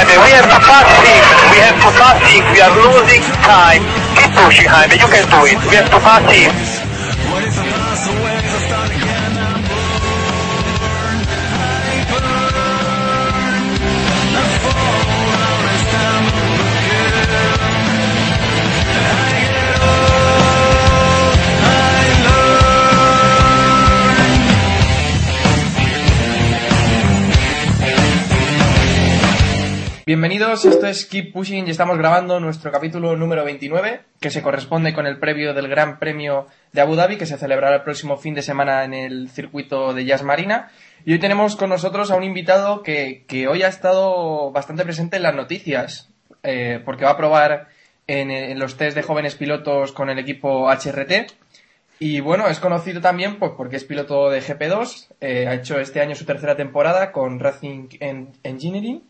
Jaime. 0.00 0.16
We 0.24 0.32
have 0.32 0.48
six. 1.04 1.20
We 1.52 1.58
have 1.60 1.76
six. 2.24 2.40
We 2.52 2.60
are 2.64 2.72
losing 2.72 3.22
time. 3.44 3.84
Keep 4.16 4.32
pushing, 4.32 4.68
Jaime. 4.68 4.96
You 4.96 5.08
can 5.12 5.28
do 5.28 5.44
it. 5.44 5.60
We 5.68 5.76
have 5.76 5.90
to 5.92 6.79
Bienvenidos, 30.10 30.64
esto 30.64 30.88
es 30.88 31.06
Keep 31.06 31.32
Pushing 31.32 31.68
y 31.68 31.70
estamos 31.70 31.96
grabando 31.96 32.40
nuestro 32.40 32.72
capítulo 32.72 33.14
número 33.14 33.44
29, 33.44 34.00
que 34.18 34.30
se 34.30 34.42
corresponde 34.42 34.92
con 34.92 35.06
el 35.06 35.20
previo 35.20 35.54
del 35.54 35.68
Gran 35.68 36.00
Premio 36.00 36.48
de 36.72 36.80
Abu 36.80 36.96
Dhabi, 36.96 37.16
que 37.16 37.26
se 37.26 37.38
celebrará 37.38 37.76
el 37.76 37.82
próximo 37.82 38.16
fin 38.16 38.34
de 38.34 38.42
semana 38.42 38.82
en 38.82 38.92
el 38.92 39.30
circuito 39.30 39.94
de 39.94 40.04
Jazz 40.04 40.24
Marina. 40.24 40.72
Y 41.04 41.12
hoy 41.12 41.20
tenemos 41.20 41.54
con 41.54 41.70
nosotros 41.70 42.10
a 42.10 42.16
un 42.16 42.24
invitado 42.24 42.82
que, 42.82 43.24
hoy 43.48 43.62
ha 43.62 43.68
estado 43.68 44.50
bastante 44.50 44.82
presente 44.82 45.18
en 45.18 45.22
las 45.22 45.36
noticias, 45.36 46.08
eh, 46.42 46.82
porque 46.84 47.04
va 47.04 47.12
a 47.12 47.16
probar 47.16 47.68
en, 48.08 48.58
los 48.58 48.76
test 48.76 48.96
de 48.96 49.04
jóvenes 49.04 49.36
pilotos 49.36 49.92
con 49.92 50.10
el 50.10 50.18
equipo 50.18 50.68
HRT. 50.68 51.32
Y 52.00 52.18
bueno, 52.18 52.48
es 52.48 52.58
conocido 52.58 53.00
también 53.00 53.38
pues, 53.38 53.52
porque 53.56 53.76
es 53.76 53.84
piloto 53.84 54.28
de 54.28 54.42
GP2, 54.42 55.06
eh, 55.20 55.46
ha 55.46 55.54
hecho 55.54 55.78
este 55.78 56.00
año 56.00 56.16
su 56.16 56.24
tercera 56.24 56.56
temporada 56.56 57.12
con 57.12 57.38
Racing 57.38 57.90
En- 58.00 58.32
Engineering. 58.42 59.04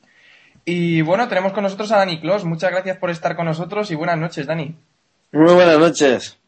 Y 0.65 1.03
bueno, 1.03 1.29
tenemos 1.29 1.53
con 1.53 1.63
nosotros 1.65 1.91
a 1.93 1.99
Dani 1.99 2.21
Clos. 2.21 2.45
Muchas 2.45 2.71
gracias 2.71 2.97
por 2.99 3.11
estar 3.11 3.37
con 3.37 3.47
nosotros 3.47 3.91
y 3.91 3.95
buenas 3.95 4.19
noches, 4.19 4.47
Dani. 4.47 4.77
Muy 5.33 5.55
buenas 5.55 5.79
noches. 5.79 6.39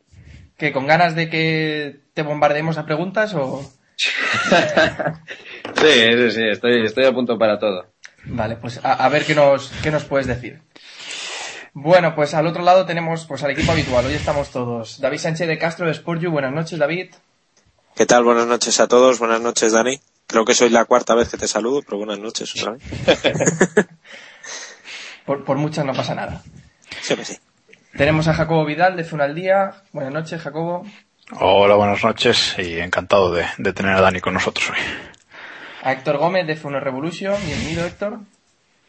¿Que 0.56 0.72
con 0.72 0.86
ganas 0.86 1.14
de 1.14 1.28
que 1.30 2.00
te 2.14 2.22
bombardeemos 2.22 2.78
a 2.78 2.86
preguntas 2.86 3.34
o...? 3.34 3.64
Sí, 5.80 5.88
sí, 5.88 6.30
sí, 6.30 6.42
estoy, 6.48 6.84
estoy 6.84 7.06
a 7.06 7.12
punto 7.12 7.38
para 7.38 7.58
todo. 7.58 7.86
Vale, 8.24 8.56
pues 8.56 8.84
a, 8.84 8.92
a 8.92 9.08
ver 9.08 9.24
qué 9.24 9.34
nos, 9.34 9.72
qué 9.82 9.90
nos 9.90 10.04
puedes 10.04 10.26
decir. 10.26 10.60
Bueno, 11.72 12.14
pues 12.14 12.34
al 12.34 12.46
otro 12.46 12.62
lado 12.62 12.84
tenemos 12.84 13.24
pues 13.26 13.42
al 13.42 13.50
equipo 13.52 13.72
habitual. 13.72 14.04
Hoy 14.06 14.14
estamos 14.14 14.50
todos. 14.50 15.00
David 15.00 15.18
Sánchez 15.18 15.48
de 15.48 15.58
Castro 15.58 15.86
de 15.86 15.94
Sportju. 15.94 16.30
Buenas 16.30 16.52
noches, 16.52 16.78
David. 16.78 17.14
¿Qué 17.96 18.06
tal? 18.06 18.22
Buenas 18.24 18.46
noches 18.46 18.78
a 18.80 18.86
todos. 18.86 19.18
Buenas 19.18 19.40
noches, 19.40 19.72
Dani. 19.72 20.00
Creo 20.32 20.46
que 20.46 20.54
soy 20.54 20.70
la 20.70 20.86
cuarta 20.86 21.14
vez 21.14 21.28
que 21.28 21.36
te 21.36 21.46
saludo, 21.46 21.82
pero 21.82 21.98
buenas 21.98 22.18
noches 22.18 22.54
otra 22.56 22.72
vez. 22.72 22.82
Por, 25.26 25.44
por 25.44 25.56
muchas 25.56 25.84
no 25.84 25.92
pasa 25.92 26.16
nada. 26.16 26.42
Sí, 27.00 27.14
que 27.14 27.24
sí. 27.24 27.36
Tenemos 27.96 28.26
a 28.26 28.34
Jacobo 28.34 28.64
Vidal 28.64 28.96
de 28.96 29.04
Zuna 29.04 29.24
al 29.24 29.36
Día. 29.36 29.84
Buenas 29.92 30.12
noches, 30.12 30.42
Jacobo. 30.42 30.84
Hola, 31.38 31.76
buenas 31.76 32.02
noches 32.02 32.56
y 32.58 32.80
encantado 32.80 33.32
de, 33.32 33.44
de 33.58 33.72
tener 33.72 33.94
a 33.94 34.00
Dani 34.00 34.20
con 34.20 34.34
nosotros 34.34 34.70
hoy. 34.70 34.78
A 35.84 35.92
Héctor 35.92 36.16
Gómez 36.16 36.46
de 36.48 36.56
Funo 36.56 36.80
Revolution. 36.80 37.36
Bienvenido, 37.46 37.86
Héctor. 37.86 38.18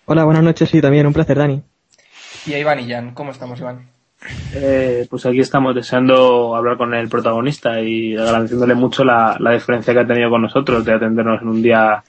Hola, 0.05 0.23
buenas 0.23 0.43
noches 0.43 0.73
y 0.73 0.81
también 0.81 1.05
un 1.05 1.13
placer, 1.13 1.37
Dani. 1.37 1.61
Y 2.47 2.53
a 2.55 2.57
Iván 2.59 2.79
Illán. 2.79 3.13
¿Cómo 3.13 3.31
estamos, 3.31 3.59
Iván? 3.59 3.92
Eh, 4.53 5.07
pues 5.09 5.25
aquí 5.25 5.39
estamos 5.39 5.75
deseando 5.75 6.55
hablar 6.55 6.77
con 6.77 6.93
el 6.93 7.09
protagonista 7.09 7.79
y 7.81 8.15
agradeciéndole 8.15 8.75
mucho 8.75 9.03
la, 9.03 9.37
la 9.39 9.51
diferencia 9.51 9.93
que 9.93 9.99
ha 9.99 10.07
tenido 10.07 10.29
con 10.29 10.41
nosotros 10.41 10.85
de 10.85 10.93
atendernos 10.93 11.41
en 11.41 11.47
un 11.47 11.61
día 11.61 12.03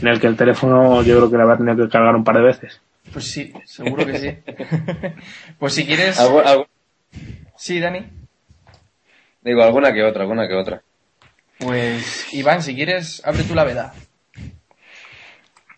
en 0.00 0.08
el 0.08 0.20
que 0.20 0.26
el 0.26 0.36
teléfono 0.36 1.02
yo 1.02 1.16
creo 1.16 1.30
que 1.30 1.36
le 1.36 1.42
habrá 1.42 1.56
tenido 1.56 1.76
que 1.76 1.90
cargar 1.90 2.14
un 2.14 2.24
par 2.24 2.36
de 2.36 2.42
veces. 2.42 2.80
Pues 3.12 3.30
sí, 3.30 3.52
seguro 3.64 4.04
que 4.04 4.18
sí. 4.18 4.52
pues 5.58 5.74
si 5.74 5.86
quieres... 5.86 6.20
Sí, 7.56 7.80
Dani. 7.80 8.04
digo, 9.42 9.62
alguna 9.62 9.92
que 9.92 10.02
otra, 10.02 10.22
alguna 10.22 10.46
que 10.46 10.54
otra. 10.54 10.82
Pues 11.58 12.34
Iván, 12.34 12.62
si 12.62 12.74
quieres, 12.74 13.22
abre 13.24 13.44
tú 13.44 13.54
la 13.54 13.64
veda. 13.64 13.94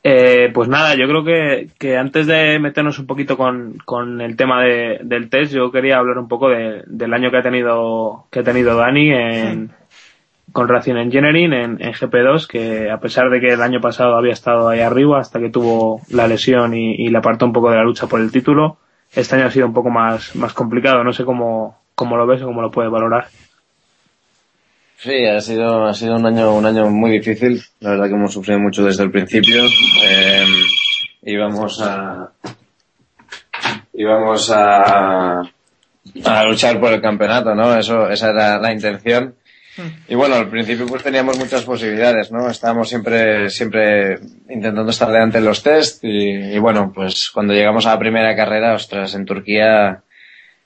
Eh, 0.05 0.51
pues 0.55 0.69
nada, 0.69 0.95
yo 0.95 1.07
creo 1.09 1.25
que, 1.25 1.69
que 1.79 1.97
antes 1.97 2.27
de 2.27 2.59
meternos 2.61 2.99
un 2.99 3.07
poquito 3.07 3.37
con, 3.37 3.79
con 3.85 4.21
el 4.21 4.37
tema 4.37 4.63
de- 4.63 5.01
del 5.03 5.29
test, 5.29 5.53
yo 5.53 5.71
quería 5.73 5.99
hablar 5.99 6.19
un 6.19 6.29
poco 6.29 6.49
de- 6.51 6.83
del 6.87 7.13
año 7.15 7.31
que 7.31 7.39
ha 7.39 7.43
tenido 7.43 8.27
que 8.31 8.41
ha 8.41 8.45
tenido 8.45 8.77
Dani 8.77 9.11
en, 9.11 9.71
con 10.53 10.69
Racing 10.69 10.95
Engineering 10.97 11.53
en, 11.53 11.83
en 11.83 11.93
GP2, 11.93 12.47
que 12.47 12.91
a 12.91 13.01
pesar 13.01 13.29
de 13.29 13.41
que 13.41 13.53
el 13.53 13.61
año 13.61 13.81
pasado 13.81 14.17
había 14.17 14.33
estado 14.33 14.69
ahí 14.69 14.81
arriba 14.81 15.19
hasta 15.21 15.41
que 15.41 15.51
tuvo 15.51 16.01
la 16.11 16.29
lesión 16.29 16.75
y, 16.75 16.95
y 16.95 17.09
le 17.09 17.19
apartó 17.19 17.45
un 17.45 17.53
poco 17.53 17.71
de 17.71 17.77
la 17.77 17.85
lucha 17.85 18.07
por 18.07 18.21
el 18.21 18.31
título, 18.33 18.79
este 19.13 19.35
año 19.37 19.47
ha 19.47 19.51
sido 19.51 19.67
un 19.67 19.75
poco 19.75 19.91
más, 19.91 20.35
más 20.37 20.55
complicado. 20.55 21.03
No 21.05 21.13
sé 21.13 21.25
cómo, 21.25 21.77
cómo 21.95 22.17
lo 22.17 22.27
ves 22.27 22.41
o 22.43 22.47
cómo 22.47 22.63
lo 22.63 22.71
puedes 22.71 22.91
valorar. 22.91 23.27
Sí, 25.01 25.27
ha 25.27 25.41
sido, 25.41 25.87
ha 25.87 25.95
sido 25.95 26.17
un 26.17 26.27
año, 26.27 26.55
un 26.55 26.67
año 26.67 26.91
muy 26.91 27.13
difícil. 27.13 27.63
La 27.79 27.91
verdad 27.91 28.09
que 28.09 28.15
hemos 28.15 28.33
sufrido 28.33 28.59
mucho 28.59 28.85
desde 28.85 29.05
el 29.05 29.13
principio. 29.13 29.63
Eh, 30.05 30.45
íbamos 31.23 31.81
a, 31.81 32.33
íbamos 33.93 34.51
a, 34.51 35.41
a 35.41 36.45
luchar 36.45 36.81
por 36.81 36.93
el 36.93 37.01
campeonato, 37.01 37.55
¿no? 37.55 37.79
Eso, 37.79 38.11
esa 38.11 38.31
era 38.31 38.59
la 38.59 38.73
intención. 38.73 39.37
Y 40.09 40.17
bueno, 40.17 40.35
al 40.35 40.49
principio 40.49 40.87
pues 40.89 41.05
teníamos 41.05 41.39
muchas 41.39 41.63
posibilidades, 41.63 42.33
¿no? 42.33 42.51
Estábamos 42.51 42.89
siempre, 42.89 43.49
siempre 43.51 44.19
intentando 44.49 44.91
estar 44.91 45.13
delante 45.13 45.39
en 45.39 45.45
los 45.45 45.63
test 45.63 46.03
y, 46.03 46.55
y 46.55 46.59
bueno, 46.59 46.91
pues 46.93 47.31
cuando 47.33 47.55
llegamos 47.55 47.87
a 47.87 47.91
la 47.93 48.01
primera 48.01 48.35
carrera, 48.35 48.75
ostras, 48.75 49.15
en 49.15 49.25
Turquía, 49.25 50.03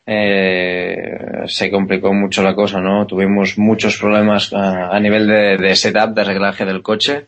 eh, 0.06 1.44
se 1.46 1.70
complicó 1.70 2.12
mucho 2.12 2.42
la 2.42 2.54
cosa, 2.54 2.80
¿no? 2.80 3.06
Tuvimos 3.06 3.58
muchos 3.58 3.98
problemas 3.98 4.52
a, 4.52 4.88
a 4.88 5.00
nivel 5.00 5.26
de, 5.26 5.56
de 5.56 5.76
setup, 5.76 6.14
de 6.14 6.24
reglaje 6.24 6.64
del 6.64 6.82
coche 6.82 7.26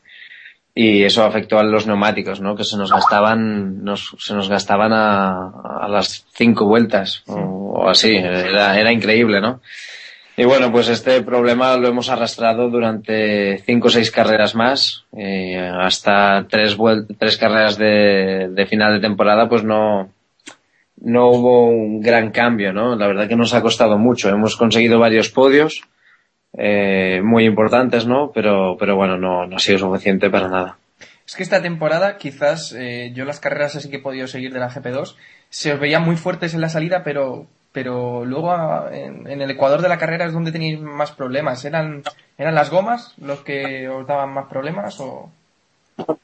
y 0.75 1.05
eso 1.05 1.25
afectó 1.25 1.59
a 1.59 1.63
los 1.63 1.87
neumáticos, 1.87 2.41
¿no? 2.41 2.57
Que 2.57 2.65
se 2.65 2.77
nos 2.77 2.93
gastaban, 2.93 3.85
nos, 3.85 4.17
se 4.19 4.35
nos 4.35 4.49
gastaban 4.49 4.93
a, 4.93 5.51
a 5.83 5.89
las 5.89 6.27
cinco 6.33 6.67
vueltas 6.67 7.23
o, 7.27 7.37
o 7.37 7.89
así, 7.89 8.17
era, 8.17 8.79
era 8.79 8.93
increíble, 8.93 9.41
¿no? 9.41 9.61
Y 10.37 10.45
bueno, 10.45 10.73
pues 10.73 10.89
este 10.89 11.23
problema 11.23 11.77
lo 11.77 11.87
hemos 11.87 12.11
arrastrado 12.11 12.69
durante 12.69 13.59
cinco 13.59 13.87
o 13.87 13.91
seis 13.91 14.11
carreras 14.11 14.57
más, 14.57 15.05
eh, 15.17 15.57
hasta 15.59 16.45
tres, 16.51 16.77
tres 17.19 17.37
carreras 17.37 17.79
de, 17.79 18.49
de 18.51 18.67
final 18.67 18.95
de 18.95 19.01
temporada, 19.01 19.49
pues 19.49 19.63
no, 19.63 20.11
no 21.01 21.29
hubo 21.31 21.67
un 21.69 22.01
gran 22.01 22.31
cambio, 22.31 22.73
¿no? 22.73 22.97
La 22.97 23.07
verdad 23.07 23.29
que 23.29 23.37
nos 23.37 23.53
ha 23.55 23.63
costado 23.63 23.99
mucho. 23.99 24.29
Hemos 24.29 24.57
conseguido 24.57 24.99
varios 24.99 25.29
podios, 25.29 25.83
eh, 26.57 27.21
muy 27.23 27.45
importantes, 27.45 28.07
¿no? 28.07 28.31
Pero, 28.33 28.77
pero 28.79 28.97
bueno, 28.97 29.17
no, 29.19 29.47
no 29.47 29.57
ha 29.57 29.61
sido 29.61 29.79
suficiente 29.79 30.31
para 30.31 30.49
nada. 30.49 30.79
Es 31.27 31.37
que 31.37 31.43
esta 31.43 31.63
temporada, 31.63 32.17
quizás, 32.19 32.75
eh, 32.79 33.13
yo 33.15 33.25
las 33.25 33.41
carreras 33.41 33.77
así 33.77 33.91
que 33.91 33.97
he 33.97 34.01
podido 34.03 34.27
seguir 34.27 34.53
de 34.53 34.61
la 34.61 34.71
GP2, 34.71 35.17
se 35.49 35.73
os 35.73 35.81
veían 35.81 36.05
muy 36.05 36.17
fuertes 36.17 36.53
en 36.55 36.61
la 36.61 36.69
salida, 36.69 37.03
pero, 37.03 37.47
pero 37.73 38.25
luego 38.25 38.53
a- 38.53 38.91
en, 38.93 39.27
en 39.27 39.41
el 39.41 39.51
ecuador 39.51 39.81
de 39.83 39.89
la 39.89 39.99
carrera 39.99 40.27
es 40.27 40.33
donde 40.35 40.53
tenéis 40.53 40.79
más 40.81 41.13
problemas. 41.13 41.65
¿Eran, 41.65 42.03
¿Eran 42.39 42.55
las 42.55 42.71
gomas 42.71 43.15
los 43.19 43.41
que 43.41 43.89
os 43.89 44.07
daban 44.07 44.33
más 44.35 44.47
problemas 44.49 45.01
o...? 45.01 45.31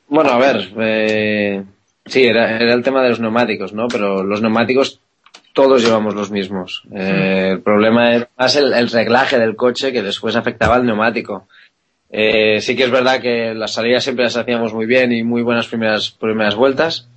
Bueno, 0.08 0.30
a 0.30 0.38
ver, 0.38 0.68
eh, 0.80 1.64
sí, 2.10 2.24
era, 2.24 2.58
era 2.58 2.74
el 2.74 2.82
tema 2.82 3.02
de 3.02 3.08
los 3.08 3.20
neumáticos, 3.20 3.72
¿no? 3.72 3.88
Pero 3.88 4.22
los 4.22 4.42
neumáticos 4.42 5.00
todos 5.52 5.82
llevamos 5.82 6.14
los 6.14 6.30
mismos. 6.30 6.82
Eh, 6.94 7.50
el 7.52 7.60
problema 7.60 8.14
es 8.14 8.26
más 8.36 8.56
el, 8.56 8.72
el 8.72 8.90
reglaje 8.90 9.38
del 9.38 9.56
coche 9.56 9.92
que 9.92 10.02
después 10.02 10.36
afectaba 10.36 10.76
al 10.76 10.86
neumático. 10.86 11.48
Eh, 12.12 12.60
sí 12.60 12.74
que 12.74 12.84
es 12.84 12.90
verdad 12.90 13.20
que 13.20 13.54
las 13.54 13.74
salidas 13.74 14.02
siempre 14.02 14.24
las 14.24 14.36
hacíamos 14.36 14.74
muy 14.74 14.86
bien 14.86 15.12
y 15.12 15.22
muy 15.22 15.42
buenas 15.42 15.68
primeras, 15.68 16.10
primeras 16.10 16.56
vueltas, 16.56 17.08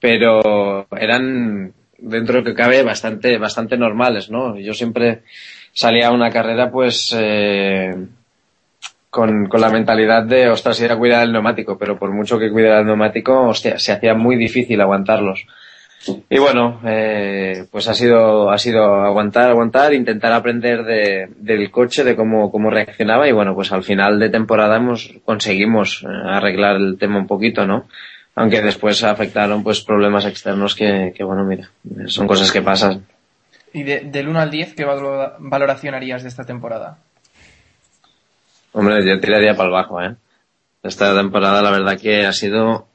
pero 0.00 0.86
eran, 0.90 1.72
dentro 1.98 2.34
de 2.34 2.40
lo 2.40 2.44
que 2.44 2.54
cabe, 2.54 2.82
bastante, 2.82 3.38
bastante 3.38 3.76
normales, 3.76 4.28
¿no? 4.30 4.58
Yo 4.58 4.74
siempre 4.74 5.22
salía 5.72 6.08
a 6.08 6.12
una 6.12 6.30
carrera, 6.30 6.70
pues, 6.70 7.14
eh, 7.16 7.94
con, 9.10 9.46
con 9.46 9.60
la 9.60 9.70
mentalidad 9.70 10.22
de, 10.24 10.48
ostras, 10.48 10.80
ir 10.80 10.90
a 10.92 10.96
cuidar 10.96 11.24
el 11.24 11.32
neumático, 11.32 11.76
pero 11.76 11.98
por 11.98 12.12
mucho 12.12 12.38
que 12.38 12.50
cuidara 12.50 12.80
el 12.80 12.86
neumático, 12.86 13.52
se 13.54 13.72
hacía 13.92 14.14
muy 14.14 14.36
difícil 14.36 14.80
aguantarlos. 14.80 15.44
Y 16.30 16.38
bueno, 16.38 16.80
eh, 16.86 17.66
pues 17.70 17.86
ha 17.88 17.92
sido, 17.92 18.50
ha 18.50 18.56
sido 18.56 18.94
aguantar, 19.04 19.50
aguantar, 19.50 19.92
intentar 19.92 20.32
aprender 20.32 20.82
de, 20.84 21.28
del 21.36 21.70
coche, 21.70 22.04
de 22.04 22.16
cómo, 22.16 22.50
cómo 22.50 22.70
reaccionaba 22.70 23.28
y 23.28 23.32
bueno, 23.32 23.54
pues 23.54 23.70
al 23.72 23.82
final 23.82 24.18
de 24.18 24.30
temporada 24.30 24.76
hemos, 24.76 25.12
conseguimos 25.26 26.02
eh, 26.02 26.06
arreglar 26.08 26.76
el 26.76 26.96
tema 26.98 27.18
un 27.18 27.26
poquito, 27.26 27.66
¿no? 27.66 27.86
Aunque 28.34 28.62
después 28.62 29.04
afectaron 29.04 29.62
pues 29.62 29.82
problemas 29.82 30.24
externos 30.24 30.74
que, 30.74 31.12
bueno, 31.22 31.44
mira, 31.44 31.68
son 32.06 32.26
cosas 32.26 32.50
que 32.50 32.62
pasan. 32.62 33.04
Y 33.74 33.82
de- 33.82 34.00
del 34.00 34.28
1 34.28 34.40
al 34.40 34.50
10, 34.50 34.72
¿qué 34.74 34.86
valo- 34.86 35.34
valoración 35.38 35.94
harías 35.94 36.22
de 36.22 36.30
esta 36.30 36.44
temporada? 36.44 36.96
Hombre, 38.72 39.04
yo 39.04 39.18
tiraría 39.20 39.54
para 39.54 39.68
el 39.68 39.72
bajo, 39.72 40.02
¿eh? 40.02 40.14
Esta 40.82 41.14
temporada 41.14 41.60
la 41.62 41.70
verdad 41.70 41.98
que 42.00 42.24
ha 42.26 42.32
sido 42.32 42.88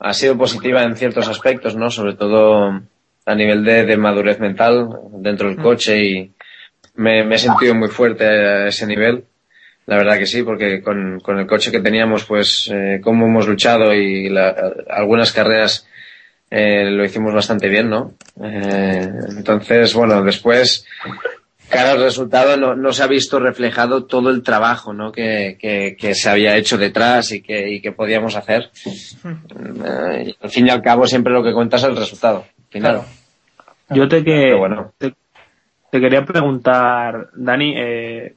ha 0.00 0.12
sido 0.14 0.38
positiva 0.38 0.82
en 0.84 0.96
ciertos 0.96 1.28
aspectos, 1.28 1.74
¿no? 1.76 1.90
Sobre 1.90 2.14
todo 2.14 2.80
a 3.26 3.34
nivel 3.34 3.64
de, 3.64 3.84
de 3.84 3.96
madurez 3.96 4.38
mental 4.38 4.88
dentro 5.14 5.48
del 5.48 5.58
coche 5.60 5.98
y 6.04 6.32
me, 6.94 7.24
me 7.24 7.34
he 7.34 7.38
sentido 7.38 7.74
muy 7.74 7.88
fuerte 7.88 8.24
a 8.24 8.68
ese 8.68 8.86
nivel. 8.86 9.24
La 9.86 9.96
verdad 9.96 10.18
que 10.18 10.26
sí, 10.26 10.42
porque 10.42 10.82
con, 10.82 11.18
con 11.20 11.38
el 11.38 11.46
coche 11.46 11.70
que 11.72 11.80
teníamos, 11.80 12.24
pues, 12.24 12.70
eh, 12.72 13.00
cómo 13.02 13.26
hemos 13.26 13.48
luchado 13.48 13.92
y 13.94 14.28
la- 14.28 14.54
algunas 14.88 15.32
carreras 15.32 15.86
eh, 16.50 16.90
lo 16.90 17.04
hicimos 17.04 17.34
bastante 17.34 17.68
bien, 17.68 17.90
¿no? 17.90 18.14
Eh, 18.42 19.08
entonces, 19.36 19.92
bueno, 19.94 20.22
después, 20.22 20.86
cara 21.68 21.92
al 21.92 22.02
resultado, 22.02 22.56
no, 22.56 22.74
no 22.74 22.92
se 22.92 23.02
ha 23.02 23.06
visto 23.06 23.38
reflejado 23.38 24.04
todo 24.04 24.30
el 24.30 24.42
trabajo, 24.42 24.92
¿no? 24.92 25.12
Que, 25.12 25.56
que, 25.60 25.96
que 25.98 26.14
se 26.14 26.30
había 26.30 26.56
hecho 26.56 26.78
detrás 26.78 27.32
y 27.32 27.42
que, 27.42 27.70
y 27.70 27.80
que 27.80 27.92
podíamos 27.92 28.36
hacer. 28.36 28.70
Eh, 29.24 30.34
al 30.40 30.50
fin 30.50 30.66
y 30.66 30.70
al 30.70 30.82
cabo, 30.82 31.06
siempre 31.06 31.32
lo 31.32 31.42
que 31.42 31.52
cuenta 31.52 31.76
es 31.76 31.84
el 31.84 31.96
resultado. 31.96 32.44
Final. 32.70 32.92
Claro. 32.92 33.08
Yo 33.90 34.08
te 34.08 34.22
que 34.22 34.54
bueno. 34.54 34.92
te, 34.98 35.14
te 35.90 36.00
quería 36.00 36.24
preguntar, 36.24 37.30
Dani, 37.34 37.74
eh, 37.76 38.34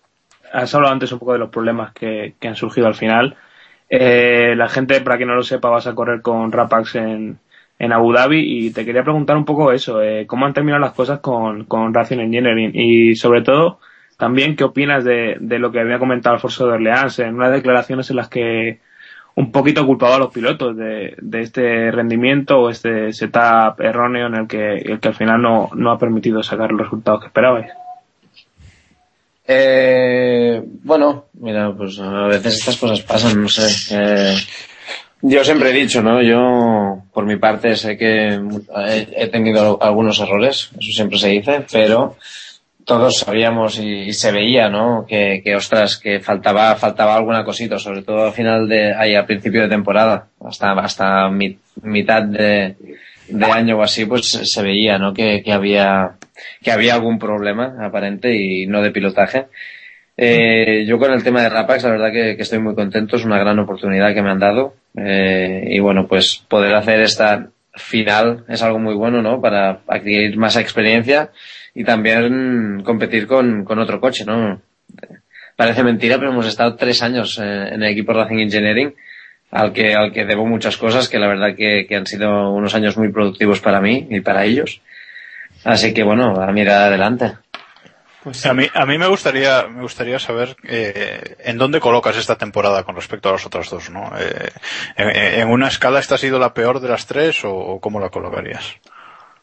has 0.53 0.73
hablado 0.73 0.93
antes 0.93 1.11
un 1.11 1.19
poco 1.19 1.33
de 1.33 1.39
los 1.39 1.49
problemas 1.49 1.93
que, 1.93 2.35
que 2.39 2.47
han 2.47 2.55
surgido 2.55 2.87
al 2.87 2.95
final. 2.95 3.35
Eh, 3.89 4.55
la 4.55 4.69
gente, 4.69 5.01
para 5.01 5.17
quien 5.17 5.27
no 5.27 5.35
lo 5.35 5.43
sepa, 5.43 5.69
vas 5.69 5.87
a 5.87 5.93
correr 5.95 6.21
con 6.21 6.51
Rapax 6.51 6.95
en, 6.95 7.39
en 7.81 7.91
Abu 7.91 8.13
Dhabi 8.13 8.67
y 8.67 8.71
te 8.71 8.85
quería 8.85 9.01
preguntar 9.01 9.35
un 9.35 9.43
poco 9.43 9.71
eso, 9.71 10.03
eh, 10.03 10.27
cómo 10.27 10.45
han 10.45 10.53
terminado 10.53 10.79
las 10.79 10.93
cosas 10.93 11.19
con, 11.19 11.65
con 11.65 11.91
Racing 11.91 12.19
Engineering 12.19 12.71
y 12.75 13.15
sobre 13.15 13.41
todo 13.41 13.79
también 14.17 14.55
qué 14.55 14.63
opinas 14.63 15.03
de, 15.03 15.37
de 15.39 15.57
lo 15.57 15.71
que 15.71 15.79
había 15.79 15.97
comentado 15.97 16.35
Alfonso 16.35 16.67
de 16.67 16.73
Orleans 16.73 17.17
en 17.17 17.33
unas 17.33 17.51
declaraciones 17.51 18.07
en 18.11 18.17
las 18.17 18.29
que 18.29 18.79
un 19.33 19.51
poquito 19.51 19.83
culpaba 19.87 20.17
a 20.17 20.19
los 20.19 20.31
pilotos 20.31 20.77
de, 20.77 21.15
de 21.17 21.39
este 21.39 21.89
rendimiento 21.89 22.59
o 22.59 22.69
este 22.69 23.11
setup 23.13 23.79
erróneo 23.79 24.27
en 24.27 24.35
el 24.35 24.47
que, 24.47 24.73
el 24.75 24.99
que 24.99 25.07
al 25.07 25.15
final 25.15 25.41
no, 25.41 25.71
no 25.73 25.91
ha 25.91 25.97
permitido 25.97 26.43
sacar 26.43 26.71
los 26.71 26.81
resultados 26.81 27.21
que 27.21 27.27
esperabais. 27.27 27.71
Eh, 29.47 30.61
bueno, 30.83 31.25
mira, 31.39 31.73
pues 31.75 31.97
a 31.99 32.27
veces 32.27 32.59
estas 32.59 32.77
cosas 32.77 33.01
pasan, 33.01 33.41
no 33.41 33.49
sé. 33.49 33.95
Eh, 33.97 34.35
yo 35.21 35.43
siempre 35.43 35.69
he 35.69 35.73
dicho, 35.73 36.01
¿no? 36.01 36.21
Yo, 36.21 37.03
por 37.13 37.25
mi 37.25 37.37
parte, 37.37 37.75
sé 37.75 37.97
que 37.97 38.27
he, 38.87 39.07
he 39.15 39.27
tenido 39.27 39.81
algunos 39.81 40.19
errores, 40.19 40.69
eso 40.79 40.91
siempre 40.91 41.17
se 41.19 41.29
dice, 41.29 41.65
pero 41.71 42.15
todos 42.85 43.19
sabíamos 43.19 43.77
y, 43.79 44.11
se 44.13 44.31
veía, 44.31 44.69
¿no? 44.69 45.05
Que, 45.07 45.41
que, 45.43 45.55
ostras, 45.55 45.97
que 45.97 46.19
faltaba, 46.19 46.75
faltaba 46.75 47.15
alguna 47.15 47.45
cosita, 47.45 47.77
sobre 47.77 48.01
todo 48.01 48.25
al 48.25 48.33
final 48.33 48.67
de, 48.67 48.93
ahí 48.95 49.15
a 49.15 49.25
principio 49.25 49.61
de 49.61 49.69
temporada, 49.69 50.27
hasta, 50.45 50.71
hasta 50.73 51.29
mi- 51.29 51.57
mitad 51.83 52.23
de, 52.23 52.75
de 53.29 53.45
año 53.45 53.77
o 53.77 53.83
así, 53.83 54.05
pues 54.05 54.27
se 54.29 54.61
veía, 54.63 54.97
¿no? 54.97 55.13
Que, 55.13 55.43
que 55.43 55.53
había, 55.53 56.13
que 56.63 56.71
había 56.71 56.95
algún 56.95 57.19
problema 57.19 57.75
aparente 57.85 58.35
y 58.35 58.65
no 58.65 58.81
de 58.81 58.91
pilotaje. 58.91 59.45
Eh, 60.17 60.85
yo 60.85 60.99
con 60.99 61.11
el 61.11 61.23
tema 61.23 61.41
de 61.41 61.49
Rapax, 61.49 61.83
la 61.83 61.91
verdad 61.91 62.11
que, 62.11 62.31
estoy 62.31 62.59
muy 62.59 62.75
contento, 62.75 63.15
es 63.15 63.25
una 63.25 63.39
gran 63.39 63.59
oportunidad 63.59 64.13
que 64.13 64.21
me 64.21 64.29
han 64.29 64.39
dado. 64.39 64.75
Eh, 64.95 65.67
y 65.69 65.79
bueno, 65.79 66.07
pues 66.07 66.43
poder 66.47 66.75
hacer 66.75 67.01
esta 67.01 67.49
final 67.73 68.43
es 68.49 68.61
algo 68.61 68.79
muy 68.79 68.93
bueno, 68.93 69.21
¿no? 69.21 69.41
Para 69.41 69.81
adquirir 69.87 70.37
más 70.37 70.57
experiencia 70.57 71.31
y 71.73 71.83
también 71.83 72.81
competir 72.83 73.27
con, 73.27 73.63
con 73.63 73.79
otro 73.79 74.01
coche, 74.01 74.25
¿no? 74.25 74.61
Parece 75.55 75.83
mentira, 75.83 76.17
pero 76.17 76.31
hemos 76.31 76.47
estado 76.47 76.75
tres 76.75 77.01
años 77.01 77.39
eh, 77.39 77.69
en 77.73 77.83
el 77.83 77.91
equipo 77.91 78.13
Racing 78.13 78.39
Engineering, 78.39 78.93
al 79.51 79.73
que, 79.73 79.93
al 79.93 80.11
que 80.11 80.25
debo 80.25 80.45
muchas 80.45 80.77
cosas 80.77 81.07
que 81.07 81.19
la 81.19 81.27
verdad 81.27 81.55
que, 81.55 81.85
que 81.87 81.95
han 81.95 82.05
sido 82.05 82.51
unos 82.51 82.75
años 82.75 82.97
muy 82.97 83.11
productivos 83.11 83.59
para 83.59 83.79
mí 83.79 84.07
y 84.09 84.21
para 84.21 84.45
ellos. 84.45 84.81
Así 85.63 85.93
que 85.93 86.03
bueno, 86.03 86.41
a 86.41 86.51
mirar 86.51 86.83
adelante. 86.83 87.33
Pues 88.23 88.45
A 88.45 88.53
mí, 88.53 88.67
a 88.73 88.85
mí 88.85 88.97
me 88.99 89.07
gustaría, 89.07 89.67
me 89.67 89.81
gustaría 89.81 90.19
saber 90.19 90.55
eh, 90.63 91.37
en 91.39 91.57
dónde 91.57 91.79
colocas 91.79 92.17
esta 92.17 92.37
temporada 92.37 92.83
con 92.83 92.95
respecto 92.95 93.29
a 93.29 93.31
las 93.31 93.45
otras 93.45 93.69
dos, 93.69 93.89
¿no? 93.89 94.11
Eh, 94.19 94.49
en, 94.95 95.09
en 95.41 95.49
una 95.49 95.67
escala 95.67 95.99
esta 95.99 96.15
ha 96.15 96.17
sido 96.19 96.37
la 96.37 96.53
peor 96.53 96.79
de 96.79 96.89
las 96.89 97.07
tres 97.07 97.43
o, 97.43 97.51
o 97.51 97.79
cómo 97.79 97.99
la 97.99 98.09
colocarías? 98.09 98.75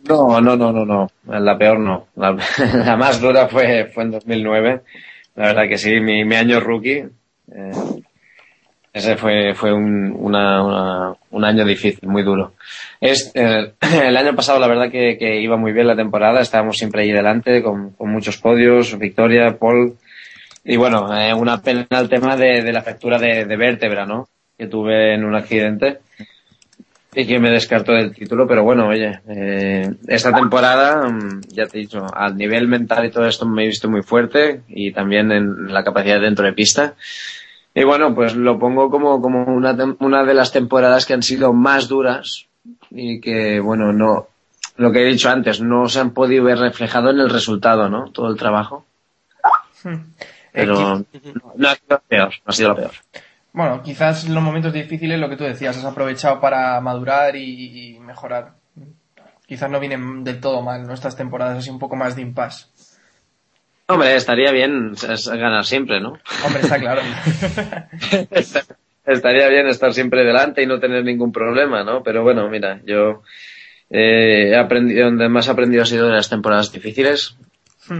No, 0.08 0.40
no, 0.40 0.56
no, 0.56 0.72
no, 0.72 0.84
no. 0.84 1.08
La 1.26 1.58
peor 1.58 1.80
no. 1.80 2.06
La, 2.14 2.36
la 2.84 2.96
más 2.96 3.20
dura 3.20 3.48
fue, 3.48 3.90
fue 3.92 4.04
en 4.04 4.12
2009. 4.12 4.82
La 5.34 5.46
verdad 5.48 5.68
que 5.68 5.78
sí, 5.78 5.98
mi, 6.00 6.24
mi 6.24 6.36
año 6.36 6.60
rookie. 6.60 7.04
eh, 7.52 7.72
ese 8.98 9.16
fue, 9.16 9.54
fue 9.54 9.72
un, 9.72 10.12
una, 10.18 10.62
una- 10.64 11.14
un 11.30 11.44
año 11.44 11.64
difícil, 11.64 12.08
muy 12.08 12.22
duro. 12.22 12.52
Es, 13.00 13.30
eh, 13.34 13.72
el 14.04 14.16
año 14.16 14.34
pasado 14.34 14.58
la 14.58 14.66
verdad 14.68 14.90
que, 14.90 15.16
que 15.18 15.40
iba 15.40 15.56
muy 15.56 15.72
bien 15.72 15.86
la 15.86 15.96
temporada, 15.96 16.40
estábamos 16.40 16.76
siempre 16.76 17.02
ahí 17.02 17.12
delante 17.12 17.62
con, 17.62 17.90
con 17.90 18.10
muchos 18.10 18.38
podios, 18.38 18.98
victoria, 18.98 19.56
Paul. 19.58 19.94
Y 20.64 20.76
bueno, 20.76 21.08
eh, 21.18 21.32
una 21.32 21.62
pena 21.62 21.86
el 21.90 22.08
tema 22.08 22.36
de, 22.36 22.62
de 22.62 22.72
la 22.72 22.82
fractura 22.82 23.18
de, 23.18 23.44
de 23.44 23.56
vértebra, 23.56 24.04
¿no? 24.04 24.28
Que 24.58 24.66
tuve 24.66 25.14
en 25.14 25.24
un 25.24 25.34
accidente 25.36 25.98
y 27.14 27.26
que 27.26 27.38
me 27.38 27.50
descartó 27.50 27.92
del 27.92 28.14
título, 28.14 28.46
pero 28.46 28.62
bueno, 28.62 28.86
oye, 28.88 29.20
eh, 29.28 29.90
esta 30.08 30.32
temporada, 30.32 31.08
mm, 31.08 31.40
ya 31.48 31.66
te 31.66 31.78
he 31.78 31.80
dicho, 31.80 32.04
al 32.14 32.36
nivel 32.36 32.68
mental 32.68 33.06
y 33.06 33.10
todo 33.10 33.26
esto 33.26 33.46
me 33.46 33.64
he 33.64 33.68
visto 33.68 33.88
muy 33.88 34.02
fuerte 34.02 34.60
y 34.68 34.92
también 34.92 35.32
en 35.32 35.72
la 35.72 35.82
capacidad 35.82 36.20
dentro 36.20 36.44
de 36.44 36.52
pista. 36.52 36.94
Y 37.78 37.84
bueno, 37.84 38.12
pues 38.12 38.34
lo 38.34 38.58
pongo 38.58 38.90
como, 38.90 39.22
como 39.22 39.44
una, 39.44 39.76
una 40.00 40.24
de 40.24 40.34
las 40.34 40.50
temporadas 40.50 41.06
que 41.06 41.14
han 41.14 41.22
sido 41.22 41.52
más 41.52 41.86
duras 41.86 42.46
y 42.90 43.20
que, 43.20 43.60
bueno, 43.60 43.92
no, 43.92 44.26
lo 44.78 44.90
que 44.90 45.02
he 45.02 45.04
dicho 45.04 45.30
antes, 45.30 45.60
no 45.60 45.88
se 45.88 46.00
han 46.00 46.10
podido 46.10 46.42
ver 46.42 46.58
reflejado 46.58 47.10
en 47.10 47.20
el 47.20 47.30
resultado, 47.30 47.88
¿no? 47.88 48.10
Todo 48.10 48.30
el 48.30 48.36
trabajo. 48.36 48.84
Pero 50.52 50.74
no, 50.74 51.04
no 51.54 51.68
ha 51.68 51.76
sido 51.76 51.86
lo 51.90 52.00
peor, 52.00 52.30
no 52.44 52.50
ha 52.50 52.52
sido 52.52 52.68
lo 52.70 52.76
peor. 52.76 52.90
Bueno, 53.52 53.80
quizás 53.80 54.24
en 54.24 54.34
los 54.34 54.42
momentos 54.42 54.72
difíciles, 54.72 55.20
lo 55.20 55.28
que 55.28 55.36
tú 55.36 55.44
decías, 55.44 55.76
has 55.76 55.84
aprovechado 55.84 56.40
para 56.40 56.80
madurar 56.80 57.36
y, 57.36 57.94
y 57.94 58.00
mejorar. 58.00 58.54
Quizás 59.46 59.70
no 59.70 59.78
vienen 59.78 60.24
del 60.24 60.40
todo 60.40 60.62
mal, 60.62 60.84
¿no? 60.84 60.94
Estas 60.94 61.14
temporadas 61.14 61.58
así 61.58 61.70
un 61.70 61.78
poco 61.78 61.94
más 61.94 62.16
de 62.16 62.22
impasse. 62.22 62.66
Hombre, 63.90 64.16
estaría 64.16 64.52
bien 64.52 64.92
ganar 65.26 65.64
siempre, 65.64 66.00
¿no? 66.00 66.18
Hombre, 66.44 66.60
está 66.60 66.78
claro. 66.78 67.00
Estaría 69.06 69.48
bien 69.48 69.66
estar 69.66 69.94
siempre 69.94 70.22
delante 70.22 70.62
y 70.62 70.66
no 70.66 70.78
tener 70.78 71.02
ningún 71.02 71.32
problema, 71.32 71.82
¿no? 71.82 72.02
Pero 72.02 72.22
bueno, 72.22 72.46
mira, 72.50 72.80
yo 72.84 73.22
eh, 73.88 74.50
he 74.50 74.56
aprendido, 74.56 75.06
donde 75.06 75.30
más 75.30 75.48
he 75.48 75.52
aprendido 75.52 75.82
ha 75.82 75.86
sido 75.86 76.06
de 76.06 76.12
las 76.12 76.28
temporadas 76.28 76.70
difíciles 76.70 77.34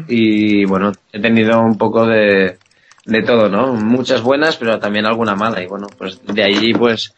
y 0.07 0.66
bueno, 0.66 0.92
he 1.14 1.21
tenido 1.21 1.59
un 1.62 1.78
poco 1.78 2.07
de, 2.07 2.59
de 3.07 3.23
todo, 3.23 3.49
¿no? 3.49 3.73
Muchas 3.73 4.21
buenas, 4.21 4.59
pero 4.59 4.78
también 4.78 5.07
alguna 5.07 5.35
mala 5.35 5.62
y 5.62 5.66
bueno, 5.66 5.87
pues 5.97 6.21
de 6.26 6.42
ahí 6.42 6.75
pues 6.75 7.14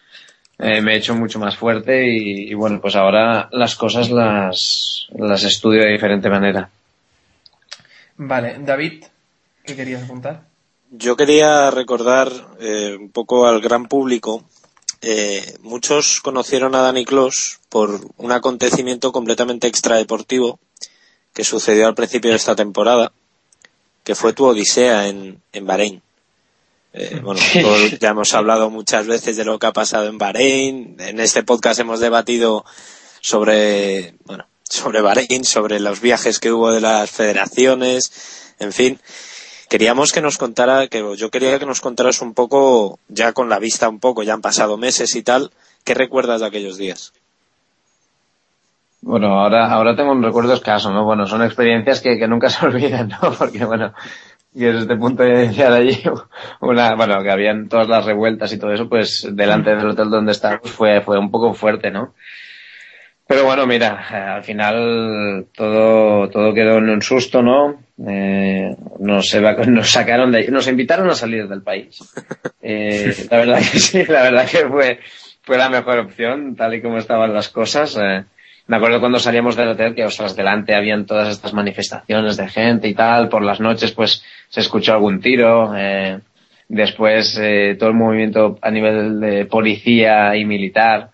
eh, 0.61 0.81
me 0.81 0.95
he 0.95 0.99
hecho 0.99 1.17
mucho 1.17 1.41
más 1.41 1.57
fuerte 1.57 2.07
y, 2.07 2.53
y 2.53 2.55
bueno, 2.55 2.81
pues 2.81 2.95
ahora 2.95 3.49
las 3.50 3.75
cosas 3.75 4.11
las, 4.11 5.09
las 5.19 5.43
estudio 5.43 5.83
de 5.83 5.91
diferente 5.91 6.31
manera. 6.31 6.69
Vale, 8.23 8.59
David, 8.61 9.05
¿qué 9.65 9.75
querías 9.75 10.03
apuntar? 10.03 10.47
Yo 10.91 11.17
quería 11.17 11.71
recordar 11.71 12.31
eh, 12.61 12.95
un 13.00 13.11
poco 13.11 13.47
al 13.47 13.62
gran 13.62 13.87
público. 13.87 14.45
Eh, 15.00 15.57
muchos 15.62 16.21
conocieron 16.21 16.75
a 16.75 16.83
Dani 16.83 17.07
Clos 17.07 17.61
por 17.71 17.99
un 18.19 18.33
acontecimiento 18.33 19.11
completamente 19.11 19.69
extradeportivo 19.69 20.61
que 21.33 21.45
sucedió 21.45 21.87
al 21.87 21.95
principio 21.95 22.31
de 22.31 22.37
esta 22.37 22.55
temporada, 22.55 23.11
que 24.05 24.15
fue 24.15 24.35
tu 24.35 24.45
odisea 24.45 25.09
en, 25.09 25.41
en 25.55 25.67
Bahrein. 25.67 26.03
Eh, 26.93 27.21
bueno, 27.25 27.41
ya 27.99 28.11
hemos 28.11 28.35
hablado 28.35 28.69
muchas 28.69 29.07
veces 29.07 29.39
de 29.39 29.47
lo 29.47 29.59
que 29.59 29.67
ha 29.67 29.73
pasado 29.73 30.09
en 30.09 30.19
Bahrein. 30.19 30.97
En 30.99 31.21
este 31.21 31.43
podcast 31.43 31.81
hemos 31.81 32.00
debatido 32.00 32.67
sobre, 33.23 34.15
bueno, 34.27 34.47
sobre 34.71 35.03
Bahrein, 35.03 35.45
sobre 35.45 35.81
los 35.81 36.00
viajes 36.00 36.39
que 36.39 36.53
hubo 36.53 36.73
de 36.73 36.81
las 36.81 37.11
federaciones, 37.11 38.55
en 38.59 38.73
fin. 38.73 39.00
queríamos 39.69 40.12
que 40.12 40.23
nos 40.23 40.39
contara, 40.39 40.87
que 40.89 41.05
yo 41.17 41.31
quería 41.31 41.59
que 41.59 41.67
nos 41.67 41.81
contaras 41.81 42.23
un 42.23 42.35
poco, 42.35 42.99
ya 43.09 43.33
con 43.33 43.49
la 43.49 43.59
vista 43.59 43.89
un 43.89 44.00
poco, 44.00 44.23
ya 44.23 44.33
han 44.33 44.41
pasado 44.41 44.79
meses 44.79 45.15
y 45.17 45.23
tal, 45.23 45.50
¿qué 45.85 45.95
recuerdas 45.95 46.41
de 46.41 46.47
aquellos 46.47 46.79
días? 46.79 47.12
Bueno, 49.03 49.41
ahora, 49.41 49.73
ahora 49.73 49.97
tengo 49.97 50.12
un 50.12 50.23
recuerdo 50.23 50.53
escaso, 50.53 50.93
¿no? 50.93 51.05
Bueno, 51.05 51.27
son 51.27 51.43
experiencias 51.43 52.00
que, 52.00 52.19
que 52.19 52.29
nunca 52.29 52.49
se 52.50 52.65
olvidan, 52.65 53.09
¿no? 53.09 53.33
Porque, 53.33 53.65
bueno, 53.65 53.93
y 54.55 54.61
desde 54.61 54.81
este 54.81 54.97
punto 54.97 55.23
de 55.23 55.45
iniciar 55.45 55.73
allí, 55.73 56.00
una, 56.61 56.95
bueno, 56.95 57.23
que 57.23 57.31
habían 57.31 57.69
todas 57.69 57.89
las 57.89 58.05
revueltas 58.05 58.53
y 58.53 58.59
todo 58.59 58.73
eso, 58.73 58.89
pues 58.89 59.27
delante 59.33 59.75
del 59.75 59.89
hotel 59.89 60.11
donde 60.11 60.33
estábamos 60.33 60.71
fue, 60.71 61.00
fue 61.00 61.19
un 61.19 61.31
poco 61.31 61.55
fuerte, 61.55 61.91
¿no? 61.91 62.15
Pero 63.31 63.45
bueno, 63.45 63.65
mira, 63.65 64.09
eh, 64.11 64.17
al 64.17 64.43
final 64.43 65.47
todo, 65.55 66.29
todo 66.31 66.53
quedó 66.53 66.79
en 66.79 66.91
un 66.91 67.01
susto, 67.01 67.41
¿no? 67.41 67.81
Eh, 68.05 68.75
nos, 68.99 69.35
nos 69.69 69.89
sacaron 69.89 70.33
de 70.33 70.51
nos 70.51 70.67
invitaron 70.67 71.09
a 71.09 71.15
salir 71.15 71.47
del 71.47 71.63
país. 71.63 72.01
Eh, 72.61 73.15
la 73.31 73.37
verdad 73.37 73.59
que 73.59 73.79
sí, 73.79 74.05
la 74.05 74.25
verdad 74.25 74.49
que 74.51 74.67
fue, 74.67 74.99
fue 75.43 75.57
la 75.57 75.69
mejor 75.69 76.01
opción, 76.01 76.57
tal 76.57 76.75
y 76.75 76.83
como 76.83 76.99
estaban 76.99 77.33
las 77.33 77.49
cosas. 77.51 77.97
Eh, 78.03 78.25
me 78.67 78.77
acuerdo 78.77 78.99
cuando 78.99 79.21
salíamos 79.21 79.55
del 79.55 79.69
hotel 79.69 79.95
que, 79.95 80.05
ostras, 80.05 80.35
delante 80.35 80.75
habían 80.75 81.07
todas 81.07 81.29
estas 81.29 81.55
manifestaciones 81.55 82.37
de 82.37 82.49
gente 82.49 82.89
y 82.89 82.95
tal. 82.95 83.29
Por 83.29 83.45
las 83.45 83.61
noches, 83.61 83.93
pues, 83.93 84.25
se 84.49 84.59
escuchó 84.59 84.93
algún 84.93 85.21
tiro. 85.21 85.73
Eh, 85.77 86.19
después, 86.69 87.39
eh, 87.41 87.77
todo 87.79 87.91
el 87.91 87.95
movimiento 87.95 88.59
a 88.61 88.73
nivel 88.73 89.21
de 89.21 89.47
policía 89.47 90.35
y 90.35 90.45
militar. 90.45 91.11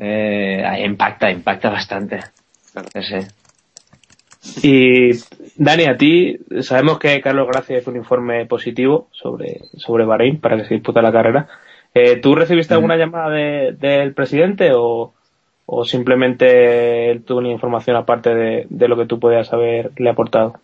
Eh, 0.00 0.62
impacta, 0.84 1.30
impacta 1.30 1.70
bastante. 1.70 2.20
Sí. 3.00 3.16
Y 4.62 5.10
Dani, 5.56 5.84
a 5.86 5.96
ti, 5.96 6.38
sabemos 6.62 6.98
que 7.00 7.20
Carlos 7.20 7.48
Gracia 7.48 7.78
hizo 7.78 7.90
un 7.90 7.96
informe 7.96 8.46
positivo 8.46 9.08
sobre, 9.10 9.60
sobre 9.76 10.04
Bahrein 10.04 10.40
para 10.40 10.56
que 10.56 10.64
se 10.66 10.74
disputa 10.74 11.02
la 11.02 11.10
carrera. 11.10 11.48
Eh, 11.92 12.16
¿Tú 12.16 12.34
recibiste 12.36 12.74
alguna 12.74 12.96
llamada 12.96 13.30
de- 13.30 13.72
del 13.72 14.14
presidente 14.14 14.70
o, 14.74 15.12
o 15.66 15.84
simplemente 15.84 17.10
él 17.10 17.24
tuvo 17.24 17.38
una 17.38 17.50
información 17.50 17.96
aparte 17.96 18.32
de, 18.32 18.66
de 18.70 18.88
lo 18.88 18.96
que 18.96 19.06
tú 19.06 19.18
podías 19.18 19.52
haberle 19.52 20.08
aportado? 20.10 20.54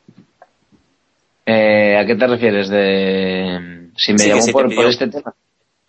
Eh, 1.46 1.96
¿A 1.98 2.06
qué 2.06 2.14
te 2.14 2.26
refieres? 2.26 2.68
De 2.68 3.88
si 3.96 4.12
me 4.12 4.18
Sí, 4.18 4.28
llamó 4.28 4.46
por, 4.52 4.74
por 4.74 4.86
este 4.86 5.08
tema. 5.08 5.34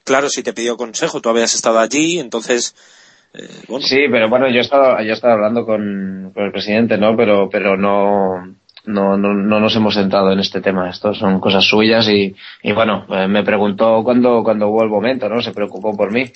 Claro, 0.04 0.30
si 0.30 0.44
te 0.44 0.54
pidió 0.54 0.76
consejo, 0.78 1.22
tú 1.22 1.30
habías 1.30 1.54
estado 1.56 1.80
allí, 1.80 2.20
entonces, 2.20 2.76
eh, 3.38 3.50
bueno, 3.68 3.86
Sí, 3.86 4.06
pero 4.10 4.30
bueno, 4.30 4.50
yo 4.50 4.58
he 4.58 4.62
estado, 4.62 5.00
yo 5.02 5.10
he 5.10 5.14
estado 5.14 5.34
hablando 5.34 5.66
con, 5.66 6.32
con 6.34 6.44
el 6.44 6.52
presidente, 6.52 6.98
¿no? 6.98 7.16
Pero, 7.16 7.50
pero 7.50 7.76
no, 7.78 8.56
no, 8.86 9.18
no, 9.18 9.34
no 9.34 9.60
nos 9.60 9.76
hemos 9.76 9.96
centrado 9.96 10.32
en 10.32 10.40
este 10.40 10.62
tema. 10.62 10.90
Esto 10.90 11.14
son 11.14 11.40
cosas 11.40 11.64
suyas 11.64 12.08
y, 12.08 12.36
y 12.64 12.72
bueno, 12.72 13.06
eh, 13.10 13.28
me 13.28 13.44
preguntó 13.44 14.04
cuando, 14.04 14.44
cuando 14.44 14.70
hubo 14.70 14.84
el 14.84 14.90
momento, 14.90 15.28
¿no? 15.30 15.42
Se 15.42 15.54
preocupó 15.54 15.96
por 15.96 16.12
mí. 16.12 16.32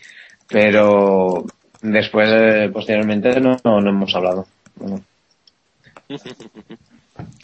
Pero 0.48 1.46
después, 1.82 2.30
eh, 2.32 2.70
posteriormente, 2.74 3.40
no, 3.40 3.58
no, 3.64 3.80
no 3.80 3.90
hemos 3.90 4.16
hablado. 4.16 4.46
Bueno. 4.76 5.02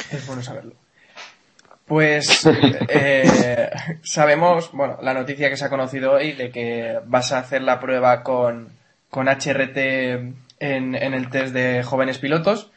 Es 0.09 0.25
bueno 0.25 0.41
saberlo. 0.41 0.73
Pues 1.85 2.47
eh, 2.89 3.69
sabemos, 4.03 4.71
bueno, 4.71 4.97
la 5.01 5.13
noticia 5.13 5.49
que 5.49 5.57
se 5.57 5.65
ha 5.65 5.69
conocido 5.69 6.13
hoy 6.13 6.31
de 6.31 6.49
que 6.49 6.99
vas 7.05 7.31
a 7.31 7.39
hacer 7.39 7.61
la 7.61 7.79
prueba 7.79 8.23
con, 8.23 8.69
con 9.15 9.27
HRT 9.29 9.77
en, 10.59 10.93
en 10.95 11.13
el 11.13 11.29
test 11.29 11.53
de 11.53 11.83
jóvenes 11.83 12.17
pilotos 12.17 12.69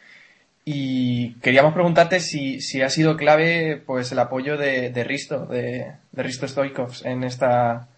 y 0.64 1.35
queríamos 1.40 1.75
preguntarte 1.75 2.21
si, 2.21 2.61
si 2.61 2.80
ha 2.80 2.90
sido 2.90 3.16
clave 3.16 3.83
pues 3.85 4.12
el 4.12 4.21
apoyo 4.21 4.57
de, 4.57 4.90
de 4.90 5.02
Risto, 5.02 5.47
de, 5.47 5.95
de 6.12 6.23
Risto 6.23 6.47
Stoikovs 6.47 7.04
en 7.04 7.25
esta 7.25 7.88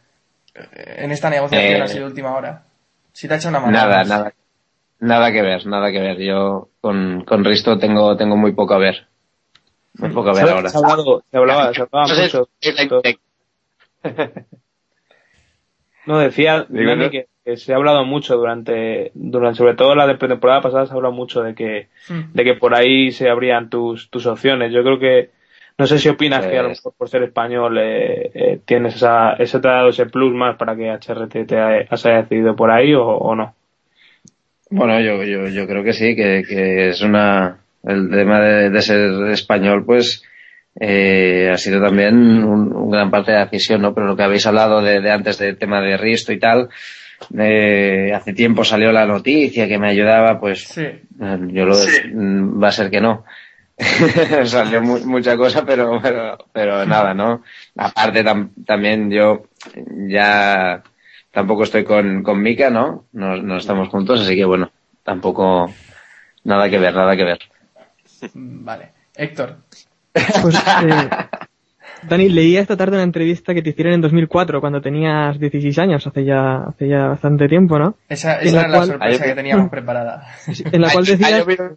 en 0.55 1.11
esta 1.11 1.29
negociación 1.29 1.81
Eh, 1.81 1.83
así 1.83 1.99
de 1.99 2.05
última 2.07 2.35
hora. 2.35 2.63
Si 3.13 3.29
te 3.29 3.35
ha 3.35 3.37
hecho 3.37 3.51
una 3.51 3.61
mano. 3.61 3.73
Nada, 3.73 4.05
nada. 4.05 4.33
Nada 5.01 5.33
que 5.33 5.43
ver, 5.43 5.67
nada 5.67 5.93
que 5.93 6.01
ver. 6.01 6.19
Yo 6.19 6.69
con, 6.81 7.25
con 7.27 7.45
Risto 7.45 7.79
tengo, 7.79 8.17
tengo 8.17 8.37
muy 8.37 8.53
poco 8.53 8.73
a 8.75 8.79
ver. 8.79 9.07
Muy 9.99 10.11
poco 10.11 10.31
a 10.31 10.35
ver 10.35 10.49
ahora. 10.49 10.69
Se 10.71 10.77
ha 10.79 10.81
hablado, 10.81 11.23
se 11.31 11.37
hablaba, 11.37 11.75
se 11.75 11.83
hablaba 11.83 12.07
No 16.07 16.19
mucho. 16.19 16.19
decía 16.19 16.67
Digo, 16.69 16.91
Dani 16.91 17.05
¿no? 17.05 17.11
que, 17.11 17.27
que 17.45 17.57
se 17.57 17.73
ha 17.73 17.77
hablado 17.77 18.05
mucho 18.05 18.37
durante, 18.37 19.11
durante, 19.15 19.57
sobre 19.59 19.75
todo 19.75 19.95
la 19.95 20.07
de 20.07 20.17
pretemporada 20.17 20.61
pasada, 20.61 20.87
se 20.87 20.93
ha 20.93 20.97
hablado 20.97 21.15
mucho 21.15 21.43
de 21.43 21.55
que, 21.55 21.89
Mm. 22.09 22.33
de 22.35 22.45
que 22.45 22.55
por 22.55 22.75
ahí 22.75 23.13
se 23.13 23.29
abrían 23.31 23.71
tus, 23.71 24.11
tus 24.11 24.27
opciones. 24.27 24.73
Yo 24.73 24.83
creo 24.83 24.99
que, 24.99 25.31
no 25.79 25.87
sé 25.87 25.99
si 25.99 26.09
opinas 26.11 26.47
que 26.47 26.59
a 26.59 26.63
lo 26.63 26.69
Pues- 26.69 26.79
mejor 26.81 26.95
por 26.99 27.09
ser 27.09 27.23
español 27.23 27.79
eh, 27.79 28.31
eh, 28.35 28.59
tienes 28.67 28.97
esa, 28.97 29.33
ese 29.35 29.59
te 29.61 29.69
ha 29.69 29.73
dado 29.73 29.89
ese 29.89 30.07
plus 30.07 30.35
más 30.35 30.57
para 30.57 30.77
que 30.77 30.91
HRT 30.91 31.47
te 31.47 31.59
haya, 31.59 31.97
se 31.97 32.09
haya 32.11 32.23
decidido 32.23 32.55
por 32.55 32.71
ahí 32.71 32.93
o, 32.95 33.05
o 33.07 33.35
no. 33.35 33.55
Bueno, 34.71 35.01
yo, 35.01 35.25
yo, 35.25 35.49
yo 35.49 35.67
creo 35.67 35.83
que 35.83 35.93
sí, 35.95 36.15
que, 36.15 36.45
que 36.49 36.89
es 36.91 37.01
una, 37.03 37.59
el 37.85 38.09
tema 38.11 38.41
de, 38.41 38.71
de 38.71 38.83
ser 38.83 39.11
español, 39.33 39.85
pues, 39.85 40.23
eh, 40.79 41.51
ha 41.53 41.57
sido 41.57 41.83
también 41.83 42.45
un, 42.45 42.73
un 42.73 42.91
gran 42.91 43.11
parte 43.11 43.33
de 43.33 43.39
la 43.39 43.45
decisión, 43.47 43.83
¿no? 43.83 43.93
Pero 43.95 44.07
lo 44.07 44.17
que 44.17 44.23
habéis 44.23 44.47
hablado 44.47 44.81
de, 44.81 45.01
de 45.01 45.11
antes 45.11 45.39
del 45.39 45.59
tema 45.59 45.81
de 45.81 45.97
Risto 45.97 46.33
y 46.33 46.39
tal, 46.39 46.69
eh, 47.39 48.13
hace 48.15 48.33
tiempo 48.33 48.65
salió 48.65 48.93
la 48.93 49.07
noticia 49.07 49.69
que 49.69 49.79
me 49.79 49.89
ayudaba, 49.89 50.39
pues, 50.41 50.65
Sí. 50.69 50.83
eh, 50.83 51.03
yo 51.49 51.65
lo, 51.67 51.75
mm, 51.77 52.63
va 52.63 52.69
a 52.69 52.73
ser 52.73 52.91
que 52.91 53.01
no. 53.01 53.25
Salió 54.45 54.83
mu- 54.83 55.05
mucha 55.07 55.37
cosa, 55.37 55.65
pero, 55.65 56.01
pero, 56.03 56.37
pero 56.53 56.85
nada, 56.85 57.15
¿no? 57.15 57.43
Aparte 57.77 58.23
tam- 58.25 58.51
también 58.67 59.11
yo 59.11 59.45
ya 60.09 60.83
tampoco 61.31 61.63
estoy 61.65 61.85
con, 61.85 62.23
con 62.23 62.43
Mika, 62.43 62.69
¿no? 62.71 63.07
¿no? 63.13 63.37
No 63.37 63.57
estamos 63.57 63.89
juntos, 63.89 64.21
así 64.21 64.37
que 64.37 64.45
bueno, 64.45 64.71
tampoco 65.03 65.73
nada 66.45 66.69
que 66.69 66.79
ver, 66.79 66.95
nada 66.95 67.17
que 67.17 67.25
ver. 67.25 67.39
Vale. 68.35 68.91
Héctor. 69.17 69.57
Pues, 70.13 70.55
eh, 70.57 71.09
Dani, 72.09 72.29
leía 72.29 72.61
esta 72.61 72.77
tarde 72.77 72.95
una 72.97 73.03
entrevista 73.05 73.53
que 73.55 73.63
te 73.63 73.71
hicieron 73.71 73.95
en 73.95 74.01
2004, 74.01 74.61
cuando 74.61 74.81
tenías 74.81 75.39
16 75.39 75.79
años, 75.79 76.07
hace 76.07 76.25
ya, 76.25 76.65
hace 76.65 76.89
ya 76.89 77.09
bastante 77.09 77.49
tiempo, 77.49 77.79
¿no? 77.79 77.95
Esa, 78.09 78.41
esa 78.41 78.55
la 78.57 78.61
era 78.63 78.69
la 78.69 78.77
cual- 78.79 78.89
sorpresa 78.89 79.25
que 79.25 79.35
teníamos 79.35 79.71
preparada. 79.71 80.27
En 80.73 80.81
la 80.81 80.91
cual 80.91 81.05
ha 81.05 81.11
decías... 81.11 81.41
llovido 81.47 81.77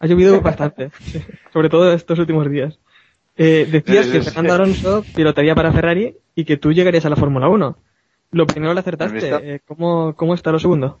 Ha 0.00 0.06
llovido 0.06 0.40
bastante, 0.42 0.90
sobre 1.52 1.68
todo 1.70 1.92
estos 1.92 2.18
últimos 2.18 2.50
días. 2.50 2.78
Eh, 3.36 3.66
decías 3.70 4.06
que. 4.06 4.20
Fernando 4.22 4.52
Alonso 4.54 5.04
pilotaría 5.14 5.54
para 5.54 5.72
Ferrari 5.72 6.14
y 6.34 6.44
que 6.44 6.56
tú 6.56 6.72
llegarías 6.72 7.06
a 7.06 7.10
la 7.10 7.16
Fórmula 7.16 7.48
1. 7.48 7.76
Lo 8.32 8.46
primero 8.46 8.74
lo 8.74 8.78
¿Has 8.80 8.86
acertaste. 8.86 9.54
eh, 9.54 9.60
¿cómo, 9.66 10.14
¿Cómo 10.14 10.34
está 10.34 10.52
lo 10.52 10.58
segundo? 10.58 11.00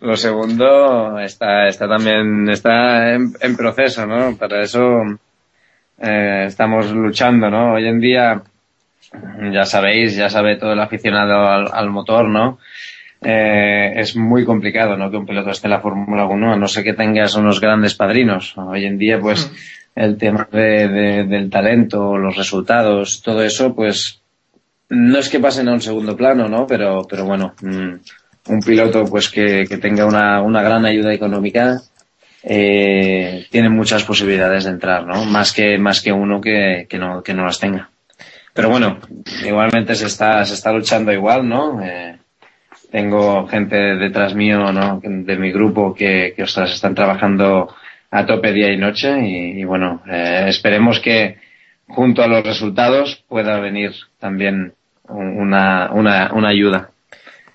Lo 0.00 0.16
segundo 0.16 1.18
está, 1.18 1.68
está 1.68 1.86
también, 1.88 2.48
está 2.48 3.14
en, 3.14 3.32
en 3.40 3.56
proceso, 3.56 4.06
¿no? 4.06 4.36
Para 4.36 4.62
eso 4.62 4.80
eh, 6.00 6.44
estamos 6.46 6.90
luchando, 6.92 7.50
¿no? 7.50 7.74
Hoy 7.74 7.86
en 7.86 8.00
día, 8.00 8.42
ya 9.52 9.64
sabéis, 9.64 10.16
ya 10.16 10.30
sabe 10.30 10.56
todo 10.56 10.72
el 10.72 10.80
aficionado 10.80 11.46
al, 11.48 11.68
al 11.72 11.90
motor, 11.90 12.28
¿no? 12.28 12.58
Eh, 13.22 13.92
es 13.96 14.16
muy 14.16 14.44
complicado, 14.44 14.96
¿no? 14.96 15.10
Que 15.10 15.16
un 15.18 15.26
piloto 15.26 15.50
esté 15.50 15.66
en 15.66 15.72
la 15.72 15.80
Fórmula 15.80 16.24
1, 16.26 16.52
a 16.52 16.56
no 16.56 16.68
ser 16.68 16.84
que 16.84 16.94
tengas 16.94 17.34
unos 17.34 17.60
grandes 17.60 17.94
padrinos. 17.94 18.54
Hoy 18.56 18.86
en 18.86 18.96
día, 18.98 19.18
pues, 19.20 19.50
el 19.94 20.16
tema 20.16 20.48
de, 20.50 20.88
de- 20.88 21.24
del 21.24 21.50
talento, 21.50 22.16
los 22.16 22.36
resultados, 22.36 23.20
todo 23.22 23.42
eso, 23.42 23.74
pues, 23.74 24.20
no 24.88 25.18
es 25.18 25.28
que 25.28 25.38
pasen 25.40 25.68
a 25.68 25.72
un 25.72 25.80
segundo 25.82 26.16
plano, 26.16 26.48
¿no? 26.48 26.66
Pero, 26.66 27.06
pero 27.08 27.24
bueno, 27.26 27.54
mm, 27.62 27.94
un 28.48 28.60
piloto 28.64 29.04
pues 29.04 29.28
que, 29.28 29.66
que 29.68 29.76
tenga 29.76 30.06
una, 30.06 30.40
una 30.42 30.62
gran 30.62 30.84
ayuda 30.86 31.12
económica 31.12 31.80
eh, 32.42 33.46
tiene 33.50 33.68
muchas 33.68 34.04
posibilidades 34.04 34.64
de 34.64 34.70
entrar, 34.70 35.06
¿no? 35.06 35.24
Más 35.24 35.52
que, 35.52 35.78
más 35.78 36.00
que 36.00 36.12
uno 36.12 36.40
que, 36.40 36.86
que 36.88 36.98
no, 36.98 37.22
que 37.22 37.34
no 37.34 37.44
las 37.44 37.58
tenga. 37.58 37.90
Pero 38.52 38.68
bueno, 38.68 38.98
igualmente 39.46 39.94
se 39.94 40.06
está, 40.06 40.44
se 40.44 40.54
está 40.54 40.72
luchando 40.72 41.12
igual, 41.12 41.48
¿no? 41.48 41.82
Eh, 41.82 42.16
tengo 42.90 43.46
gente 43.46 43.76
detrás 43.76 44.34
mío, 44.34 44.72
¿no? 44.72 45.00
De 45.02 45.36
mi 45.36 45.52
grupo 45.52 45.94
que, 45.94 46.32
que 46.34 46.42
ostras, 46.42 46.72
están 46.72 46.94
trabajando 46.94 47.74
a 48.10 48.26
tope 48.26 48.52
día 48.52 48.72
y 48.72 48.76
noche 48.76 49.20
y, 49.20 49.60
y 49.60 49.64
bueno, 49.64 50.02
eh, 50.10 50.46
esperemos 50.48 50.98
que 50.98 51.38
junto 51.86 52.22
a 52.22 52.26
los 52.26 52.44
resultados 52.44 53.24
pueda 53.28 53.60
venir 53.60 53.92
también 54.18 54.74
una, 55.08 55.90
una, 55.92 56.32
una 56.32 56.48
ayuda. 56.48 56.90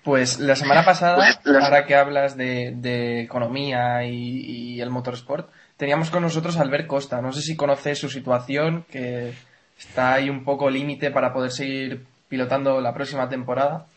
Pues 0.06 0.40
la 0.40 0.56
semana 0.56 0.86
pasada, 0.86 1.28
ahora 1.62 1.86
que 1.86 1.96
hablas 1.96 2.38
de, 2.38 2.74
de 2.76 3.22
economía 3.22 4.06
y, 4.06 4.76
y 4.76 4.82
el 4.82 4.92
motorsport, 4.92 5.50
teníamos 5.76 6.12
con 6.12 6.22
nosotros 6.22 6.58
a 6.58 6.62
Albert 6.62 6.88
Costa. 6.88 7.22
No 7.22 7.34
sé 7.34 7.42
si 7.42 7.56
conoces 7.58 8.00
su 8.00 8.08
situación, 8.08 8.86
que 8.90 9.34
está 9.78 10.14
ahí 10.14 10.30
un 10.30 10.44
poco 10.46 10.70
límite 10.70 11.12
para 11.12 11.34
poder 11.34 11.52
seguir 11.52 12.06
pilotando 12.30 12.80
la 12.82 12.94
próxima 12.94 13.28
temporada 13.28 13.88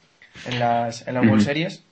en 0.47 0.59
las, 0.59 1.07
en 1.07 1.15
las 1.15 1.27
World. 1.27 1.45
Series. 1.45 1.85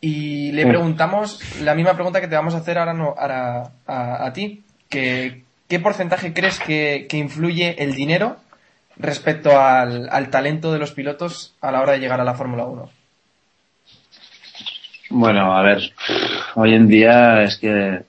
Y 0.00 0.52
le 0.52 0.64
preguntamos 0.66 1.40
la 1.62 1.74
misma 1.74 1.94
pregunta 1.94 2.20
que 2.20 2.28
te 2.28 2.36
vamos 2.36 2.54
a 2.54 2.58
hacer 2.58 2.78
ahora, 2.78 2.92
no, 2.92 3.14
ahora 3.18 3.72
a, 3.86 4.26
a 4.26 4.32
ti, 4.32 4.62
que 4.88 5.42
¿qué 5.68 5.80
porcentaje 5.80 6.32
crees 6.32 6.60
que, 6.60 7.06
que 7.08 7.16
influye 7.16 7.82
el 7.82 7.94
dinero 7.94 8.36
respecto 8.96 9.60
al, 9.60 10.08
al 10.10 10.30
talento 10.30 10.72
de 10.72 10.78
los 10.78 10.92
pilotos 10.92 11.56
a 11.60 11.72
la 11.72 11.80
hora 11.80 11.92
de 11.92 11.98
llegar 11.98 12.20
a 12.20 12.24
la 12.24 12.34
Fórmula 12.34 12.64
1? 12.64 12.97
Bueno, 15.10 15.56
a 15.56 15.62
ver, 15.62 15.92
hoy 16.54 16.74
en 16.74 16.86
día 16.86 17.42
es 17.42 17.56
que 17.56 18.02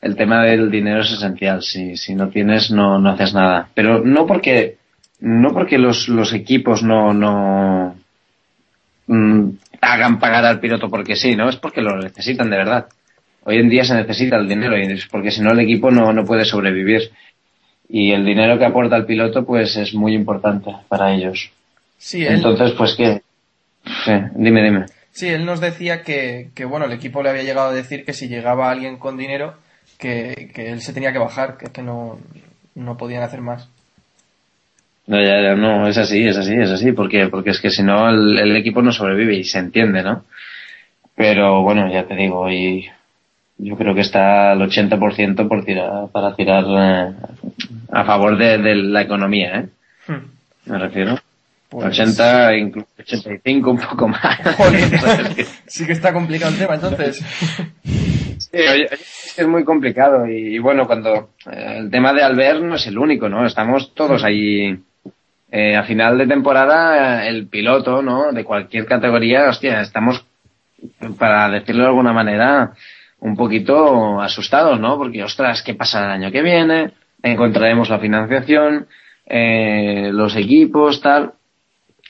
el 0.00 0.16
tema 0.16 0.44
del 0.44 0.70
dinero 0.70 1.00
es 1.00 1.12
esencial. 1.12 1.62
Si, 1.62 1.96
si 1.96 2.14
no 2.14 2.28
tienes, 2.28 2.70
no, 2.70 2.98
no 2.98 3.10
haces 3.10 3.34
nada. 3.34 3.68
Pero 3.74 4.02
no 4.04 4.26
porque, 4.26 4.78
no 5.20 5.52
porque 5.52 5.78
los, 5.78 6.08
los 6.08 6.32
equipos 6.32 6.82
no, 6.82 7.12
no 7.12 7.96
mm, 9.06 9.48
hagan 9.80 10.18
pagar 10.18 10.44
al 10.44 10.60
piloto 10.60 10.88
porque 10.88 11.16
sí, 11.16 11.36
¿no? 11.36 11.48
Es 11.48 11.56
porque 11.56 11.82
lo 11.82 11.98
necesitan 11.98 12.50
de 12.50 12.56
verdad. 12.56 12.86
Hoy 13.44 13.56
en 13.58 13.68
día 13.68 13.84
se 13.84 13.94
necesita 13.94 14.36
el 14.36 14.48
dinero 14.48 14.78
y 14.78 14.82
es 14.82 15.06
porque 15.06 15.30
si 15.30 15.40
no 15.40 15.52
el 15.52 15.60
equipo 15.60 15.90
no, 15.90 16.12
no 16.12 16.24
puede 16.24 16.44
sobrevivir. 16.44 17.10
Y 17.88 18.12
el 18.12 18.24
dinero 18.24 18.58
que 18.58 18.66
aporta 18.66 18.96
el 18.96 19.06
piloto 19.06 19.44
pues 19.44 19.76
es 19.76 19.94
muy 19.94 20.14
importante 20.14 20.70
para 20.88 21.14
ellos. 21.14 21.50
Sí, 21.96 22.24
él, 22.24 22.36
Entonces, 22.36 22.72
pues 22.72 22.94
que, 22.94 23.22
sí, 24.04 24.12
dime, 24.34 24.62
dime. 24.62 24.86
Sí, 25.18 25.28
él 25.28 25.44
nos 25.44 25.60
decía 25.60 26.02
que, 26.02 26.50
que, 26.54 26.64
bueno, 26.64 26.86
el 26.86 26.92
equipo 26.92 27.22
le 27.22 27.30
había 27.30 27.42
llegado 27.42 27.70
a 27.70 27.74
decir 27.74 28.04
que 28.04 28.12
si 28.12 28.28
llegaba 28.28 28.70
alguien 28.70 28.98
con 28.98 29.16
dinero, 29.16 29.54
que, 29.98 30.50
que 30.54 30.70
él 30.70 30.80
se 30.80 30.92
tenía 30.92 31.12
que 31.12 31.18
bajar, 31.18 31.58
que, 31.58 31.72
que 31.72 31.82
no, 31.82 32.18
no 32.74 32.96
podían 32.96 33.22
hacer 33.22 33.40
más. 33.40 33.68
No, 35.06 35.20
ya, 35.20 35.40
ya, 35.40 35.54
no, 35.56 35.88
es 35.88 35.98
así, 35.98 36.26
es 36.26 36.36
así, 36.36 36.54
es 36.54 36.70
así, 36.70 36.92
porque, 36.92 37.28
porque 37.28 37.50
es 37.50 37.60
que 37.60 37.70
si 37.70 37.82
no 37.82 38.08
el, 38.08 38.38
el 38.38 38.56
equipo 38.56 38.80
no 38.82 38.92
sobrevive 38.92 39.34
y 39.34 39.44
se 39.44 39.58
entiende, 39.58 40.02
¿no? 40.02 40.24
Pero 41.16 41.62
bueno, 41.62 41.90
ya 41.90 42.04
te 42.04 42.14
digo, 42.14 42.48
y 42.50 42.88
yo 43.56 43.76
creo 43.76 43.94
que 43.94 44.02
está 44.02 44.52
al 44.52 44.60
80% 44.60 45.48
por 45.48 45.64
tirar, 45.64 46.08
para 46.12 46.36
tirar 46.36 46.64
eh, 46.68 47.14
a 47.90 48.04
favor 48.04 48.38
de, 48.38 48.58
de 48.58 48.74
la 48.76 49.02
economía, 49.02 49.60
¿eh? 49.60 49.68
Hmm. 50.06 50.70
Me 50.70 50.78
refiero. 50.78 51.18
Pues- 51.68 51.86
80, 52.00 52.56
incluso 52.56 52.88
85, 52.98 53.70
un 53.70 53.78
poco 53.78 54.08
más. 54.08 54.38
Sí 55.66 55.86
que 55.86 55.92
está 55.92 56.12
complicado 56.14 56.52
el 56.52 56.58
tema, 56.58 56.74
entonces. 56.76 57.22
Sí, 58.38 58.58
es 59.36 59.46
muy 59.46 59.64
complicado 59.64 60.26
y, 60.26 60.54
y 60.56 60.58
bueno, 60.58 60.86
cuando 60.86 61.30
eh, 61.50 61.76
el 61.78 61.90
tema 61.90 62.12
de 62.14 62.22
Albert 62.22 62.62
no 62.62 62.76
es 62.76 62.86
el 62.86 62.96
único, 62.98 63.28
¿no? 63.28 63.44
Estamos 63.46 63.92
todos 63.94 64.24
ahí. 64.24 64.78
Eh, 65.50 65.76
a 65.76 65.82
final 65.82 66.18
de 66.18 66.26
temporada, 66.26 67.24
eh, 67.24 67.28
el 67.28 67.46
piloto, 67.48 68.02
¿no? 68.02 68.32
De 68.32 68.44
cualquier 68.44 68.84
categoría, 68.86 69.48
hostia, 69.48 69.80
estamos, 69.80 70.24
para 71.18 71.48
decirlo 71.50 71.82
de 71.84 71.88
alguna 71.88 72.12
manera, 72.12 72.72
un 73.20 73.34
poquito 73.36 74.20
asustados, 74.20 74.78
¿no? 74.78 74.96
Porque, 74.98 75.22
ostras, 75.24 75.62
¿qué 75.62 75.74
pasa 75.74 76.04
el 76.04 76.10
año 76.10 76.30
que 76.30 76.42
viene? 76.42 76.92
Encontraremos 77.22 77.88
la 77.88 77.98
financiación, 77.98 78.86
eh, 79.26 80.10
los 80.12 80.36
equipos, 80.36 81.00
tal. 81.00 81.32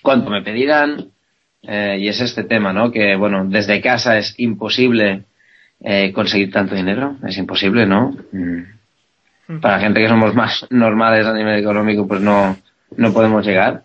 ¿Cuánto 0.02 0.30
me 0.30 0.42
pedirán? 0.42 1.10
Eh, 1.62 1.98
y 2.00 2.08
es 2.08 2.20
este 2.20 2.44
tema, 2.44 2.72
¿no? 2.72 2.90
Que, 2.90 3.16
bueno, 3.16 3.44
desde 3.46 3.80
casa 3.80 4.16
es 4.16 4.34
imposible 4.38 5.24
eh, 5.80 6.12
conseguir 6.12 6.50
tanto 6.50 6.74
dinero. 6.74 7.16
Es 7.26 7.36
imposible, 7.36 7.86
¿no? 7.86 8.16
Mm. 8.32 9.60
Para 9.60 9.80
gente 9.80 10.00
que 10.00 10.08
somos 10.08 10.34
más 10.34 10.66
normales 10.70 11.26
a 11.26 11.32
nivel 11.32 11.58
económico, 11.58 12.06
pues 12.06 12.20
no, 12.20 12.56
no 12.96 13.12
podemos 13.12 13.46
llegar. 13.46 13.84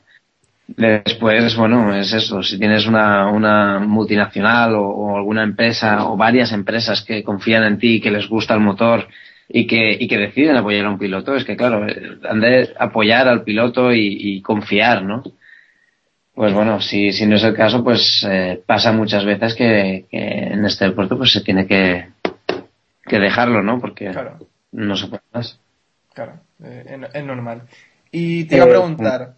Después, 0.67 1.55
bueno, 1.55 1.95
es 1.95 2.13
eso. 2.13 2.43
Si 2.43 2.57
tienes 2.57 2.85
una, 2.85 3.27
una 3.27 3.79
multinacional 3.79 4.75
o, 4.75 4.87
o 4.87 5.17
alguna 5.17 5.43
empresa 5.43 6.05
o 6.05 6.17
varias 6.17 6.51
empresas 6.51 7.01
que 7.01 7.23
confían 7.23 7.63
en 7.63 7.79
ti, 7.79 8.01
que 8.01 8.11
les 8.11 8.27
gusta 8.27 8.53
el 8.53 8.59
motor 8.59 9.07
y 9.49 9.67
que, 9.67 9.97
y 9.99 10.07
que 10.07 10.17
deciden 10.17 10.57
apoyar 10.57 10.85
a 10.85 10.89
un 10.89 10.99
piloto, 10.99 11.35
es 11.35 11.43
que 11.43 11.55
claro, 11.55 11.87
eh, 11.87 12.17
han 12.29 12.39
de 12.39 12.73
apoyar 12.77 13.27
al 13.27 13.43
piloto 13.43 13.93
y, 13.93 14.17
y 14.19 14.41
confiar, 14.41 15.03
¿no? 15.03 15.23
Pues 16.35 16.53
bueno, 16.53 16.81
si, 16.81 17.11
si 17.11 17.25
no 17.27 17.35
es 17.35 17.43
el 17.43 17.55
caso, 17.55 17.83
pues 17.83 18.25
eh, 18.29 18.61
pasa 18.65 18.91
muchas 18.91 19.23
veces 19.25 19.53
que, 19.55 20.05
que 20.09 20.17
en 20.53 20.65
este 20.65 20.85
deporte 20.85 21.15
pues 21.15 21.31
se 21.31 21.41
tiene 21.41 21.67
que, 21.67 22.07
que 23.05 23.19
dejarlo, 23.19 23.63
¿no? 23.63 23.79
Porque 23.79 24.11
Claro, 24.11 24.39
no 24.71 24.95
se 24.95 25.07
puede 25.07 25.23
más. 25.33 25.59
claro, 26.13 26.39
eh, 26.63 26.85
es, 26.87 27.15
es 27.15 27.25
normal. 27.25 27.63
Y 28.11 28.45
te 28.45 28.55
iba 28.55 28.65
a 28.65 28.67
Eh, 28.67 28.71
preguntar, 28.71 29.35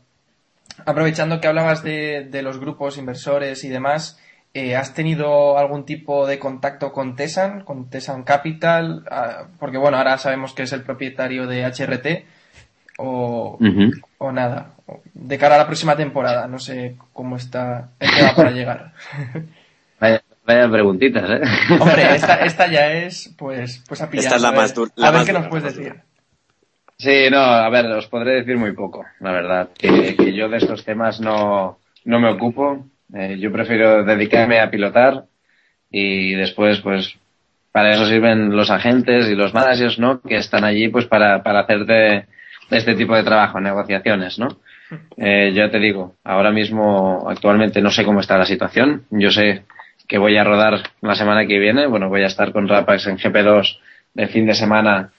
aprovechando 0.86 1.42
que 1.42 1.48
hablabas 1.50 1.84
de, 1.84 2.26
de 2.30 2.42
los 2.44 2.60
grupos 2.60 2.98
inversores 2.98 3.64
y 3.66 3.70
demás, 3.70 4.20
eh, 4.54 4.76
¿has 4.76 4.94
tenido 4.94 5.58
algún 5.58 5.86
tipo 5.86 6.28
de 6.28 6.40
contacto 6.40 6.94
con 6.94 7.16
Tesan, 7.16 7.64
con 7.64 7.90
Tesan 7.90 8.24
Capital? 8.24 9.06
Ah, 9.12 9.48
porque 9.60 9.78
bueno, 9.80 9.98
ahora 9.98 10.18
sabemos 10.20 10.54
que 10.54 10.64
es 10.64 10.74
el 10.74 10.84
propietario 10.84 11.48
de 11.48 11.66
HRT, 11.66 12.26
o, 13.00 13.66
o 14.20 14.32
nada. 14.34 14.75
De 15.14 15.38
cara 15.38 15.56
a 15.56 15.58
la 15.60 15.66
próxima 15.66 15.96
temporada, 15.96 16.48
no 16.48 16.60
sé 16.60 16.96
cómo 17.14 17.38
está 17.38 17.90
el 18.00 18.10
tema 18.16 18.36
para 18.36 18.52
llegar. 18.52 18.94
Vaya, 20.00 20.22
vaya 20.46 20.70
preguntitas, 20.70 21.30
¿eh? 21.30 21.42
Hombre, 21.80 22.16
esta, 22.16 22.36
esta 22.46 22.68
ya 22.68 22.92
es, 22.94 23.34
pues, 23.38 23.84
pues 23.88 24.02
a 24.02 24.10
pillar. 24.10 24.26
Esta 24.26 24.36
es 24.36 24.42
la 24.42 24.48
a 24.50 24.52
ver- 24.52 24.60
más 24.62 24.78
A 24.78 24.82
ver 25.12 25.14
más 25.14 25.26
qué 25.26 25.32
dura, 25.32 25.40
nos 25.42 25.50
puedes 25.50 25.76
decir. 25.76 25.96
Sí, 26.98 27.28
no, 27.32 27.40
a 27.40 27.70
ver, 27.70 27.88
os 27.88 28.08
podré 28.08 28.36
decir 28.36 28.58
muy 28.58 28.74
poco, 28.74 29.06
la 29.20 29.32
verdad. 29.32 29.70
Que, 29.78 30.16
que 30.16 30.34
yo 30.34 30.48
de 30.50 30.58
estos 30.58 30.86
temas 30.86 31.20
no, 31.20 31.80
no 32.06 32.20
me 32.20 32.30
ocupo. 32.30 32.86
Eh, 33.14 33.38
yo 33.40 33.52
prefiero 33.52 34.04
dedicarme 34.04 34.60
a 34.60 34.70
pilotar 34.70 35.26
y 35.90 36.34
después, 36.36 36.80
pues, 36.82 37.16
para 37.72 37.92
eso 37.92 38.06
sirven 38.06 38.56
los 38.56 38.70
agentes 38.70 39.28
y 39.28 39.36
los 39.36 39.54
managers, 39.54 40.00
¿no? 40.00 40.22
Que 40.22 40.38
están 40.38 40.64
allí, 40.64 40.88
pues, 40.88 41.06
para, 41.06 41.44
para 41.44 41.62
hacerte 41.62 42.28
este 42.72 42.96
tipo 42.96 43.14
de 43.16 43.24
trabajo, 43.24 43.60
negociaciones, 43.60 44.40
¿no? 44.40 44.48
Eh, 45.18 45.52
yo 45.54 45.70
te 45.70 45.80
digo, 45.80 46.16
ahora 46.24 46.52
mismo, 46.52 47.28
actualmente 47.30 47.82
no 47.82 47.90
sé 47.90 48.04
cómo 48.04 48.20
está 48.20 48.38
la 48.38 48.46
situación. 48.46 49.06
Yo 49.10 49.32
sé 49.32 49.64
que 50.08 50.18
voy 50.18 50.38
a 50.38 50.44
rodar 50.44 50.84
la 51.02 51.16
semana 51.16 51.48
que 51.48 51.60
viene. 51.60 51.88
Bueno, 51.88 52.10
voy 52.10 52.22
a 52.22 52.28
estar 52.28 52.52
con 52.52 52.68
Rapax 52.68 53.08
en 53.08 53.18
GP2 53.18 53.78
de 54.14 54.28
fin 54.28 54.46
de 54.46 54.54
semana 54.54 55.12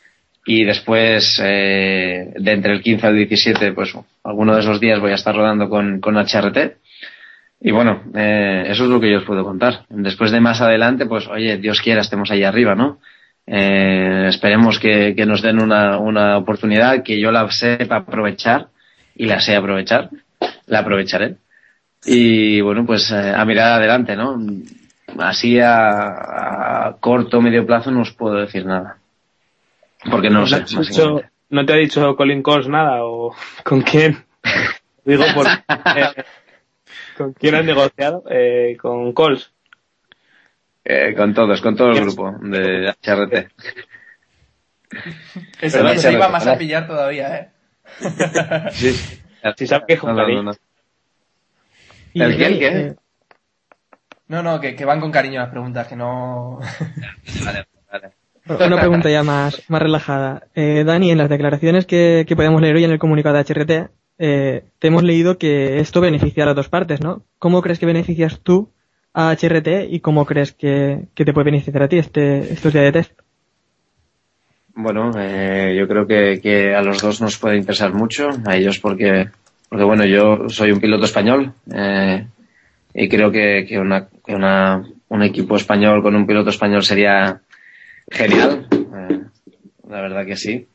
y 0.47 0.65
después 0.65 1.41
eh, 1.45 2.33
de 2.37 2.53
entre 2.53 2.73
el 2.73 2.81
15 2.81 3.07
al 3.09 3.17
17 3.17 3.73
pues 3.73 3.93
alguno 4.23 4.55
de 4.55 4.61
esos 4.61 4.81
días 4.81 5.01
voy 5.01 5.11
a 5.11 5.17
estar 5.17 5.35
rodando 5.35 5.69
con, 5.69 6.01
con 6.01 6.17
HRT 6.17 6.77
y 7.61 7.73
bueno 7.73 8.05
eh, 8.15 8.65
eso 8.69 8.85
es 8.85 8.91
lo 8.91 9.01
que 9.01 9.11
yo 9.11 9.19
os 9.19 9.25
puedo 9.25 9.43
contar 9.43 9.85
después 9.89 10.31
de 10.31 10.41
más 10.41 10.61
adelante 10.61 11.05
pues 11.07 11.27
oye 11.27 11.59
Dios 11.59 11.83
quiera 11.83 12.01
estemos 12.01 12.31
ahí 12.31 12.45
arriba 12.45 12.75
no 12.77 13.01
Eh, 13.49 14.27
esperemos 14.29 14.81
que, 14.81 15.15
que 15.15 15.25
nos 15.25 15.41
den 15.41 15.61
una, 15.61 15.99
una 15.99 16.37
oportunidad 16.37 17.05
que 17.05 17.21
yo 17.21 17.31
la 17.31 17.49
sepa 17.51 17.97
aprovechar 17.97 18.71
y 19.17 19.27
la 19.27 19.41
sé 19.41 19.57
aprovechar 19.57 20.11
la 20.67 20.81
aprovecharé 20.81 21.37
y 22.05 22.61
bueno 22.61 22.85
pues 22.87 23.11
eh, 23.11 23.33
a 23.37 23.45
mirar 23.45 23.73
adelante 23.75 24.15
no 24.17 24.39
así 25.19 25.59
a, 25.61 26.87
a 26.89 26.97
corto 27.01 27.39
o 27.39 27.43
medio 27.43 27.67
plazo 27.67 27.91
no 27.91 28.03
os 28.03 28.13
puedo 28.13 28.35
decir 28.37 28.67
nada 28.67 28.99
porque 30.11 30.31
no 30.31 30.41
lo 30.41 30.47
sé 30.47 30.61
¿No 30.61 30.65
te 30.67 30.75
ha 30.75 30.79
básicamente. 30.79 31.23
dicho- 31.23 31.31
¿No 31.49 31.65
te 31.65 31.73
ha 31.73 31.77
dicho 31.77 32.17
Colin 32.17 32.43
Coles 32.43 32.67
nada? 32.69 33.05
¿O 33.05 33.33
con 33.65 33.81
quién? 33.83 34.25
Digo, 35.05 35.23
por, 35.33 35.47
eh, 35.97 36.25
¿con 37.17 37.33
quién 37.35 37.55
has 37.55 37.65
negociado? 37.65 38.25
Eh, 38.29 38.77
con 38.81 39.13
Coles. 39.13 39.53
Eh, 40.85 41.15
con 41.17 41.35
todos, 41.35 41.61
con 41.61 41.77
todo 41.77 41.91
el 41.93 42.01
grupo 42.01 42.33
de 42.43 42.93
HRT. 43.01 43.53
Ese, 45.61 45.93
ese 45.93 46.13
iba 46.13 46.29
más 46.29 46.47
a 46.47 46.57
pillar 46.59 46.87
todavía, 46.87 47.37
¿eh? 47.37 47.49
Sí. 48.73 48.93
Si 49.57 49.67
sabe 49.67 49.85
que 49.87 49.97
No, 49.97 50.13
no, 50.13 50.27
no, 50.29 50.43
no. 50.43 50.53
Y, 52.13 52.23
¿El 52.23 52.37
qué, 52.37 52.47
el 52.47 52.59
qué? 52.59 52.67
eh, 52.69 52.95
No, 54.29 54.43
no, 54.43 54.61
que, 54.61 54.75
que 54.75 54.85
van 54.85 55.01
con 55.01 55.11
cariño 55.13 55.41
las 55.41 55.51
preguntas, 55.51 55.87
que 55.87 55.97
no... 55.97 56.59
Vale, 57.45 57.67
vale. 57.93 58.11
Una 58.67 58.79
pregunta 58.79 59.11
ya 59.11 59.23
más, 59.23 59.63
más 59.69 59.83
relajada. 59.83 60.47
Eh, 60.55 60.85
Dani, 60.85 61.11
en 61.11 61.19
las 61.19 61.29
declaraciones 61.29 61.85
que, 61.87 62.25
que 62.27 62.37
podemos 62.37 62.61
leer 62.61 62.77
hoy 62.77 62.85
en 62.85 62.93
el 62.93 62.99
comunicado 62.99 63.37
de 63.37 63.43
HRT, 63.43 63.91
eh, 64.19 64.65
te 64.79 64.89
hemos 64.89 65.03
leído 65.03 65.37
que 65.37 65.79
esto 65.79 66.01
beneficia 66.01 66.45
a 66.45 66.47
las 66.47 66.57
dos 66.57 66.69
partes, 66.69 67.01
¿no? 67.01 67.23
¿Cómo 67.39 67.61
crees 67.61 67.79
que 67.79 67.87
beneficias 67.87 68.41
tú 68.41 68.71
a 69.13 69.31
HRT 69.33 69.89
y 69.91 70.01
cómo 70.01 70.25
crees 70.27 70.53
que, 70.53 71.07
que 71.15 71.25
te 71.25 71.33
puede 71.33 71.47
beneficiar 71.47 71.83
a 71.83 71.89
ti 71.89 71.99
este, 71.99 72.53
estos 72.53 72.73
días 72.73 72.85
de 72.85 72.93
test? 72.93 73.13
Bueno, 74.79 75.11
eh, 75.19 75.75
yo 75.75 75.89
creo 75.89 76.07
que, 76.07 76.39
que 76.43 76.75
a 76.75 76.83
los 76.83 77.01
dos 77.01 77.23
nos 77.23 77.39
puede 77.39 77.57
interesar 77.57 77.95
mucho, 77.95 78.29
a 78.45 78.57
ellos 78.57 78.79
porque, 78.79 79.27
porque 79.71 79.85
bueno, 79.85 80.05
yo 80.05 80.51
soy 80.51 80.71
un 80.71 80.81
piloto 80.81 81.07
español 81.07 81.55
eh, 81.75 82.27
y 82.93 83.09
creo 83.09 83.31
que, 83.31 83.65
que, 83.67 83.79
una, 83.79 84.07
que 84.07 84.35
una, 84.35 84.85
un 85.09 85.23
equipo 85.23 85.57
español 85.57 86.03
con 86.03 86.15
un 86.15 86.27
piloto 86.27 86.51
español 86.51 86.83
sería 86.83 87.41
genial, 88.11 88.67
eh, 88.71 89.21
la 89.89 90.01
verdad 90.03 90.27
que 90.27 90.37
sí. 90.37 90.67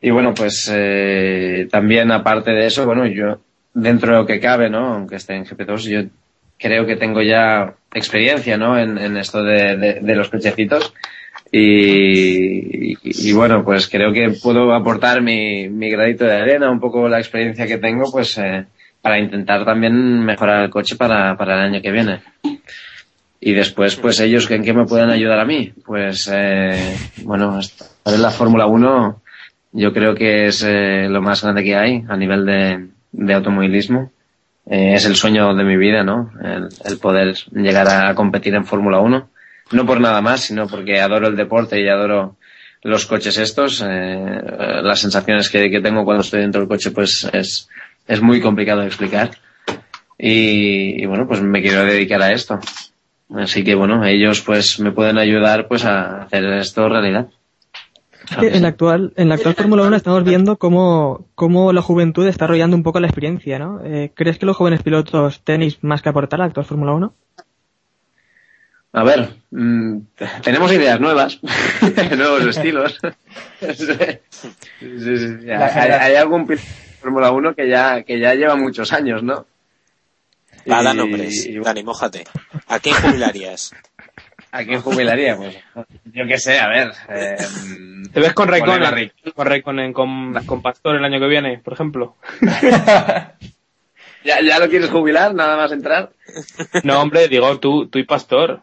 Y 0.00 0.10
bueno, 0.10 0.34
pues 0.34 0.68
eh, 0.74 1.68
también 1.70 2.10
aparte 2.10 2.50
de 2.50 2.66
eso, 2.66 2.86
bueno, 2.86 3.06
yo 3.06 3.40
dentro 3.72 4.14
de 4.14 4.18
lo 4.18 4.26
que 4.26 4.40
cabe, 4.40 4.68
¿no? 4.68 4.94
Aunque 4.94 5.14
esté 5.14 5.36
en 5.36 5.44
GP2, 5.44 5.88
yo 5.88 6.08
creo 6.58 6.86
que 6.86 6.96
tengo 6.96 7.22
ya 7.22 7.72
experiencia, 7.94 8.56
¿no? 8.56 8.76
En, 8.76 8.98
en 8.98 9.16
esto 9.16 9.44
de, 9.44 9.76
de, 9.76 10.00
de 10.00 10.16
los 10.16 10.28
cochecitos 10.28 10.92
Y, 11.54 13.32
bueno, 13.34 13.62
pues 13.62 13.86
creo 13.86 14.10
que 14.10 14.30
puedo 14.42 14.72
aportar 14.72 15.20
mi, 15.20 15.68
mi 15.68 15.90
gradito 15.90 16.24
de 16.24 16.32
arena, 16.32 16.70
un 16.70 16.80
poco 16.80 17.08
la 17.08 17.18
experiencia 17.18 17.66
que 17.66 17.76
tengo, 17.76 18.10
pues 18.10 18.38
eh, 18.38 18.64
para 19.02 19.18
intentar 19.18 19.64
también 19.66 20.24
mejorar 20.24 20.64
el 20.64 20.70
coche 20.70 20.96
para, 20.96 21.36
para 21.36 21.54
el 21.56 21.74
año 21.74 21.82
que 21.82 21.90
viene. 21.90 22.20
Y 23.38 23.52
después, 23.52 23.96
pues 23.96 24.20
ellos, 24.20 24.50
¿en 24.50 24.62
qué 24.62 24.72
me 24.72 24.86
pueden 24.86 25.10
ayudar 25.10 25.40
a 25.40 25.44
mí? 25.44 25.72
Pues, 25.84 26.30
eh, 26.32 26.96
bueno, 27.24 27.58
estar 27.58 28.14
en 28.14 28.22
la 28.22 28.30
Fórmula 28.30 28.66
1 28.66 29.22
yo 29.72 29.92
creo 29.92 30.14
que 30.14 30.46
es 30.46 30.62
eh, 30.62 31.08
lo 31.08 31.22
más 31.22 31.42
grande 31.42 31.64
que 31.64 31.74
hay 31.74 32.04
a 32.08 32.16
nivel 32.16 32.46
de, 32.46 32.88
de 33.10 33.34
automovilismo. 33.34 34.12
Eh, 34.66 34.94
es 34.94 35.06
el 35.06 35.16
sueño 35.16 35.54
de 35.54 35.64
mi 35.64 35.76
vida, 35.76 36.04
¿no? 36.04 36.30
El, 36.42 36.68
el 36.84 36.98
poder 36.98 37.34
llegar 37.52 37.88
a 37.88 38.14
competir 38.14 38.54
en 38.54 38.64
Fórmula 38.64 39.00
1. 39.00 39.28
No 39.70 39.86
por 39.86 40.00
nada 40.00 40.20
más, 40.20 40.40
sino 40.40 40.66
porque 40.66 41.00
adoro 41.00 41.28
el 41.28 41.36
deporte 41.36 41.80
y 41.80 41.88
adoro 41.88 42.36
los 42.82 43.06
coches 43.06 43.38
estos. 43.38 43.82
Eh, 43.86 44.42
las 44.82 45.00
sensaciones 45.00 45.48
que, 45.48 45.80
tengo 45.80 46.04
cuando 46.04 46.22
estoy 46.22 46.40
dentro 46.40 46.60
del 46.60 46.68
coche, 46.68 46.90
pues 46.90 47.28
es, 47.32 47.68
es 48.06 48.20
muy 48.20 48.40
complicado 48.40 48.80
de 48.80 48.88
explicar. 48.88 49.30
Y, 50.18 51.02
y 51.02 51.06
bueno, 51.06 51.26
pues 51.26 51.40
me 51.42 51.62
quiero 51.62 51.84
dedicar 51.84 52.20
a 52.22 52.32
esto. 52.32 52.58
Así 53.34 53.64
que 53.64 53.74
bueno, 53.74 54.04
ellos 54.04 54.42
pues 54.42 54.78
me 54.78 54.92
pueden 54.92 55.18
ayudar 55.18 55.66
pues 55.68 55.84
a 55.84 56.22
hacer 56.22 56.44
esto 56.54 56.88
realidad. 56.88 57.28
En 58.40 58.62
la 58.62 58.68
actual, 58.68 59.12
en 59.16 59.28
la 59.28 59.34
actual 59.34 59.54
Fórmula 59.54 59.82
1 59.84 59.96
estamos 59.96 60.24
viendo 60.24 60.56
cómo, 60.56 61.26
cómo 61.34 61.72
la 61.72 61.82
juventud 61.82 62.26
está 62.26 62.44
arrollando 62.44 62.76
un 62.76 62.82
poco 62.82 63.00
la 63.00 63.06
experiencia, 63.06 63.58
¿no? 63.58 63.80
Eh, 63.84 64.12
¿Crees 64.14 64.38
que 64.38 64.46
los 64.46 64.56
jóvenes 64.56 64.82
pilotos 64.82 65.42
tenéis 65.42 65.82
más 65.82 66.02
que 66.02 66.08
aportar 66.08 66.40
a 66.40 66.44
la 66.44 66.46
actual 66.48 66.66
Fórmula 66.66 66.92
1? 66.92 67.14
A 68.94 69.04
ver, 69.04 69.30
mm, 69.50 69.98
tenemos 70.42 70.70
ideas 70.72 71.00
nuevas, 71.00 71.40
nuevos 72.16 72.44
estilos. 72.46 72.98
Sí, 73.60 73.86
sí, 74.80 75.16
sí. 75.18 75.36
La 75.46 75.66
Hay, 76.02 76.16
algún 76.16 76.46
piloto 76.48 76.66
de 76.66 76.96
Fórmula 77.00 77.30
1 77.30 77.54
que 77.54 77.68
ya, 77.68 78.02
que 78.02 78.18
ya 78.18 78.34
lleva 78.34 78.56
muchos 78.56 78.92
años, 78.92 79.22
¿no? 79.22 79.46
Va, 80.70 80.82
da 80.82 80.92
nombres. 80.92 81.46
y- 81.46 81.58
Dani, 81.60 81.84
mójate. 81.84 82.24
¿A 82.66 82.80
quién 82.80 82.96
jubilarías? 82.96 83.72
¿A 84.52 84.64
quién 84.64 84.80
jubilaría? 84.82 85.36
Pues 85.36 85.56
yo 86.12 86.26
qué 86.26 86.38
sé, 86.38 86.58
a 86.58 86.68
ver. 86.68 86.92
eh, 87.08 87.36
¿Te 88.12 88.20
ves 88.20 88.32
con 88.34 88.48
Raikkonen? 88.48 89.12
Con 89.34 89.46
Raikkonen, 89.46 89.92
con, 89.92 90.34
con 90.44 90.60
Pastor 90.60 90.96
el 90.96 91.04
año 91.04 91.20
que 91.20 91.28
viene, 91.28 91.58
por 91.58 91.74
ejemplo. 91.74 92.16
¿ya, 94.24 94.40
¿Ya 94.42 94.58
lo 94.58 94.68
quieres 94.68 94.90
jubilar? 94.90 95.34
Nada 95.34 95.56
más 95.56 95.70
entrar. 95.72 96.10
No, 96.82 97.00
hombre, 97.00 97.28
digo 97.28 97.58
tú, 97.60 97.86
tú 97.86 97.98
y 97.98 98.04
Pastor. 98.04 98.62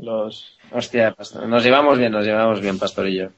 Los... 0.00 0.56
Hostia, 0.70 1.12
Pastor, 1.12 1.46
nos 1.46 1.64
llevamos 1.64 1.98
bien, 1.98 2.12
nos 2.12 2.24
llevamos 2.24 2.60
bien, 2.60 2.78
Pastor 2.78 3.08
y 3.08 3.18
yo. 3.18 3.28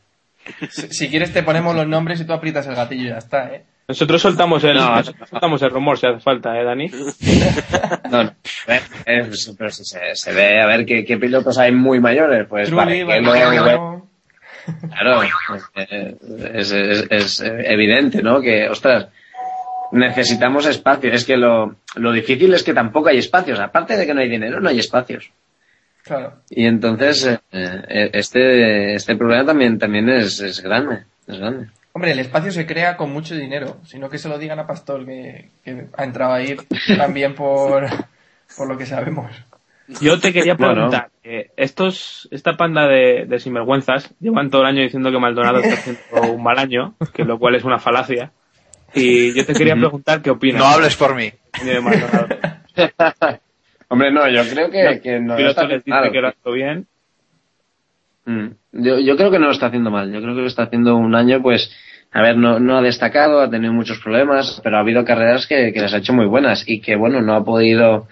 Si, 0.70 0.88
si 0.88 1.08
quieres 1.08 1.32
te 1.32 1.42
ponemos 1.42 1.74
los 1.74 1.86
nombres 1.86 2.20
y 2.20 2.24
tú 2.26 2.32
aprietas 2.32 2.66
el 2.66 2.74
gatillo 2.74 3.02
y 3.04 3.08
ya 3.08 3.18
está, 3.18 3.54
¿eh? 3.54 3.64
Nosotros 3.88 4.22
soltamos 4.22 4.62
el, 4.62 4.76
No, 4.76 5.02
soltamos 5.02 5.60
el 5.62 5.70
rumor 5.70 5.98
si 5.98 6.06
hace 6.06 6.20
falta, 6.20 6.56
¿eh, 6.58 6.64
Dani? 6.64 6.88
No, 8.10 8.24
no. 8.24 8.30
eh, 8.68 9.24
pues, 9.26 9.52
pero 9.58 9.70
si 9.70 9.84
se, 9.84 10.14
se 10.14 10.32
ve, 10.32 10.60
a 10.60 10.66
ver 10.66 10.86
qué, 10.86 11.04
qué 11.04 11.16
pilotos 11.16 11.58
hay 11.58 11.72
muy 11.72 11.98
mayores, 12.00 12.46
pues 12.48 12.68
Trulli, 12.68 13.04
Claro, 14.88 15.22
eh, 15.76 16.16
es, 16.54 16.70
es, 16.72 17.06
es 17.10 17.40
evidente, 17.40 18.22
¿no? 18.22 18.40
Que, 18.40 18.68
ostras, 18.68 19.08
necesitamos 19.92 20.66
espacio. 20.66 21.12
Es 21.12 21.24
que 21.24 21.36
lo, 21.36 21.74
lo 21.96 22.12
difícil 22.12 22.52
es 22.54 22.62
que 22.62 22.74
tampoco 22.74 23.08
hay 23.08 23.18
espacios. 23.18 23.58
Aparte 23.58 23.96
de 23.96 24.06
que 24.06 24.14
no 24.14 24.20
hay 24.20 24.28
dinero, 24.28 24.60
no 24.60 24.68
hay 24.68 24.78
espacios. 24.78 25.30
Claro. 26.04 26.34
Y 26.48 26.66
entonces, 26.66 27.24
eh, 27.26 27.38
eh, 27.52 28.10
este, 28.14 28.94
este 28.94 29.16
problema 29.16 29.44
también, 29.44 29.78
también 29.78 30.08
es, 30.08 30.40
es 30.40 30.60
grande. 30.62 31.04
Es 31.26 31.38
grande. 31.38 31.68
Hombre, 31.92 32.12
el 32.12 32.20
espacio 32.20 32.52
se 32.52 32.66
crea 32.66 32.96
con 32.96 33.12
mucho 33.12 33.34
dinero, 33.34 33.78
sino 33.84 34.08
que 34.08 34.18
se 34.18 34.28
lo 34.28 34.38
digan 34.38 34.58
a 34.60 34.66
Pastor, 34.66 35.04
que, 35.04 35.48
que 35.64 35.86
ha 35.96 36.04
entrado 36.04 36.32
ahí 36.32 36.56
también 36.96 37.34
por, 37.34 37.86
por 38.56 38.68
lo 38.68 38.78
que 38.78 38.86
sabemos. 38.86 39.30
Yo 40.00 40.20
te 40.20 40.32
quería 40.32 40.54
Bueno. 40.54 40.74
preguntar, 40.74 41.10
eh, 41.24 41.50
estos, 41.56 42.28
esta 42.30 42.56
panda 42.56 42.86
de, 42.86 43.24
de 43.26 43.38
sinvergüenzas 43.40 44.08
llevan 44.20 44.48
todo 44.48 44.62
el 44.62 44.68
año 44.68 44.82
diciendo 44.82 45.10
que 45.10 45.18
Maldonado 45.18 45.58
está 45.58 45.74
haciendo 45.74 46.32
un 46.32 46.42
mal 46.42 46.58
año, 46.60 46.94
que 47.12 47.24
lo 47.24 47.38
cual 47.40 47.56
es 47.56 47.64
una 47.64 47.80
falacia. 47.80 48.30
Y 48.94 49.34
yo 49.34 49.44
te 49.44 49.52
quería 49.52 49.74
preguntar 49.74 50.22
qué 50.22 50.30
opinas 50.30 50.60
No 50.62 50.68
hables 50.68 50.94
por 50.96 51.14
mí. 51.16 51.32
de 51.64 51.80
Maldonado. 51.80 52.28
Hombre, 53.92 54.12
no, 54.12 54.28
yo 54.28 54.42
creo 54.48 54.70
que, 54.70 55.00
que 55.02 55.18
no 55.18 55.32
El 55.34 55.38
piloto 55.38 55.62
está 55.62 55.64
les 55.64 55.84
dice 55.84 56.12
que 56.12 56.20
lo 56.20 56.52
bien. 56.52 56.86
Mm. 58.24 58.46
Yo, 58.72 59.00
yo 59.00 59.16
creo 59.16 59.32
que 59.32 59.40
no 59.40 59.46
lo 59.46 59.52
está 59.52 59.66
haciendo 59.66 59.90
mal. 59.90 60.12
Yo 60.12 60.22
creo 60.22 60.36
que 60.36 60.42
lo 60.42 60.46
está 60.46 60.62
haciendo 60.62 60.94
un 60.94 61.16
año, 61.16 61.42
pues, 61.42 61.72
a 62.12 62.22
ver, 62.22 62.36
no, 62.36 62.60
no 62.60 62.78
ha 62.78 62.82
destacado, 62.82 63.40
ha 63.40 63.50
tenido 63.50 63.72
muchos 63.72 63.98
problemas, 63.98 64.60
pero 64.62 64.76
ha 64.76 64.80
habido 64.80 65.04
carreras 65.04 65.48
que, 65.48 65.72
que 65.72 65.80
las 65.80 65.92
ha 65.92 65.98
hecho 65.98 66.12
muy 66.12 66.26
buenas 66.26 66.62
y 66.68 66.80
que, 66.80 66.94
bueno, 66.94 67.20
no 67.20 67.34
ha 67.34 67.44
podido 67.44 68.06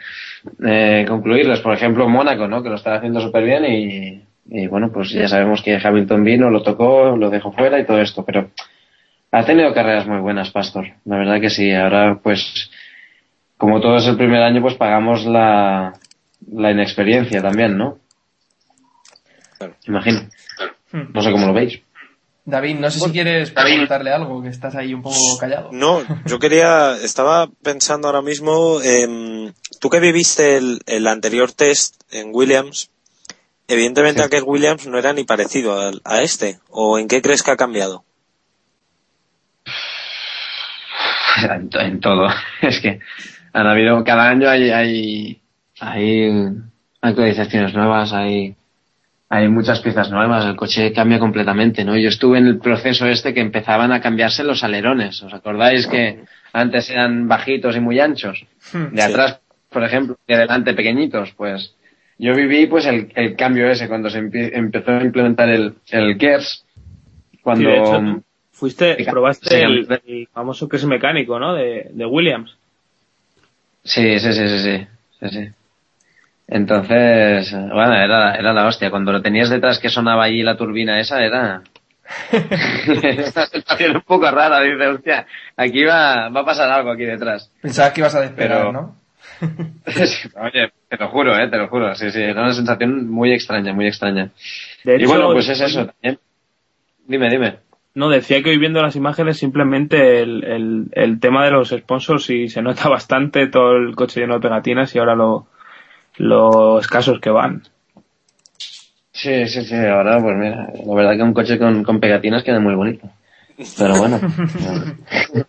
eh, 0.66 1.04
concluirlas. 1.06 1.60
Por 1.60 1.74
ejemplo, 1.74 2.08
Mónaco, 2.08 2.48
¿no? 2.48 2.60
Que 2.60 2.70
lo 2.70 2.74
está 2.74 2.96
haciendo 2.96 3.20
súper 3.20 3.44
bien 3.44 3.64
y, 3.64 4.22
y, 4.50 4.66
bueno, 4.66 4.90
pues 4.92 5.10
ya 5.10 5.28
sabemos 5.28 5.62
que 5.62 5.78
Hamilton 5.80 6.24
vino, 6.24 6.50
lo 6.50 6.64
tocó, 6.64 7.16
lo 7.16 7.30
dejó 7.30 7.52
fuera 7.52 7.78
y 7.78 7.86
todo 7.86 8.00
esto, 8.00 8.24
pero 8.24 8.50
ha 9.30 9.44
tenido 9.44 9.72
carreras 9.72 10.08
muy 10.08 10.18
buenas, 10.18 10.50
Pastor. 10.50 10.86
La 11.04 11.18
verdad 11.18 11.40
que 11.40 11.50
sí. 11.50 11.72
Ahora, 11.72 12.18
pues, 12.20 12.68
como 13.58 13.80
todo 13.80 13.96
es 13.98 14.06
el 14.06 14.16
primer 14.16 14.42
año, 14.42 14.62
pues 14.62 14.74
pagamos 14.76 15.24
la, 15.26 15.92
la 16.50 16.70
inexperiencia 16.70 17.42
también, 17.42 17.76
¿no? 17.76 17.98
Imagino. 19.86 20.28
Hmm. 20.92 21.12
No 21.12 21.22
sé 21.22 21.30
cómo 21.32 21.46
lo 21.46 21.52
veis. 21.52 21.80
David, 22.44 22.76
no 22.78 22.90
sé 22.90 23.00
si 23.00 23.10
quieres 23.12 23.50
preguntarle 23.50 24.10
algo, 24.10 24.42
que 24.42 24.48
estás 24.48 24.74
ahí 24.74 24.94
un 24.94 25.02
poco 25.02 25.16
callado. 25.38 25.68
No, 25.70 26.00
yo 26.24 26.38
quería, 26.38 26.96
estaba 27.02 27.46
pensando 27.62 28.08
ahora 28.08 28.22
mismo, 28.22 28.80
em, 28.82 29.52
tú 29.80 29.90
que 29.90 30.00
viviste 30.00 30.56
el, 30.56 30.80
el 30.86 31.06
anterior 31.08 31.52
test 31.52 32.00
en 32.10 32.30
Williams, 32.32 32.90
evidentemente 33.66 34.22
Sí. 34.22 34.26
aquel 34.26 34.44
Williams 34.46 34.86
no 34.86 34.96
era 34.98 35.12
ni 35.12 35.24
parecido 35.24 35.78
al- 35.78 36.00
a, 36.04 36.22
este, 36.22 36.58
¿o 36.70 36.98
en 36.98 37.06
qué 37.06 37.20
crees 37.20 37.42
que 37.42 37.50
ha 37.50 37.56
cambiado? 37.56 38.04
En 41.80 42.00
todo. 42.00 42.28
Es 42.62 42.80
que 42.80 43.00
han 43.52 43.66
habido, 43.66 44.02
cada 44.04 44.28
año 44.28 44.48
hay, 44.48 44.70
hay, 44.70 45.40
hay 45.80 46.30
actualizaciones 47.00 47.74
nuevas, 47.74 48.12
hay, 48.12 48.54
hay 49.28 49.48
muchas 49.48 49.80
piezas 49.80 50.10
nuevas, 50.10 50.44
el 50.46 50.56
coche 50.56 50.92
cambia 50.92 51.18
completamente, 51.18 51.84
¿no? 51.84 51.96
Yo 51.96 52.08
estuve 52.08 52.38
en 52.38 52.46
el 52.46 52.58
proceso 52.58 53.06
este 53.06 53.34
que 53.34 53.40
empezaban 53.40 53.92
a 53.92 54.00
cambiarse 54.00 54.44
los 54.44 54.64
alerones. 54.64 55.22
¿Os 55.22 55.32
acordáis 55.34 55.86
que 55.86 56.20
antes 56.52 56.90
eran 56.90 57.28
bajitos 57.28 57.76
y 57.76 57.80
muy 57.80 58.00
anchos? 58.00 58.44
De 58.72 58.96
Sí. 58.96 59.00
atrás, 59.00 59.40
por 59.70 59.84
ejemplo, 59.84 60.16
y 60.26 60.32
adelante 60.32 60.74
pequeñitos, 60.74 61.32
pues 61.36 61.74
yo 62.18 62.34
viví 62.34 62.66
pues 62.66 62.86
el, 62.86 63.12
el 63.14 63.36
cambio 63.36 63.68
ese 63.70 63.86
cuando 63.86 64.10
se 64.10 64.18
empezó 64.18 64.92
a 64.92 65.02
implementar 65.04 65.48
el, 65.50 65.74
el 65.90 66.16
KERS, 66.18 66.64
cuando... 67.42 67.68
Sí, 67.70 67.74
de 67.76 67.80
hecho, 67.80 68.00
tú 68.16 68.22
fuiste, 68.50 69.06
probaste 69.08 69.62
el, 69.62 70.00
el 70.06 70.26
famoso 70.32 70.68
que 70.68 70.76
es 70.78 70.84
mecánico, 70.84 71.38
¿no? 71.38 71.54
De, 71.54 71.90
de 71.92 72.06
Williams. 72.06 72.56
Sí, 73.84 74.18
sí, 74.20 74.32
sí, 74.32 74.48
sí, 74.48 74.58
sí, 74.58 74.86
sí, 75.20 75.28
sí. 75.28 75.48
Entonces, 76.46 77.52
bueno, 77.52 77.94
era, 77.94 78.34
era 78.34 78.52
la 78.52 78.66
hostia. 78.66 78.90
Cuando 78.90 79.12
lo 79.12 79.20
tenías 79.22 79.50
detrás 79.50 79.78
que 79.78 79.90
sonaba 79.90 80.24
allí 80.24 80.42
la 80.42 80.56
turbina 80.56 80.98
esa, 81.00 81.22
era... 81.24 81.62
una 82.32 83.46
sensación 83.46 83.96
un 83.96 84.02
poco 84.02 84.30
rara. 84.30 84.60
Dice, 84.60 84.86
hostia, 84.86 85.26
aquí 85.56 85.84
va, 85.84 86.28
va 86.30 86.40
a 86.40 86.44
pasar 86.44 86.70
algo 86.70 86.90
aquí 86.90 87.04
detrás. 87.04 87.50
Pensabas 87.60 87.92
que 87.92 88.00
ibas 88.00 88.14
a 88.14 88.20
despegar, 88.22 88.58
Pero- 88.58 88.72
¿no? 88.72 88.96
Oye, 90.42 90.72
te 90.88 90.96
lo 90.96 91.08
juro, 91.10 91.38
eh, 91.38 91.48
te 91.48 91.56
lo 91.58 91.68
juro. 91.68 91.94
Sí, 91.94 92.10
sí, 92.10 92.20
era 92.20 92.42
una 92.42 92.54
sensación 92.54 93.08
muy 93.08 93.32
extraña, 93.32 93.72
muy 93.72 93.86
extraña. 93.86 94.30
De 94.84 94.94
y 94.94 94.96
hecho, 94.96 95.08
bueno, 95.08 95.32
pues 95.32 95.48
es 95.48 95.60
eso 95.60 95.86
también. 95.86 96.18
Dime, 97.06 97.28
dime. 97.30 97.56
No, 97.94 98.08
decía 98.08 98.42
que 98.42 98.50
hoy 98.50 98.58
viendo 98.58 98.82
las 98.82 98.96
imágenes 98.96 99.38
simplemente 99.38 100.20
el, 100.20 100.44
el, 100.44 100.86
el 100.92 101.20
tema 101.20 101.44
de 101.44 101.50
los 101.50 101.70
sponsors 101.70 102.30
y 102.30 102.48
se 102.48 102.62
nota 102.62 102.88
bastante 102.90 103.46
todo 103.48 103.76
el 103.76 103.96
coche 103.96 104.20
lleno 104.20 104.34
de 104.34 104.40
pegatinas 104.40 104.94
y 104.94 104.98
ahora 104.98 105.14
lo, 105.14 105.46
lo 106.16 106.78
escasos 106.78 107.20
que 107.20 107.30
van. 107.30 107.62
Sí, 109.12 109.48
sí, 109.48 109.64
sí, 109.64 109.74
ahora 109.74 110.20
pues 110.20 110.36
mira, 110.36 110.68
la 110.86 110.94
verdad 110.94 111.16
que 111.16 111.22
un 111.22 111.34
coche 111.34 111.58
con, 111.58 111.82
con 111.82 111.98
pegatinas 111.98 112.44
queda 112.44 112.60
muy 112.60 112.74
bonito. 112.74 113.10
Pero 113.76 113.98
bueno. 113.98 114.20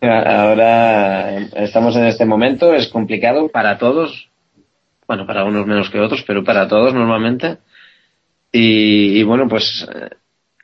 ahora 0.00 1.36
estamos 1.56 1.96
en 1.96 2.06
este 2.06 2.24
momento, 2.24 2.74
es 2.74 2.88
complicado 2.88 3.48
para 3.48 3.76
todos, 3.76 4.30
bueno, 5.06 5.26
para 5.26 5.44
unos 5.44 5.66
menos 5.66 5.90
que 5.90 6.00
otros, 6.00 6.24
pero 6.26 6.44
para 6.44 6.66
todos 6.66 6.94
normalmente. 6.94 7.58
Y, 8.52 9.18
y 9.18 9.22
bueno, 9.22 9.48
pues 9.48 9.86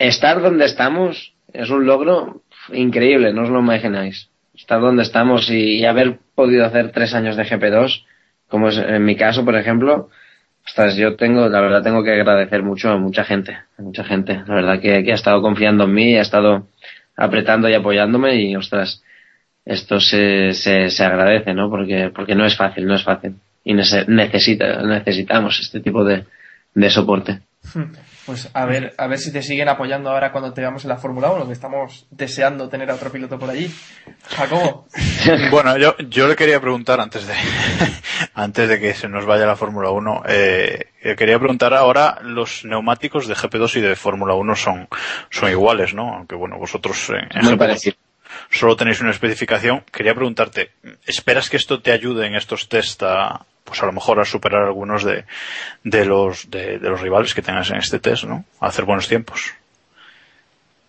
estar 0.08 0.40
donde 0.40 0.64
estamos 0.64 1.32
es 1.52 1.70
un 1.70 1.86
logro 1.86 2.42
increíble, 2.72 3.32
no 3.32 3.42
os 3.42 3.50
lo 3.50 3.60
imagináis. 3.60 4.28
Estar 4.54 4.80
donde 4.80 5.02
estamos 5.02 5.48
y, 5.50 5.84
haber 5.84 6.18
podido 6.34 6.64
hacer 6.66 6.92
tres 6.92 7.14
años 7.14 7.36
de 7.36 7.44
GP2, 7.44 8.04
como 8.48 8.68
es 8.68 8.76
en 8.78 9.04
mi 9.04 9.16
caso, 9.16 9.44
por 9.44 9.56
ejemplo, 9.56 10.08
Ostras, 10.66 10.94
yo 10.94 11.16
tengo, 11.16 11.48
la 11.48 11.60
verdad 11.62 11.82
tengo 11.82 12.04
que 12.04 12.12
agradecer 12.12 12.62
mucho 12.62 12.90
a 12.90 12.98
mucha 12.98 13.24
gente, 13.24 13.54
a 13.78 13.82
mucha 13.82 14.04
gente. 14.04 14.42
La 14.46 14.54
verdad 14.54 14.78
que, 14.80 15.02
que 15.02 15.10
ha 15.10 15.14
estado 15.14 15.40
confiando 15.40 15.84
en 15.84 15.94
mí, 15.94 16.16
ha 16.16 16.20
estado 16.20 16.66
apretando 17.16 17.68
y 17.68 17.74
apoyándome 17.74 18.36
y 18.36 18.54
ostras, 18.54 19.02
esto 19.64 19.98
se, 20.00 20.52
se, 20.52 20.90
se 20.90 21.04
agradece, 21.04 21.54
¿no? 21.54 21.70
Porque, 21.70 22.10
porque 22.14 22.34
no 22.34 22.44
es 22.44 22.56
fácil, 22.56 22.86
no 22.86 22.94
es 22.94 23.02
fácil. 23.02 23.36
Y 23.64 23.72
nece- 23.72 24.06
necesita, 24.06 24.82
necesitamos 24.82 25.58
este 25.60 25.80
tipo 25.80 26.04
de, 26.04 26.24
de 26.74 26.90
soporte. 26.90 27.40
Pues 28.30 28.48
a 28.54 28.64
ver, 28.64 28.94
a 28.96 29.08
ver 29.08 29.18
si 29.18 29.32
te 29.32 29.42
siguen 29.42 29.68
apoyando 29.68 30.08
ahora 30.08 30.30
cuando 30.30 30.52
te 30.52 30.60
veamos 30.60 30.84
en 30.84 30.90
la 30.90 30.98
Fórmula 30.98 31.32
1, 31.32 31.48
que 31.48 31.52
estamos 31.52 32.06
deseando 32.12 32.68
tener 32.68 32.88
a 32.88 32.94
otro 32.94 33.10
piloto 33.10 33.40
por 33.40 33.50
allí. 33.50 33.68
Jacobo. 34.28 34.86
Bueno, 35.50 35.76
yo, 35.76 35.96
yo 36.08 36.28
le 36.28 36.36
quería 36.36 36.60
preguntar 36.60 37.00
antes 37.00 37.26
de, 37.26 37.34
antes 38.34 38.68
de 38.68 38.78
que 38.78 38.94
se 38.94 39.08
nos 39.08 39.26
vaya 39.26 39.46
la 39.46 39.56
Fórmula 39.56 39.90
1, 39.90 40.22
eh, 40.28 40.90
quería 41.18 41.40
preguntar 41.40 41.74
ahora, 41.74 42.20
los 42.22 42.64
neumáticos 42.64 43.26
de 43.26 43.34
GP2 43.34 43.76
y 43.78 43.80
de 43.80 43.96
Fórmula 43.96 44.34
1 44.34 44.54
son, 44.54 44.88
son 45.28 45.50
iguales, 45.50 45.92
¿no? 45.92 46.14
Aunque 46.14 46.36
bueno, 46.36 46.56
vosotros 46.56 47.10
en 47.10 47.42
Muy 47.42 47.54
GP2 47.54 47.58
parecido. 47.58 47.96
solo 48.48 48.76
tenéis 48.76 49.00
una 49.00 49.10
especificación. 49.10 49.82
Quería 49.90 50.14
preguntarte, 50.14 50.70
¿esperas 51.04 51.50
que 51.50 51.56
esto 51.56 51.82
te 51.82 51.90
ayude 51.90 52.28
en 52.28 52.36
estos 52.36 52.68
test 52.68 53.02
a, 53.02 53.44
pues 53.64 53.82
a 53.82 53.86
lo 53.86 53.92
mejor 53.92 54.20
a 54.20 54.24
superar 54.24 54.62
algunos 54.64 55.04
de, 55.04 55.24
de 55.84 56.04
los, 56.04 56.50
de, 56.50 56.78
de 56.78 56.88
los 56.90 57.00
rivales 57.00 57.34
que 57.34 57.42
tengas 57.42 57.70
en 57.70 57.76
este 57.78 57.98
test, 57.98 58.24
¿no? 58.24 58.44
A 58.60 58.66
hacer 58.68 58.84
buenos 58.84 59.08
tiempos. 59.08 59.54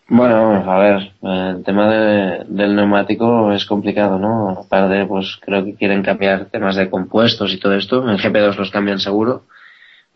Bueno, 0.07 0.69
a 0.69 0.77
ver, 0.79 1.11
el 1.21 1.63
tema 1.63 1.89
de- 1.89 2.43
del 2.47 2.75
neumático 2.75 3.53
es 3.53 3.65
complicado, 3.65 4.19
¿no? 4.19 4.49
Aparte, 4.65 5.05
pues 5.05 5.37
creo 5.41 5.63
que 5.63 5.75
quieren 5.75 6.03
cambiar 6.03 6.45
temas 6.45 6.75
de 6.75 6.89
compuestos 6.89 7.53
y 7.53 7.57
todo 7.59 7.75
esto. 7.75 8.09
En 8.09 8.17
GP2 8.17 8.57
los 8.57 8.71
cambian 8.71 8.99
seguro. 8.99 9.43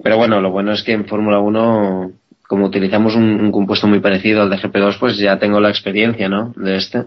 Pero 0.03 0.17
bueno, 0.17 0.41
lo 0.41 0.51
bueno 0.51 0.73
es 0.73 0.83
que 0.83 0.91
en 0.91 1.05
Fórmula 1.05 1.39
1, 1.39 2.11
como 2.47 2.65
utilizamos 2.65 3.15
un, 3.15 3.39
un 3.39 3.51
compuesto 3.53 3.87
muy 3.87 4.01
parecido 4.01 4.41
al 4.41 4.49
de 4.49 4.57
GP2, 4.57 4.97
pues 4.99 5.17
ya 5.17 5.39
tengo 5.39 5.61
la 5.61 5.69
experiencia, 5.69 6.27
¿no? 6.27 6.51
De 6.57 6.75
este. 6.75 7.05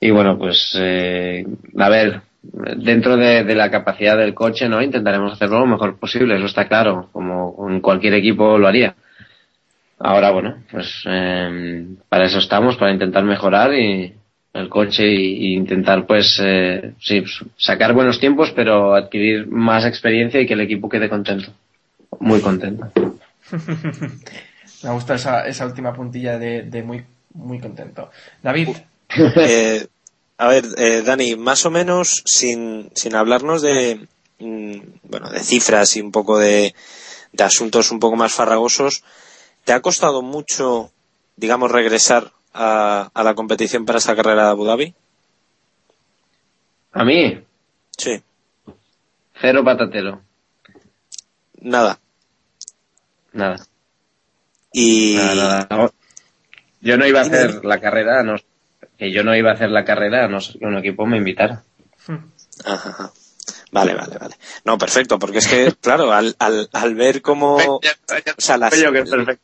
Y 0.00 0.10
bueno, 0.10 0.36
pues, 0.38 0.76
eh, 0.78 1.46
a 1.78 1.88
ver, 1.88 2.20
dentro 2.42 3.16
de, 3.16 3.44
de 3.44 3.54
la 3.54 3.70
capacidad 3.70 4.16
del 4.16 4.34
coche, 4.34 4.68
¿no? 4.68 4.82
Intentaremos 4.82 5.32
hacerlo 5.32 5.60
lo 5.60 5.66
mejor 5.66 5.98
posible, 5.98 6.36
eso 6.36 6.46
está 6.46 6.68
claro, 6.68 7.08
como 7.12 7.68
en 7.68 7.80
cualquier 7.80 8.14
equipo 8.14 8.58
lo 8.58 8.68
haría. 8.68 8.94
Ahora, 9.98 10.30
bueno, 10.30 10.62
pues 10.70 11.02
eh, 11.06 11.86
para 12.08 12.26
eso 12.26 12.38
estamos, 12.38 12.76
para 12.76 12.92
intentar 12.92 13.24
mejorar 13.24 13.74
y 13.74 14.14
el 14.54 14.68
coche 14.68 15.06
y, 15.06 15.48
y 15.48 15.54
intentar, 15.54 16.06
pues, 16.06 16.40
eh, 16.42 16.94
sí, 17.00 17.20
pues, 17.20 17.44
sacar 17.56 17.92
buenos 17.92 18.20
tiempos, 18.20 18.52
pero 18.54 18.94
adquirir 18.94 19.48
más 19.48 19.84
experiencia 19.84 20.40
y 20.40 20.46
que 20.46 20.54
el 20.54 20.60
equipo 20.60 20.88
quede 20.88 21.08
contento. 21.08 21.52
Muy 22.20 22.40
contento. 22.40 22.90
Me 24.84 24.90
gusta 24.90 25.16
esa, 25.16 25.46
esa 25.46 25.66
última 25.66 25.92
puntilla 25.92 26.38
de, 26.38 26.62
de 26.62 26.82
muy, 26.82 27.02
muy 27.34 27.58
contento. 27.58 28.10
David, 28.42 28.68
Eh, 29.36 29.86
a 30.38 30.48
ver, 30.48 30.64
eh, 30.76 31.02
Dani, 31.02 31.36
más 31.36 31.66
o 31.66 31.70
menos, 31.70 32.22
sin, 32.24 32.90
sin 32.94 33.14
hablarnos 33.14 33.60
de, 33.62 34.06
mm, 34.38 34.76
bueno, 35.02 35.30
de 35.30 35.40
cifras 35.40 35.96
y 35.96 36.00
un 36.00 36.12
poco 36.12 36.38
de, 36.38 36.74
de 37.32 37.44
asuntos 37.44 37.90
un 37.90 37.98
poco 38.00 38.16
más 38.16 38.32
farragosos, 38.32 39.02
¿te 39.64 39.72
ha 39.72 39.80
costado 39.82 40.22
mucho, 40.22 40.90
digamos, 41.36 41.70
regresar 41.70 42.32
a, 42.54 43.10
a 43.12 43.22
la 43.24 43.34
competición 43.34 43.84
para 43.84 43.98
esa 43.98 44.16
carrera 44.16 44.44
de 44.44 44.50
Abu 44.50 44.64
Dhabi? 44.64 44.94
A 46.92 47.04
mí, 47.04 47.44
Sí, 47.96 48.22
cero 49.40 49.62
patatero. 49.64 50.22
nada. 51.60 51.98
Nada. 53.32 53.66
Y, 54.72 55.16
Nada, 55.16 55.66
nada. 55.68 55.92
Yo 56.80 56.96
no 56.96 57.06
iba 57.06 57.20
a 57.20 57.22
hacer 57.24 57.64
la 57.64 57.80
carrera, 57.80 58.22
no, 58.22 58.36
que 58.98 59.12
yo 59.12 59.22
no 59.24 59.34
iba 59.36 59.50
a 59.50 59.54
hacer 59.54 59.70
la 59.70 59.84
carrera, 59.84 60.24
a 60.24 60.28
no 60.28 60.40
ser 60.40 60.58
que 60.58 60.66
un 60.66 60.76
equipo 60.76 61.06
me 61.06 61.16
invitara. 61.18 61.62
Ajá, 62.64 62.88
ajá. 62.90 63.12
Vale, 63.70 63.94
vale, 63.94 64.18
vale. 64.18 64.34
No, 64.64 64.76
perfecto, 64.78 65.18
porque 65.18 65.38
es 65.38 65.46
que, 65.46 65.72
claro, 65.80 66.12
al, 66.12 66.34
al, 66.38 66.68
al 66.72 66.94
ver 66.94 67.22
cómo... 67.22 67.56
O 67.56 67.80
sea, 68.38 68.56
las- 68.58 68.76
Yo 68.78 68.92
que 68.92 69.00
es 69.00 69.10
perfecto. 69.10 69.42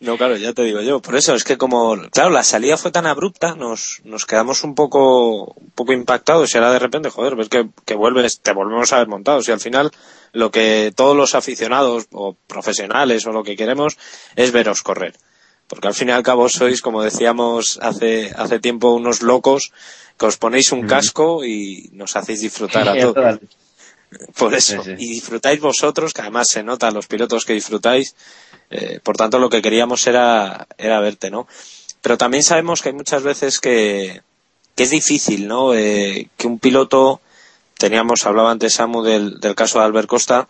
No, 0.00 0.16
claro, 0.18 0.36
ya 0.36 0.52
te 0.52 0.62
digo 0.62 0.80
yo. 0.80 1.00
Por 1.00 1.16
eso 1.16 1.34
es 1.34 1.44
que 1.44 1.56
como, 1.56 1.96
claro, 2.10 2.30
la 2.30 2.42
salida 2.42 2.76
fue 2.76 2.90
tan 2.90 3.06
abrupta, 3.06 3.54
nos, 3.54 4.00
nos 4.04 4.26
quedamos 4.26 4.62
un 4.64 4.74
poco, 4.74 5.44
un 5.54 5.70
poco 5.70 5.92
impactados 5.92 6.52
y 6.54 6.58
ahora 6.58 6.72
de 6.72 6.78
repente, 6.78 7.10
joder, 7.10 7.36
ves 7.36 7.48
que, 7.48 7.68
que 7.86 7.94
vuelves, 7.94 8.40
te 8.40 8.52
volvemos 8.52 8.92
a 8.92 8.98
ver 8.98 9.06
montados 9.08 9.48
y 9.48 9.52
al 9.52 9.60
final 9.60 9.90
lo 10.32 10.50
que 10.50 10.92
todos 10.94 11.16
los 11.16 11.34
aficionados 11.34 12.06
o 12.12 12.36
profesionales 12.46 13.24
o 13.26 13.32
lo 13.32 13.44
que 13.44 13.56
queremos 13.56 13.96
es 14.36 14.52
veros 14.52 14.82
correr. 14.82 15.14
Porque 15.68 15.88
al 15.88 15.94
fin 15.94 16.08
y 16.08 16.12
al 16.12 16.22
cabo 16.22 16.48
sois, 16.48 16.82
como 16.82 17.02
decíamos 17.02 17.78
hace, 17.80 18.32
hace 18.36 18.58
tiempo, 18.60 18.92
unos 18.92 19.22
locos 19.22 19.72
que 20.18 20.26
os 20.26 20.36
ponéis 20.36 20.72
un 20.72 20.86
casco 20.86 21.44
y 21.44 21.90
nos 21.92 22.16
hacéis 22.16 22.40
disfrutar 22.40 22.88
a 22.88 22.94
todos. 23.00 23.40
Por 24.36 24.54
eso. 24.54 24.82
Y 24.86 25.08
disfrutáis 25.08 25.60
vosotros, 25.60 26.12
que 26.12 26.20
además 26.20 26.46
se 26.50 26.62
nota 26.62 26.90
los 26.90 27.06
pilotos 27.06 27.44
que 27.44 27.54
disfrutáis. 27.54 28.14
Eh, 28.70 29.00
por 29.02 29.16
tanto, 29.16 29.38
lo 29.38 29.50
que 29.50 29.62
queríamos 29.62 30.06
era, 30.06 30.66
era 30.78 31.00
verte, 31.00 31.30
¿no? 31.30 31.48
Pero 32.00 32.18
también 32.18 32.42
sabemos 32.42 32.80
que 32.80 32.90
hay 32.90 32.94
muchas 32.94 33.22
veces 33.22 33.58
que, 33.58 34.22
que 34.74 34.82
es 34.82 34.90
difícil, 34.90 35.48
¿no? 35.48 35.74
Eh, 35.74 36.28
que 36.36 36.46
un 36.46 36.58
piloto, 36.58 37.20
teníamos, 37.78 38.26
hablaba 38.26 38.52
antes 38.52 38.74
Samu 38.74 39.02
del, 39.02 39.40
del 39.40 39.54
caso 39.54 39.78
de 39.78 39.86
Albert 39.86 40.08
Costa, 40.08 40.48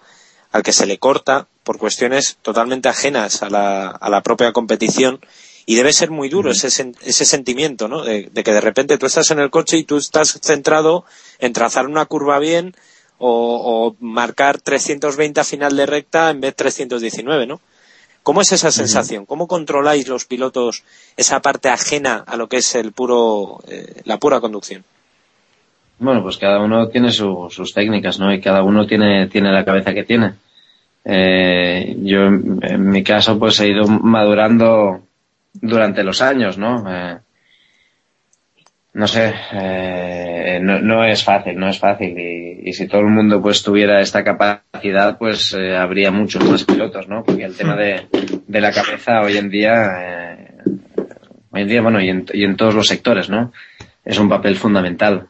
al 0.53 0.63
que 0.63 0.73
se 0.73 0.87
le 0.87 0.99
corta 0.99 1.47
por 1.65 1.79
cuestiones 1.79 2.37
totalmente 2.43 2.89
ajenas 2.89 3.43
a 3.43 3.51
la, 3.51 3.89
a 3.89 4.09
la 4.11 4.23
propia 4.23 4.53
competición 4.53 5.21
y 5.67 5.75
debe 5.77 5.93
ser 5.93 6.11
muy 6.11 6.29
duro 6.29 6.51
ese, 6.51 6.67
ese 7.03 7.25
sentimiento, 7.25 7.89
¿no? 7.89 8.03
De, 8.05 8.29
de 8.33 8.45
que 8.45 8.53
de 8.53 8.61
repente 8.61 8.99
tú 8.99 9.07
estás 9.07 9.31
en 9.31 9.39
el 9.41 9.51
coche 9.51 9.79
y 9.79 9.85
tú 9.85 9.97
estás 9.97 10.39
centrado 10.43 11.05
en 11.39 11.53
trazar 11.55 11.87
una 11.87 12.05
curva 12.05 12.39
bien 12.39 12.75
o, 13.19 13.31
o 13.31 13.97
marcar 14.05 14.61
320 14.61 15.41
a 15.41 15.45
final 15.45 15.75
de 15.77 15.87
recta 15.87 16.31
en 16.31 16.41
vez 16.41 16.51
de 16.51 16.57
319, 16.57 17.47
¿no? 17.47 17.61
¿Cómo 18.23 18.41
es 18.41 18.53
esa 18.53 18.71
sensación? 18.73 19.27
¿Cómo 19.27 19.47
controláis 19.47 20.09
los 20.09 20.25
pilotos 20.25 20.83
esa 21.17 21.41
parte 21.41 21.69
ajena 21.69 22.25
a 22.27 22.37
lo 22.37 22.49
que 22.49 22.57
es 22.59 22.75
el 22.75 22.93
puro, 22.93 23.61
eh, 23.69 24.01
la 24.05 24.19
pura 24.19 24.41
conducción? 24.41 24.83
Bueno, 25.99 26.23
pues 26.23 26.39
cada 26.39 26.61
uno 26.61 26.89
tiene 26.89 27.13
su- 27.13 27.49
sus 27.51 27.73
técnicas, 27.73 28.19
¿no? 28.19 28.33
Y 28.33 28.41
cada 28.41 28.63
uno 28.63 28.87
tiene, 28.87 29.29
tiene 29.29 29.53
la 29.53 29.65
cabeza 29.65 29.93
que 29.95 30.05
tiene. 30.05 30.35
Eh, 31.05 31.97
yo, 32.03 32.27
en 32.27 32.91
mi 32.91 33.03
caso, 33.03 33.39
pues 33.39 33.61
he 33.61 33.69
ido 33.69 33.87
madurando 33.87 35.03
durante 35.55 36.03
los 36.03 36.21
años, 36.21 36.59
¿no? 36.59 36.85
Eh, 36.89 37.19
no 38.95 39.09
sé, 39.09 39.35
eh, 39.53 40.61
no, 40.63 41.05
es 41.05 41.25
fácil, 41.25 41.59
no 41.59 41.69
es 41.69 41.79
fácil. 41.79 42.17
Y, 42.19 42.73
si 42.73 42.87
todo 42.87 43.03
el 43.03 43.09
mundo 43.09 43.43
pues 43.43 43.63
tuviera 43.63 44.01
esta 44.01 44.25
capacidad, 44.25 45.19
pues 45.19 45.55
eh, 45.55 45.77
habría 45.77 46.11
muchos 46.11 46.45
más 46.45 46.65
pilotos, 46.65 47.09
¿no? 47.09 47.23
Porque 47.25 47.45
el 47.45 47.57
tema 47.57 47.77
de, 47.77 48.07
de 48.47 48.61
la 48.61 48.73
cabeza 48.73 49.21
hoy 49.21 49.37
en 49.37 49.51
día, 49.51 49.91
hoy 51.51 51.63
en 51.63 51.69
día, 51.69 51.83
bueno, 51.83 52.01
y 52.01 52.09
en, 52.09 52.25
y 52.33 52.45
en 52.45 52.57
todos 52.57 52.75
los 52.75 52.87
sectores, 52.87 53.29
¿no? 53.29 53.53
Es 54.05 54.19
un 54.19 54.29
papel 54.29 54.57
fundamental. 54.57 55.29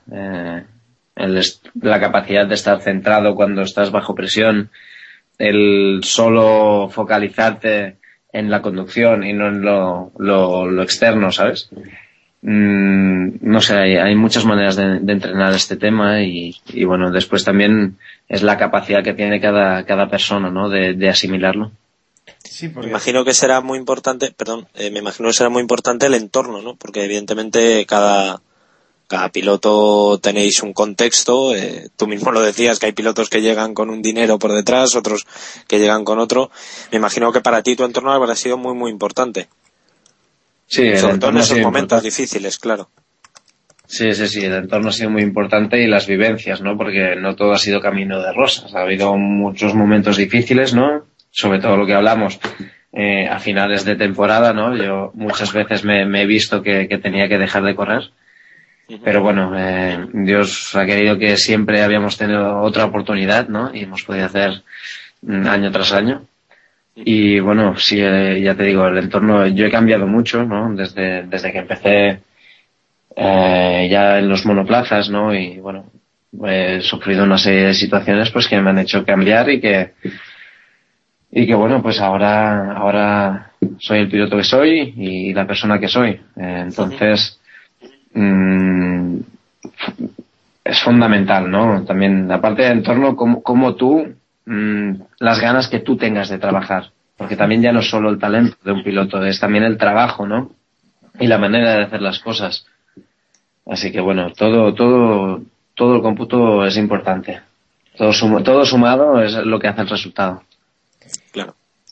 El 1.16 1.42
la 1.80 2.00
capacidad 2.00 2.46
de 2.46 2.54
estar 2.54 2.80
centrado 2.80 3.34
cuando 3.34 3.62
estás 3.62 3.90
bajo 3.90 4.14
presión, 4.14 4.70
el 5.38 6.00
solo 6.02 6.88
focalizarte 6.90 7.96
en 8.32 8.50
la 8.50 8.62
conducción 8.62 9.24
y 9.24 9.32
no 9.32 9.48
en 9.48 9.62
lo, 9.62 10.12
lo, 10.18 10.66
lo 10.66 10.82
externo, 10.82 11.30
¿sabes? 11.30 11.70
Mm, 12.42 13.36
no 13.40 13.60
sé, 13.60 13.74
hay, 13.74 13.96
hay 13.96 14.14
muchas 14.16 14.44
maneras 14.44 14.76
de, 14.76 15.00
de 15.00 15.12
entrenar 15.12 15.54
este 15.54 15.76
tema 15.76 16.22
y, 16.22 16.54
y 16.66 16.84
bueno, 16.84 17.10
después 17.10 17.44
también 17.44 17.96
es 18.28 18.42
la 18.42 18.58
capacidad 18.58 19.02
que 19.02 19.14
tiene 19.14 19.40
cada, 19.40 19.84
cada 19.86 20.08
persona, 20.10 20.50
¿no? 20.50 20.68
De, 20.68 20.94
de 20.94 21.08
asimilarlo. 21.08 21.72
sí, 22.42 22.68
Me 22.68 22.74
porque 22.74 22.88
imagino 22.90 23.24
que 23.24 23.34
será 23.34 23.60
muy 23.60 23.78
importante, 23.78 24.30
perdón, 24.36 24.66
eh, 24.74 24.90
me 24.90 24.98
imagino 24.98 25.28
que 25.28 25.34
será 25.34 25.48
muy 25.48 25.62
importante 25.62 26.06
el 26.06 26.14
entorno, 26.14 26.60
¿no? 26.60 26.74
Porque 26.76 27.04
evidentemente 27.04 27.86
cada, 27.86 28.40
cada 29.06 29.28
piloto 29.28 30.18
tenéis 30.18 30.62
un 30.62 30.72
contexto, 30.72 31.54
eh, 31.54 31.88
tú 31.96 32.06
mismo 32.06 32.32
lo 32.32 32.40
decías 32.40 32.78
que 32.78 32.86
hay 32.86 32.92
pilotos 32.92 33.28
que 33.28 33.42
llegan 33.42 33.74
con 33.74 33.90
un 33.90 34.02
dinero 34.02 34.38
por 34.38 34.52
detrás, 34.52 34.96
otros 34.96 35.26
que 35.68 35.78
llegan 35.78 36.04
con 36.04 36.18
otro. 36.18 36.50
Me 36.90 36.98
imagino 36.98 37.32
que 37.32 37.40
para 37.40 37.62
ti 37.62 37.76
tu 37.76 37.84
entorno 37.84 38.12
habrá 38.12 38.34
sido 38.34 38.56
muy, 38.56 38.74
muy 38.74 38.90
importante. 38.90 39.48
Sí, 40.66 40.82
el 40.82 40.98
Sobre 40.98 41.18
todo 41.18 41.30
en 41.30 41.36
esos 41.38 41.58
momentos 41.58 41.98
importante. 41.98 42.08
difíciles, 42.08 42.58
claro. 42.58 42.88
Sí, 43.86 44.14
sí, 44.14 44.26
sí, 44.28 44.44
el 44.44 44.54
entorno 44.54 44.88
ha 44.88 44.92
sido 44.92 45.10
muy 45.10 45.22
importante 45.22 45.82
y 45.82 45.86
las 45.86 46.06
vivencias, 46.06 46.62
¿no? 46.62 46.76
Porque 46.76 47.14
no 47.16 47.36
todo 47.36 47.52
ha 47.52 47.58
sido 47.58 47.80
camino 47.80 48.20
de 48.20 48.32
rosas. 48.32 48.74
Ha 48.74 48.80
habido 48.80 49.14
muchos 49.16 49.74
momentos 49.74 50.16
difíciles, 50.16 50.74
¿no? 50.74 51.04
Sobre 51.30 51.60
todo 51.60 51.76
lo 51.76 51.86
que 51.86 51.92
hablamos 51.92 52.40
eh, 52.92 53.28
a 53.28 53.38
finales 53.38 53.84
de 53.84 53.96
temporada, 53.96 54.54
¿no? 54.54 54.74
Yo 54.74 55.10
muchas 55.14 55.52
veces 55.52 55.84
me, 55.84 56.06
me 56.06 56.22
he 56.22 56.26
visto 56.26 56.62
que, 56.62 56.88
que 56.88 56.96
tenía 56.96 57.28
que 57.28 57.36
dejar 57.38 57.62
de 57.62 57.74
correr 57.76 58.10
Pero 59.02 59.22
bueno, 59.22 59.52
eh, 59.56 60.06
Dios 60.12 60.74
ha 60.76 60.84
querido 60.84 61.18
que 61.18 61.36
siempre 61.36 61.82
habíamos 61.82 62.18
tenido 62.18 62.60
otra 62.60 62.84
oportunidad, 62.84 63.48
¿no? 63.48 63.74
Y 63.74 63.84
hemos 63.84 64.02
podido 64.02 64.26
hacer 64.26 64.62
mm, 65.22 65.46
año 65.46 65.72
tras 65.72 65.92
año. 65.92 66.26
Y 66.94 67.40
bueno, 67.40 67.76
sí, 67.76 67.98
eh, 68.00 68.40
ya 68.42 68.54
te 68.54 68.64
digo, 68.64 68.86
el 68.86 68.98
entorno, 68.98 69.46
yo 69.46 69.66
he 69.66 69.70
cambiado 69.70 70.06
mucho, 70.06 70.44
¿no? 70.44 70.74
Desde, 70.74 71.22
desde 71.22 71.50
que 71.50 71.58
empecé 71.58 72.20
eh, 73.16 73.88
ya 73.90 74.18
en 74.18 74.28
los 74.28 74.44
monoplazas, 74.44 75.08
¿no? 75.08 75.34
Y 75.34 75.58
bueno, 75.60 75.86
he 76.46 76.80
sufrido 76.82 77.24
una 77.24 77.38
serie 77.38 77.66
de 77.66 77.74
situaciones 77.74 78.30
pues 78.30 78.48
que 78.48 78.60
me 78.60 78.70
han 78.70 78.78
hecho 78.78 79.04
cambiar 79.04 79.50
y 79.50 79.60
que 79.60 79.92
y 81.36 81.46
que 81.48 81.54
bueno, 81.54 81.82
pues 81.82 82.00
ahora, 82.00 82.76
ahora 82.76 83.50
soy 83.78 83.98
el 83.98 84.08
piloto 84.08 84.36
que 84.36 84.44
soy 84.44 84.94
y 84.96 85.34
la 85.34 85.46
persona 85.46 85.80
que 85.80 85.88
soy. 85.88 86.10
Eh, 86.10 86.20
entonces, 86.36 87.40
mm, 88.14 89.16
es 90.64 90.82
fundamental, 90.82 91.50
¿no? 91.50 91.84
También, 91.84 92.30
aparte 92.32 92.62
del 92.62 92.78
entorno, 92.78 93.14
como, 93.16 93.42
como 93.42 93.74
tú, 93.74 94.14
mm, 94.46 94.90
las 95.18 95.40
ganas 95.40 95.68
que 95.68 95.80
tú 95.80 95.96
tengas 95.96 96.28
de 96.28 96.38
trabajar. 96.38 96.90
Porque 97.16 97.36
también 97.36 97.62
ya 97.62 97.72
no 97.72 97.80
es 97.80 97.88
solo 97.90 98.10
el 98.10 98.18
talento 98.18 98.56
de 98.64 98.72
un 98.72 98.82
piloto, 98.82 99.24
es 99.24 99.38
también 99.38 99.64
el 99.64 99.78
trabajo, 99.78 100.26
¿no? 100.26 100.50
Y 101.20 101.26
la 101.28 101.38
manera 101.38 101.74
de 101.76 101.84
hacer 101.84 102.02
las 102.02 102.18
cosas. 102.18 102.66
Así 103.66 103.92
que 103.92 104.00
bueno, 104.00 104.32
todo, 104.32 104.74
todo, 104.74 105.42
todo 105.74 105.96
el 105.96 106.02
cómputo 106.02 106.64
es 106.66 106.76
importante. 106.76 107.40
Todo, 107.96 108.12
sum- 108.12 108.42
todo 108.42 108.64
sumado 108.64 109.22
es 109.22 109.32
lo 109.34 109.58
que 109.60 109.68
hace 109.68 109.82
el 109.82 109.88
resultado. 109.88 110.42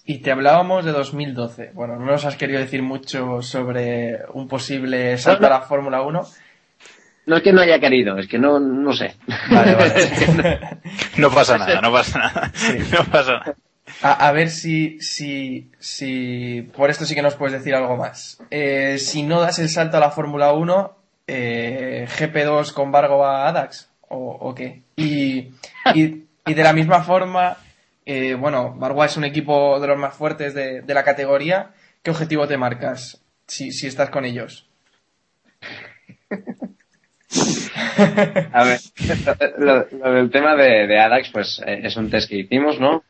Y 0.05 0.19
te 0.19 0.33
hablábamos 0.33 0.85
de 0.85 0.93
2012. 0.93 1.71
Bueno, 1.75 1.97
no 1.97 2.07
nos 2.07 2.25
has 2.25 2.37
querido 2.37 2.59
decir 2.59 2.83
mucho 2.83 3.41
sobre 3.43 4.19
un 4.33 4.49
posible 4.49 5.17
salto 5.19 5.47
a 5.47 5.51
la 5.51 5.61
Fórmula 5.61 6.03
1. 6.03 6.27
No 7.27 7.37
es 7.37 7.43
que 7.43 7.53
no 7.53 7.61
haya 7.61 7.79
querido, 7.79 8.19
es 8.19 8.27
que 8.27 8.38
no, 8.38 8.59
no 8.59 8.93
sé. 8.93 9.15
Vale, 9.51 9.75
vale. 9.75 10.61
No 11.19 11.31
pasa 11.31 11.57
nada, 11.57 11.81
no 11.81 11.93
pasa 11.93 12.19
nada. 12.19 12.53
No 12.91 13.05
pasa 13.05 13.33
nada. 13.38 13.55
A, 14.03 14.29
a 14.29 14.33
ver 14.33 14.51
si, 14.51 15.01
si, 15.01 15.71
si, 15.79 16.69
por 16.75 16.91
esto 16.91 17.05
sí 17.05 17.15
que 17.15 17.23
nos 17.23 17.35
puedes 17.35 17.53
decir 17.53 17.75
algo 17.75 17.97
más. 17.97 18.38
Eh, 18.51 18.97
si 18.99 19.23
no 19.23 19.41
das 19.41 19.61
el 19.61 19.69
salto 19.69 19.99
a 19.99 20.01
la 20.01 20.11
Fórmula 20.11 20.53
1, 20.53 20.97
eh, 21.29 22.09
GP2 22.19 22.73
con 22.73 22.91
Vargo 22.91 23.25
a 23.25 23.47
Adax, 23.49 23.88
o, 24.09 24.17
o 24.41 24.55
qué? 24.55 24.83
Y, 24.97 25.51
y, 25.95 26.25
y 26.47 26.55
de 26.55 26.62
la 26.62 26.73
misma 26.73 27.03
forma, 27.03 27.57
eh, 28.05 28.35
bueno, 28.35 28.75
Bargoa 28.77 29.07
es 29.07 29.17
un 29.17 29.25
equipo 29.25 29.79
de 29.81 29.87
los 29.87 29.99
más 29.99 30.15
fuertes 30.15 30.55
de, 30.55 30.83
la 30.87 31.05
categoría. 31.05 31.71
¿Qué 32.03 32.11
objetivo 32.11 32.47
te 32.47 32.57
marcas 32.57 33.23
si, 33.47 33.69
estás 33.87 34.11
con 34.11 34.25
ellos? 34.25 34.69
A 38.53 38.65
ver, 38.65 38.81
lo, 39.59 40.12
del 40.12 40.31
tema 40.31 40.55
de, 40.57 40.99
Adax, 40.99 41.31
pues 41.31 41.62
eh, 41.67 41.81
es 41.85 41.97
un 41.97 42.11
test 42.11 42.29
que 42.29 42.38
hicimos, 42.38 42.81
¿no? 42.81 43.05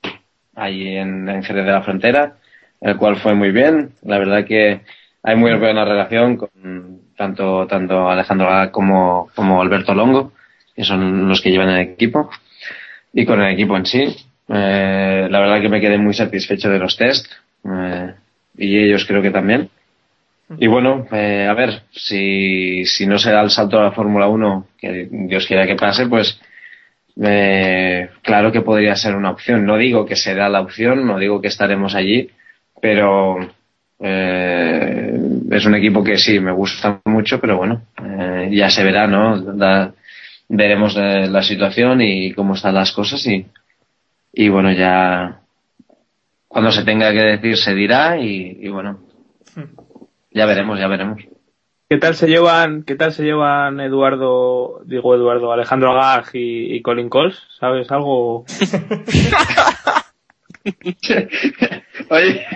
Allí 0.55 0.97
en, 0.97 1.29
en 1.29 1.43
Jerez 1.43 1.65
de 1.65 1.73
la 1.73 1.83
Frontera, 1.83 2.37
el 2.81 2.97
cual 2.97 3.17
fue 3.17 3.35
muy 3.35 3.51
bien. 3.51 3.93
La 4.03 4.19
verdad 4.19 4.45
que 4.45 4.83
hay 5.23 5.37
muy 5.37 5.55
buena 5.55 5.85
relación 5.85 6.37
con 6.37 6.51
tanto, 7.17 7.67
tanto 7.67 8.09
Alejandro 8.09 8.49
como, 8.73 9.31
como 9.35 9.63
Alberto 9.63 9.95
Longo, 9.95 10.33
que 10.75 10.85
son 10.85 11.29
los 11.29 11.41
que 11.41 11.51
llevan 11.51 11.71
el 11.71 11.81
equipo, 11.81 12.31
y 13.13 13.25
con 13.25 13.41
el 13.41 13.53
equipo 13.53 13.77
en 13.77 13.87
sí. 13.87 14.17
Eh, 14.49 15.29
la 15.31 15.41
verdad 15.41 15.61
que 15.61 15.69
me 15.69 15.81
quedé 15.81 15.99
muy 15.99 16.15
satisfecho 16.15 16.69
de 16.71 16.79
los 16.79 16.97
test, 16.97 17.27
eh, 17.65 18.15
y 18.59 18.79
ellos 18.79 19.05
creo 19.07 19.23
que 19.23 19.31
también. 19.31 19.69
Y 20.59 20.67
bueno, 20.67 21.07
eh, 21.13 21.47
a 21.49 21.55
ver, 21.55 21.83
si, 21.93 22.85
si 22.85 23.07
no 23.07 23.19
se 23.19 23.31
da 23.33 23.43
el 23.43 23.51
salto 23.51 23.79
a 23.81 23.85
la 23.85 23.93
Fórmula 23.93 24.29
1, 24.29 24.67
que 24.79 25.09
Dios 25.11 25.47
quiera 25.47 25.67
que 25.67 25.77
pase, 25.77 26.07
pues 26.07 26.41
eh, 27.23 28.11
claro 28.23 28.53
que 28.53 28.61
podría 28.63 28.97
ser 28.97 29.15
una 29.17 29.31
opción. 29.31 29.65
No 29.65 29.77
digo 29.79 30.05
que 30.07 30.17
será 30.17 30.49
la 30.49 30.61
opción, 30.61 31.07
no 31.07 31.19
digo 31.19 31.41
que 31.41 31.49
estaremos 31.49 31.95
allí, 31.95 32.31
pero 32.81 33.39
es 34.01 35.65
un 35.67 35.75
equipo 35.75 36.03
que 36.03 36.17
sí, 36.19 36.41
me 36.41 36.53
gusta 36.53 37.01
mucho, 37.05 37.41
pero 37.41 37.57
bueno, 37.57 37.83
ya 38.51 38.69
se 38.71 38.85
verá, 38.85 39.07
¿no? 39.07 39.41
Da- 39.41 39.93
veremos 40.49 40.95
la 40.97 41.43
situación 41.43 42.03
y 42.03 42.33
cómo 42.35 42.55
están 42.55 42.75
las 42.75 42.93
cosas 42.93 43.27
y, 43.27 43.47
y 44.33 44.49
bueno, 44.49 44.73
ya 44.73 45.41
cuando 46.49 46.71
se 46.73 46.85
tenga 46.85 47.11
que 47.13 47.23
decir 47.23 47.57
se 47.57 47.75
dirá 47.75 48.19
y, 48.19 48.59
y 48.61 48.69
bueno, 48.69 49.01
ya 50.31 50.47
veremos, 50.47 50.79
ya 50.79 50.89
veremos. 50.89 51.23
¿Qué 51.89 51.99
tal 51.99 52.15
se 52.15 52.27
llevan, 52.27 52.85
qué 52.85 52.95
tal 52.95 53.13
se 53.13 53.23
llevan 53.23 53.79
Eduardo, 53.81 54.81
digo 54.87 55.15
Eduardo, 55.15 55.53
Alejandro 55.53 55.93
Agag 55.93 56.31
y, 56.35 56.75
y 56.75 56.81
Colin 56.83 57.11
Coles? 57.11 57.37
¿Sabes 57.61 57.91
algo? 57.91 58.47
Oye, 62.09 62.47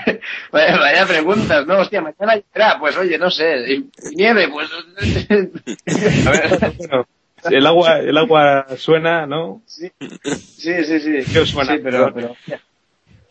vaya, 0.52 0.76
vaya 0.78 1.06
preguntas, 1.06 1.66
¿no? 1.66 1.78
Hostia, 1.78 2.00
mañana 2.00 2.36
lloverá, 2.36 2.78
pues 2.78 2.96
oye, 2.96 3.18
no 3.18 3.30
sé, 3.30 3.72
y- 3.74 3.90
y 4.12 4.16
nieve, 4.16 4.48
pues... 4.48 4.68
A 6.26 6.30
ver, 6.30 6.58
Bueno, 6.78 7.06
el 7.50 7.66
agua, 7.66 7.98
el 7.98 8.16
agua 8.16 8.66
suena, 8.76 9.26
¿no? 9.26 9.62
sí, 9.66 9.90
sí, 10.00 10.84
sí, 10.84 11.00
sí, 11.00 11.12
¿Qué 11.32 11.46
suena? 11.46 11.74
Sí, 11.74 11.80
pero... 11.82 12.12
pero 12.14 12.34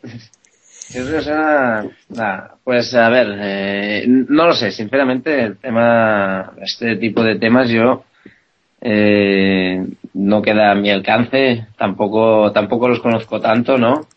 Eso 0.04 1.21
suena... 1.21 1.86
Nah, 2.10 2.41
pues 2.63 2.93
a 2.93 3.10
ver, 3.10 3.28
eh, 3.39 4.04
no 4.08 4.47
lo 4.47 4.54
sé, 4.54 4.71
sinceramente, 4.71 5.43
el 5.43 5.58
tema, 5.58 6.54
este 6.62 6.95
tipo 6.97 7.23
de 7.23 7.38
temas 7.38 7.69
yo... 7.69 8.04
Eh, 8.88 9.84
no 10.13 10.41
queda 10.41 10.71
a 10.71 10.75
mi 10.75 10.91
alcance, 10.91 11.67
tampoco, 11.78 12.51
tampoco 12.51 12.88
los 12.88 12.99
conozco 12.99 13.41
tanto, 13.41 13.78
¿no? 13.78 14.08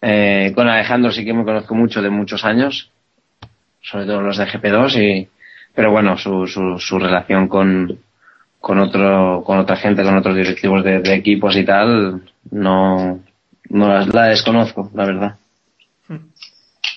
Eh, 0.00 0.52
con 0.54 0.68
Alejandro 0.68 1.10
sí 1.10 1.24
que 1.24 1.32
me 1.32 1.44
conozco 1.44 1.74
mucho 1.74 2.00
de 2.00 2.10
muchos 2.10 2.44
años, 2.44 2.90
sobre 3.82 4.06
todo 4.06 4.20
los 4.20 4.36
de 4.36 4.46
GP2 4.46 5.02
y, 5.02 5.28
pero 5.74 5.90
bueno, 5.90 6.16
su, 6.16 6.46
su, 6.46 6.78
su 6.78 6.98
relación 6.98 7.48
con, 7.48 7.98
con 8.66 8.80
otro, 8.80 9.44
con 9.46 9.58
otra 9.58 9.76
gente, 9.76 10.02
con 10.02 10.16
otros 10.16 10.34
directivos 10.34 10.82
de, 10.82 10.98
de 10.98 11.14
equipos 11.14 11.54
y 11.54 11.64
tal, 11.64 12.22
no, 12.50 13.20
no 13.68 13.88
la, 13.88 14.04
la 14.06 14.24
desconozco, 14.24 14.90
la 14.92 15.06
verdad. 15.06 15.36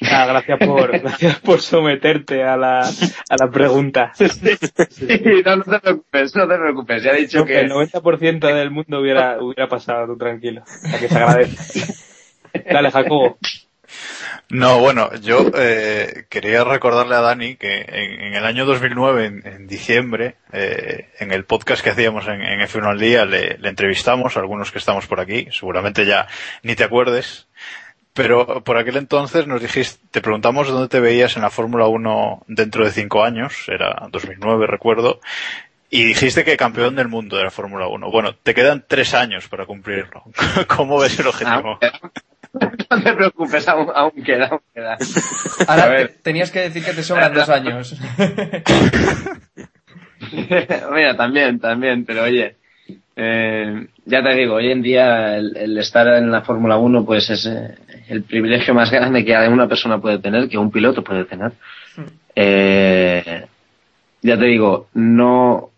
Ah, 0.01 0.25
gracias 0.25 0.57
por, 0.65 0.99
gracias 0.99 1.39
por 1.41 1.61
someterte 1.61 2.43
a 2.43 2.57
la, 2.57 2.79
a 2.79 3.35
la 3.39 3.51
pregunta. 3.51 4.13
no, 4.19 5.55
no 5.57 5.63
te 5.63 5.79
preocupes, 5.79 6.35
no 6.35 6.47
te 6.47 6.57
preocupes, 6.57 7.03
ya 7.03 7.11
he 7.11 7.17
dicho 7.17 7.45
Que 7.45 7.59
el 7.59 7.69
90% 7.69 8.51
del 8.51 8.71
mundo 8.71 8.99
hubiera, 8.99 9.37
hubiera 9.39 9.67
pasado, 9.67 10.07
tú 10.07 10.17
tranquilo. 10.17 10.63
Sea, 10.65 10.99
que 10.99 11.07
se 11.07 11.15
agradece. 11.19 11.93
Dale, 12.73 12.89
Jacobo. 12.89 13.37
No, 14.51 14.79
bueno, 14.79 15.13
yo 15.21 15.51
eh, 15.55 16.25
quería 16.27 16.63
recordarle 16.63 17.15
a 17.15 17.21
Dani 17.21 17.55
que 17.55 17.81
en, 17.81 18.19
en 18.19 18.33
el 18.33 18.45
año 18.45 18.65
2009, 18.65 19.25
en, 19.25 19.47
en 19.47 19.67
diciembre, 19.67 20.37
eh, 20.51 21.09
en 21.19 21.31
el 21.31 21.45
podcast 21.45 21.83
que 21.83 21.91
hacíamos 21.91 22.27
en, 22.27 22.41
en 22.41 22.59
F1 22.61 22.87
al 22.89 22.99
día, 22.99 23.25
le, 23.25 23.59
le 23.59 23.69
entrevistamos, 23.69 24.37
algunos 24.37 24.71
que 24.71 24.79
estamos 24.79 25.05
por 25.05 25.19
aquí, 25.19 25.47
seguramente 25.51 26.03
ya 26.03 26.27
ni 26.63 26.75
te 26.75 26.83
acuerdes, 26.83 27.47
pero 28.13 28.63
por 28.63 28.77
aquel 28.77 28.97
entonces 28.97 29.45
nos 29.45 29.61
dijiste, 29.61 30.03
te 30.09 30.19
preguntamos 30.19 30.67
dónde 30.67 30.89
te 30.89 30.99
veías 30.99 31.35
en 31.35 31.43
la 31.43 31.51
Fórmula 31.51 31.85
1 31.85 32.45
dentro 32.47 32.83
de 32.83 32.91
cinco 32.91 33.23
años, 33.23 33.65
era 33.67 34.07
2009 34.11 34.65
recuerdo, 34.65 35.21
y 35.91 36.03
dijiste 36.05 36.43
que 36.43 36.57
campeón 36.57 36.95
del 36.95 37.07
mundo 37.07 37.37
de 37.37 37.43
la 37.43 37.51
Fórmula 37.51 37.87
1. 37.87 38.11
Bueno, 38.11 38.35
te 38.35 38.53
quedan 38.53 38.83
tres 38.87 39.13
años 39.13 39.47
para 39.47 39.65
cumplirlo. 39.65 40.23
¿Cómo 40.67 40.99
ves 40.99 41.19
el 41.19 41.27
objetivo? 41.27 41.79
no 42.89 43.01
te 43.03 43.13
preocupes, 43.13 43.67
aún, 43.67 43.87
aún 43.93 44.11
queda, 44.23 44.47
aún 44.47 44.61
queda. 44.73 44.97
Ahora 45.67 45.83
A 45.83 45.87
ver. 45.87 46.07
te- 46.09 46.13
tenías 46.23 46.51
que 46.51 46.59
decir 46.61 46.83
que 46.83 46.93
te 46.93 47.03
sobran 47.03 47.33
dos 47.33 47.49
años. 47.49 47.95
Mira, 50.93 51.15
también, 51.15 51.59
también, 51.59 52.05
pero 52.05 52.23
oye, 52.23 52.55
eh, 53.15 53.87
ya 54.05 54.23
te 54.23 54.33
digo, 54.35 54.55
hoy 54.55 54.71
en 54.71 54.81
día 54.81 55.37
el, 55.37 55.55
el 55.55 55.77
estar 55.77 56.07
en 56.07 56.31
la 56.31 56.41
Fórmula 56.41 56.77
1 56.77 57.05
pues 57.05 57.29
es 57.29 57.45
eh, 57.45 57.75
el 58.09 58.23
privilegio 58.23 58.73
más 58.73 58.91
grande 58.91 59.23
que 59.25 59.35
una 59.47 59.67
persona 59.67 59.99
puede 59.99 60.19
tener, 60.19 60.49
que 60.49 60.57
un 60.57 60.71
piloto 60.71 61.03
puede 61.03 61.25
tener. 61.25 61.51
Eh, 62.35 63.45
ya 64.21 64.37
te 64.37 64.45
digo, 64.45 64.87
no, 64.93 65.69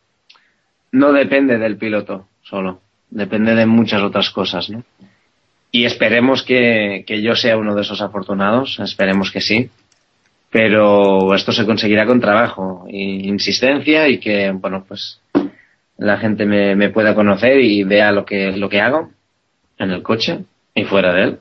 no 0.91 1.14
depende 1.14 1.58
del 1.58 1.78
piloto 1.78 2.28
solo, 2.41 2.82
depende 3.10 3.56
de 3.56 3.66
muchas 3.66 4.02
otras 4.02 4.30
cosas, 4.32 4.70
¿no? 4.70 4.84
Y 5.72 5.86
esperemos 5.86 6.43
que, 6.43 7.03
que 7.07 7.22
yo 7.22 7.34
sea 7.36 7.57
uno 7.57 7.74
de 7.76 7.82
esos 7.82 8.01
afortunados, 8.01 8.80
esperemos 8.80 9.32
que 9.32 9.41
sí 9.41 9.69
pero 10.49 11.34
esto 11.34 11.51
se 11.53 11.65
conseguirá 11.65 12.05
con 12.05 12.19
trabajo 12.19 12.86
e 12.89 12.97
insistencia 12.97 14.09
y 14.09 14.19
que 14.19 14.51
bueno 14.51 14.84
pues 14.86 15.22
la 15.97 16.17
gente 16.17 16.45
me, 16.45 16.76
me 16.76 16.89
pueda 16.89 17.15
conocer 17.15 17.61
y 17.61 17.84
vea 17.86 18.11
lo 18.11 18.26
que 18.26 18.51
lo 18.51 18.67
que 18.67 18.82
hago 18.82 19.11
en 19.78 19.91
el 19.91 20.03
coche 20.03 20.39
y 20.76 20.84
fuera 20.84 21.13
de 21.13 21.24
él 21.24 21.38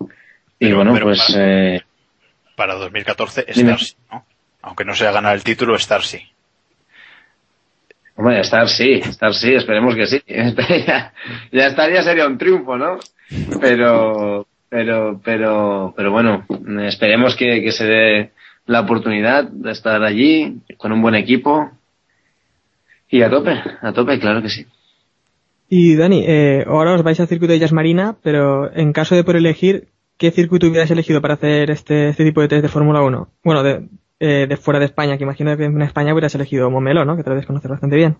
y 0.61 0.67
Pero- 0.67 0.77
bueno 0.77 0.93
pero 0.95 1.07
pues 1.07 1.21
para- 1.33 1.75
eh, 1.77 1.83
Para 2.55 2.75
2014 2.77 3.47
Dime. 3.53 3.73
estar 3.73 3.79
sí, 3.85 3.97
¿no? 4.13 4.25
Aunque 4.63 4.85
no 4.85 4.95
sea 4.95 5.11
ganar 5.11 5.35
el 5.35 5.43
título, 5.43 5.75
estar 5.75 6.03
sí. 6.03 6.21
Hombre, 8.21 8.41
estar 8.41 8.69
sí, 8.69 9.01
estar 9.03 9.33
sí, 9.33 9.55
esperemos 9.55 9.95
que 9.95 10.07
sí. 10.07 10.21
ya, 10.29 11.13
estaría 11.53 12.03
sería 12.03 12.27
un 12.27 12.37
triunfo, 12.37 12.77
¿no? 12.77 12.99
Pero, 13.63 14.47
pero, 14.69 15.19
pero, 15.25 15.95
pero 15.97 16.13
bueno, 16.13 16.45
esperemos 16.83 17.35
que, 17.35 17.63
que 17.63 17.73
se 17.73 17.87
dé 17.87 18.31
la 18.67 18.81
oportunidad 18.81 19.45
de 19.45 19.71
estar 19.71 20.03
allí 20.03 20.61
con 20.77 20.93
un 20.93 21.01
buen 21.01 21.15
equipo 21.15 21.71
y 23.09 23.23
a 23.23 23.31
tope, 23.31 23.59
a 23.81 23.93
tope, 23.95 24.21
claro 24.21 24.43
que 24.43 24.51
sí. 24.51 24.67
Y 25.71 25.97
Dani, 25.97 26.23
eh, 26.27 26.65
ahora 26.67 26.93
os 26.93 27.03
vais 27.03 27.19
al 27.21 27.29
circuito 27.29 27.55
de 27.55 27.59
Jazz 27.59 27.73
Marina, 27.73 28.17
pero 28.23 28.71
en 28.77 28.93
caso 28.93 29.15
de 29.15 29.25
por 29.25 29.37
elegir, 29.37 29.89
¿qué 30.19 30.31
circuito 30.31 30.67
hubieras 30.67 30.91
elegido 30.91 31.23
para 31.23 31.35
hacer 31.35 31.71
este, 31.71 32.11
este 32.11 32.25
tipo 32.25 32.43
de 32.43 32.49
test 32.49 32.63
de 32.65 32.69
Fórmula 32.69 33.01
1? 33.01 33.29
Bueno, 33.43 33.63
de, 33.63 33.89
eh, 34.21 34.47
de 34.47 34.57
fuera 34.57 34.79
de 34.79 34.87
España, 34.87 35.17
que 35.17 35.25
imagino 35.25 35.57
que 35.57 35.65
en 35.65 35.83
España 35.83 36.13
hubieras 36.13 36.35
elegido 36.35 36.71
Momelo, 36.71 37.05
¿no? 37.05 37.17
Que 37.17 37.23
te 37.23 37.31
lo 37.31 37.35
debes 37.35 37.47
conocer 37.47 37.71
bastante 37.71 37.97
bien. 37.97 38.19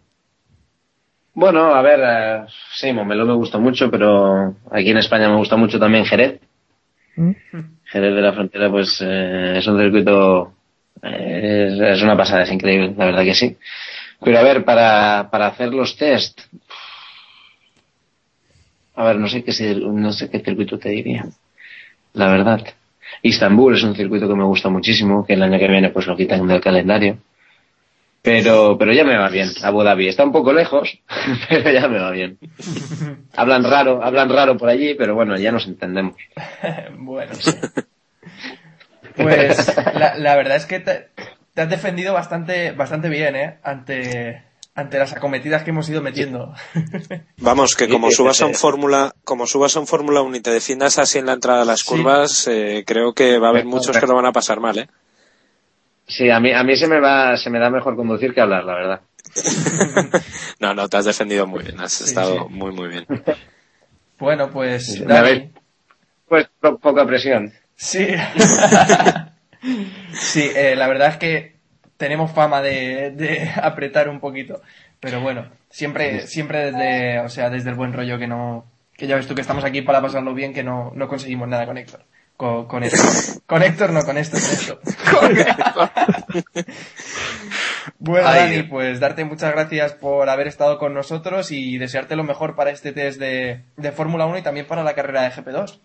Bueno, 1.35 1.75
a 1.75 1.83
ver, 1.83 2.01
eh, 2.03 2.47
sí, 2.73 2.93
Momelo 2.93 3.25
me 3.25 3.35
gusta 3.35 3.59
mucho, 3.59 3.91
pero 3.91 4.57
aquí 4.71 4.91
en 4.91 4.99
España 4.99 5.29
me 5.29 5.37
gusta 5.37 5.57
mucho 5.57 5.79
también 5.79 6.05
Jerez. 6.05 6.41
¿Mm? 7.17 7.33
Jerez 7.85 8.15
de 8.15 8.21
la 8.21 8.33
Frontera, 8.33 8.71
pues 8.71 9.01
eh, 9.03 9.59
es 9.59 9.67
un 9.67 9.79
circuito, 9.79 10.55
eh, 11.03 11.69
es, 11.71 11.81
es 11.81 12.03
una 12.03 12.17
pasada, 12.17 12.43
es 12.43 12.51
increíble, 12.51 12.95
la 12.97 13.07
verdad 13.07 13.23
que 13.23 13.35
sí. 13.35 13.57
Pero 14.23 14.39
a 14.39 14.43
ver, 14.43 14.65
para, 14.65 15.29
para 15.31 15.47
hacer 15.49 15.73
los 15.73 15.97
test, 15.97 16.41
a 18.95 19.05
ver, 19.05 19.17
no 19.17 19.29
sé 19.29 19.43
qué, 19.45 19.53
no 19.75 20.13
sé 20.13 20.31
qué 20.31 20.41
circuito 20.41 20.79
te 20.79 20.91
diría, 20.91 21.27
la 22.13 22.29
verdad. 22.29 22.65
Istambul 23.23 23.75
es 23.75 23.83
un 23.83 23.95
circuito 23.95 24.29
que 24.29 24.35
me 24.35 24.45
gusta 24.45 24.69
muchísimo, 24.69 25.25
que 25.27 25.35
el 25.35 25.43
año 25.43 25.59
que 25.59 25.69
viene 25.69 25.91
pues 25.91 26.07
lo 26.07 26.17
quitan 26.17 26.47
del 26.47 26.61
calendario. 26.61 27.19
Pero, 28.23 28.77
pero 28.79 28.93
ya 28.93 29.05
me 29.05 29.17
va 29.17 29.31
bien. 29.31 29.49
Abu 29.63 29.83
Dhabi 29.83 30.09
está 30.09 30.25
un 30.25 30.33
poco 30.33 30.53
lejos, 30.53 30.99
pero 31.49 31.71
ya 31.71 31.89
me 31.89 31.99
va 31.99 32.11
bien. 32.11 32.39
Hablan 33.35 33.65
raro, 33.65 34.03
hablan 34.03 34.29
raro 34.29 34.57
por 34.57 34.69
allí, 34.69 34.95
pero 34.95 35.15
bueno, 35.15 35.37
ya 35.37 35.53
nos 35.53 35.67
entendemos. 35.67 36.17
bueno, 36.99 37.35
sí. 37.35 37.53
Pues 39.17 39.77
la, 39.95 40.17
la 40.17 40.37
verdad 40.37 40.57
es 40.57 40.67
que 40.67 40.81
te, 40.81 41.09
te 41.55 41.63
has 41.63 41.71
defendido 41.71 42.13
bastante, 42.13 42.73
bastante 42.73 43.09
bien, 43.09 43.37
¿eh? 43.37 43.59
Ante, 43.63 44.43
ante 44.81 44.99
las 44.99 45.13
acometidas 45.13 45.63
que 45.63 45.71
hemos 45.71 45.89
ido 45.89 46.03
metiendo. 46.03 46.53
Vamos, 47.39 47.75
que 47.75 47.89
como 47.89 48.11
subas 48.11 48.41
a 48.43 48.47
un 48.47 48.55
Fórmula, 48.55 49.15
como 49.25 49.47
subas 49.47 49.77
a 49.77 49.81
un 49.81 49.87
Fórmula 49.87 50.23
1 50.23 50.37
y 50.37 50.41
te 50.41 50.51
defiendas 50.51 50.99
así 50.99 51.19
en 51.19 51.27
la 51.27 51.35
entrada 51.35 51.61
de 51.61 51.67
las 51.67 51.81
Sí. 51.81 51.87
curvas, 51.89 52.47
eh, 52.49 52.85
creo 52.87 53.13
que 53.15 53.39
va 53.39 53.49
a 53.49 53.51
haber 53.51 53.65
muchos 53.67 53.97
que 53.99 54.07
lo 54.07 54.15
van 54.15 54.27
a 54.27 54.33
pasar 54.33 54.61
mal, 54.61 54.79
¿eh? 54.79 54.89
Sí, 56.07 56.29
a 56.29 56.41
mí, 56.41 56.53
a 56.53 56.65
mí 56.65 56.75
se 56.77 56.89
me 56.89 56.99
va, 56.99 57.37
se 57.37 57.51
me 57.51 57.61
da 57.61 57.71
mejor 57.71 57.95
conducir 57.95 58.35
que 58.35 58.41
hablar, 58.41 58.65
la 58.65 58.75
verdad. 58.75 59.01
No, 60.61 60.75
no, 60.75 60.89
te 60.89 60.97
has 60.99 61.05
defendido 61.07 61.47
muy 61.47 61.63
bien, 61.63 61.81
has 61.81 61.93
Sí, 61.93 62.05
estado 62.05 62.35
sí. 62.35 62.41
muy, 62.55 62.71
muy 62.73 62.89
bien. 62.89 63.07
Bueno, 64.19 64.51
pues 64.51 65.03
Dani, 65.07 65.51
Pues 66.29 66.49
po- 66.61 66.79
poca 66.79 67.07
presión. 67.07 67.53
Sí. 67.77 68.07
sí, 70.13 70.51
eh, 70.55 70.75
la 70.77 70.87
verdad 70.89 71.09
es 71.11 71.17
que 71.17 71.60
tenemos 72.01 72.33
fama 72.33 72.63
de, 72.63 73.11
de 73.11 73.51
apretar 73.63 74.09
un 74.09 74.21
poquito. 74.21 74.63
Pero 74.99 75.21
bueno, 75.21 75.47
siempre, 75.69 76.27
siempre 76.27 76.73
desde, 76.73 77.21
o 77.21 77.29
sea, 77.29 77.51
desde 77.51 77.69
el 77.69 77.77
buen 77.77 77.93
rollo 77.93 78.19
que 78.19 78.27
no, 78.27 78.65
que 78.97 79.07
ya 79.07 79.17
ves 79.17 79.27
tú 79.27 79.35
que 79.35 79.43
estamos 79.43 79.65
aquí 79.65 79.83
para 79.83 80.01
pasarlo 80.01 80.33
bien, 80.35 80.55
que 80.55 80.65
no, 80.65 80.93
no 80.95 81.09
conseguimos 81.09 81.47
nada 81.47 81.67
con 81.67 81.77
Héctor. 81.77 82.05
Con, 82.39 82.67
con 82.67 82.83
esto. 82.83 83.41
Con 83.47 83.63
Héctor 83.63 83.93
no, 83.93 84.03
con 84.03 84.17
esto, 84.17 84.39
con 85.21 85.37
esto. 85.37 85.91
Bueno, 87.99 88.29
Ay, 88.29 88.57
Dani, 88.57 88.63
pues 88.63 88.99
darte 88.99 89.25
muchas 89.25 89.53
gracias 89.53 89.93
por 89.93 90.31
haber 90.31 90.47
estado 90.47 90.79
con 90.79 90.95
nosotros 90.95 91.51
y 91.51 91.77
desearte 91.77 92.17
lo 92.17 92.25
mejor 92.25 92.55
para 92.55 92.71
este 92.71 92.93
test 92.93 93.21
de, 93.21 93.63
de 93.77 93.93
Fórmula 93.93 94.25
1 94.25 94.39
y 94.39 94.43
también 94.43 94.67
para 94.67 94.83
la 94.83 94.95
carrera 94.95 95.23
de 95.23 95.31
GP2. 95.31 95.81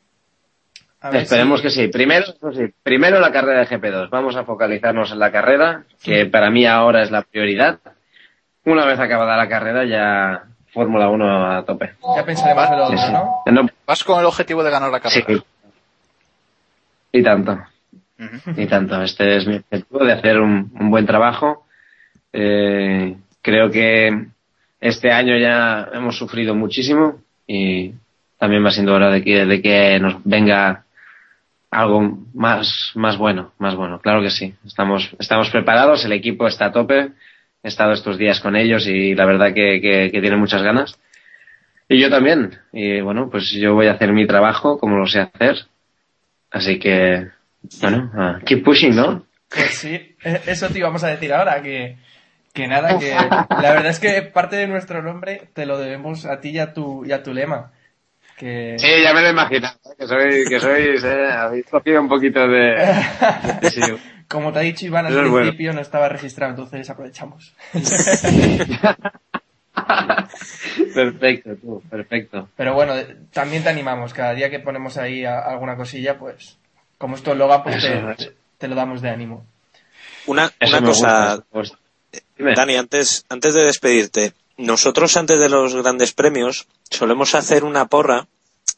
A 1.06 1.10
ver 1.12 1.22
Esperemos 1.22 1.60
si- 1.60 1.64
que 1.64 1.70
sí. 1.70 1.88
Primero, 1.90 2.26
eso 2.26 2.52
sí, 2.52 2.74
primero 2.82 3.20
la 3.20 3.32
carrera 3.32 3.60
de 3.60 3.68
GP2. 3.68 4.10
Vamos 4.10 4.36
a 4.36 4.44
focalizarnos 4.44 5.12
en 5.12 5.20
la 5.20 5.32
carrera, 5.32 5.84
que 6.04 6.26
para 6.26 6.50
mí 6.50 6.66
ahora 6.66 7.04
es 7.04 7.12
la 7.12 7.22
prioridad. 7.22 7.80
Una 8.66 8.86
vez 8.86 9.00
acabada 9.00 9.38
la 9.38 9.48
carrera 9.48 9.86
ya 9.86 10.44
Fórmula 10.74 11.10
1 11.10 11.52
a 11.58 11.64
tope. 11.64 11.94
Ya 12.16 12.26
pensaremos 12.26 12.70
en 12.70 12.78
lo 12.78 12.84
otro, 12.86 12.98
sí. 12.98 13.12
¿no? 13.12 13.44
No- 13.52 13.70
Vas 13.86 14.04
con 14.04 14.20
el 14.20 14.26
objetivo 14.26 14.64
de 14.64 14.72
ganar 14.72 14.90
la 14.92 14.98
sí. 15.10 15.22
carrera. 15.22 15.44
Y 17.12 17.24
tanto. 17.24 17.60
Ujú. 18.20 18.60
Y 18.62 18.66
tanto. 18.68 19.02
Este 19.04 19.38
es 19.38 19.48
mi 19.48 19.58
objetivo 19.58 20.04
de 20.04 20.14
hacer 20.14 20.40
un, 20.40 20.72
un 20.80 20.90
buen 20.90 21.06
trabajo. 21.06 21.66
Eh, 22.34 23.16
creo 23.42 23.70
que 23.70 24.26
este 24.82 25.12
año 25.12 25.38
ya 25.38 25.90
hemos 25.94 26.18
sufrido 26.18 26.56
muchísimo 26.56 27.20
y 27.48 27.94
también 28.38 28.66
va 28.66 28.72
siendo 28.72 28.94
hora 28.96 29.10
de 29.12 29.24
que, 29.24 29.46
de 29.46 29.62
que 29.62 30.00
nos 30.00 30.16
venga 30.24 30.85
algo 31.76 32.18
más, 32.34 32.92
más 32.96 33.18
bueno, 33.18 33.52
más 33.60 33.76
bueno. 33.76 34.00
Claro 34.00 34.22
que 34.22 34.30
sí. 34.30 34.56
Estamos, 34.66 35.16
estamos 35.20 35.50
preparados, 35.50 36.06
el 36.06 36.14
equipo 36.14 36.48
está 36.48 36.66
a 36.68 36.72
tope. 36.72 37.10
He 37.64 37.68
estado 37.68 37.94
estos 37.94 38.18
días 38.18 38.40
con 38.40 38.56
ellos 38.56 38.88
y 38.88 39.14
la 39.16 39.26
verdad 39.26 39.54
que, 39.54 39.82
que, 39.82 40.10
que 40.12 40.22
tienen 40.22 40.40
muchas 40.40 40.62
ganas. 40.64 40.98
Y 41.90 42.00
yo 42.00 42.10
también. 42.10 42.60
Y 42.72 43.02
bueno, 43.02 43.30
pues 43.30 43.52
yo 43.52 43.74
voy 43.74 43.88
a 43.88 43.94
hacer 43.94 44.14
mi 44.14 44.26
trabajo 44.26 44.80
como 44.80 44.98
lo 44.98 45.08
sé 45.08 45.20
hacer. 45.20 45.66
Así 46.52 46.80
que, 46.80 47.28
bueno, 47.82 48.12
ah, 48.16 48.40
keep 48.46 48.64
pushing, 48.64 48.96
¿no? 48.96 49.26
Pues 49.50 49.78
sí, 49.78 50.16
e- 50.24 50.42
eso 50.48 50.70
te 50.70 50.80
íbamos 50.80 51.04
a 51.04 51.10
decir 51.10 51.34
ahora, 51.34 51.62
que, 51.62 51.98
que 52.54 52.68
nada, 52.68 52.98
que 52.98 53.14
la 53.50 53.74
verdad 53.74 53.88
es 53.88 54.00
que 54.00 54.22
parte 54.22 54.56
de 54.56 54.68
nuestro 54.68 55.02
nombre 55.02 55.50
te 55.54 55.66
lo 55.66 55.78
debemos 55.78 56.26
a 56.26 56.40
ti 56.40 56.50
y 56.52 56.60
a 56.60 56.74
tu, 56.74 57.06
y 57.06 57.12
a 57.12 57.24
tu 57.24 57.34
lema. 57.34 57.72
Que... 58.38 58.76
Sí, 58.78 58.88
ya 59.04 59.14
me 59.14 59.22
lo 59.22 59.30
imagino. 59.30 59.70
Que 59.98 60.08
soy, 60.08 60.46
que 60.50 60.60
sois, 60.60 61.04
eh, 61.04 61.32
habéis 61.32 61.66
cogido 61.68 62.02
un 62.02 62.10
poquito 62.10 62.48
de... 62.48 62.76
Sí. 63.72 63.82
Como 64.28 64.52
te 64.52 64.60
ha 64.60 64.64
dicho 64.64 64.86
Iván 64.88 65.06
al 65.06 65.12
Eso 65.14 65.22
es 65.24 65.30
bueno. 65.30 65.44
principio, 65.46 65.74
no 65.74 65.82
estaba 65.82 66.10
registrado, 66.10 66.50
entonces 66.52 66.90
aprovechamos. 66.90 67.54
perfecto, 70.94 71.56
tú, 71.62 71.82
perfecto. 71.90 72.50
Pero 72.56 72.74
bueno, 72.74 72.94
también 73.32 73.64
te 73.64 73.70
animamos, 73.70 74.14
cada 74.14 74.34
día 74.34 74.50
que 74.50 74.60
ponemos 74.60 74.98
ahí 74.98 75.26
a- 75.26 75.40
alguna 75.42 75.76
cosilla, 75.76 76.18
pues 76.18 76.58
como 76.98 77.16
esto 77.16 77.36
lo 77.36 77.64
pues 77.64 77.86
te, 78.58 78.68
lo 78.68 78.76
damos 78.76 79.02
de 79.02 79.10
ánimo. 79.10 79.46
Una, 80.26 80.50
cosa, 80.84 81.44
gusta. 81.52 81.78
Dani, 82.38 82.78
antes, 82.78 83.26
antes 83.30 83.54
de 83.54 83.64
despedirte, 83.64 84.34
nosotros 84.58 85.18
antes 85.18 85.40
de 85.40 85.50
los 85.50 85.76
grandes 85.76 86.14
premios 86.14 86.68
solemos 86.90 87.36
hacer 87.36 87.64
una 87.64 87.88
porra 87.88 88.28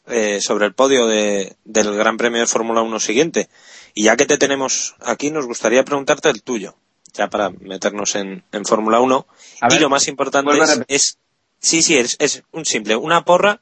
eh, 0.06 0.40
sobre 0.40 0.66
el 0.66 0.74
podio 0.74 1.06
de- 1.06 1.56
del 1.64 1.94
Gran 1.96 2.16
Premio 2.16 2.40
de 2.40 2.46
Fórmula 2.46 2.80
1 2.82 2.98
siguiente. 3.00 3.48
Y 3.94 4.04
ya 4.04 4.16
que 4.16 4.26
te 4.26 4.38
tenemos 4.38 4.96
aquí, 5.00 5.30
nos 5.30 5.46
gustaría 5.46 5.84
preguntarte 5.84 6.30
el 6.30 6.42
tuyo, 6.42 6.76
ya 7.12 7.28
para 7.28 7.50
meternos 7.50 8.14
en, 8.14 8.42
en 8.52 8.64
Fórmula 8.64 9.00
1. 9.00 9.26
A 9.60 9.66
Y 9.66 9.70
ver, 9.74 9.82
lo 9.82 9.90
más 9.90 10.08
importante 10.08 10.50
es, 10.58 10.80
es- 10.88 11.18
sí, 11.60 11.82
sí, 11.82 11.96
es, 11.98 12.16
es 12.20 12.42
un 12.52 12.64
simple, 12.64 12.96
una 12.96 13.24
porra 13.24 13.60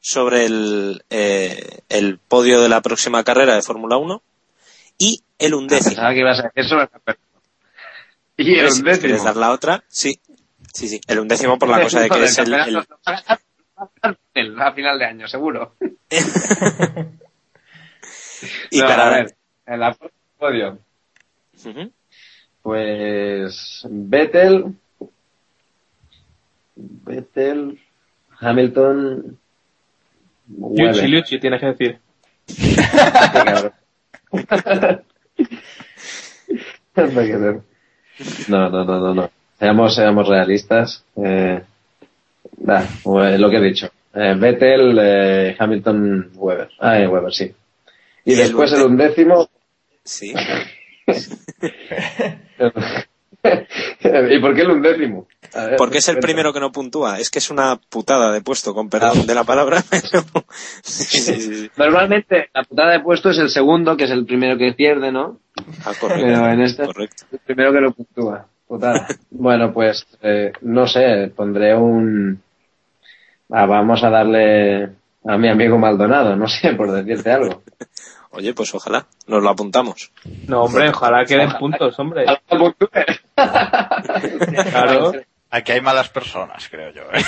sobre 0.00 0.44
el, 0.46 1.04
eh, 1.10 1.80
el 1.88 2.18
podio 2.18 2.60
de 2.60 2.68
la 2.68 2.80
próxima 2.82 3.22
carrera 3.24 3.54
de 3.54 3.62
Fórmula 3.62 3.96
1 3.96 4.22
y 4.98 5.22
el 5.38 5.54
undécimo. 5.54 5.90
Pensaba 5.90 6.12
que 6.14 6.20
ibas 6.20 6.38
a 6.40 6.50
decir. 6.54 6.76
Y 8.36 8.42
el 8.42 8.46
¿Quieres- 8.70 8.74
¿Quieres 8.82 8.96
undécimo. 8.96 9.24
dar 9.24 9.36
la 9.36 9.50
otra? 9.52 9.84
Sí. 9.88 10.18
Sí, 10.74 10.88
sí. 10.88 11.00
El 11.06 11.20
undécimo 11.20 11.58
por 11.58 11.68
la 11.68 11.82
cosa 11.82 12.00
de 12.00 12.10
que 12.10 12.24
es 12.24 12.36
el, 12.38 12.52
el- 12.52 12.78
a 14.60 14.72
final 14.72 14.98
de 14.98 15.04
año, 15.04 15.28
seguro. 15.28 15.74
y 18.70 18.80
No, 18.80 18.86
para 18.86 19.06
a 19.06 19.10
ver, 19.10 19.34
en 19.66 19.80
la 19.80 19.96
podio, 20.38 20.78
pues 22.62 23.86
Vettel, 23.88 24.74
Vettel, 26.76 27.80
Hamilton, 28.40 29.38
Webber. 30.48 31.08
Liucci, 31.08 31.38
tienes 31.38 31.60
que 31.60 31.66
decir. 31.66 31.98
No, 38.48 38.68
no, 38.70 38.84
no, 38.84 39.00
no, 39.00 39.14
no. 39.14 39.30
Seamos, 39.64 39.94
seamos 39.94 40.28
realistas. 40.28 41.02
Eh, 41.16 41.62
va, 42.68 42.82
eh, 42.82 43.38
lo 43.38 43.48
que 43.48 43.56
he 43.56 43.62
dicho. 43.62 43.88
Eh, 44.12 44.34
Vettel, 44.36 44.98
eh, 45.00 45.56
Hamilton, 45.58 46.32
Weber. 46.34 46.68
Ah, 46.80 46.98
eh, 47.00 47.08
Weber, 47.08 47.32
sí. 47.32 47.44
Y, 48.26 48.32
Y 48.32 48.34
el 48.34 48.38
después 48.40 48.70
el 48.74 48.82
undécimo. 48.82 49.36
undécimo. 49.38 49.50
Sí. 50.04 50.34
¿Y 54.30 54.38
por 54.38 54.54
qué 54.54 54.60
el 54.60 54.70
undécimo? 54.70 55.26
Ver, 55.54 55.76
Porque 55.76 55.98
es 55.98 56.08
el 56.08 56.18
primero 56.18 56.52
que 56.52 56.60
no 56.60 56.70
puntúa. 56.70 57.18
Es 57.18 57.30
que 57.30 57.38
es 57.38 57.50
una 57.50 57.76
putada 57.76 58.32
de 58.32 58.42
puesto, 58.42 58.74
con 58.74 58.90
perdón 58.90 59.26
de 59.26 59.34
la 59.34 59.44
palabra. 59.44 59.82
Pero... 59.90 60.24
Sí, 60.82 61.04
sí, 61.04 61.20
sí, 61.40 61.54
sí. 61.54 61.70
Normalmente 61.78 62.50
la 62.52 62.64
putada 62.64 62.92
de 62.92 63.00
puesto 63.00 63.30
es 63.30 63.38
el 63.38 63.48
segundo, 63.48 63.96
que 63.96 64.04
es 64.04 64.10
el 64.10 64.26
primero 64.26 64.58
que 64.58 64.74
pierde, 64.74 65.10
¿no? 65.10 65.38
Ah, 65.86 65.92
correcto. 65.98 66.22
Pero 66.26 66.50
en 66.50 66.60
este 66.60 66.84
Correcto. 66.84 67.24
el 67.32 67.38
primero 67.38 67.72
que 67.72 67.80
lo 67.80 67.92
puntúa. 67.92 68.46
Putada. 68.66 69.06
Bueno, 69.30 69.72
pues 69.72 70.06
eh, 70.22 70.52
no 70.62 70.86
sé, 70.86 71.30
pondré 71.34 71.74
un... 71.76 72.40
Ah, 73.50 73.66
vamos 73.66 74.02
a 74.02 74.10
darle 74.10 74.90
a 75.24 75.36
mi 75.36 75.48
amigo 75.48 75.76
Maldonado, 75.76 76.34
no 76.36 76.48
sé, 76.48 76.72
por 76.74 76.90
decirte 76.90 77.30
algo. 77.30 77.62
Oye, 78.30 78.54
pues 78.54 78.74
ojalá, 78.74 79.06
nos 79.26 79.42
lo 79.42 79.50
apuntamos. 79.50 80.10
No, 80.48 80.62
hombre, 80.64 80.88
ojalá 80.88 81.24
que 81.24 81.36
den 81.36 81.52
puntos, 81.58 81.98
hombre. 81.98 82.24
Claro. 84.70 85.12
Aquí 85.50 85.72
hay 85.72 85.80
malas 85.80 86.08
personas, 86.08 86.68
creo 86.68 86.90
yo. 86.92 87.02
¿eh? 87.12 87.22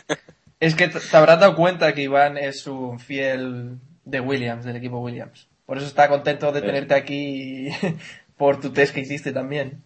Es 0.60 0.74
que 0.74 0.88
te 0.88 0.98
habrás 1.16 1.40
dado 1.40 1.56
cuenta 1.56 1.92
que 1.92 2.02
Iván 2.02 2.38
es 2.38 2.66
un 2.66 2.98
fiel 2.98 3.78
de 4.04 4.20
Williams, 4.20 4.64
del 4.64 4.76
equipo 4.76 4.98
Williams. 4.98 5.48
Por 5.66 5.76
eso 5.76 5.86
está 5.86 6.08
contento 6.08 6.52
de 6.52 6.62
tenerte 6.62 6.94
aquí 6.94 7.68
por 8.38 8.60
tu 8.60 8.72
test 8.72 8.94
que 8.94 9.00
hiciste 9.00 9.32
también. 9.32 9.82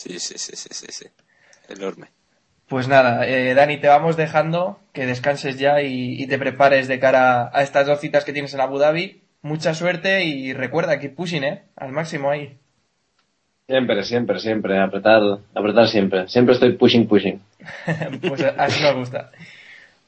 Sí, 0.00 0.18
sí, 0.18 0.38
sí, 0.38 0.56
sí, 0.56 0.68
sí, 0.70 0.86
sí. 0.88 1.06
Enorme. 1.68 2.06
Pues 2.68 2.88
nada, 2.88 3.26
eh, 3.28 3.52
Dani, 3.52 3.76
te 3.76 3.88
vamos 3.88 4.16
dejando, 4.16 4.78
que 4.94 5.04
descanses 5.04 5.58
ya 5.58 5.82
y, 5.82 6.22
y 6.22 6.26
te 6.26 6.38
prepares 6.38 6.88
de 6.88 6.98
cara 6.98 7.50
a 7.52 7.62
estas 7.62 7.86
dos 7.86 8.00
citas 8.00 8.24
que 8.24 8.32
tienes 8.32 8.54
en 8.54 8.62
Abu 8.62 8.78
Dhabi. 8.78 9.20
Mucha 9.42 9.74
suerte 9.74 10.24
y 10.24 10.54
recuerda 10.54 10.98
que 10.98 11.10
pushing, 11.10 11.44
¿eh? 11.44 11.64
Al 11.76 11.92
máximo 11.92 12.30
ahí. 12.30 12.56
Siempre, 13.68 14.02
siempre, 14.04 14.38
siempre, 14.38 14.78
apretar, 14.80 15.20
apretar 15.54 15.88
siempre. 15.88 16.28
Siempre 16.28 16.54
estoy 16.54 16.72
pushing, 16.78 17.06
pushing. 17.06 17.42
pues 18.26 18.42
así 18.56 18.82
nos 18.82 18.94
gusta. 18.94 19.30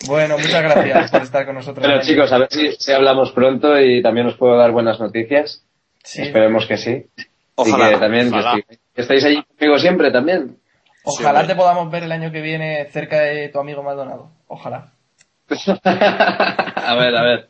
Bueno, 0.07 0.39
muchas 0.39 0.63
gracias 0.63 1.11
por 1.11 1.23
estar 1.23 1.45
con 1.45 1.57
nosotros. 1.57 1.85
Bueno, 1.85 2.01
Dani. 2.01 2.09
chicos, 2.09 2.33
a 2.33 2.39
ver 2.39 2.49
si, 2.51 2.73
si 2.79 2.93
hablamos 2.93 3.33
pronto 3.33 3.79
y 3.79 4.01
también 4.01 4.27
os 4.27 4.37
puedo 4.37 4.57
dar 4.57 4.71
buenas 4.71 4.99
noticias. 4.99 5.67
Sí. 6.03 6.23
Esperemos 6.23 6.67
que 6.67 6.79
sí. 6.79 7.07
Ojalá. 7.55 7.91
Y 7.91 7.95
que 7.95 8.01
también 8.01 8.29
Ojalá. 8.33 8.61
que 8.63 8.79
estáis 9.03 9.25
allí 9.25 9.43
conmigo 9.45 9.79
siempre 9.79 10.11
también. 10.11 10.59
Ojalá 11.05 11.43
Sí, 11.43 11.49
te 11.49 11.55
podamos 11.57 11.91
ver 11.91 12.05
el 12.05 12.13
año 12.13 12.31
que 12.31 12.41
viene 12.41 12.89
cerca 12.93 13.21
de 13.21 13.49
tu 13.49 13.59
amigo 13.59 13.83
Maldonado. 13.83 14.31
Ojalá. 14.47 14.93
a 15.85 16.95
ver, 16.95 17.17
a 17.17 17.23
ver. 17.23 17.49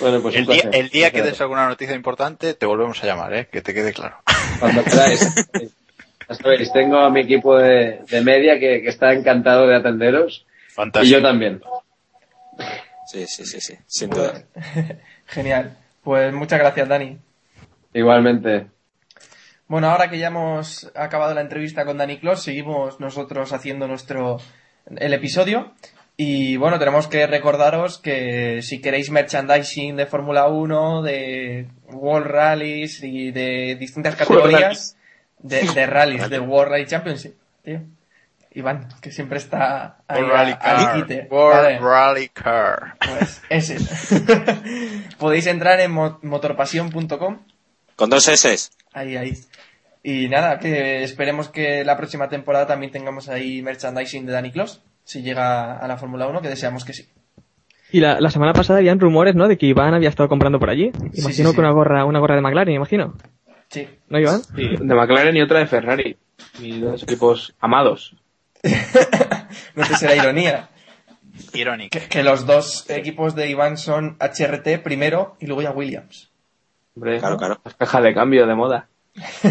Bueno, 0.00 0.20
pues 0.22 0.36
El 0.36 0.46
día, 0.46 1.08
el 1.08 1.12
que 1.12 1.22
des 1.22 1.40
alguna 1.40 1.66
noticia 1.68 1.94
importante, 1.94 2.54
te 2.54 2.66
volvemos 2.66 3.02
a 3.02 3.06
llamar, 3.06 3.34
¿eh? 3.34 3.48
Que 3.50 3.62
te 3.62 3.74
quede 3.74 3.92
claro. 3.92 4.16
Cuando 4.60 4.84
queráis. 4.84 5.34
Ya 6.28 6.36
sabéis, 6.36 6.72
tengo 6.72 6.98
a 6.98 7.10
mi 7.10 7.20
equipo 7.20 7.58
de, 7.58 8.04
de 8.08 8.20
media 8.22 8.54
que, 8.58 8.80
que 8.80 8.88
está 8.88 9.12
encantado 9.12 9.66
de 9.66 9.76
atenderos. 9.76 10.46
Y 10.68 10.72
Fantástico. 10.72 11.18
yo 11.18 11.22
también. 11.22 11.60
Sí, 13.06 13.26
sí, 13.26 13.44
sí, 13.44 13.60
sí, 13.60 13.74
sin 13.86 14.08
duda. 14.08 14.42
Genial. 15.26 15.76
Pues 16.02 16.32
muchas 16.32 16.60
gracias, 16.60 16.88
Dani. 16.88 17.18
Igualmente. 17.94 18.66
Bueno, 19.68 19.88
ahora 19.90 20.10
que 20.10 20.18
ya 20.18 20.26
hemos 20.28 20.90
acabado 20.94 21.34
la 21.34 21.40
entrevista 21.40 21.84
con 21.84 21.96
Dani 21.98 22.18
Clos, 22.18 22.42
seguimos 22.42 23.00
nosotros 23.00 23.52
haciendo 23.52 23.88
nuestro 23.88 24.38
el 24.96 25.14
episodio. 25.14 25.72
Y 26.16 26.56
bueno, 26.58 26.78
tenemos 26.78 27.08
que 27.08 27.26
recordaros 27.26 27.98
que 27.98 28.60
si 28.60 28.80
queréis 28.82 29.10
merchandising 29.10 29.96
de 29.96 30.06
Fórmula 30.06 30.46
1, 30.48 31.02
de 31.02 31.68
World 31.90 32.26
Rallies 32.26 33.02
y 33.02 33.30
de 33.30 33.76
distintas 33.80 34.14
categorías 34.16 34.96
de, 35.38 35.62
de 35.62 35.86
rallies, 35.86 36.28
de 36.28 36.38
World 36.38 36.70
Rally 36.72 36.86
Championship, 36.86 37.34
tío. 37.62 37.80
Iván, 38.54 38.88
que 39.00 39.10
siempre 39.10 39.38
está 39.38 39.96
ahí 40.06 40.20
World 40.20 40.32
Rally 40.34 40.54
Car. 40.56 41.06
World 41.30 41.62
Vale. 41.62 41.78
Rally 41.78 42.28
Car. 42.28 42.94
Pues 43.00 43.42
ese. 43.48 43.78
Podéis 45.18 45.46
entrar 45.46 45.80
en 45.80 45.90
mo- 45.92 46.18
motorpasión.com 46.22 47.38
Con 47.96 48.10
dos 48.10 48.26
S. 48.28 48.56
Ahí, 48.92 49.16
ahí. 49.16 49.34
Y 50.02 50.28
nada, 50.28 50.58
que 50.58 51.02
esperemos 51.04 51.48
que 51.48 51.84
la 51.84 51.96
próxima 51.96 52.28
temporada 52.28 52.66
también 52.66 52.90
tengamos 52.92 53.28
ahí 53.28 53.62
merchandising 53.62 54.26
de 54.26 54.32
Danny 54.32 54.50
Clos, 54.50 54.82
si 55.04 55.22
llega 55.22 55.76
a 55.78 55.86
la 55.86 55.96
Fórmula 55.96 56.26
1, 56.26 56.40
que 56.42 56.48
deseamos 56.48 56.84
que 56.84 56.92
sí. 56.92 57.08
Y 57.92 58.00
la, 58.00 58.20
la 58.20 58.30
semana 58.30 58.52
pasada 58.52 58.78
habían 58.78 58.98
rumores, 58.98 59.34
¿no? 59.34 59.46
De 59.48 59.58
que 59.58 59.66
Iván 59.66 59.94
había 59.94 60.08
estado 60.08 60.28
comprando 60.28 60.58
por 60.58 60.70
allí. 60.70 60.90
Sí, 61.12 61.20
Imagino 61.20 61.30
sí, 61.32 61.42
que 61.42 61.52
sí. 61.52 61.58
una 61.60 61.70
gorra, 61.72 62.04
una 62.04 62.18
gorra 62.18 62.34
de 62.36 62.40
McLaren, 62.40 62.74
imagino. 62.74 63.14
Sí. 63.68 63.86
¿No, 64.08 64.18
Iván? 64.18 64.42
Sí, 64.42 64.68
de 64.80 64.94
McLaren 64.94 65.36
y 65.36 65.42
otra 65.42 65.58
de 65.60 65.66
Ferrari. 65.66 66.16
Y 66.58 66.80
dos 66.80 67.02
equipos 67.02 67.54
amados. 67.60 68.16
No 69.74 69.84
sé 69.84 69.94
si 69.94 70.00
será 70.00 70.16
ironía. 70.16 70.68
Ironic. 71.54 71.90
Que, 71.92 72.00
que 72.08 72.22
los 72.22 72.46
dos 72.46 72.88
equipos 72.90 73.34
de 73.34 73.48
Iván 73.50 73.76
son 73.76 74.16
HRT 74.20 74.82
primero 74.82 75.36
y 75.40 75.46
luego 75.46 75.62
ya 75.62 75.70
Williams. 75.70 76.30
Hombre, 76.94 77.18
Claro, 77.18 77.36
claro. 77.36 77.60
Las 77.64 77.74
cajas 77.74 78.02
de 78.02 78.14
cambio 78.14 78.46
de 78.46 78.54
moda. 78.54 78.88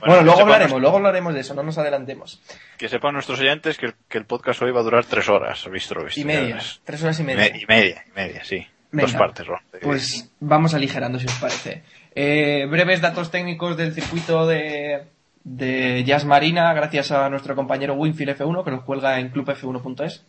Bueno, 0.00 0.22
luego 0.22 0.40
hablaremos, 0.40 0.80
luego 0.80 0.96
hablaremos 0.96 1.34
de 1.34 1.40
eso, 1.40 1.54
no 1.54 1.62
nos 1.62 1.76
adelantemos. 1.78 2.40
Que 2.78 2.88
sepan 2.88 3.12
nuestros 3.14 3.38
oyentes 3.40 3.76
que, 3.76 3.92
que 4.08 4.18
el 4.18 4.24
podcast 4.24 4.62
hoy 4.62 4.70
va 4.70 4.80
a 4.80 4.84
durar 4.84 5.04
tres 5.04 5.28
horas, 5.28 5.68
visto 5.70 6.02
visto. 6.02 6.20
Y 6.20 6.24
media, 6.24 6.58
tres 6.84 7.02
horas 7.02 7.18
y 7.20 7.24
media. 7.24 7.50
me- 7.52 7.58
y 7.58 7.66
media, 7.66 8.04
y 8.06 8.10
media, 8.12 8.44
sí. 8.44 8.66
Venga. 8.90 9.06
Dos 9.08 9.16
partes, 9.18 9.46
¿no? 9.46 9.56
Pues 9.82 10.30
vamos 10.40 10.72
aligerando 10.72 11.18
si 11.18 11.26
os 11.26 11.34
parece. 11.34 11.82
Eh, 12.14 12.66
breves 12.70 13.02
datos 13.02 13.30
técnicos 13.30 13.76
del 13.76 13.92
circuito 13.92 14.46
de, 14.46 15.04
de 15.44 16.04
Jazz 16.04 16.24
Marina, 16.24 16.72
gracias 16.72 17.10
a 17.12 17.28
nuestro 17.28 17.54
compañero 17.54 17.92
Winfield 17.94 18.38
F1, 18.38 18.64
que 18.64 18.70
nos 18.70 18.84
cuelga 18.84 19.20
en 19.20 19.30
clubf1.es. 19.32 20.24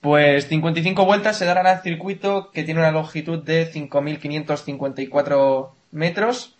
Pues 0.00 0.48
55 0.48 1.04
vueltas 1.04 1.36
se 1.36 1.44
darán 1.44 1.66
al 1.66 1.82
circuito 1.82 2.50
que 2.52 2.64
tiene 2.64 2.80
una 2.80 2.90
longitud 2.90 3.42
de 3.42 3.70
5.554 3.70 5.70
metros. 5.90 6.56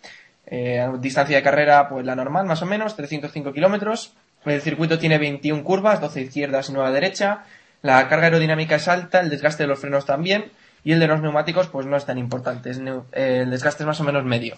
Eh, 0.47 0.87
distancia 1.01 1.37
de 1.37 1.43
carrera, 1.43 1.89
pues 1.89 2.05
la 2.05 2.17
normal, 2.17 2.45
más 2.45 2.61
o 2.61 2.67
menos, 2.67 2.97
305 2.97 3.55
kilómetros. 3.55 4.13
El 4.45 4.61
circuito 4.61 4.99
tiene 4.99 5.19
21 5.19 5.65
curvas, 5.65 6.01
12 6.01 6.23
izquierdas 6.23 6.69
y 6.69 6.75
9 6.75 6.93
derecha. 6.93 7.45
La 7.81 8.07
carga 8.09 8.27
aerodinámica 8.27 8.77
es 8.77 8.89
alta, 8.89 9.21
el 9.21 9.31
desgaste 9.31 9.63
de 9.63 9.69
los 9.69 9.81
frenos 9.81 10.05
también. 10.05 10.53
Y 10.85 10.93
el 10.93 11.01
de 11.01 11.07
los 11.07 11.23
neumáticos, 11.23 11.69
pues 11.69 11.87
no 11.87 11.97
es 11.97 12.05
tan 12.05 12.19
importante. 12.19 12.71
eh, 12.71 13.41
el 13.43 13.51
desgaste 13.51 13.85
es 13.85 13.87
más 13.87 14.01
o 14.01 14.05
menos 14.05 14.25
medio. 14.25 14.57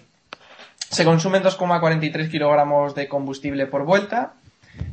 Se 0.89 1.05
consumen 1.05 1.41
2,43 1.41 2.29
kilogramos 2.29 2.95
de 2.95 3.07
combustible 3.07 3.65
por 3.65 3.85
vuelta. 3.85 4.33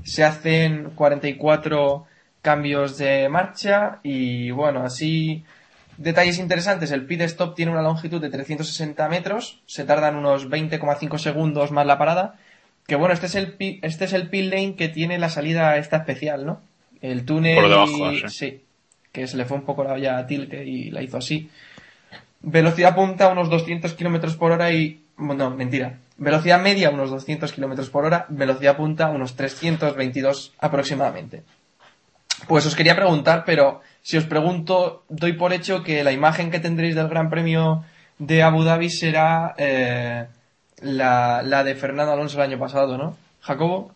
Se 0.04 0.24
hacen 0.24 0.90
44 0.94 2.06
cambios 2.42 2.98
de 2.98 3.28
marcha. 3.28 3.98
Y 4.02 4.50
bueno, 4.50 4.82
así 4.82 5.44
Detalles 5.96 6.38
interesantes, 6.38 6.92
el 6.92 7.04
pit 7.04 7.20
stop 7.22 7.54
tiene 7.54 7.72
una 7.72 7.82
longitud 7.82 8.22
de 8.22 8.30
360 8.30 9.06
metros, 9.10 9.60
se 9.66 9.84
tardan 9.84 10.16
unos 10.16 10.48
20,5 10.48 11.18
segundos 11.18 11.72
más 11.72 11.84
la 11.84 11.98
parada, 11.98 12.36
que 12.86 12.96
bueno, 12.96 13.12
este 13.12 13.26
es 13.26 13.34
el 13.34 13.52
pi- 13.52 13.80
este 13.82 14.06
es 14.06 14.14
el 14.14 14.30
pit 14.30 14.50
lane 14.50 14.76
que 14.76 14.88
tiene 14.88 15.18
la 15.18 15.28
salida 15.28 15.76
esta 15.76 15.98
especial, 15.98 16.46
¿no? 16.46 16.62
El 17.02 17.26
túnel 17.26 17.54
Por 17.56 17.68
debajo, 17.68 18.12
y- 18.12 18.20
sí. 18.20 18.28
sí, 18.30 18.60
que 19.12 19.26
se 19.26 19.36
le 19.36 19.44
fue 19.44 19.58
un 19.58 19.64
poco 19.64 19.84
la 19.84 19.92
olla 19.92 20.16
a 20.16 20.26
Tilke 20.26 20.64
y 20.64 20.90
la 20.90 21.02
hizo 21.02 21.18
así. 21.18 21.50
Velocidad 22.40 22.94
punta 22.94 23.28
unos 23.28 23.50
200 23.50 23.92
kilómetros 23.92 24.36
por 24.36 24.52
hora 24.52 24.72
y 24.72 25.02
no, 25.18 25.50
mentira. 25.50 25.98
Velocidad 26.16 26.62
media 26.62 26.88
unos 26.88 27.10
200 27.10 27.52
kilómetros 27.52 27.90
por 27.90 28.06
hora, 28.06 28.24
velocidad 28.30 28.78
punta 28.78 29.10
unos 29.10 29.36
322 29.36 30.54
aproximadamente. 30.58 31.42
Pues 32.46 32.66
os 32.66 32.74
quería 32.74 32.96
preguntar, 32.96 33.44
pero 33.44 33.80
si 34.02 34.16
os 34.16 34.24
pregunto, 34.24 35.04
doy 35.08 35.34
por 35.34 35.52
hecho 35.52 35.82
que 35.82 36.04
la 36.04 36.12
imagen 36.12 36.50
que 36.50 36.60
tendréis 36.60 36.94
del 36.94 37.08
Gran 37.08 37.30
Premio 37.30 37.84
de 38.18 38.42
Abu 38.42 38.64
Dhabi 38.64 38.90
será 38.90 39.54
eh, 39.56 40.26
la, 40.82 41.42
la 41.42 41.64
de 41.64 41.74
Fernando 41.74 42.12
Alonso 42.12 42.38
el 42.38 42.50
año 42.50 42.58
pasado, 42.58 42.96
¿no? 42.98 43.16
Jacobo. 43.40 43.94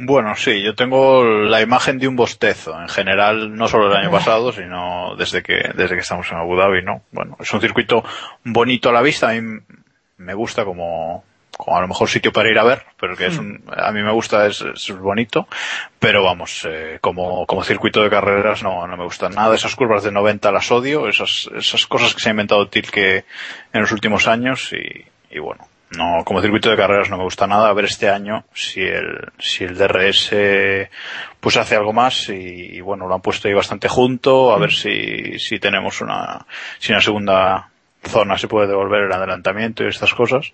Bueno, 0.00 0.36
sí, 0.36 0.62
yo 0.62 0.76
tengo 0.76 1.24
la 1.24 1.60
imagen 1.60 1.98
de 1.98 2.06
un 2.06 2.14
bostezo, 2.14 2.80
en 2.80 2.88
general, 2.88 3.52
no 3.56 3.66
solo 3.66 3.88
el 3.88 3.96
año 3.96 4.12
pasado, 4.12 4.52
sino 4.52 5.16
desde 5.16 5.42
que, 5.42 5.72
desde 5.74 5.96
que 5.96 6.02
estamos 6.02 6.30
en 6.30 6.38
Abu 6.38 6.54
Dhabi, 6.54 6.84
¿no? 6.84 7.02
Bueno, 7.10 7.36
es 7.40 7.52
un 7.52 7.60
circuito 7.60 8.04
bonito 8.44 8.90
a 8.90 8.92
la 8.92 9.02
vista, 9.02 9.30
a 9.30 9.32
mí 9.32 9.58
me 10.18 10.34
gusta 10.34 10.64
como, 10.64 11.24
como 11.58 11.76
a 11.76 11.80
lo 11.80 11.88
mejor 11.88 12.08
sitio 12.08 12.32
para 12.32 12.50
ir 12.50 12.58
a 12.58 12.64
ver, 12.64 12.84
pero 12.98 13.16
que 13.16 13.26
es 13.26 13.36
un, 13.36 13.64
a 13.66 13.90
mí 13.90 14.00
me 14.00 14.12
gusta, 14.12 14.46
es, 14.46 14.60
es 14.62 14.96
bonito, 14.96 15.48
pero 15.98 16.22
vamos, 16.22 16.64
eh, 16.70 16.98
como, 17.00 17.44
como 17.46 17.64
circuito 17.64 18.00
de 18.00 18.08
carreras 18.08 18.62
no, 18.62 18.86
no 18.86 18.96
me 18.96 19.02
gusta 19.02 19.28
nada, 19.28 19.56
esas 19.56 19.74
curvas 19.74 20.04
de 20.04 20.12
90 20.12 20.52
las 20.52 20.70
odio, 20.70 21.08
esas, 21.08 21.50
esas 21.56 21.86
cosas 21.88 22.14
que 22.14 22.20
se 22.20 22.28
ha 22.28 22.30
inventado 22.30 22.68
Tilke 22.68 23.24
en 23.72 23.80
los 23.80 23.90
últimos 23.90 24.28
años 24.28 24.72
y, 24.72 25.04
y 25.34 25.40
bueno, 25.40 25.66
no, 25.96 26.22
como 26.24 26.40
circuito 26.40 26.70
de 26.70 26.76
carreras 26.76 27.10
no 27.10 27.16
me 27.16 27.24
gusta 27.24 27.46
nada. 27.46 27.68
A 27.68 27.72
ver 27.72 27.86
este 27.86 28.08
año 28.08 28.44
si 28.52 28.82
el, 28.82 29.32
si 29.38 29.64
el 29.64 29.76
DRS 29.76 30.34
pues 31.40 31.56
hace 31.56 31.76
algo 31.76 31.94
más 31.94 32.28
y, 32.28 32.76
y 32.76 32.80
bueno, 32.82 33.08
lo 33.08 33.14
han 33.14 33.22
puesto 33.22 33.48
ahí 33.48 33.54
bastante 33.54 33.88
junto. 33.88 34.52
A 34.52 34.58
ver 34.58 34.70
si, 34.70 35.38
si 35.38 35.58
tenemos 35.58 36.02
una, 36.02 36.44
si 36.78 36.92
una 36.92 37.00
segunda 37.00 37.70
zona 38.04 38.36
se 38.36 38.48
puede 38.48 38.68
devolver 38.68 39.04
el 39.04 39.12
adelantamiento 39.12 39.82
y 39.82 39.88
estas 39.88 40.12
cosas. 40.12 40.52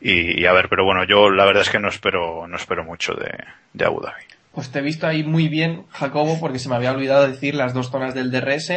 Y, 0.00 0.40
y 0.42 0.46
a 0.46 0.52
ver, 0.52 0.68
pero 0.68 0.84
bueno, 0.84 1.04
yo 1.04 1.30
la 1.30 1.44
verdad 1.44 1.62
es 1.62 1.70
que 1.70 1.78
no 1.78 1.88
espero, 1.88 2.46
no 2.46 2.56
espero 2.56 2.84
mucho 2.84 3.14
de, 3.14 3.30
de 3.72 3.84
Abu 3.84 4.00
Dhabi. 4.00 4.22
Pues 4.52 4.70
te 4.70 4.78
he 4.80 4.82
visto 4.82 5.06
ahí 5.06 5.22
muy 5.22 5.48
bien, 5.48 5.84
Jacobo, 5.90 6.40
porque 6.40 6.58
se 6.58 6.68
me 6.68 6.76
había 6.76 6.90
olvidado 6.92 7.28
decir 7.28 7.54
las 7.54 7.72
dos 7.74 7.90
zonas 7.90 8.14
del 8.14 8.30
DRS 8.30 8.72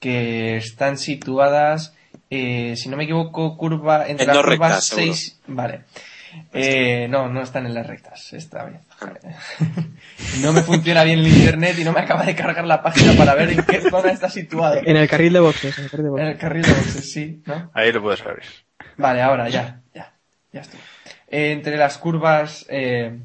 que 0.00 0.56
están 0.56 0.98
situadas 0.98 1.94
eh, 2.30 2.74
si 2.76 2.88
no 2.88 2.96
me 2.96 3.04
equivoco, 3.04 3.56
curva 3.56 4.06
entre 4.08 4.24
En 4.24 4.28
las 4.28 4.36
dos 4.36 4.44
curvas 4.46 4.70
rectas, 4.70 4.84
seguro. 4.86 5.06
6. 5.14 5.40
Vale. 5.46 5.80
Eh, 6.52 7.06
no, 7.08 7.28
no 7.28 7.40
están 7.42 7.66
en 7.66 7.74
las 7.74 7.86
rectas 7.86 8.32
esta 8.32 8.64
vez. 8.66 8.80
No 10.42 10.52
me 10.52 10.62
funciona 10.62 11.04
bien 11.04 11.20
el 11.20 11.28
internet 11.28 11.76
y 11.78 11.84
no 11.84 11.92
me 11.92 12.00
acaba 12.00 12.24
de 12.24 12.34
cargar 12.34 12.66
la 12.66 12.82
página 12.82 13.12
para 13.12 13.34
ver 13.34 13.50
en 13.50 13.62
qué 13.64 13.80
zona 13.80 14.10
está 14.10 14.28
situado. 14.28 14.80
En 14.84 14.96
el 14.96 15.08
carril 15.08 15.32
de 15.34 15.40
boxes. 15.40 15.78
En 15.78 15.84
el 15.84 15.90
carril 15.90 16.04
de 16.04 16.08
En 16.08 16.12
boxes. 16.12 16.28
el 16.34 16.38
carril 16.38 16.62
de 16.62 16.72
boxes, 16.72 17.12
sí, 17.12 17.42
¿no? 17.46 17.70
Ahí 17.74 17.92
lo 17.92 18.02
puedes 18.02 18.20
abrir. 18.22 18.44
Vale, 18.96 19.22
ahora 19.22 19.48
ya, 19.48 19.80
ya, 19.94 20.12
ya 20.56 20.62
estoy. 20.62 20.80
Eh, 21.28 21.52
entre 21.52 21.76
las 21.76 21.98
curvas 21.98 22.66
eh, 22.68 23.18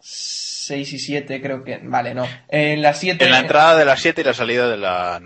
6 0.00 0.92
y 0.92 0.98
7 0.98 1.42
creo 1.42 1.64
que... 1.64 1.78
Vale, 1.82 2.14
no. 2.14 2.26
En 2.48 2.82
la 2.82 2.94
7... 2.94 3.24
En 3.24 3.30
la 3.30 3.40
entrada 3.40 3.76
de 3.76 3.84
la 3.84 3.96
7 3.96 4.20
y 4.20 4.24
la 4.24 4.34
salida 4.34 4.68
de 4.68 4.76
la, 4.76 5.20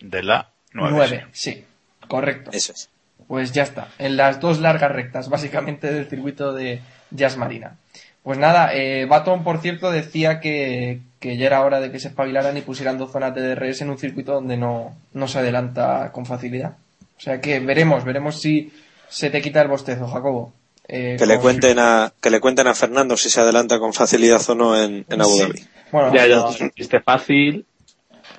de 0.00 0.22
la 0.22 0.50
9. 0.72 0.90
9, 0.92 1.26
sí. 1.32 1.64
Correcto. 2.08 2.50
Eso 2.52 2.72
es. 2.72 2.90
Pues 3.26 3.52
ya 3.52 3.62
está. 3.62 3.88
En 3.98 4.16
las 4.16 4.40
dos 4.40 4.60
largas 4.60 4.92
rectas, 4.92 5.28
básicamente, 5.28 5.92
del 5.92 6.06
circuito 6.06 6.52
de 6.52 6.80
Jazz 7.10 7.36
Marina. 7.36 7.76
Pues 8.22 8.38
nada, 8.38 8.74
eh, 8.74 9.06
Baton, 9.06 9.44
por 9.44 9.58
cierto, 9.58 9.90
decía 9.90 10.40
que, 10.40 11.00
que 11.20 11.36
ya 11.36 11.46
era 11.46 11.62
hora 11.62 11.80
de 11.80 11.90
que 11.90 11.98
se 11.98 12.08
espabilaran 12.08 12.56
y 12.56 12.62
pusieran 12.62 12.98
dos 12.98 13.12
zonas 13.12 13.34
de 13.34 13.54
DRS 13.54 13.82
en 13.82 13.90
un 13.90 13.98
circuito 13.98 14.32
donde 14.32 14.56
no, 14.56 14.96
no 15.12 15.28
se 15.28 15.38
adelanta 15.38 16.10
con 16.12 16.24
facilidad. 16.24 16.76
O 17.16 17.20
sea 17.20 17.40
que 17.40 17.60
veremos, 17.60 18.04
veremos 18.04 18.40
si 18.40 18.72
se 19.08 19.30
te 19.30 19.40
quita 19.40 19.62
el 19.62 19.68
bostezo, 19.68 20.06
Jacobo. 20.06 20.52
Eh, 20.86 21.16
Que 21.18 21.26
le 21.26 21.38
cuenten 21.38 21.78
a, 21.78 22.12
que 22.20 22.30
le 22.30 22.40
cuenten 22.40 22.66
a 22.66 22.74
Fernando 22.74 23.16
si 23.16 23.30
se 23.30 23.40
adelanta 23.40 23.78
con 23.78 23.92
facilidad 23.94 24.42
o 24.50 24.54
no 24.54 24.80
en, 24.80 25.06
en 25.08 25.20
Abu 25.20 25.30
Sí. 25.32 25.40
Dhabi. 25.42 25.64
Bueno, 25.92 26.14
Ya, 26.14 26.26
ya, 26.26 26.36
no, 26.36 26.50
es 26.50 26.60
un 26.60 26.70
chiste 26.72 27.00
fácil. 27.00 27.64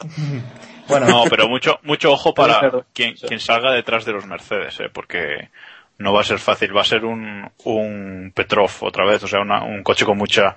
bueno, 0.88 1.08
No, 1.08 1.24
pero 1.30 1.48
mucho, 1.48 1.80
mucho 1.84 2.12
ojo 2.12 2.34
para 2.34 2.60
quien, 2.94 3.14
quien 3.16 3.40
salga 3.40 3.72
detrás 3.72 4.06
de 4.06 4.12
los 4.14 4.26
Mercedes, 4.26 4.80
¿eh? 4.80 4.90
porque 4.94 5.50
no 5.98 6.14
va 6.14 6.22
a 6.22 6.26
ser 6.26 6.40
fácil, 6.40 6.76
va 6.76 6.82
a 6.82 6.86
ser 6.86 7.06
un, 7.06 7.50
un 7.64 8.32
Petrov 8.36 8.70
otra 8.82 9.06
vez, 9.06 9.24
o 9.24 9.28
sea, 9.28 9.40
una- 9.42 9.64
un 9.64 9.82
coche 9.82 10.04
con 10.06 10.18
mucha, 10.18 10.56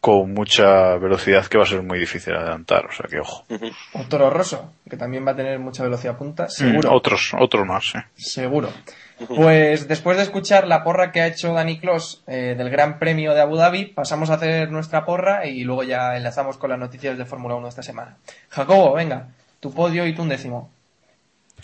con 0.00 0.32
mucha 0.32 0.96
velocidad 0.96 1.44
que 1.46 1.58
va 1.58 1.64
a 1.64 1.66
ser 1.66 1.82
muy 1.82 1.98
difícil 1.98 2.34
adelantar, 2.34 2.86
o 2.86 2.92
sea 2.92 3.06
que 3.10 3.18
ojo. 3.18 3.44
o 3.94 4.02
Toro 4.08 4.30
Rosso, 4.30 4.72
que 4.88 4.96
también 4.96 5.26
va 5.26 5.32
a 5.32 5.36
tener 5.36 5.58
mucha 5.58 5.82
velocidad 5.82 6.16
punta, 6.16 6.48
seguro. 6.48 6.90
Mm, 6.90 6.94
Otros, 6.94 7.32
otros 7.38 7.66
más, 7.66 7.94
¿eh? 7.96 8.04
Seguro. 8.16 8.70
Pues 9.28 9.88
después 9.88 10.16
de 10.16 10.22
escuchar 10.24 10.66
la 10.66 10.84
porra 10.84 11.10
que 11.10 11.20
ha 11.20 11.26
hecho 11.26 11.52
Dani 11.52 11.78
Clos 11.78 12.22
eh, 12.26 12.54
del 12.56 12.70
Gran 12.70 12.98
Premio 12.98 13.34
de 13.34 13.40
Abu 13.40 13.56
Dhabi, 13.56 13.86
pasamos 13.86 14.30
a 14.30 14.34
hacer 14.34 14.70
nuestra 14.70 15.04
porra 15.04 15.46
y 15.46 15.64
luego 15.64 15.84
ya 15.84 16.16
enlazamos 16.16 16.58
con 16.58 16.70
las 16.70 16.78
noticias 16.78 17.16
de 17.16 17.24
Fórmula 17.24 17.54
1 17.54 17.68
esta 17.68 17.82
semana. 17.82 18.18
Jacobo, 18.50 18.94
venga, 18.94 19.28
tu 19.60 19.72
podio 19.72 20.06
y 20.06 20.14
tu 20.14 20.22
undécimo. 20.22 20.70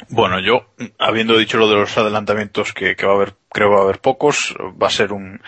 Bueno, 0.09 0.41
yo, 0.41 0.67
habiendo 0.99 1.37
dicho 1.37 1.59
lo 1.59 1.69
de 1.69 1.77
los 1.77 1.97
adelantamientos 1.97 2.73
que, 2.73 2.97
que 2.97 3.07
va 3.07 3.13
a 3.13 3.17
haber, 3.17 3.35
creo 3.51 3.69
que 3.69 3.75
va 3.75 3.81
a 3.81 3.85
haber 3.85 4.01
pocos, 4.01 4.55
va 4.83 4.87
a 4.87 4.91
ser 4.91 5.13
un 5.13 5.41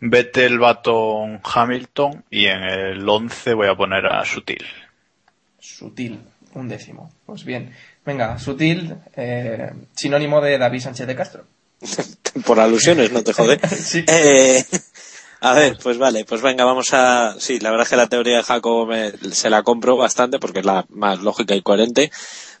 Vettel, 0.00 0.58
Baton, 0.58 1.40
Hamilton 1.44 2.24
y 2.30 2.46
en 2.46 2.62
el 2.62 3.08
11 3.08 3.54
voy 3.54 3.68
a 3.68 3.74
poner 3.74 4.06
a 4.06 4.24
Sutil. 4.24 4.64
Sutil, 5.58 6.20
un 6.54 6.68
décimo. 6.68 7.10
Pues 7.26 7.44
bien, 7.44 7.72
venga, 8.04 8.38
Sutil, 8.38 8.96
eh, 9.16 9.70
sinónimo 9.94 10.40
de 10.40 10.58
David 10.58 10.80
Sánchez 10.80 11.06
de 11.06 11.16
Castro. 11.16 11.44
Por 12.46 12.60
alusiones, 12.60 13.10
no 13.12 13.22
te 13.22 13.32
jode. 13.32 13.58
Sí. 13.68 14.04
Eh, 14.06 14.64
a 15.40 15.54
ver, 15.54 15.78
pues 15.82 15.96
vale, 15.98 16.24
pues 16.24 16.42
venga, 16.42 16.64
vamos 16.64 16.92
a... 16.92 17.34
Sí, 17.38 17.58
la 17.60 17.70
verdad 17.70 17.84
es 17.84 17.90
que 17.90 17.96
la 17.96 18.08
teoría 18.08 18.36
de 18.36 18.42
Jacobo 18.42 18.84
me- 18.86 19.12
se 19.32 19.48
la 19.48 19.62
compro 19.62 19.96
bastante 19.96 20.38
porque 20.38 20.58
es 20.60 20.66
la 20.66 20.84
más 20.90 21.20
lógica 21.20 21.54
y 21.54 21.62
coherente. 21.62 22.10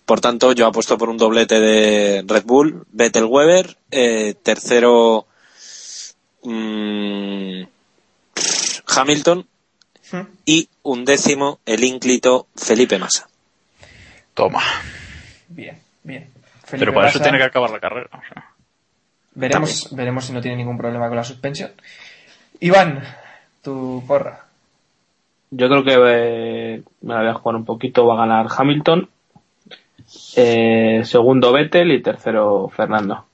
Por 0.06 0.20
tanto, 0.20 0.52
yo 0.52 0.66
apuesto 0.66 0.96
por 0.96 1.10
un 1.10 1.18
doblete 1.18 1.60
de 1.60 2.24
Red 2.26 2.44
Bull, 2.44 2.86
Vettel 2.90 3.26
Weber, 3.26 3.76
eh, 3.90 4.34
tercero 4.42 5.26
mm, 6.42 7.62
Hamilton 8.86 9.46
y 10.44 10.68
un 10.82 11.04
décimo 11.04 11.60
el 11.66 11.84
ínclito 11.84 12.48
Felipe 12.56 12.98
Massa. 12.98 13.28
Toma. 14.34 14.62
Bien, 15.50 15.76
bien. 16.04 16.28
Pero 16.70 16.78
Felipe 16.78 16.92
para 16.92 17.08
eso 17.08 17.20
tiene 17.20 17.38
que 17.38 17.44
acabar 17.44 17.70
la 17.70 17.80
carrera. 17.80 18.08
o 18.12 18.20
sea. 18.22 18.44
veremos, 19.34 19.88
veremos 19.94 20.24
si 20.24 20.32
no 20.32 20.40
tiene 20.40 20.56
ningún 20.56 20.78
problema 20.78 21.08
con 21.08 21.16
la 21.16 21.24
suspensión. 21.24 21.72
Iván, 22.60 23.02
tu 23.62 24.02
porra. 24.06 24.44
Yo 25.50 25.68
creo 25.68 25.84
que 25.84 25.94
eh, 25.94 26.82
me 27.02 27.14
la 27.14 27.20
voy 27.20 27.30
a 27.30 27.34
jugar 27.34 27.56
un 27.56 27.64
poquito. 27.64 28.06
Va 28.06 28.14
a 28.14 28.26
ganar 28.26 28.46
Hamilton. 28.56 29.08
Eh, 30.36 31.00
segundo 31.04 31.52
Vettel 31.52 31.92
y 31.92 32.02
tercero 32.02 32.68
Fernando. 32.68 33.26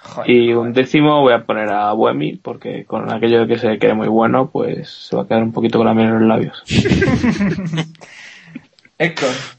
Joder, 0.00 0.30
Y 0.30 0.52
un 0.52 0.72
décimo 0.72 1.20
voy 1.22 1.32
a 1.32 1.44
poner 1.44 1.68
a 1.70 1.92
Buemi 1.92 2.36
porque 2.36 2.84
con 2.84 3.12
aquello 3.12 3.40
de 3.40 3.46
que 3.48 3.58
se 3.58 3.78
cree 3.78 3.94
muy 3.94 4.08
bueno, 4.08 4.48
pues 4.50 4.88
se 4.88 5.16
va 5.16 5.22
a 5.22 5.26
quedar 5.26 5.42
un 5.42 5.52
poquito 5.52 5.78
con 5.78 5.86
la 5.88 5.94
miel 5.94 6.08
en 6.08 6.18
los 6.20 6.28
labios. 6.28 6.62
Héctor. 8.98 9.55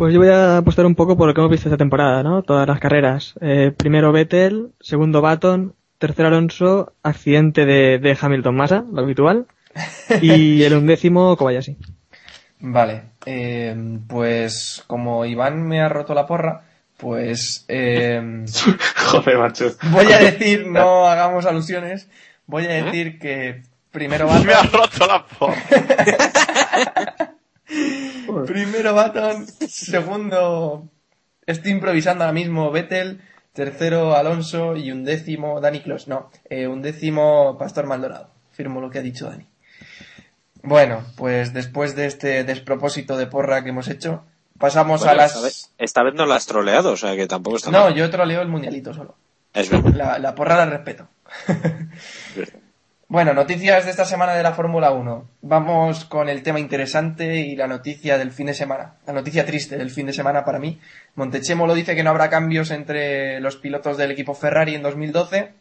Pues 0.00 0.14
yo 0.14 0.20
voy 0.20 0.30
a 0.30 0.56
apostar 0.56 0.86
un 0.86 0.94
poco 0.94 1.14
por 1.14 1.28
lo 1.28 1.34
que 1.34 1.42
hemos 1.42 1.50
visto 1.50 1.68
esta 1.68 1.76
temporada, 1.76 2.22
¿no? 2.22 2.42
Todas 2.42 2.66
las 2.66 2.80
carreras. 2.80 3.34
Eh, 3.42 3.70
primero 3.76 4.12
Vettel, 4.12 4.70
segundo 4.80 5.20
Baton, 5.20 5.74
tercero 5.98 6.28
Alonso, 6.28 6.94
accidente 7.02 7.66
de, 7.66 7.98
de 7.98 8.16
Hamilton 8.18 8.56
Massa, 8.56 8.82
lo 8.90 9.02
habitual. 9.02 9.46
Y 10.22 10.62
el 10.64 10.72
undécimo 10.72 11.36
Kobayashi. 11.36 11.76
Vale, 12.60 13.10
eh, 13.26 13.76
pues 14.08 14.82
como 14.86 15.26
Iván 15.26 15.68
me 15.68 15.82
ha 15.82 15.90
roto 15.90 16.14
la 16.14 16.26
porra, 16.26 16.62
pues 16.96 17.66
eh, 17.68 18.46
Joder, 18.96 19.36
macho. 19.36 19.66
voy 19.90 20.10
a 20.12 20.18
decir, 20.18 20.66
no 20.66 21.08
hagamos 21.08 21.44
alusiones, 21.44 22.08
voy 22.46 22.64
a 22.64 22.84
decir 22.84 23.18
que 23.18 23.64
primero 23.90 24.26
Me 24.46 24.54
ha 24.54 24.62
Baton, 24.62 24.80
roto 24.80 25.06
la 25.06 25.26
porra. 25.26 25.56
Primero 28.46 28.94
Baton, 28.94 29.46
segundo, 29.68 30.88
estoy 31.46 31.72
improvisando 31.72 32.24
ahora 32.24 32.32
mismo 32.32 32.70
Vettel, 32.70 33.20
tercero 33.52 34.14
Alonso 34.16 34.76
y 34.76 34.90
un 34.92 35.04
décimo 35.04 35.60
Dani 35.60 35.80
Clos, 35.80 36.08
no, 36.08 36.30
eh, 36.48 36.66
un 36.66 36.82
décimo 36.82 37.56
Pastor 37.58 37.86
Maldonado, 37.86 38.30
firmo 38.52 38.80
lo 38.80 38.90
que 38.90 38.98
ha 38.98 39.02
dicho 39.02 39.28
Dani. 39.28 39.46
Bueno, 40.62 41.02
pues 41.16 41.52
después 41.54 41.96
de 41.96 42.06
este 42.06 42.44
despropósito 42.44 43.16
de 43.16 43.26
porra 43.26 43.62
que 43.64 43.70
hemos 43.70 43.88
hecho, 43.88 44.24
pasamos 44.58 45.00
Bueno, 45.04 45.20
a 45.22 45.24
esta, 45.24 45.36
las... 45.38 45.42
vez, 45.44 45.70
esta 45.78 46.02
vez 46.02 46.14
no 46.14 46.26
la 46.26 46.36
has 46.36 46.46
troleado, 46.46 46.92
o 46.92 46.96
sea 46.96 47.16
que 47.16 47.26
tampoco 47.26 47.56
está 47.56 47.70
No, 47.70 47.84
mal. 47.84 47.94
yo 47.94 48.10
troleo 48.10 48.42
el 48.42 48.48
mundialito 48.48 48.92
solo. 48.92 49.16
Es 49.54 49.70
verdad. 49.70 49.92
La, 49.94 50.18
la 50.18 50.34
porra 50.34 50.56
la 50.56 50.66
respeto. 50.66 51.08
Bueno, 53.10 53.34
noticias 53.34 53.84
de 53.84 53.90
esta 53.90 54.04
semana 54.04 54.34
de 54.36 54.44
la 54.44 54.52
Fórmula 54.52 54.92
1. 54.92 55.28
Vamos 55.42 56.04
con 56.04 56.28
el 56.28 56.44
tema 56.44 56.60
interesante 56.60 57.40
y 57.40 57.56
la 57.56 57.66
noticia 57.66 58.16
del 58.16 58.30
fin 58.30 58.46
de 58.46 58.54
semana. 58.54 58.94
La 59.04 59.12
noticia 59.12 59.44
triste 59.44 59.76
del 59.76 59.90
fin 59.90 60.06
de 60.06 60.12
semana 60.12 60.44
para 60.44 60.60
mí. 60.60 60.78
Montechemolo 61.16 61.74
dice 61.74 61.96
que 61.96 62.04
no 62.04 62.10
habrá 62.10 62.30
cambios 62.30 62.70
entre 62.70 63.40
los 63.40 63.56
pilotos 63.56 63.96
del 63.96 64.12
equipo 64.12 64.32
Ferrari 64.32 64.76
en 64.76 64.82
2012. 64.82 65.52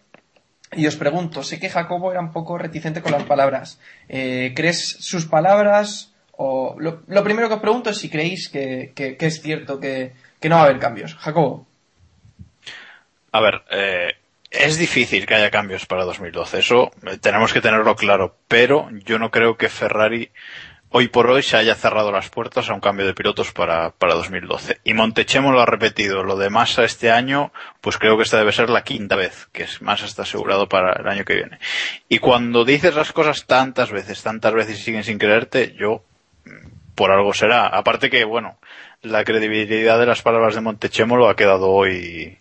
Y 0.73 0.85
os 0.85 0.95
pregunto, 0.95 1.41
sé 1.41 1.59
que 1.59 1.69
Jacobo 1.69 2.11
era 2.11 2.21
un 2.21 2.31
poco 2.31 2.59
reticente 2.59 3.01
con 3.01 3.13
las 3.13 3.23
palabras. 3.23 3.81
Eh, 4.07 4.53
¿Crees 4.55 4.97
sus 4.99 5.25
palabras? 5.25 6.13
O 6.33 6.75
lo, 6.77 7.01
primero 7.23 7.47
que 7.47 7.55
os 7.55 7.61
pregunto 7.61 7.89
es 7.89 7.97
si 7.97 8.09
creéis 8.09 8.47
que 8.47 8.93
es 8.95 9.41
cierto 9.41 9.79
que, 9.79 10.13
que 10.39 10.49
no 10.49 10.57
va 10.57 10.61
a 10.61 10.65
haber 10.65 10.77
cambios. 10.77 11.15
Jacobo. 11.15 11.65
A 13.31 13.41
ver, 13.41 13.61
eh, 13.71 14.15
es 14.51 14.77
difícil 14.77 15.25
que 15.25 15.35
haya 15.35 15.51
cambios 15.51 15.85
para 15.85 16.05
2012, 16.05 16.59
eso 16.59 16.91
eh, 17.05 17.17
tenemos 17.19 17.53
que 17.53 17.61
tenerlo 17.61 17.95
claro, 17.95 18.35
pero 18.47 18.89
yo 19.05 19.19
no 19.19 19.31
creo 19.31 19.57
que 19.57 19.69
Ferrari 19.69 20.31
hoy 20.91 21.07
por 21.07 21.29
hoy 21.29 21.43
se 21.43 21.57
haya 21.57 21.75
cerrado 21.75 22.11
las 22.11 22.29
puertas 22.29 22.69
a 22.69 22.73
un 22.73 22.79
cambio 22.79 23.05
de 23.05 23.13
pilotos 23.13 23.51
para, 23.51 23.91
para 23.91 24.15
2012. 24.15 24.79
Y 24.83 24.93
Montechemo 24.93 25.51
lo 25.51 25.61
ha 25.61 25.65
repetido, 25.65 26.23
lo 26.23 26.35
de 26.35 26.49
Massa 26.49 26.83
este 26.83 27.11
año, 27.11 27.51
pues 27.81 27.97
creo 27.97 28.17
que 28.17 28.23
esta 28.23 28.37
debe 28.37 28.51
ser 28.51 28.69
la 28.69 28.83
quinta 28.83 29.15
vez 29.15 29.47
que 29.51 29.67
Massa 29.81 30.05
está 30.05 30.23
asegurado 30.23 30.67
para 30.67 30.93
el 30.99 31.07
año 31.07 31.25
que 31.25 31.35
viene. 31.35 31.59
Y 32.07 32.19
cuando 32.19 32.65
dices 32.65 32.95
las 32.95 33.13
cosas 33.13 33.45
tantas 33.45 33.91
veces, 33.91 34.23
tantas 34.23 34.53
veces 34.53 34.79
y 34.79 34.83
siguen 34.83 35.03
sin 35.03 35.19
creerte, 35.19 35.75
yo 35.77 36.03
mm, 36.45 36.95
por 36.95 37.11
algo 37.11 37.33
será. 37.33 37.67
Aparte 37.67 38.09
que, 38.09 38.23
bueno, 38.23 38.57
la 39.03 39.23
credibilidad 39.23 39.99
de 39.99 40.07
las 40.07 40.21
palabras 40.23 40.55
de 40.55 40.61
Montechemo 40.61 41.17
lo 41.17 41.29
ha 41.29 41.35
quedado 41.35 41.69
hoy 41.69 42.38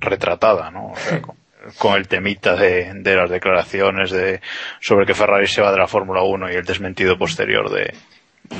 retratada, 0.00 0.70
¿no? 0.70 0.92
O 0.92 0.96
sea, 0.96 1.20
con, 1.22 1.36
con 1.78 1.94
el 1.94 2.08
temita 2.08 2.56
de, 2.56 2.92
de 2.94 3.16
las 3.16 3.30
declaraciones 3.30 4.10
de 4.10 4.40
sobre 4.80 5.06
que 5.06 5.14
Ferrari 5.14 5.46
se 5.46 5.62
va 5.62 5.72
de 5.72 5.78
la 5.78 5.88
Fórmula 5.88 6.22
1 6.22 6.52
y 6.52 6.54
el 6.54 6.64
desmentido 6.64 7.16
posterior 7.18 7.70
de 7.70 7.94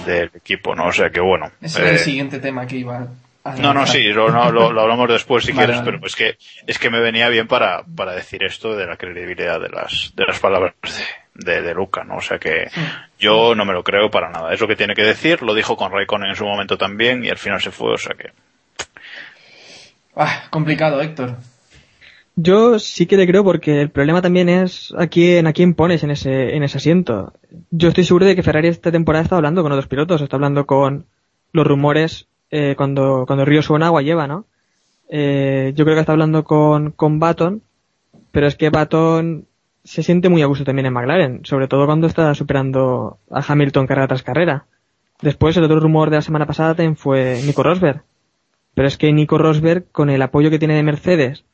del 0.06 0.30
equipo, 0.34 0.74
¿no? 0.74 0.86
O 0.86 0.92
sea 0.92 1.10
que 1.10 1.20
bueno. 1.20 1.50
Ese 1.60 1.80
era 1.82 1.90
el 1.90 1.96
eh, 1.96 1.98
siguiente 1.98 2.38
tema 2.38 2.66
que 2.66 2.76
iba 2.76 2.96
a 2.96 3.08
no, 3.58 3.74
no, 3.74 3.86
sí, 3.86 4.04
lo, 4.04 4.30
no, 4.30 4.50
lo, 4.50 4.72
lo 4.72 4.80
hablamos 4.80 5.06
después 5.06 5.44
si 5.44 5.52
Vale, 5.52 5.66
quieres, 5.66 5.84
vale. 5.84 5.98
pero 5.98 6.06
es 6.06 6.16
que 6.16 6.36
es 6.66 6.78
que 6.78 6.88
me 6.88 7.00
venía 7.00 7.28
bien 7.28 7.46
para, 7.46 7.84
para 7.94 8.14
decir 8.14 8.42
esto 8.42 8.74
de 8.74 8.86
la 8.86 8.96
credibilidad 8.96 9.60
de 9.60 9.68
las 9.68 10.12
de 10.16 10.24
las 10.24 10.40
palabras 10.40 10.72
de, 11.34 11.52
de, 11.56 11.62
de 11.62 11.74
Luca, 11.74 12.04
¿no? 12.04 12.16
O 12.16 12.20
sea 12.22 12.38
que 12.38 12.70
yo 13.18 13.54
no 13.54 13.66
me 13.66 13.74
lo 13.74 13.84
creo 13.84 14.10
para 14.10 14.30
nada. 14.30 14.54
Es 14.54 14.60
lo 14.60 14.66
que 14.66 14.76
tiene 14.76 14.94
que 14.94 15.02
decir, 15.02 15.42
lo 15.42 15.52
dijo 15.54 15.76
con 15.76 15.92
Raikkonen 15.92 16.30
en 16.30 16.36
su 16.36 16.46
momento 16.46 16.78
también 16.78 17.22
y 17.22 17.28
al 17.28 17.36
final 17.36 17.60
se 17.60 17.70
fue, 17.70 17.92
o 17.92 17.98
sea 17.98 18.16
que 18.16 18.30
Ah, 20.16 20.44
complicado, 20.50 21.00
Héctor. 21.00 21.36
Yo 22.36 22.78
sí 22.80 23.06
que 23.06 23.16
le 23.16 23.26
creo 23.26 23.44
porque 23.44 23.80
el 23.80 23.90
problema 23.90 24.20
también 24.20 24.48
es 24.48 24.92
a 24.98 25.06
quién, 25.06 25.46
a 25.46 25.52
quién 25.52 25.74
pones 25.74 26.02
en 26.02 26.10
ese, 26.10 26.56
en 26.56 26.64
ese 26.64 26.78
asiento. 26.78 27.32
Yo 27.70 27.88
estoy 27.88 28.04
seguro 28.04 28.26
de 28.26 28.34
que 28.34 28.42
Ferrari 28.42 28.68
esta 28.68 28.90
temporada 28.90 29.22
está 29.22 29.36
hablando 29.36 29.62
con 29.62 29.70
otros 29.70 29.86
pilotos, 29.86 30.20
está 30.20 30.36
hablando 30.36 30.66
con 30.66 31.06
los 31.52 31.66
rumores 31.66 32.26
eh, 32.50 32.74
cuando, 32.76 33.24
cuando 33.26 33.44
el 33.44 33.48
río 33.48 33.62
suena 33.62 33.86
agua 33.86 34.02
lleva, 34.02 34.26
¿no? 34.26 34.46
Eh, 35.08 35.72
yo 35.76 35.84
creo 35.84 35.96
que 35.96 36.00
está 36.00 36.12
hablando 36.12 36.42
con, 36.42 36.90
con 36.90 37.20
Baton, 37.20 37.62
pero 38.32 38.48
es 38.48 38.56
que 38.56 38.70
Baton 38.70 39.46
se 39.84 40.02
siente 40.02 40.28
muy 40.28 40.42
a 40.42 40.46
gusto 40.46 40.64
también 40.64 40.86
en 40.86 40.92
McLaren, 40.92 41.44
sobre 41.44 41.68
todo 41.68 41.86
cuando 41.86 42.08
está 42.08 42.34
superando 42.34 43.18
a 43.30 43.44
Hamilton 43.46 43.86
carrera 43.86 44.08
tras 44.08 44.22
carrera. 44.24 44.66
Después 45.20 45.56
el 45.56 45.64
otro 45.64 45.78
rumor 45.78 46.10
de 46.10 46.16
la 46.16 46.22
semana 46.22 46.46
pasada 46.46 46.74
fue 46.96 47.40
Nico 47.44 47.62
Rosberg. 47.62 48.02
Pero 48.74 48.88
es 48.88 48.98
que 48.98 49.12
Nico 49.12 49.38
Rosberg, 49.38 49.90
con 49.92 50.10
el 50.10 50.22
apoyo 50.22 50.50
que 50.50 50.58
tiene 50.58 50.74
de 50.74 50.82
Mercedes 50.82 51.44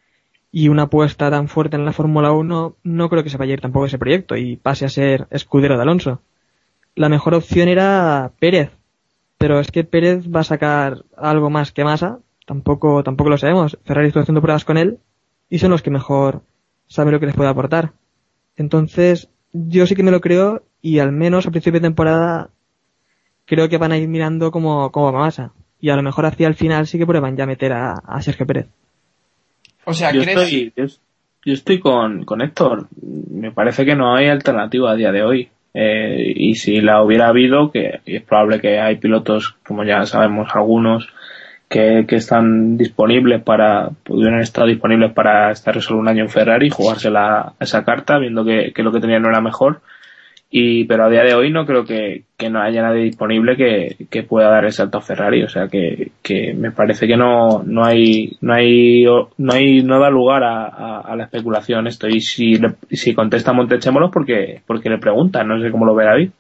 y 0.51 0.69
una 0.69 0.85
apuesta 0.85 1.31
tan 1.31 1.49
fuerte 1.49 1.77
en 1.77 1.85
la 1.85 1.93
Fórmula 1.93 2.33
1, 2.33 2.77
no 2.83 3.09
creo 3.09 3.23
que 3.23 3.31
se 3.31 3.37
vaya 3.37 3.53
a 3.53 3.55
ir 3.55 3.61
tampoco 3.61 3.87
ese 3.87 3.99
proyecto 3.99 4.37
y 4.37 4.57
pase 4.57 4.85
a 4.85 4.89
ser 4.89 5.27
escudero 5.31 5.77
de 5.77 5.83
Alonso. 5.83 6.23
La 6.95 7.09
mejor 7.09 7.35
opción 7.35 7.69
era 7.69 8.33
Pérez, 8.41 8.71
pero 9.39 9.61
es 9.61 9.71
que 9.71 9.85
Pérez 9.85 10.27
va 10.29 10.41
a 10.41 10.45
sacar 10.45 11.05
algo 11.17 11.51
más 11.51 11.73
que 11.73 11.85
Massa, 11.85 12.19
tampoco, 12.47 13.03
tampoco 13.05 13.31
lo 13.31 13.39
sabemos. 13.39 13.79
Ferrari 13.85 14.09
está 14.09 14.21
haciendo 14.21 14.43
pruebas 14.43 14.65
con 14.65 14.77
él 14.77 14.99
y 15.49 15.59
son 15.59 15.71
los 15.71 15.83
que 15.83 15.91
mejor 15.91 16.43
saben 16.89 17.13
lo 17.13 17.21
que 17.21 17.27
les 17.27 17.37
puede 17.37 17.51
aportar. 17.51 17.93
Entonces, 18.57 19.31
yo 19.53 19.87
sí 19.87 19.95
que 19.95 20.03
me 20.03 20.11
lo 20.11 20.21
creo 20.21 20.65
y 20.83 20.99
al 20.99 21.13
menos 21.13 21.47
a 21.47 21.51
principio 21.51 21.81
de 21.81 21.87
temporada 21.87 22.51
creo 23.45 23.69
que 23.69 23.79
van 23.79 23.93
a 23.93 23.99
ir 23.99 24.09
mirando 24.09 24.51
como, 24.51 24.91
como 24.91 25.13
Massa. 25.13 25.53
Y 25.81 25.91
a 25.91 25.97
lo 25.97 26.03
mejor 26.03 26.27
hacia 26.27 26.47
el 26.47 26.55
final 26.55 26.87
sí 26.87 26.99
que 26.99 27.07
prueban 27.07 27.37
ya 27.37 27.47
meter 27.47 27.73
a, 27.73 27.93
a 27.93 28.21
Sergio 28.21 28.47
Pérez. 28.47 28.67
O 29.85 29.95
sea, 29.95 30.13
yo 30.13 30.23
¿crees? 30.23 30.39
estoy, 30.39 30.73
yo, 30.77 30.85
yo 31.45 31.53
estoy 31.53 31.81
con, 31.81 32.25
con 32.25 32.43
Héctor. 32.43 32.89
Me 33.31 33.51
parece 33.51 33.85
que 33.85 33.97
no 33.97 34.15
hay 34.15 34.29
alternativa 34.29 34.93
a 34.93 34.97
día 34.97 35.13
de 35.13 35.23
hoy. 35.23 35.49
Eh, 35.73 36.33
y 36.35 36.55
si 36.57 36.81
la 36.81 37.03
hubiera 37.03 37.29
habido, 37.29 37.71
que 37.71 38.01
y 38.05 38.17
es 38.17 38.23
probable 38.23 38.61
que 38.61 38.81
hay 38.81 38.97
pilotos, 38.97 39.57
como 39.65 39.85
ya 39.85 40.05
sabemos 40.05 40.51
algunos, 40.55 41.09
que, 41.69 42.05
que 42.09 42.17
están 42.17 42.77
disponibles 42.77 43.43
para, 43.43 43.91
pudieran 44.03 44.41
estar 44.41 44.67
disponibles 44.67 45.13
para 45.13 45.53
estar 45.53 45.81
solo 45.81 46.01
un 46.01 46.09
año 46.09 46.25
en 46.25 46.29
Ferrari 46.29 46.67
y 46.67 46.71
jugarse 46.71 47.11
la, 47.11 47.53
esa 47.61 47.85
carta, 47.85 48.19
viendo 48.19 48.45
que, 48.45 48.73
que 48.75 48.83
lo 48.83 48.91
que 48.91 49.01
tenían 49.01 49.23
no 49.23 49.29
era 49.29 49.41
mejor. 49.41 49.81
Y, 50.53 50.85
pero 50.85 51.05
a 51.05 51.09
día 51.09 51.23
de 51.23 51.35
hoy 51.35 51.51
no 51.53 51.65
creo 51.65 51.85
que, 51.85 52.25
que 52.37 52.51
no 52.51 52.61
haya 52.61 52.83
nadie 52.83 53.05
disponible 53.05 53.57
que, 53.57 53.97
que 54.11 54.25
pueda 54.25 54.49
dar 54.51 54.65
el 54.65 54.73
salto 54.73 54.99
a 54.99 55.01
Ferrari. 55.01 55.45
O 55.45 55.49
sea 55.49 55.69
que, 55.69 56.11
que 56.23 56.55
me 56.55 56.73
parece 56.73 57.07
que 57.07 57.17
no, 57.17 57.63
no 57.65 57.85
hay, 57.85 58.37
no 58.41 58.55
hay, 58.55 59.05
no 59.05 59.53
hay, 59.53 59.83
no 59.85 60.01
da 60.01 60.11
lugar 60.11 60.43
a, 60.43 61.01
a, 61.03 61.15
la 61.15 61.25
especulación 61.25 61.87
esto. 61.87 62.09
Y 62.09 62.21
si, 62.21 62.57
le- 62.57 62.75
si 62.91 63.15
contesta 63.15 63.53
Montechémolo 63.53 64.11
porque, 64.11 64.61
porque 64.67 64.91
le 64.91 64.99
preguntan, 64.99 65.47
no 65.47 65.63
sé 65.63 65.71
cómo 65.71 65.87
lo 65.87 65.95
ve 65.95 66.05
David. 66.05 66.31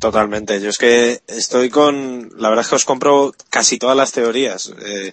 Totalmente. 0.00 0.60
Yo 0.60 0.70
es 0.70 0.78
que 0.78 1.20
estoy 1.28 1.68
con. 1.70 2.30
La 2.38 2.48
verdad 2.48 2.64
es 2.64 2.68
que 2.70 2.76
os 2.76 2.84
compro 2.84 3.32
casi 3.50 3.78
todas 3.78 3.96
las 3.96 4.12
teorías. 4.12 4.72
Eh, 4.84 5.12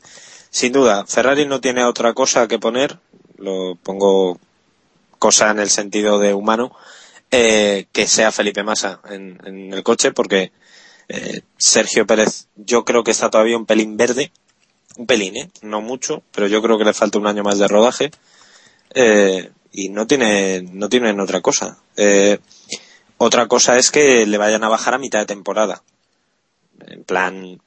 sin 0.50 0.72
duda, 0.72 1.06
Ferrari 1.06 1.46
no 1.46 1.60
tiene 1.60 1.84
otra 1.84 2.14
cosa 2.14 2.48
que 2.48 2.58
poner. 2.60 2.98
Lo 3.38 3.76
pongo 3.84 4.40
cosa 5.20 5.52
en 5.52 5.60
el 5.60 5.70
sentido 5.70 6.20
de 6.20 6.34
humano. 6.34 6.72
Eh, 7.32 7.88
que 7.92 8.08
sea 8.08 8.32
Felipe 8.32 8.64
Massa 8.64 9.02
en, 9.10 9.40
en 9.46 9.74
el 9.74 9.84
coche, 9.84 10.12
porque 10.12 10.52
eh, 11.08 11.42
Sergio 11.58 12.06
Pérez, 12.06 12.48
yo 12.56 12.84
creo 12.86 13.04
que 13.04 13.12
está 13.12 13.30
todavía 13.30 13.58
un 13.58 13.66
pelín 13.66 13.98
verde. 13.98 14.32
Un 14.98 15.06
pelín, 15.06 15.36
¿eh? 15.38 15.50
No 15.62 15.82
mucho, 15.82 16.24
pero 16.32 16.48
yo 16.48 16.62
creo 16.62 16.78
que 16.78 16.86
le 16.86 16.94
falta 16.94 17.18
un 17.18 17.28
año 17.28 17.44
más 17.44 17.60
de 17.60 17.68
rodaje. 17.68 18.12
Eh, 18.94 19.52
y 19.72 19.90
no 19.90 20.08
tiene, 20.08 20.62
no 20.72 20.88
tienen 20.90 21.20
otra 21.20 21.42
cosa. 21.42 21.78
Eh, 21.98 22.40
otra 23.18 23.48
cosa 23.48 23.78
es 23.78 23.92
que 23.92 24.26
le 24.26 24.38
vayan 24.38 24.64
a 24.64 24.70
bajar 24.70 24.94
a 24.94 25.00
mitad 25.00 25.20
de 25.20 25.26
temporada. 25.26 25.84
En 26.80 27.04
plan, 27.04 27.62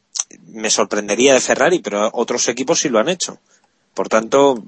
me 0.46 0.70
sorprendería 0.70 1.34
de 1.34 1.40
Ferrari, 1.40 1.80
pero 1.80 2.10
otros 2.12 2.48
equipos 2.48 2.80
sí 2.80 2.88
lo 2.88 2.98
han 2.98 3.08
hecho. 3.08 3.38
Por 3.94 4.08
tanto, 4.08 4.62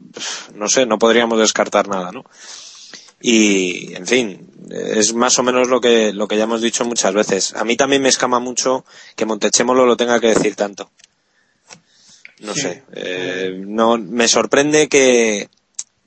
no 0.55 0.69
sé, 0.69 0.87
no 0.87 0.99
podríamos 0.99 1.39
descartar 1.39 1.89
nada, 1.89 2.13
¿no? 2.13 2.25
Y, 3.21 3.95
en 3.95 4.07
fin, 4.07 4.51
es 4.71 5.13
más 5.15 5.39
o 5.39 5.43
menos 5.43 5.69
lo 5.69 5.81
que, 5.81 6.13
lo 6.13 6.27
que 6.29 6.37
ya 6.37 6.45
hemos 6.45 6.63
dicho 6.63 6.85
muchas 6.85 7.13
veces. 7.13 7.55
A 7.55 7.65
mí 7.65 7.77
también 7.77 8.03
me 8.03 8.09
escama 8.09 8.39
mucho 8.41 8.85
que 9.17 9.27
Montechémolo 9.27 9.85
lo 9.87 9.97
tenga 9.97 10.21
que 10.21 10.29
decir 10.29 10.55
tanto. 10.57 10.91
No 12.41 12.55
Sí. 12.55 12.61
sé, 12.63 12.83
eh, 12.93 13.55
no, 13.67 13.99
me 13.99 14.27
sorprende 14.27 14.89
que, 14.89 15.51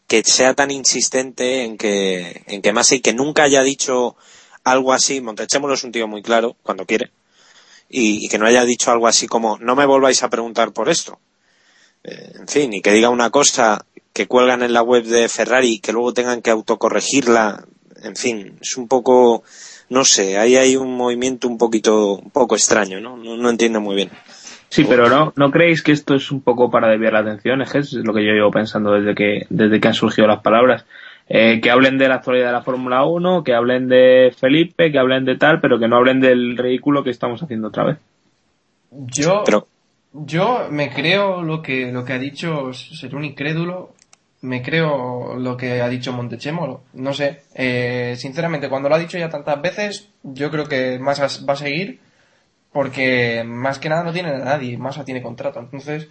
que 0.07 0.23
sea 0.23 0.55
tan 0.55 0.71
insistente 0.71 1.63
en 1.63 1.77
que, 1.77 2.41
en 2.47 2.61
que 2.63 2.73
Massa 2.73 2.95
y 2.95 3.01
que 3.01 3.13
nunca 3.13 3.43
haya 3.43 3.61
dicho 3.61 4.15
algo 4.63 4.93
así. 4.93 5.21
Montechémolo 5.21 5.75
es 5.75 5.83
un 5.83 5.91
tío 5.91 6.07
muy 6.07 6.23
claro 6.23 6.55
cuando 6.63 6.85
quiere. 6.87 7.11
Y, 7.89 8.25
y 8.25 8.29
que 8.29 8.39
no 8.39 8.47
haya 8.47 8.65
dicho 8.65 8.89
algo 8.89 9.07
así 9.07 9.27
como, 9.27 9.59
no 9.59 9.75
me 9.75 9.85
volváis 9.85 10.23
a 10.23 10.29
preguntar 10.29 10.73
por 10.73 10.89
esto. 10.89 11.19
Eh, 12.03 12.31
en 12.39 12.47
fin, 12.47 12.73
y 12.73 12.81
que 12.81 12.91
diga 12.91 13.09
una 13.09 13.29
cosa 13.29 13.85
que 14.13 14.27
cuelgan 14.27 14.61
en 14.61 14.73
la 14.73 14.83
web 14.83 15.03
de 15.03 15.27
Ferrari 15.27 15.73
y 15.73 15.79
que 15.79 15.91
luego 15.91 16.13
tengan 16.13 16.41
que 16.41 16.51
autocorregirla. 16.51 17.65
En 18.03 18.15
fin, 18.15 18.57
es 18.61 18.77
un 18.77 18.87
poco, 18.87 19.43
no 19.89 20.05
sé, 20.05 20.37
ahí 20.37 20.55
hay 20.55 20.75
un 20.75 20.95
movimiento 20.95 21.47
un 21.47 21.57
poquito, 21.57 22.15
un 22.15 22.29
poco 22.29 22.55
extraño, 22.55 22.99
¿no? 22.99 23.17
No, 23.17 23.37
no 23.37 23.49
entiendo 23.49 23.81
muy 23.81 23.95
bien. 23.95 24.09
Sí, 24.69 24.85
pero 24.85 25.07
no, 25.07 25.33
¿no 25.35 25.51
creéis 25.51 25.83
que 25.83 25.91
esto 25.91 26.15
es 26.15 26.31
un 26.31 26.41
poco 26.41 26.71
para 26.71 26.89
desviar 26.89 27.13
la 27.13 27.19
atención? 27.19 27.61
Es 27.61 27.71
que 27.71 27.77
es 27.79 27.93
lo 27.93 28.13
que 28.13 28.25
yo 28.25 28.33
llevo 28.33 28.49
pensando 28.49 28.91
desde 28.93 29.13
que, 29.13 29.45
desde 29.49 29.79
que 29.79 29.87
han 29.87 29.93
surgido 29.93 30.27
las 30.27 30.41
palabras. 30.41 30.85
Eh, 31.29 31.61
que 31.61 31.71
hablen 31.71 31.97
de 31.97 32.09
la 32.09 32.15
actualidad 32.15 32.47
de 32.47 32.53
la 32.53 32.63
Fórmula 32.63 33.05
1, 33.05 33.43
que 33.43 33.53
hablen 33.53 33.87
de 33.87 34.33
Felipe, 34.37 34.91
que 34.91 34.99
hablen 34.99 35.25
de 35.25 35.37
tal, 35.37 35.61
pero 35.61 35.79
que 35.79 35.87
no 35.87 35.95
hablen 35.95 36.19
del 36.19 36.57
ridículo 36.57 37.03
que 37.03 37.11
estamos 37.11 37.41
haciendo 37.41 37.69
otra 37.69 37.85
vez. 37.85 37.97
Yo, 38.91 39.43
Pero, 39.45 39.67
yo 40.11 40.67
me 40.69 40.91
creo 40.91 41.41
lo 41.43 41.61
que, 41.61 41.91
lo 41.91 42.03
que 42.03 42.13
ha 42.13 42.19
dicho, 42.19 42.73
ser 42.73 43.15
un 43.15 43.25
incrédulo, 43.25 43.93
me 44.43 44.61
creo 44.61 45.35
lo 45.37 45.55
que 45.55 45.81
ha 45.81 45.87
dicho 45.87 46.11
Montechémolo. 46.11 46.83
No 46.93 47.13
sé, 47.13 47.43
eh, 47.55 48.15
sinceramente, 48.17 48.67
cuando 48.67 48.89
lo 48.89 48.95
ha 48.95 48.99
dicho 48.99 49.17
ya 49.17 49.29
tantas 49.29 49.61
veces, 49.61 50.09
yo 50.21 50.51
creo 50.51 50.67
que 50.67 50.99
Massa 50.99 51.27
va 51.47 51.53
a 51.53 51.57
seguir, 51.57 52.01
porque 52.73 53.43
más 53.45 53.79
que 53.79 53.87
nada 53.87 54.03
no 54.03 54.11
tiene 54.11 54.31
a 54.31 54.39
nadie, 54.39 54.77
Massa 54.77 55.05
tiene 55.05 55.21
contrato. 55.21 55.61
Entonces, 55.61 56.09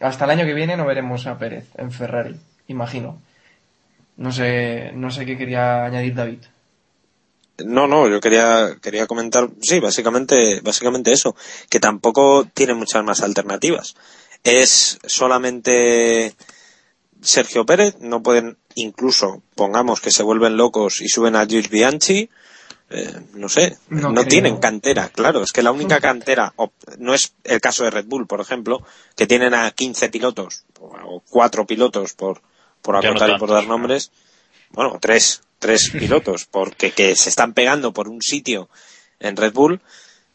hasta 0.00 0.24
el 0.24 0.30
año 0.30 0.46
que 0.46 0.54
viene 0.54 0.78
no 0.78 0.86
veremos 0.86 1.26
a 1.26 1.38
Pérez 1.38 1.66
en 1.76 1.92
Ferrari, 1.92 2.36
imagino. 2.68 3.20
No 4.16 4.32
sé, 4.32 4.90
no 4.94 5.10
sé 5.10 5.26
qué 5.26 5.36
quería 5.36 5.84
añadir 5.84 6.14
David. 6.14 6.40
no, 7.66 7.86
no, 7.86 8.08
yo 8.08 8.18
quería, 8.18 8.76
quería 8.80 9.06
comentar, 9.06 9.50
sí, 9.60 9.78
básicamente, 9.78 10.62
básicamente 10.62 11.12
eso, 11.12 11.36
que 11.68 11.80
tampoco 11.80 12.46
tiene 12.54 12.72
muchas 12.72 13.04
más 13.04 13.20
alternativas. 13.20 13.94
Es 14.42 14.98
solamente 15.04 16.34
Sergio 17.20 17.66
Pérez, 17.66 17.96
no 18.00 18.22
pueden, 18.22 18.58
incluso, 18.74 19.42
pongamos 19.54 20.00
que 20.00 20.10
se 20.10 20.22
vuelven 20.22 20.56
locos 20.56 21.00
y 21.00 21.08
suben 21.08 21.36
a 21.36 21.46
Gilles 21.46 21.70
Bianchi, 21.70 22.30
eh, 22.90 23.20
no 23.34 23.48
sé, 23.48 23.76
No 23.90 24.24
tienen 24.24 24.56
cantera, 24.56 25.10
claro, 25.10 25.42
es 25.42 25.52
que 25.52 25.62
la 25.62 25.72
única 25.72 26.00
cantera, 26.00 26.54
no 26.98 27.14
es 27.14 27.34
el 27.44 27.60
caso 27.60 27.84
de 27.84 27.90
Red 27.90 28.06
Bull, 28.06 28.26
por 28.26 28.40
ejemplo, 28.40 28.82
que 29.16 29.26
tienen 29.26 29.54
a 29.54 29.70
15 29.70 30.08
pilotos, 30.08 30.64
o 30.80 31.22
cuatro 31.28 31.66
pilotos 31.66 32.14
por, 32.14 32.40
por 32.80 32.94
no 32.94 33.00
acotar 33.00 33.30
y 33.30 33.38
por 33.38 33.50
dar 33.50 33.64
¿no? 33.64 33.70
nombres, 33.70 34.10
bueno, 34.70 34.98
tres, 35.00 35.42
tres 35.58 35.90
pilotos, 35.98 36.46
porque 36.46 36.92
que 36.92 37.14
se 37.16 37.28
están 37.28 37.52
pegando 37.52 37.92
por 37.92 38.08
un 38.08 38.22
sitio 38.22 38.68
en 39.20 39.36
Red 39.36 39.52
Bull, 39.52 39.80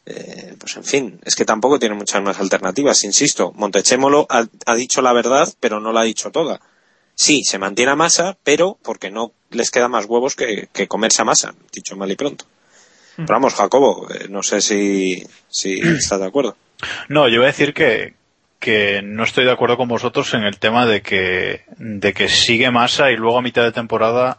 eh, 0.06 0.54
pues 0.58 0.76
en 0.76 0.84
fin, 0.84 1.20
es 1.24 1.34
que 1.34 1.46
tampoco 1.46 1.78
tiene 1.78 1.94
muchas 1.94 2.22
más 2.22 2.38
alternativas, 2.38 3.04
insisto. 3.04 3.52
Montechémolo 3.52 4.26
ha, 4.28 4.46
ha 4.66 4.74
dicho 4.74 5.00
la 5.00 5.14
verdad, 5.14 5.52
pero 5.60 5.80
no 5.80 5.92
la 5.92 6.02
ha 6.02 6.04
dicho 6.04 6.30
toda. 6.30 6.60
Sí, 7.14 7.44
se 7.44 7.58
mantiene 7.58 7.92
a 7.92 7.96
masa, 7.96 8.36
pero 8.42 8.78
porque 8.82 9.10
no 9.10 9.32
les 9.50 9.70
queda 9.70 9.88
más 9.88 10.06
huevos 10.06 10.34
que, 10.34 10.68
que 10.72 10.88
comerse 10.88 11.22
a 11.22 11.24
masa, 11.24 11.54
dicho 11.72 11.96
mal 11.96 12.10
y 12.10 12.16
pronto. 12.16 12.44
Pero 13.16 13.28
vamos, 13.28 13.54
Jacobo, 13.54 14.08
eh, 14.12 14.26
no 14.28 14.42
sé 14.42 14.60
si, 14.60 15.24
si 15.48 15.80
estás 15.98 16.20
de 16.20 16.26
acuerdo. 16.26 16.56
No, 17.08 17.28
yo 17.28 17.36
iba 17.36 17.44
a 17.44 17.48
decir 17.48 17.72
que, 17.72 18.14
que 18.58 19.02
no 19.02 19.24
estoy 19.24 19.44
de 19.44 19.52
acuerdo 19.52 19.76
con 19.76 19.88
vosotros 19.88 20.34
en 20.34 20.42
el 20.42 20.58
tema 20.58 20.86
de 20.86 21.02
que, 21.02 21.62
de 21.78 22.12
que 22.12 22.28
sigue 22.28 22.70
masa 22.70 23.10
y 23.10 23.16
luego 23.16 23.38
a 23.38 23.42
mitad 23.42 23.62
de 23.62 23.72
temporada 23.72 24.38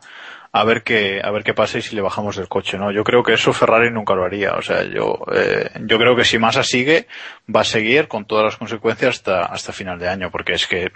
a 0.57 0.63
ver 0.63 0.83
qué, 0.83 1.19
a 1.21 1.31
ver 1.31 1.43
qué 1.43 1.53
pasa 1.53 1.77
y 1.79 1.81
si 1.81 1.95
le 1.95 2.01
bajamos 2.01 2.37
del 2.37 2.47
coche, 2.47 2.77
¿no? 2.77 2.89
Yo 2.91 3.03
creo 3.03 3.23
que 3.23 3.33
eso 3.33 3.51
Ferrari 3.51 3.91
nunca 3.91 4.15
lo 4.15 4.23
haría. 4.23 4.53
O 4.53 4.61
sea, 4.61 4.83
yo, 4.83 5.19
eh, 5.33 5.69
yo 5.81 5.97
creo 5.97 6.15
que 6.15 6.23
si 6.23 6.39
Massa 6.39 6.63
sigue, 6.63 7.07
va 7.53 7.61
a 7.61 7.65
seguir 7.65 8.07
con 8.07 8.23
todas 8.23 8.45
las 8.45 8.55
consecuencias 8.55 9.15
hasta, 9.17 9.41
hasta 9.45 9.73
final 9.73 9.99
de 9.99 10.07
año, 10.07 10.31
porque 10.31 10.53
es 10.53 10.65
que 10.65 10.83
eh, 10.85 10.91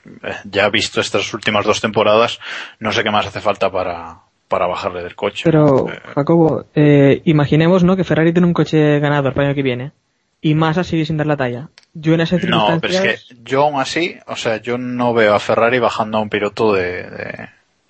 ya 0.46 0.70
visto 0.70 1.02
estas 1.02 1.34
últimas 1.34 1.66
dos 1.66 1.82
temporadas, 1.82 2.40
no 2.80 2.94
sé 2.94 3.04
qué 3.04 3.12
más 3.12 3.26
hace 3.28 3.42
falta 3.42 3.70
para, 3.70 4.20
para 4.48 4.66
bajarle 4.68 5.04
del 5.04 5.16
coche. 5.16 5.42
Pero, 5.44 5.66
¿no? 5.66 5.90
Eh, 5.92 6.00
Jacobo, 6.16 6.66
eh, 6.74 7.22
imaginemos, 7.26 7.84
¿no? 7.84 7.98
Que 7.98 8.06
Ferrari 8.06 8.32
tiene 8.32 8.48
un 8.48 8.54
coche 8.54 9.00
ganador 9.00 9.34
para 9.34 9.44
el 9.44 9.50
año 9.50 9.56
que 9.56 9.64
viene 9.64 9.92
y 10.42 10.56
Massa 10.56 10.86
sigue 10.86 11.04
sin 11.04 11.18
dar 11.18 11.28
la 11.28 11.36
talla. 11.36 11.68
yo 11.94 12.14
en 12.14 12.22
esas 12.22 12.42
No, 12.46 12.66
circunstancias... 12.66 13.02
pero 13.02 13.12
es 13.12 13.26
que 13.26 13.36
yo 13.44 13.64
aún 13.64 13.82
así, 13.82 14.16
o 14.26 14.38
sea, 14.38 14.56
yo 14.62 14.78
no 14.78 15.14
veo 15.14 15.34
a 15.36 15.40
Ferrari 15.42 15.80
bajando 15.80 16.18
a 16.18 16.22
un 16.22 16.30
piloto 16.30 16.72
de, 16.74 17.04
de- 17.04 17.50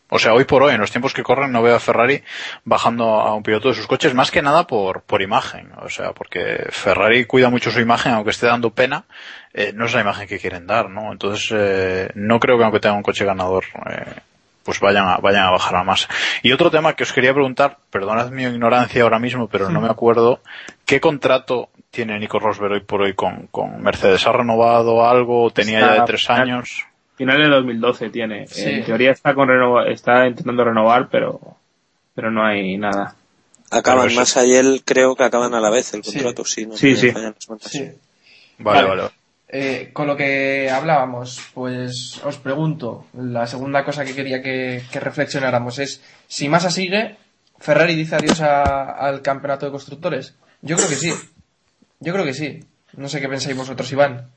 O 0.10 0.18
sea, 0.18 0.34
hoy 0.34 0.46
por 0.46 0.64
hoy, 0.64 0.74
en 0.74 0.82
los 0.82 0.92
tiempos 0.92 1.14
que 1.14 1.24
corren, 1.24 1.52
no 1.52 1.62
veo 1.62 1.76
a 1.76 1.80
Ferrari 1.80 2.24
bajando 2.66 3.22
a 3.22 3.36
un 3.36 3.44
piloto 3.44 3.70
de 3.70 3.76
sus 3.76 3.86
coches, 3.86 4.14
más 4.16 4.32
que 4.32 4.42
nada 4.42 4.66
por, 4.66 5.02
por 5.04 5.22
imagen. 5.22 5.72
O 5.82 5.90
sea, 5.90 6.14
porque 6.14 6.68
Ferrari 6.72 7.26
cuida 7.26 7.50
mucho 7.50 7.70
su 7.70 7.80
imagen, 7.80 8.14
aunque 8.14 8.32
esté 8.32 8.48
dando 8.48 8.72
pena, 8.72 9.06
eh, 9.54 9.72
no 9.74 9.86
es 9.86 9.94
la 9.94 10.02
imagen 10.02 10.28
que 10.28 10.40
quieren 10.40 10.66
dar, 10.66 10.90
¿no? 10.90 11.12
Entonces, 11.12 11.50
eh, 11.54 12.10
no 12.16 12.40
creo 12.40 12.58
que 12.58 12.64
aunque 12.64 12.80
tenga 12.80 12.96
un 12.96 13.04
coche 13.04 13.24
ganador, 13.24 13.66
eh, 13.90 14.16
pues 14.64 14.80
vayan 14.80 15.08
a, 15.08 15.18
vayan 15.18 15.46
a 15.46 15.52
bajar 15.52 15.76
a 15.76 15.84
más. 15.84 16.08
Y 16.42 16.52
otro 16.52 16.72
tema 16.72 16.94
que 16.94 17.04
os 17.04 17.14
quería 17.14 17.34
preguntar, 17.34 17.78
perdonad 17.92 18.32
mi 18.32 18.44
ignorancia 18.44 19.04
ahora 19.04 19.20
mismo, 19.20 19.48
pero 19.48 19.70
no 19.70 19.80
me 19.80 19.90
acuerdo, 19.92 20.42
¿qué 20.86 21.00
contrato 21.00 21.70
tiene 21.92 22.20
Nico 22.20 22.40
Rosberg 22.40 22.74
hoy 22.74 22.80
por 22.82 23.02
hoy 23.02 23.14
con, 23.14 23.48
con 23.48 23.82
Mercedes? 23.82 24.26
¿Ha 24.26 24.32
renovado 24.32 25.08
algo? 25.08 25.52
¿Tenía 25.52 25.80
ya 25.82 25.94
de 25.94 26.02
tres 26.06 26.30
años? 26.30 26.89
Final 27.20 27.38
de 27.38 27.48
2012 27.50 28.10
tiene. 28.10 28.48
Sí. 28.48 28.64
En 28.64 28.86
teoría 28.86 29.12
está 29.12 29.36
con 29.36 29.48
renova- 29.48 29.88
está 29.92 30.26
intentando 30.26 30.64
renovar, 30.64 31.10
pero 31.12 31.40
pero 32.16 32.32
no 32.32 32.44
hay 32.46 32.78
nada. 32.78 33.16
Acaban 33.70 34.08
Pero 34.08 34.22
eso- 34.24 34.38
más 34.40 34.48
y 34.48 34.56
él 34.56 34.82
creo 34.84 35.16
que 35.16 35.24
acaban 35.26 35.54
a 35.54 35.60
la 35.60 35.70
vez 35.70 35.94
el 35.94 36.04
Sí. 36.04 36.14
contrato, 36.14 36.44
sí. 36.46 36.66
No 36.66 36.76
Sí, 36.76 36.88
me 36.88 36.96
sí. 36.96 37.12
cuentas. 37.46 37.72
Sí. 37.72 37.92
Vale, 38.58 38.88
Vale. 38.88 39.02
vale. 39.02 39.14
Eh, 39.52 39.90
con 39.94 40.08
lo 40.08 40.16
que 40.16 40.70
hablábamos, 40.72 41.42
pues 41.54 42.20
os 42.24 42.38
pregunto, 42.38 43.06
la 43.14 43.48
segunda 43.48 43.84
cosa 43.84 44.06
que 44.06 44.16
quería 44.16 44.42
que, 44.42 44.84
que 44.92 45.00
reflexionáramos 45.00 45.78
es, 45.80 46.02
si 46.28 46.48
Massa 46.50 46.72
sigue, 46.72 47.18
¿Ferrari 47.60 47.96
dice 47.96 48.16
adiós 48.16 48.40
a- 48.42 48.92
al 48.92 49.22
campeonato 49.22 49.66
de 49.66 49.72
constructores? 49.74 50.36
Yo 50.62 50.78
creo 50.78 50.88
que 50.88 50.96
sí. 50.96 51.14
Yo 52.00 52.14
creo 52.14 52.24
que 52.26 52.34
sí. 52.34 52.64
No 52.96 53.10
sé 53.10 53.20
qué 53.20 53.28
pensáis 53.28 53.58
vosotros, 53.58 53.92
Iván. 53.92 54.28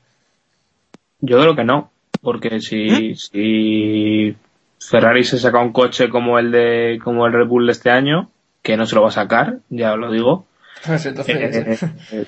Yo 1.21 1.39
creo 1.39 1.55
que 1.55 1.63
no, 1.63 1.91
porque 2.23 2.61
si, 2.61 3.15
si 3.15 4.35
Ferrari 4.79 5.23
se 5.23 5.37
saca 5.37 5.59
un 5.59 5.73
coche 5.73 6.09
como 6.09 6.39
el 6.39 6.51
de 6.51 6.99
como 7.03 7.27
el 7.27 7.33
Red 7.33 7.47
Bull 7.47 7.65
de 7.65 7.73
este 7.73 7.91
año, 7.91 8.29
que 8.61 8.77
no 8.77 8.85
se 8.85 8.95
lo 8.95 9.01
va 9.01 9.09
a 9.09 9.11
sacar, 9.11 9.57
ya 9.69 9.93
os 9.93 9.99
lo 9.99 10.11
digo. 10.11 10.45
Entonces, 10.85 11.29
eh, 11.29 11.77
eh, 12.11 12.25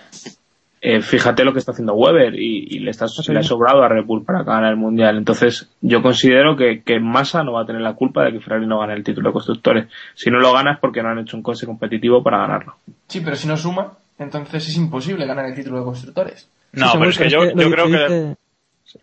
eh, 0.82 1.02
fíjate 1.02 1.44
lo 1.44 1.54
que 1.54 1.60
está 1.60 1.72
haciendo 1.72 1.94
Weber 1.94 2.36
y, 2.36 2.68
y 2.70 2.80
le, 2.80 2.92
está, 2.92 3.06
le 3.30 3.40
ha 3.40 3.44
sobrado 3.44 3.84
a 3.84 3.90
Red 3.90 4.06
Bull 4.06 4.26
para 4.26 4.44
ganar 4.44 4.72
el 4.72 4.78
mundial. 4.78 5.18
Entonces, 5.18 5.70
yo 5.82 6.02
considero 6.02 6.58
que, 6.58 6.84
que 6.84 7.00
Massa 7.00 7.44
no 7.44 7.54
va 7.54 7.64
a 7.64 7.66
tener 7.66 7.82
la 7.82 7.96
culpa 7.96 8.24
de 8.24 8.34
que 8.34 8.42
Ferrari 8.42 8.68
no 8.68 8.80
gane 8.80 8.94
el 8.94 9.04
título 9.04 9.30
de 9.30 9.34
constructores. 9.34 9.88
Si 10.14 10.30
no 10.30 10.40
lo 10.40 10.54
gana 10.54 10.74
es 10.74 10.80
porque 10.80 11.02
no 11.02 11.10
han 11.10 11.20
hecho 11.20 11.38
un 11.38 11.44
coche 11.44 11.66
competitivo 11.66 12.22
para 12.22 12.40
ganarlo. 12.40 12.76
sí, 13.08 13.22
pero 13.22 13.36
si 13.38 13.48
no 13.48 13.56
suma, 13.56 13.94
entonces 14.20 14.68
es 14.68 14.78
imposible 14.78 15.26
ganar 15.26 15.46
el 15.46 15.56
título 15.56 15.80
de 15.80 15.86
constructores. 15.86 16.50
No, 16.74 16.92
Sí, 16.92 16.98
pero 16.98 17.10
es 17.10 17.18
que 17.18 17.30
yo, 17.30 17.46
yo 17.46 17.72
creo 17.72 17.88
que 17.88 18.36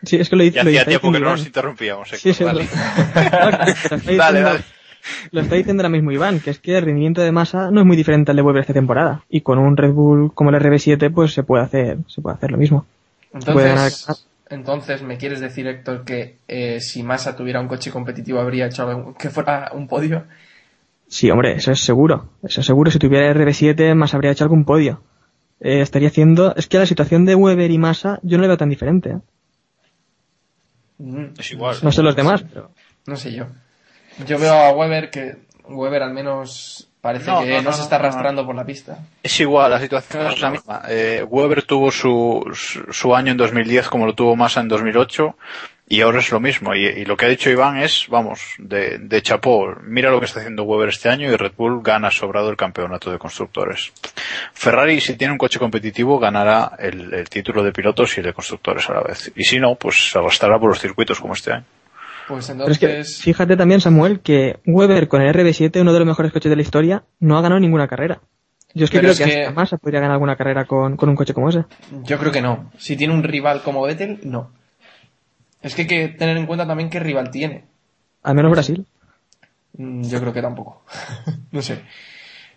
Sí, 0.03 0.17
es 0.17 0.29
que 0.29 0.37
lo 0.37 0.43
dice... 0.43 0.57
ya 0.57 0.65
lo 0.65 0.71
hacía 0.71 0.85
tiempo 0.85 1.13
que 1.13 1.19
no 1.19 1.27
Iván. 1.27 1.37
nos 1.39 1.47
interrumpíamos. 1.47 2.09
Sí, 2.11 2.33
sí, 2.33 2.45
dale. 2.45 2.67
Lo 3.15 3.49
está 3.67 4.33
Dale. 4.33 4.63
Lo 5.33 5.41
está 5.41 5.57
diciendo 5.57 5.83
ahora 5.83 5.91
mismo 5.91 6.13
Iván, 6.13 6.41
que 6.41 6.51
es 6.51 6.59
que 6.59 6.79
el 6.79 6.85
rendimiento 6.85 7.23
de 7.23 7.33
masa 7.33 7.71
no 7.71 7.81
es 7.81 7.87
muy 7.87 7.97
diferente 7.97 8.31
al 8.31 8.37
de 8.37 8.43
Weber 8.43 8.61
esta 8.61 8.73
temporada. 8.73 9.25
Y 9.29 9.41
con 9.41 9.59
un 9.59 9.77
Red 9.77 9.93
Bull 9.93 10.33
como 10.33 10.51
el 10.51 10.57
RB7, 10.57 11.13
pues 11.13 11.33
se 11.33 11.43
puede 11.43 11.65
hacer, 11.65 11.99
se 12.07 12.21
puede 12.21 12.37
hacer 12.37 12.53
lo 12.53 12.59
mismo. 12.59 12.87
Entonces, 13.33 14.07
entonces 14.49 15.03
¿me 15.03 15.17
quieres 15.17 15.41
decir, 15.41 15.67
Héctor, 15.67 16.05
que 16.05 16.37
eh, 16.47 16.81
si 16.81 17.03
Massa 17.03 17.35
tuviera 17.35 17.61
un 17.61 17.69
coche 17.69 17.91
competitivo 17.91 18.39
habría 18.39 18.67
hecho 18.67 18.87
algo 18.87 19.15
que 19.15 19.31
fuera 19.31 19.71
un 19.75 19.89
podio? 19.89 20.25
Sí, 21.09 21.31
hombre, 21.31 21.55
eso 21.55 21.73
es 21.73 21.81
seguro. 21.81 22.31
Eso 22.43 22.61
es 22.61 22.67
seguro. 22.67 22.91
Si 22.91 22.99
tuviera 22.99 23.31
el 23.31 23.37
RB7, 23.37 23.95
más 23.95 24.15
habría 24.15 24.31
hecho 24.31 24.45
algún 24.45 24.65
podio. 24.65 25.03
Eh, 25.61 25.81
estaría 25.81 26.09
haciendo... 26.09 26.55
Es 26.57 26.67
que 26.67 26.79
la 26.79 26.87
situación 26.87 27.25
de 27.25 27.35
Weber 27.35 27.71
y 27.71 27.79
Massa 27.79 28.19
yo 28.23 28.37
no 28.37 28.43
la 28.43 28.49
veo 28.49 28.57
tan 28.57 28.71
diferente. 28.71 29.11
¿eh? 29.11 29.19
Es 31.39 31.53
igual. 31.53 31.77
No 31.83 31.93
sé 31.93 32.03
los 32.03 32.17
demás, 32.17 32.45
pero... 32.53 32.71
No 33.07 33.17
sé 33.17 33.33
yo. 33.33 33.47
Yo 34.27 34.39
veo 34.39 34.55
a 34.55 34.73
Weber 34.73 35.11
que 35.11 35.37
Weber 35.69 36.03
al 36.03 36.13
menos 36.13 36.89
parece 37.01 37.31
No, 37.31 37.41
que 37.43 37.51
no, 37.51 37.57
no, 37.57 37.63
no, 37.63 37.73
se 37.73 37.83
está 37.83 37.97
no, 37.97 38.03
no. 38.03 38.09
arrastrando 38.09 38.47
por 38.47 38.55
la 38.55 38.65
pista. 38.65 38.99
Es 39.23 39.41
igual, 39.41 39.71
la 39.71 39.81
situación 39.81 40.27
es 40.27 40.41
la 40.41 40.51
misma. 40.51 40.83
Eh, 40.89 41.25
Weber 41.29 41.63
tuvo 41.63 41.91
su, 41.91 42.49
su, 42.55 42.93
su 42.93 43.15
año 43.17 43.33
en 43.33 43.39
2010 43.39 43.89
como 43.89 44.07
lo 44.07 44.15
tuvo 44.15 44.37
Massa 44.37 44.61
en 44.61 44.69
2008 44.69 45.37
y 45.97 46.01
ahora 46.01 46.21
es 46.21 46.31
lo 46.31 46.41
mismo. 46.41 46.75
Y, 46.75 46.87
y 46.87 47.05
lo 47.05 47.17
que 47.17 47.27
ha 47.27 47.29
dicho 47.29 47.51
Iván 47.51 47.77
es, 47.77 48.07
vamos, 48.09 48.41
de, 48.59 48.99
de 48.99 49.23
chapó. 49.23 49.75
Mira 49.85 50.11
lo 50.11 50.19
que 50.21 50.27
está 50.27 50.41
haciendo 50.41 50.63
Weber 50.65 50.89
este 50.89 51.09
año 51.09 51.31
y 51.31 51.37
Red 51.37 51.53
Bull 51.57 51.83
gana 51.83 52.11
sobrado 52.11 52.49
el 52.51 52.57
campeonato 52.57 53.11
de 53.13 53.19
constructores. 53.19 53.93
Ferrari, 54.55 55.01
si 55.01 55.17
tiene 55.17 55.33
un 55.33 55.39
coche 55.39 55.59
competitivo, 55.59 56.19
ganará 56.19 56.73
el, 56.79 57.13
el 57.13 57.29
título 57.29 57.63
de 57.63 57.73
pilotos 57.73 58.17
y 58.17 58.21
el 58.21 58.27
de 58.27 58.33
constructores 58.33 58.89
a 58.89 58.95
la 58.95 59.03
vez. 59.03 59.31
Y 59.37 59.45
si 59.45 59.59
no, 59.61 59.75
pues 59.75 60.11
se 60.11 60.19
arrastrará 60.19 60.59
por 60.59 60.71
los 60.71 60.81
circuitos 60.81 61.21
como 61.21 61.35
este 61.35 61.53
año. 61.53 61.65
Pues 62.29 62.47
Pero 62.57 62.71
es 62.71 62.79
que 62.79 62.87
entonces, 62.87 63.21
fíjate 63.23 63.57
también, 63.57 63.81
Samuel, 63.81 64.21
que 64.21 64.61
Weber 64.65 65.09
con 65.09 65.21
el 65.23 65.35
RB7, 65.35 65.81
uno 65.81 65.93
de 65.93 65.99
los 65.99 66.07
mejores 66.09 66.33
coches 66.33 66.49
de 66.51 66.57
la 66.57 66.63
historia, 66.63 67.03
no 67.21 67.37
ha 67.37 67.43
ganado 67.43 67.61
ninguna 67.61 67.89
carrera. 67.89 68.21
Yo 68.75 68.85
es 68.85 68.91
que 68.91 68.99
Pero 69.01 69.13
creo 69.13 69.13
es 69.13 69.19
que, 69.19 69.25
que- 69.25 69.41
hasta 69.43 69.55
Massa 69.55 69.77
podría 69.77 70.01
ganar 70.01 70.15
alguna 70.15 70.37
carrera 70.37 70.65
con, 70.65 70.97
con 70.97 71.09
un 71.11 71.17
coche 71.17 71.35
como 71.35 71.51
ese. 71.51 71.65
yo 72.05 72.19
creo 72.19 72.33
que 72.33 72.41
no. 72.41 72.71
Si 72.79 72.97
tiene 72.97 73.13
un 73.13 73.23
rival 73.23 73.63
como 73.63 73.83
Vettel, 73.83 74.21
no. 74.23 74.53
Es 75.63 75.75
que 75.75 75.83
hay 75.83 75.89
que 75.89 76.09
tener 76.09 76.37
en 76.37 76.47
cuenta 76.47 76.67
también 76.67 76.91
qué 76.91 77.01
rival 77.01 77.31
tiene. 77.31 77.65
Al 78.23 78.35
menos 78.35 78.51
Brasil. 78.51 78.87
Mm, 79.75 80.03
Yo 80.03 80.21
creo 80.21 80.33
que 80.33 80.43
tampoco. 80.43 80.85
no 81.51 81.63
sé. 81.63 81.83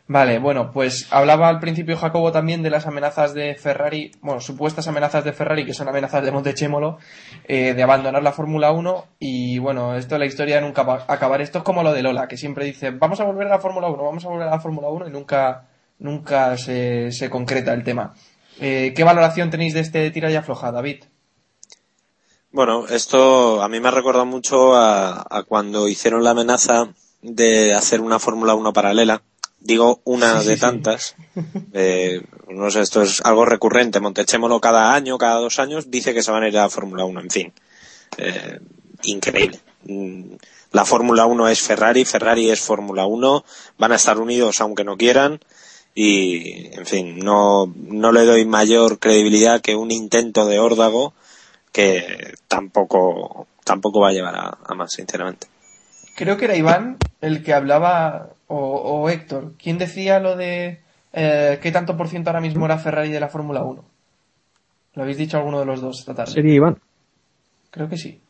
Vale, 0.08 0.38
bueno, 0.38 0.72
pues 0.72 1.08
hablaba 1.10 1.49
al 1.49 1.60
principio 1.60 1.97
Jacobo 1.97 2.32
también 2.32 2.62
de 2.62 2.70
las 2.70 2.86
amenazas 2.86 3.34
de 3.34 3.56
Ferrari, 3.56 4.12
bueno, 4.22 4.39
supuestas 4.39 4.88
amenazas 4.88 5.24
de 5.24 5.34
Ferrari, 5.34 5.66
que 5.66 5.74
son 5.74 5.88
amenazas 5.88 6.24
de 6.24 6.32
Montechémolo, 6.32 6.99
eh, 7.47 7.74
de 7.74 7.82
abandonar 7.82 8.22
la 8.22 8.32
Fórmula 8.32 8.72
1 8.72 9.06
y 9.18 9.58
bueno, 9.58 9.95
esto 9.95 10.20
la 10.20 10.28
historia 10.28 10.62
nunca 10.62 10.84
va 10.84 11.06
a 11.08 11.14
acabar. 11.14 11.41
Esto 11.41 11.58
es 11.60 11.64
como 11.64 11.82
lo 11.82 11.91
de 11.91 12.03
Lola, 12.03 12.28
que 12.28 12.38
siempre 12.38 12.66
dice, 12.66 12.91
vamos 12.91 13.20
a 13.20 13.24
volver 13.24 13.47
a 13.47 13.51
la 13.51 13.60
Fórmula 13.60 13.88
1, 13.88 14.03
vamos 14.03 14.24
a 14.26 14.30
volver 14.30 14.47
a 14.47 14.51
la 14.51 14.60
Fórmula 14.60 14.89
1 14.89 15.08
y 15.08 15.12
nunca, 15.12 15.66
nunca 15.97 16.56
se, 16.58 17.12
se 17.12 17.32
concreta 17.32 17.74
el 17.74 17.84
tema. 17.84 18.14
Eh, 18.62 18.93
¿Qué 18.95 19.03
valoración 19.03 19.49
tenéis 19.49 19.74
de 19.74 19.80
este 19.80 20.12
tira 20.12 20.30
y 20.30 20.36
afloja, 20.36 20.72
David? 20.72 21.06
Bueno, 22.56 22.88
esto 22.88 23.62
a 23.62 23.68
mí 23.68 23.82
me 23.82 23.89
ha 23.89 23.91
recordado 23.91 24.26
mucho 24.26 24.76
a, 24.76 25.26
a 25.30 25.43
cuando 25.43 25.89
hicieron 25.89 26.24
la 26.24 26.30
amenaza 26.30 26.88
de 27.22 27.74
hacer 27.74 27.99
una 27.99 28.18
Fórmula 28.18 28.56
1 28.56 28.72
paralela. 28.72 29.22
Digo 29.60 29.99
una 30.06 30.39
Sí, 30.41 30.47
de 30.47 30.56
sí. 30.56 30.62
tantas. 30.62 31.16
Eh, 31.74 32.22
no 32.47 32.72
sé, 32.72 32.80
esto 32.80 33.01
es 33.01 33.20
algo 33.26 33.43
recurrente. 33.43 33.99
Montechémolo 33.99 34.62
cada 34.62 34.93
año, 34.93 35.18
cada 35.18 35.41
dos 35.41 35.60
años, 35.60 35.91
dice 35.91 36.14
que 36.14 36.24
se 36.24 36.32
van 36.32 36.43
a 36.43 36.47
ir 36.47 36.58
a 36.58 36.62
la 36.62 36.70
Fórmula 36.70 37.03
1. 37.03 37.20
En 37.20 37.30
fin, 37.30 37.53
eh, 38.20 38.60
increíble. 39.03 39.60
Mm, 39.84 40.36
La 40.72 40.86
Fórmula 40.86 41.26
1 41.26 41.49
es 41.49 41.60
Ferrari, 41.60 42.06
Ferrari 42.06 42.49
es 42.51 42.62
Fórmula 42.62 43.06
1. 43.06 43.43
Van 43.78 43.91
a 43.91 43.95
estar 43.97 44.18
unidos 44.18 44.62
aunque 44.62 44.86
no 44.86 44.95
quieran. 44.95 45.41
Y, 45.93 46.68
en 46.74 46.86
fin, 46.86 47.20
no, 47.20 47.66
no 47.76 48.14
le 48.14 48.24
doy 48.24 48.45
mayor 48.45 48.97
credibilidad 48.99 49.60
que 49.60 49.76
un 49.76 49.91
intento 49.91 50.45
de 50.45 50.60
órdago 50.60 51.14
que 51.76 52.36
tampoco 52.47 53.47
tampoco 53.65 53.99
va 53.99 54.09
a 54.09 54.13
llevar 54.13 54.36
a, 54.36 54.57
a 54.65 54.76
más, 54.76 54.93
sinceramente. 54.93 55.47
Creo 56.15 56.38
que 56.38 56.45
era 56.45 56.55
Iván 56.55 56.95
el 57.19 57.43
que 57.43 57.53
hablaba, 57.53 58.30
o, 58.47 58.57
o 58.57 59.09
Héctor, 59.09 59.53
¿quién 59.61 59.78
decía 59.78 60.21
lo 60.21 60.38
de 60.38 60.80
eh, 61.11 61.59
qué 61.61 61.71
tanto 61.73 61.97
por 61.97 62.07
ciento 62.07 62.30
ahora 62.30 62.39
mismo 62.39 62.65
era 62.65 62.78
Ferrari 62.78 63.09
de 63.09 63.19
la 63.19 63.28
Fórmula 63.28 63.63
1? 63.63 63.84
¿Lo 64.93 65.01
habéis 65.03 65.17
dicho 65.17 65.38
alguno 65.38 65.59
de 65.59 65.65
los 65.65 65.82
dos 65.82 65.99
esta 65.99 66.15
tarde? 66.15 66.32
Sería 66.32 66.53
Iván. 66.53 66.78
Creo 67.71 67.89
que 67.89 67.97
sí. 67.97 68.21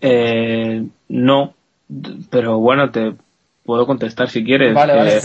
Eh, 0.00 0.86
no, 1.08 1.54
pero 2.30 2.58
bueno, 2.58 2.90
te 2.90 3.12
puedo 3.66 3.86
contestar 3.86 4.30
si 4.30 4.42
quieres. 4.42 4.74
Vale, 4.74 4.96
vale. 4.96 5.18
Eh, 5.18 5.20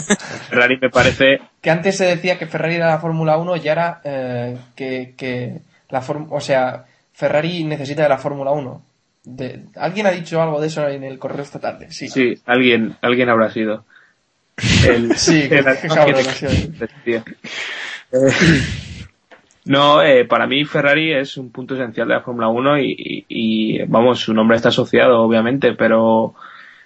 Ferrari 0.50 0.78
me 0.82 0.90
parece 0.90 1.40
Que 1.62 1.70
antes 1.70 1.96
se 1.96 2.06
decía 2.06 2.38
que 2.38 2.46
Ferrari 2.46 2.76
era 2.76 2.88
la 2.88 3.00
Fórmula 3.00 3.38
1 3.38 3.56
y 3.56 3.70
ahora 3.70 4.02
eh, 4.04 4.58
que, 4.76 5.14
que 5.16 5.62
la 5.90 6.02
form 6.02 6.28
o 6.32 6.42
sea, 6.42 6.86
Ferrari 7.18 7.64
necesita 7.64 8.04
de 8.04 8.10
la 8.10 8.20
Fórmula 8.20 8.52
1. 8.52 8.82
De- 9.24 9.64
¿Alguien 9.76 10.06
ha 10.06 10.12
dicho 10.12 10.40
algo 10.40 10.62
de 10.62 10.68
eso 10.68 10.88
en 10.88 11.04
el 11.04 11.18
correo 11.18 11.42
esta 11.42 11.60
tarde? 11.60 11.92
Sí. 11.92 12.08
Sí, 12.08 12.36
alguien, 12.46 12.96
alguien 13.02 13.28
habrá 13.30 13.50
sido. 13.50 13.84
El, 14.88 15.16
Sí, 15.18 15.48
el- 15.50 15.66
cabrón 15.66 16.24
sido. 16.24 16.52
tío. 17.04 17.24
Eh, 18.12 18.30
No, 19.66 20.02
eh, 20.02 20.26
para 20.26 20.48
mí 20.48 20.64
Ferrari 20.64 21.12
es 21.14 21.36
un 21.38 21.52
punto 21.52 21.74
esencial 21.76 22.08
de 22.08 22.14
la 22.14 22.22
Fórmula 22.22 22.48
1 22.48 22.78
y, 22.80 22.96
y- 22.98 23.26
y, 23.28 23.84
vamos, 23.88 24.20
su 24.20 24.34
nombre 24.34 24.56
está 24.56 24.70
asociado, 24.70 25.22
obviamente, 25.22 25.74
pero 25.74 26.36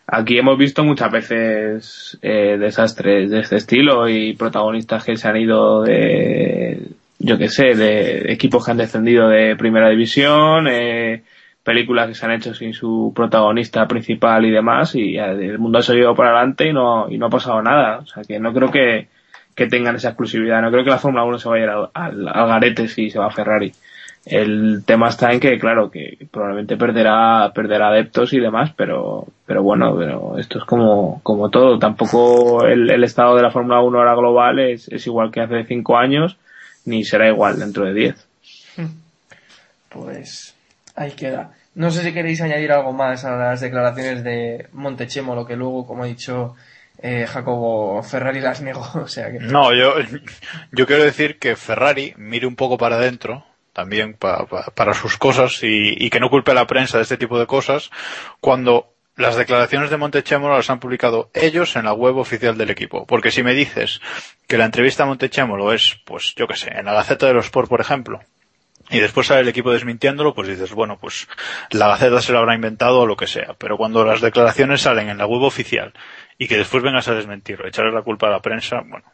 aquí 0.08 0.40
hemos 0.40 0.58
visto 0.58 0.84
muchas 0.84 1.12
veces 1.12 2.18
eh, 2.24 2.58
desastres 2.58 3.30
de 3.30 3.42
este 3.42 3.58
estilo 3.58 4.10
y 4.10 4.34
protagonistas 4.34 5.04
que 5.04 5.16
se 5.18 5.28
han 5.28 5.38
ido 5.38 5.84
de, 5.84 6.88
yo 7.24 7.38
qué 7.38 7.50
sé, 7.50 7.76
de 7.76 8.32
equipos 8.32 8.66
que 8.66 8.72
han 8.72 8.78
descendido 8.78 9.30
de 9.30 9.56
primera 9.56 9.90
división, 9.90 10.68
eh, 10.68 11.24
películas 11.64 12.08
que 12.08 12.16
se 12.16 12.26
han 12.26 12.32
hecho 12.32 12.54
sin 12.54 12.74
su 12.74 13.14
protagonista 13.16 13.88
principal 13.88 14.46
y 14.46 14.52
demás 14.52 14.96
y 14.96 15.18
el 15.18 15.60
mundo 15.60 15.80
ha 15.80 15.84
seguido 15.84 16.16
por 16.16 16.26
adelante 16.26 16.68
y 16.68 16.74
no, 16.74 17.10
y 17.10 17.18
no 17.18 17.28
ha 17.28 17.30
pasado 17.30 17.62
nada. 17.62 18.00
O 18.00 18.06
sea 18.06 18.24
que 18.24 18.40
no 18.40 18.54
creo 18.54 18.72
que, 18.72 19.08
que 19.56 19.68
tengan 19.68 19.96
esa 19.96 20.10
exclusividad. 20.10 20.62
No 20.62 20.72
creo 20.72 20.84
que 20.84 20.90
la 20.90 20.98
Fórmula 20.98 21.24
1 21.24 21.40
se 21.40 21.50
vaya 21.50 21.72
al, 21.72 21.90
al, 21.94 22.28
al 22.28 22.48
garete 22.48 22.88
si 22.88 23.10
se 23.10 23.20
va 23.20 23.28
a 23.28 23.32
Ferrari. 23.32 23.72
El 24.26 24.84
tema 24.86 25.10
está 25.10 25.32
en 25.32 25.40
que, 25.40 25.58
claro, 25.58 25.90
que 25.90 26.16
probablemente 26.30 26.78
perderá, 26.78 27.52
perderá 27.56 27.88
adeptos 27.88 28.34
y 28.34 28.40
demás, 28.40 28.72
pero, 28.76 29.26
pero 29.48 29.64
bueno, 29.64 29.96
pero 29.98 30.38
esto 30.38 30.60
es 30.60 30.66
como, 30.66 31.22
como 31.24 31.50
todo. 31.50 31.80
Tampoco 31.80 32.66
el, 32.66 32.92
el 32.92 33.04
estado 33.04 33.36
de 33.36 33.42
la 33.42 33.50
Fórmula 33.50 33.82
1 33.82 33.98
ahora 33.98 34.16
global 34.16 34.60
es, 34.60 34.88
es 34.90 35.08
igual 35.08 35.32
que 35.32 35.42
hace 35.42 35.64
cinco 35.64 35.98
años, 35.98 36.38
ni 36.86 37.04
será 37.04 37.28
igual 37.28 37.60
dentro 37.60 37.86
de 37.86 37.94
diez. 37.94 38.28
Pues 39.90 40.56
ahí 40.96 41.12
queda. 41.12 41.52
No 41.76 41.92
sé 41.92 42.04
si 42.04 42.14
queréis 42.14 42.42
añadir 42.42 42.72
algo 42.72 42.94
más 42.94 43.24
a 43.26 43.36
las 43.36 43.62
declaraciones 43.62 44.24
de 44.24 44.68
Montechemo, 44.74 45.36
lo 45.36 45.46
que 45.46 45.56
luego, 45.56 45.86
como 45.88 46.04
ha 46.04 46.08
dicho 46.08 46.56
eh, 47.02 47.26
Jacobo, 47.28 48.02
Ferrari 48.04 48.40
las 48.42 48.62
negó. 48.62 48.86
O 48.96 49.08
sea 49.08 49.32
que... 49.32 49.40
No, 49.40 49.74
yo, 49.74 49.96
yo 50.72 50.86
quiero 50.88 51.04
decir 51.04 51.40
que 51.40 51.56
Ferrari 51.56 52.14
mire 52.18 52.46
un 52.48 52.56
poco 52.56 52.78
para 52.78 52.98
adentro, 52.98 53.46
también 53.74 54.14
pa- 54.14 54.46
pa- 54.48 54.66
para 54.76 54.94
sus 54.94 55.18
cosas, 55.18 55.60
y, 55.64 55.96
y 56.06 56.10
que 56.10 56.20
no 56.20 56.30
culpe 56.30 56.52
a 56.52 56.56
la 56.56 56.68
prensa 56.68 56.98
de 56.98 57.04
este 57.04 57.18
tipo 57.18 57.40
de 57.40 57.48
cosas, 57.48 57.90
cuando 58.42 58.91
las 59.16 59.36
declaraciones 59.36 59.90
de 59.90 59.98
Montechemolo 59.98 60.56
las 60.56 60.70
han 60.70 60.80
publicado 60.80 61.30
ellos 61.34 61.76
en 61.76 61.86
la 61.86 61.94
web 61.94 62.18
oficial 62.18 62.58
del 62.58 62.70
equipo. 62.70 63.06
Porque 63.06 63.32
si 63.32 63.44
me 63.44 63.54
dices 63.54 64.02
que 64.48 64.58
la 64.58 64.66
entrevista 64.66 65.04
a 65.04 65.08
Montechemolo 65.08 65.74
es, 65.74 66.00
pues 66.06 66.34
yo 66.36 66.48
qué 66.48 66.56
sé, 66.56 66.72
en 66.72 66.86
la 66.86 66.94
Gaceta 66.94 67.28
de 67.28 67.34
los 67.34 67.46
Sport, 67.46 67.70
por 67.70 67.82
ejemplo, 67.82 68.22
y 68.90 69.00
después 69.00 69.28
sale 69.28 69.42
el 69.42 69.48
equipo 69.48 69.72
desmintiéndolo, 69.72 70.34
pues 70.34 70.48
dices, 70.50 70.74
bueno, 70.74 70.98
pues 71.00 71.28
la 71.70 71.88
Gaceta 71.88 72.22
se 72.22 72.34
lo 72.34 72.40
habrá 72.40 72.56
inventado 72.56 73.00
o 73.00 73.06
lo 73.06 73.16
que 73.16 73.28
sea. 73.28 73.56
Pero 73.58 73.78
cuando 73.78 74.04
las 74.04 74.22
declaraciones 74.22 74.82
salen 74.82 75.10
en 75.10 75.18
la 75.18 75.26
web 75.26 75.44
oficial 75.44 75.94
y 76.38 76.48
que 76.48 76.58
después 76.58 76.84
vengas 76.84 77.08
a 77.08 77.14
desmentirlo, 77.14 77.68
echarle 77.68 77.94
la 77.94 78.02
culpa 78.02 78.28
a 78.28 78.32
la 78.32 78.42
prensa, 78.42 78.82
bueno, 78.86 79.06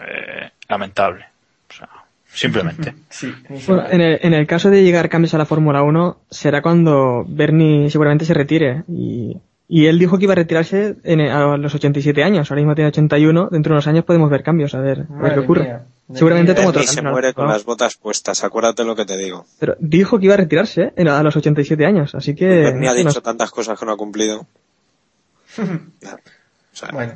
eh, 0.00 0.50
lamentable. 0.68 1.26
O 1.68 1.72
sea, 1.72 1.88
simplemente. 2.36 2.94
Sí, 3.10 3.32
Bueno, 3.66 3.84
en, 3.90 4.00
el, 4.00 4.18
en 4.22 4.34
el 4.34 4.46
caso 4.46 4.68
de 4.70 4.82
llegar 4.84 5.08
cambios 5.08 5.32
a 5.34 5.38
la 5.38 5.46
Fórmula 5.46 5.82
1, 5.82 6.18
será 6.30 6.60
cuando 6.62 7.24
Bernie 7.26 7.88
seguramente 7.90 8.24
se 8.26 8.34
retire. 8.34 8.82
Y, 8.88 9.36
y 9.68 9.86
él 9.86 9.98
dijo 9.98 10.18
que 10.18 10.24
iba 10.24 10.32
a 10.34 10.36
retirarse 10.36 10.96
en, 11.02 11.20
a 11.22 11.56
los 11.56 11.74
87 11.74 12.22
años. 12.22 12.50
Ahora 12.50 12.60
mismo 12.62 12.74
tiene 12.74 12.88
81. 12.88 13.48
Dentro 13.50 13.70
de 13.70 13.74
unos 13.74 13.86
años 13.86 14.04
podemos 14.04 14.30
ver 14.30 14.42
cambios, 14.42 14.74
a 14.74 14.80
ver, 14.80 15.06
a 15.10 15.22
ver 15.22 15.34
qué 15.34 15.40
ocurre. 15.40 15.62
mía. 15.64 15.82
Seguramente 16.14 16.54
toma 16.54 16.68
otro 16.68 16.80
Bernie 16.82 16.94
se 16.94 17.02
muere 17.02 17.34
con 17.34 17.46
¿no? 17.46 17.52
las 17.52 17.64
botas 17.64 17.96
puestas, 17.96 18.44
acuérdate 18.44 18.84
lo 18.84 18.94
que 18.94 19.04
te 19.04 19.16
digo. 19.16 19.44
Pero 19.58 19.74
dijo 19.80 20.20
que 20.20 20.26
iba 20.26 20.34
a 20.34 20.36
retirarse 20.36 20.82
¿eh? 20.82 20.92
en- 20.94 21.08
a 21.08 21.20
los 21.24 21.34
87 21.36 21.84
años, 21.84 22.14
así 22.14 22.34
que... 22.36 22.46
Bernie 22.46 22.88
ha 22.88 22.94
dicho 22.94 23.20
tantas 23.22 23.50
cosas 23.50 23.76
que 23.76 23.84
no 23.86 23.92
ha 23.92 23.96
cumplido. 23.96 24.46
O 25.58 26.76
sea, 26.78 26.90
Bueno. 26.92 27.14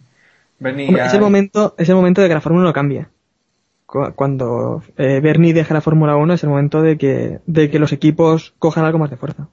Bernie 0.58 0.88
Hombre, 0.88 1.02
ya- 1.02 1.06
es 1.06 1.14
el 1.14 1.20
momento, 1.20 1.74
es 1.78 1.88
el 1.88 1.94
momento 1.94 2.20
de 2.20 2.28
que 2.28 2.34
la 2.34 2.40
Fórmula 2.40 2.64
1 2.64 2.72
cambie. 2.72 3.06
Cu- 3.88 4.12
Cuando 4.14 4.82
eh, 4.98 5.20
Bernie 5.22 5.54
deje 5.54 5.72
la 5.72 5.80
Fórmula 5.80 6.14
1 6.16 6.34
es 6.34 6.42
el 6.44 6.50
momento 6.50 6.82
de 6.82 6.98
que, 6.98 7.38
de 7.46 7.70
que 7.70 7.78
los 7.78 7.92
equipos 7.92 8.54
cojan 8.58 8.84
algo 8.84 8.98
más 8.98 9.10
de 9.10 9.16
fuerza. 9.16 9.48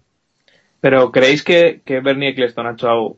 Pero 0.82 1.12
¿creéis 1.12 1.42
que, 1.44 1.82
que 1.86 2.02
Bernie 2.02 2.30
Eccleston 2.32 2.68
ha 2.68 2.74
hecho 2.74 2.90
algo 2.90 3.16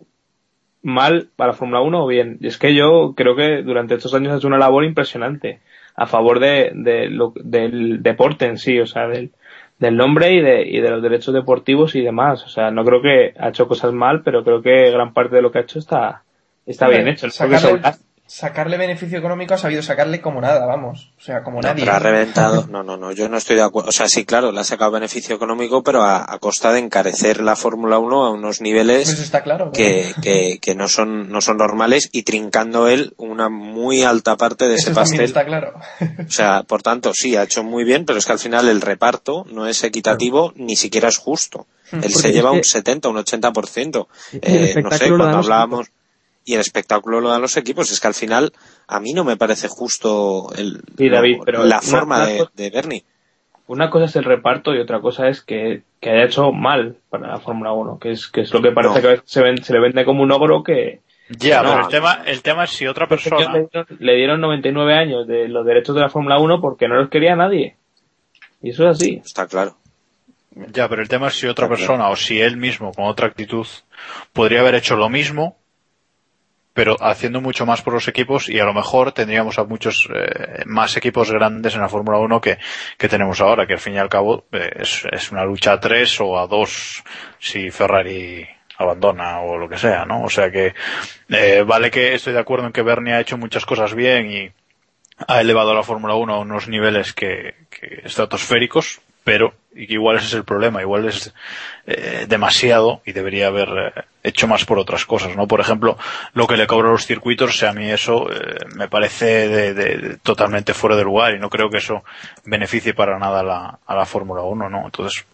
mal 0.83 1.29
para 1.35 1.51
la 1.51 1.57
Fórmula 1.57 1.81
1 1.81 2.03
o 2.03 2.07
bien? 2.07 2.37
Y 2.39 2.47
es 2.47 2.57
que 2.57 2.75
yo 2.75 3.13
creo 3.15 3.35
que 3.35 3.63
durante 3.63 3.95
estos 3.95 4.13
años 4.13 4.31
ha 4.33 4.37
hecho 4.37 4.47
una 4.47 4.59
labor 4.59 4.85
impresionante 4.85 5.59
a 5.95 6.05
favor 6.05 6.39
de, 6.39 6.71
de 6.75 7.09
lo- 7.09 7.33
del 7.35 8.03
deporte 8.03 8.45
en 8.45 8.57
sí, 8.59 8.79
o 8.79 8.85
sea, 8.85 9.07
del, 9.07 9.31
del 9.79 9.97
nombre 9.97 10.31
y 10.33 10.41
de, 10.41 10.67
y 10.67 10.79
de 10.79 10.91
los 10.91 11.01
derechos 11.01 11.33
deportivos 11.33 11.95
y 11.95 12.01
demás. 12.01 12.43
O 12.45 12.49
sea, 12.49 12.69
no 12.69 12.85
creo 12.85 13.01
que 13.01 13.33
ha 13.39 13.49
hecho 13.49 13.67
cosas 13.67 13.91
mal, 13.91 14.21
pero 14.21 14.43
creo 14.43 14.61
que 14.61 14.91
gran 14.91 15.13
parte 15.13 15.35
de 15.35 15.41
lo 15.41 15.51
que 15.51 15.57
ha 15.57 15.61
hecho 15.63 15.79
está, 15.79 16.21
está 16.67 16.87
bien 16.87 17.07
hecho. 17.07 17.25
No 17.25 17.31
que 17.81 17.89
Sacarle, 18.27 18.77
beneficio 18.77 19.17
económico 19.17 19.53
ha 19.53 19.57
sabido 19.57 19.81
sacarle 19.81 20.19
como 20.21 20.41
nada, 20.41 20.65
vamos. 20.65 21.11
O 21.17 21.21
sea, 21.21 21.43
como 21.43 21.61
no, 21.61 21.67
nadie. 21.69 21.85
pero 21.85 21.95
ha 21.95 21.99
reventado. 21.99 22.67
No, 22.69 22.83
no, 22.83 22.97
no, 22.97 23.11
yo 23.13 23.29
no 23.29 23.37
estoy 23.37 23.55
de 23.55 23.63
acuerdo. 23.63 23.89
O 23.89 23.93
sea, 23.93 24.07
sí, 24.09 24.25
claro, 24.25 24.51
le 24.51 24.59
ha 24.59 24.63
sacado 24.63 24.91
beneficio 24.91 25.35
económico, 25.35 25.81
pero 25.83 26.03
a, 26.03 26.31
a 26.31 26.37
costa 26.39 26.71
de 26.73 26.79
encarecer 26.79 27.41
la 27.41 27.55
Fórmula 27.55 27.97
1 27.99 28.25
a 28.25 28.31
unos 28.31 28.55
Eso 28.55 28.63
niveles 28.63 29.09
está 29.19 29.41
claro. 29.43 29.71
que, 29.71 30.13
que, 30.21 30.59
que 30.61 30.75
no 30.75 30.87
son 30.89 31.29
no 31.31 31.39
son 31.41 31.57
normales 31.57 32.09
y 32.11 32.23
trincando 32.23 32.87
él 32.87 33.13
una 33.17 33.49
muy 33.49 34.03
alta 34.03 34.35
parte 34.35 34.67
de 34.67 34.75
Eso 34.75 34.87
ese 34.89 34.95
pastel. 34.95 35.21
está 35.21 35.45
claro. 35.45 35.73
O 36.27 36.31
sea, 36.31 36.63
por 36.63 36.83
tanto, 36.83 37.13
sí, 37.13 37.35
ha 37.35 37.43
hecho 37.43 37.63
muy 37.63 37.83
bien, 37.85 38.05
pero 38.05 38.19
es 38.19 38.25
que 38.25 38.33
al 38.33 38.39
final 38.39 38.67
el 38.67 38.81
reparto 38.81 39.45
no 39.49 39.67
es 39.67 39.83
equitativo, 39.83 40.51
ni 40.55 40.75
siquiera 40.75 41.07
es 41.07 41.17
justo. 41.17 41.67
Él 41.91 42.01
Porque 42.01 42.09
se 42.15 42.31
lleva 42.33 42.51
un 42.51 42.65
70, 42.65 43.07
un 43.07 43.15
80%. 43.15 44.07
Y 44.33 44.35
el 44.35 44.41
Eh, 44.41 44.81
no 44.83 44.91
sé, 44.91 45.07
cuando 45.07 45.37
hablábamos... 45.37 45.87
Y 46.47 46.53
el 46.53 46.61
espectáculo 46.61 47.19
lo 47.19 47.29
dan 47.29 47.41
los 47.41 47.57
equipos. 47.57 47.91
Es 47.91 47.99
que 47.99 48.07
al 48.07 48.13
final, 48.13 48.53
a 48.87 48.99
mí 49.01 49.11
no 49.11 49.25
me 49.25 49.35
parece 49.35 49.67
justo 49.67 50.47
el, 50.57 50.81
Sí, 50.97 51.09
David, 51.09 51.39
lo- 51.39 51.43
pero 51.43 51.65
la 51.65 51.81
forma 51.81 52.17
una 52.19 52.25
de, 52.25 52.37
cosa- 52.37 52.51
de 52.55 52.69
Bernie. 52.69 53.03
Una 53.67 53.89
cosa 53.89 54.05
es 54.05 54.15
el 54.15 54.23
reparto 54.23 54.73
y 54.73 54.79
otra 54.79 55.01
cosa 55.01 55.27
es 55.27 55.41
que, 55.41 55.81
que 55.99 56.09
haya 56.09 56.23
hecho 56.23 56.53
mal 56.53 56.95
para 57.09 57.27
la 57.27 57.39
Fórmula 57.41 57.73
1, 57.73 57.99
que 57.99 58.11
es, 58.11 58.27
que 58.27 58.41
es 58.41 58.53
lo 58.53 58.61
que 58.61 58.71
parece 58.71 58.95
No. 58.95 59.01
que 59.01 59.07
a 59.07 59.11
veces 59.11 59.25
se, 59.29 59.43
ven- 59.43 59.61
se 59.61 59.73
le 59.73 59.81
vende 59.81 60.05
como 60.05 60.23
un 60.23 60.31
ogro 60.31 60.63
que, 60.63 61.01
Ya, 61.37 61.61
No. 61.61 61.71
pero 61.71 61.81
el 61.83 61.87
tema, 61.89 62.21
el 62.25 62.41
tema 62.41 62.63
es 62.63 62.69
si 62.69 62.87
otra 62.87 63.03
le 63.03 63.09
persona, 63.09 63.37
dieron, 63.51 63.85
le 63.99 64.15
dieron 64.15 64.39
99 64.39 64.93
años 64.93 65.27
de 65.27 65.49
los 65.49 65.65
derechos 65.65 65.93
de 65.95 65.99
la 66.01 66.07
Fórmula 66.09 66.39
1 66.39 66.61
porque 66.61 66.87
no 66.87 66.95
los 66.95 67.09
quería 67.09 67.35
nadie. 67.35 67.75
Y 68.61 68.69
eso 68.69 68.85
es 68.89 68.91
así. 68.95 69.21
Está 69.25 69.45
claro. 69.47 69.75
ya, 70.71 70.87
pero 70.87 71.01
el 71.01 71.09
tema 71.09 71.27
es 71.27 71.33
si 71.33 71.45
otra 71.47 71.67
persona 71.67 72.07
o 72.07 72.15
si 72.15 72.39
él 72.39 72.55
mismo 72.55 72.93
con 72.93 73.03
otra 73.03 73.27
actitud 73.27 73.67
podría 74.31 74.61
haber 74.61 74.75
hecho 74.75 74.95
lo 74.95 75.09
mismo, 75.09 75.56
pero 76.77 76.95
haciendo 76.99 77.41
mucho 77.41 77.65
más 77.65 77.81
por 77.81 77.93
los 77.93 78.07
equipos 78.07 78.49
y 78.49 78.59
a 78.59 78.63
lo 78.63 78.71
mejor 78.71 79.11
tendríamos 79.11 79.57
a 79.57 79.63
muchos 79.63 80.07
eh, 80.13 80.61
más 80.67 80.95
equipos 80.95 81.31
grandes 81.31 81.73
en 81.73 81.81
la 81.81 81.89
Fórmula 81.89 82.19
1 82.19 82.39
que, 82.39 82.59
que 82.99 83.09
tenemos 83.09 83.41
ahora, 83.41 83.65
que 83.65 83.73
al 83.73 83.79
fin 83.79 83.95
y 83.95 83.97
al 83.97 84.09
cabo 84.09 84.45
eh, 84.51 84.69
es, 84.75 85.03
es 85.11 85.31
una 85.31 85.43
lucha 85.43 85.71
a 85.71 85.79
tres 85.79 86.21
o 86.21 86.37
a 86.37 86.45
dos 86.45 87.03
si 87.39 87.71
Ferrari 87.71 88.47
abandona 88.77 89.41
o 89.41 89.57
lo 89.57 89.67
que 89.67 89.79
sea, 89.79 90.05
¿no? 90.05 90.21
O 90.21 90.29
sea 90.29 90.51
que 90.51 90.75
eh, 91.29 91.63
vale 91.65 91.89
que 91.89 92.13
estoy 92.13 92.33
de 92.33 92.41
acuerdo 92.41 92.67
en 92.67 92.73
que 92.73 92.83
Bernie 92.83 93.15
ha 93.15 93.21
hecho 93.21 93.39
muchas 93.39 93.65
cosas 93.65 93.95
bien 93.95 94.31
y 94.31 94.51
ha 95.27 95.41
elevado 95.41 95.73
la 95.73 95.81
Fórmula 95.81 96.13
1 96.13 96.31
a 96.31 96.39
unos 96.41 96.67
niveles 96.67 97.11
que, 97.11 97.55
que 97.71 98.01
estratosféricos, 98.03 99.01
pero 99.27 99.53
igual 99.75 100.15
ese 100.15 100.27
es 100.27 100.33
el 100.35 100.45
problema, 100.45 100.79
igual 100.81 101.05
es 101.05 101.33
eh, 101.85 102.25
demasiado 102.29 103.01
y 103.05 103.11
debería 103.11 103.47
haber 103.47 103.67
eh, 103.97 104.01
hecho 104.23 104.47
más 104.47 104.63
por 104.63 104.79
otras 104.79 105.05
cosas, 105.05 105.35
¿no? 105.35 105.49
Por 105.49 105.59
ejemplo, 105.59 105.97
lo 106.33 106.47
que 106.47 106.55
le 106.55 106.65
cobra 106.65 106.87
a 106.87 106.91
los 106.93 107.05
circuitos, 107.05 107.61
a 107.63 107.73
mí 107.73 107.91
eso 107.91 108.31
eh, 108.31 108.55
me 108.73 108.87
parece 108.87 109.49
de, 109.49 109.73
de- 109.73 110.17
totalmente 110.23 110.73
fuera 110.73 110.95
de 110.95 111.03
lugar 111.03 111.35
y 111.35 111.39
no 111.39 111.49
creo 111.49 111.69
que 111.69 111.79
eso 111.79 112.05
beneficie 112.45 112.93
para 112.93 113.19
nada 113.19 113.41
a 113.41 113.43
la, 113.43 113.79
a 113.85 113.95
la 113.95 114.05
Fórmula 114.05 114.43
1, 114.43 114.69
¿no? 114.69 114.85
Entonces, 114.85 115.25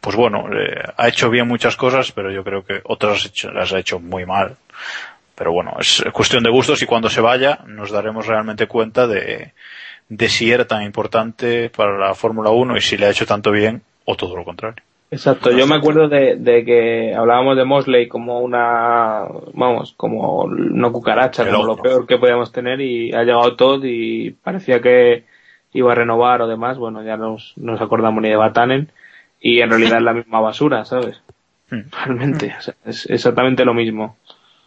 pues 0.00 0.14
bueno, 0.14 0.44
eh, 0.52 0.84
ha 0.96 1.08
hecho 1.08 1.28
bien 1.28 1.48
muchas 1.48 1.74
cosas, 1.74 2.12
pero 2.12 2.30
yo 2.30 2.44
creo 2.44 2.64
que 2.64 2.80
otras 2.84 3.32
las 3.52 3.72
ha 3.72 3.80
hecho 3.80 3.98
muy 3.98 4.24
mal. 4.26 4.56
Pero 5.34 5.50
bueno, 5.52 5.74
es 5.80 6.04
cuestión 6.12 6.44
de 6.44 6.50
gustos 6.52 6.80
y 6.82 6.86
cuando 6.86 7.10
se 7.10 7.20
vaya 7.20 7.58
nos 7.66 7.90
daremos 7.90 8.28
realmente 8.28 8.68
cuenta 8.68 9.08
de, 9.08 9.54
de 10.10 10.28
si 10.28 10.50
era 10.50 10.66
tan 10.66 10.82
importante 10.82 11.70
para 11.70 11.96
la 11.96 12.14
Fórmula 12.14 12.50
1 12.50 12.76
y 12.76 12.80
si 12.82 12.98
le 12.98 13.06
ha 13.06 13.10
hecho 13.10 13.24
tanto 13.24 13.50
bien 13.52 13.80
o 14.04 14.16
todo 14.16 14.36
lo 14.36 14.44
contrario. 14.44 14.82
Exacto. 15.12 15.50
Yo 15.50 15.66
me 15.66 15.76
acuerdo 15.76 16.08
de, 16.08 16.36
de 16.36 16.64
que 16.64 17.14
hablábamos 17.14 17.56
de 17.56 17.64
Mosley 17.64 18.06
como 18.06 18.40
una, 18.40 19.24
vamos, 19.54 19.94
como 19.96 20.42
una 20.44 20.90
cucaracha, 20.90 21.42
El 21.42 21.50
como 21.50 21.64
lo 21.64 21.76
peor 21.76 22.06
que 22.06 22.18
podíamos 22.18 22.52
tener 22.52 22.80
y 22.80 23.12
ha 23.12 23.22
llegado 23.22 23.56
Todd 23.56 23.84
y 23.84 24.30
parecía 24.30 24.80
que 24.80 25.24
iba 25.72 25.92
a 25.92 25.96
renovar 25.96 26.42
o 26.42 26.48
demás. 26.48 26.78
Bueno, 26.78 27.02
ya 27.02 27.16
nos, 27.16 27.54
no 27.56 27.72
nos 27.72 27.80
acordamos 27.80 28.22
ni 28.22 28.28
de 28.28 28.36
Batanen 28.36 28.90
y 29.40 29.60
en 29.60 29.70
realidad 29.70 29.98
es 29.98 30.04
la 30.04 30.12
misma 30.12 30.40
basura, 30.40 30.84
¿sabes? 30.84 31.20
Hmm. 31.70 31.82
Realmente, 32.04 32.54
o 32.58 32.62
sea, 32.62 32.74
es 32.84 33.08
exactamente 33.10 33.64
lo 33.64 33.74
mismo. 33.74 34.16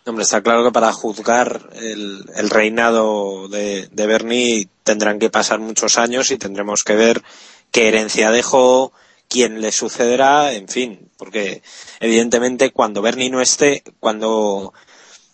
Hombre, 0.06 0.24
está 0.24 0.41
claro 0.41 0.66
que 0.66 0.72
para 0.72 0.91
juzgar 0.91 1.70
el, 1.76 2.26
el 2.36 2.49
reinado 2.49 3.47
de, 3.47 3.88
de 3.89 4.08
Bernie 4.08 4.68
tendrán 4.84 5.18
que 5.18 5.30
pasar 5.30 5.60
muchos 5.60 5.97
años 5.97 6.30
y 6.32 6.38
tendremos 6.38 6.84
que 6.84 6.95
ver 6.95 7.24
qué 7.72 7.88
herencia 7.88 8.30
dejó, 8.30 8.91
quién 9.30 9.62
le 9.62 9.72
sucederá, 9.72 10.51
en 10.54 10.68
fin, 10.68 11.10
porque 11.18 11.64
evidentemente 12.01 12.72
cuando 12.72 13.01
Bernie 13.01 13.30
no 13.30 13.39
esté, 13.41 13.82
cuando 13.99 14.74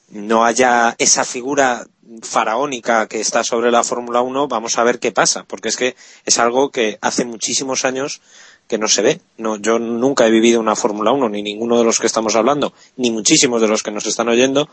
no 0.09 0.45
haya 0.45 0.95
esa 0.99 1.26
figura 1.26 1.88
faraónica 2.22 3.07
que 3.07 3.20
está 3.20 3.43
sobre 3.43 3.72
la 3.72 3.84
Fórmula 3.84 4.22
1, 4.22 4.47
vamos 4.47 4.78
a 4.78 4.84
ver 4.84 4.99
qué 4.99 5.11
pasa, 5.11 5.43
porque 5.45 5.70
es 5.70 5.78
que 5.78 5.95
es 6.26 6.39
algo 6.39 6.72
que 6.72 6.97
hace 7.01 7.26
muchísimos 7.26 7.86
años 7.86 8.22
que 8.70 8.78
no 8.78 8.88
se 8.88 9.01
ve. 9.01 9.20
No, 9.38 9.57
yo 9.57 9.80
nunca 9.80 10.28
he 10.28 10.32
vivido 10.32 10.59
una 10.59 10.76
Fórmula 10.76 11.11
1, 11.11 11.28
ni 11.30 11.41
ninguno 11.41 11.78
de 11.78 11.84
los 11.84 11.99
que 11.99 12.05
estamos 12.05 12.36
hablando, 12.36 12.72
ni 12.97 13.11
muchísimos 13.11 13.61
de 13.61 13.67
los 13.67 13.82
que 13.82 13.91
nos 13.91 14.05
están 14.05 14.30
oyendo, 14.30 14.70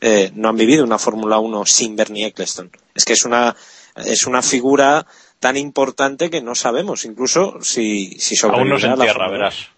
eh, 0.00 0.32
no 0.34 0.48
han 0.48 0.56
vivido 0.56 0.84
una 0.84 0.98
Fórmula 0.98 1.38
1 1.38 1.64
sin 1.64 1.94
Bernie 1.94 2.26
Eccleston. 2.26 2.70
Es 2.94 3.04
que 3.04 3.12
es 3.12 3.24
una, 3.24 3.54
es 3.94 4.26
una 4.26 4.42
figura 4.42 5.06
tan 5.38 5.56
importante 5.56 6.28
que 6.28 6.42
no 6.42 6.56
sabemos, 6.56 7.04
incluso 7.04 7.58
si, 7.62 8.16
si 8.18 8.34
Aún 8.44 8.68
no 8.68 8.80
se 8.80 8.88
entierra, 8.88 9.30
verás. 9.30 9.68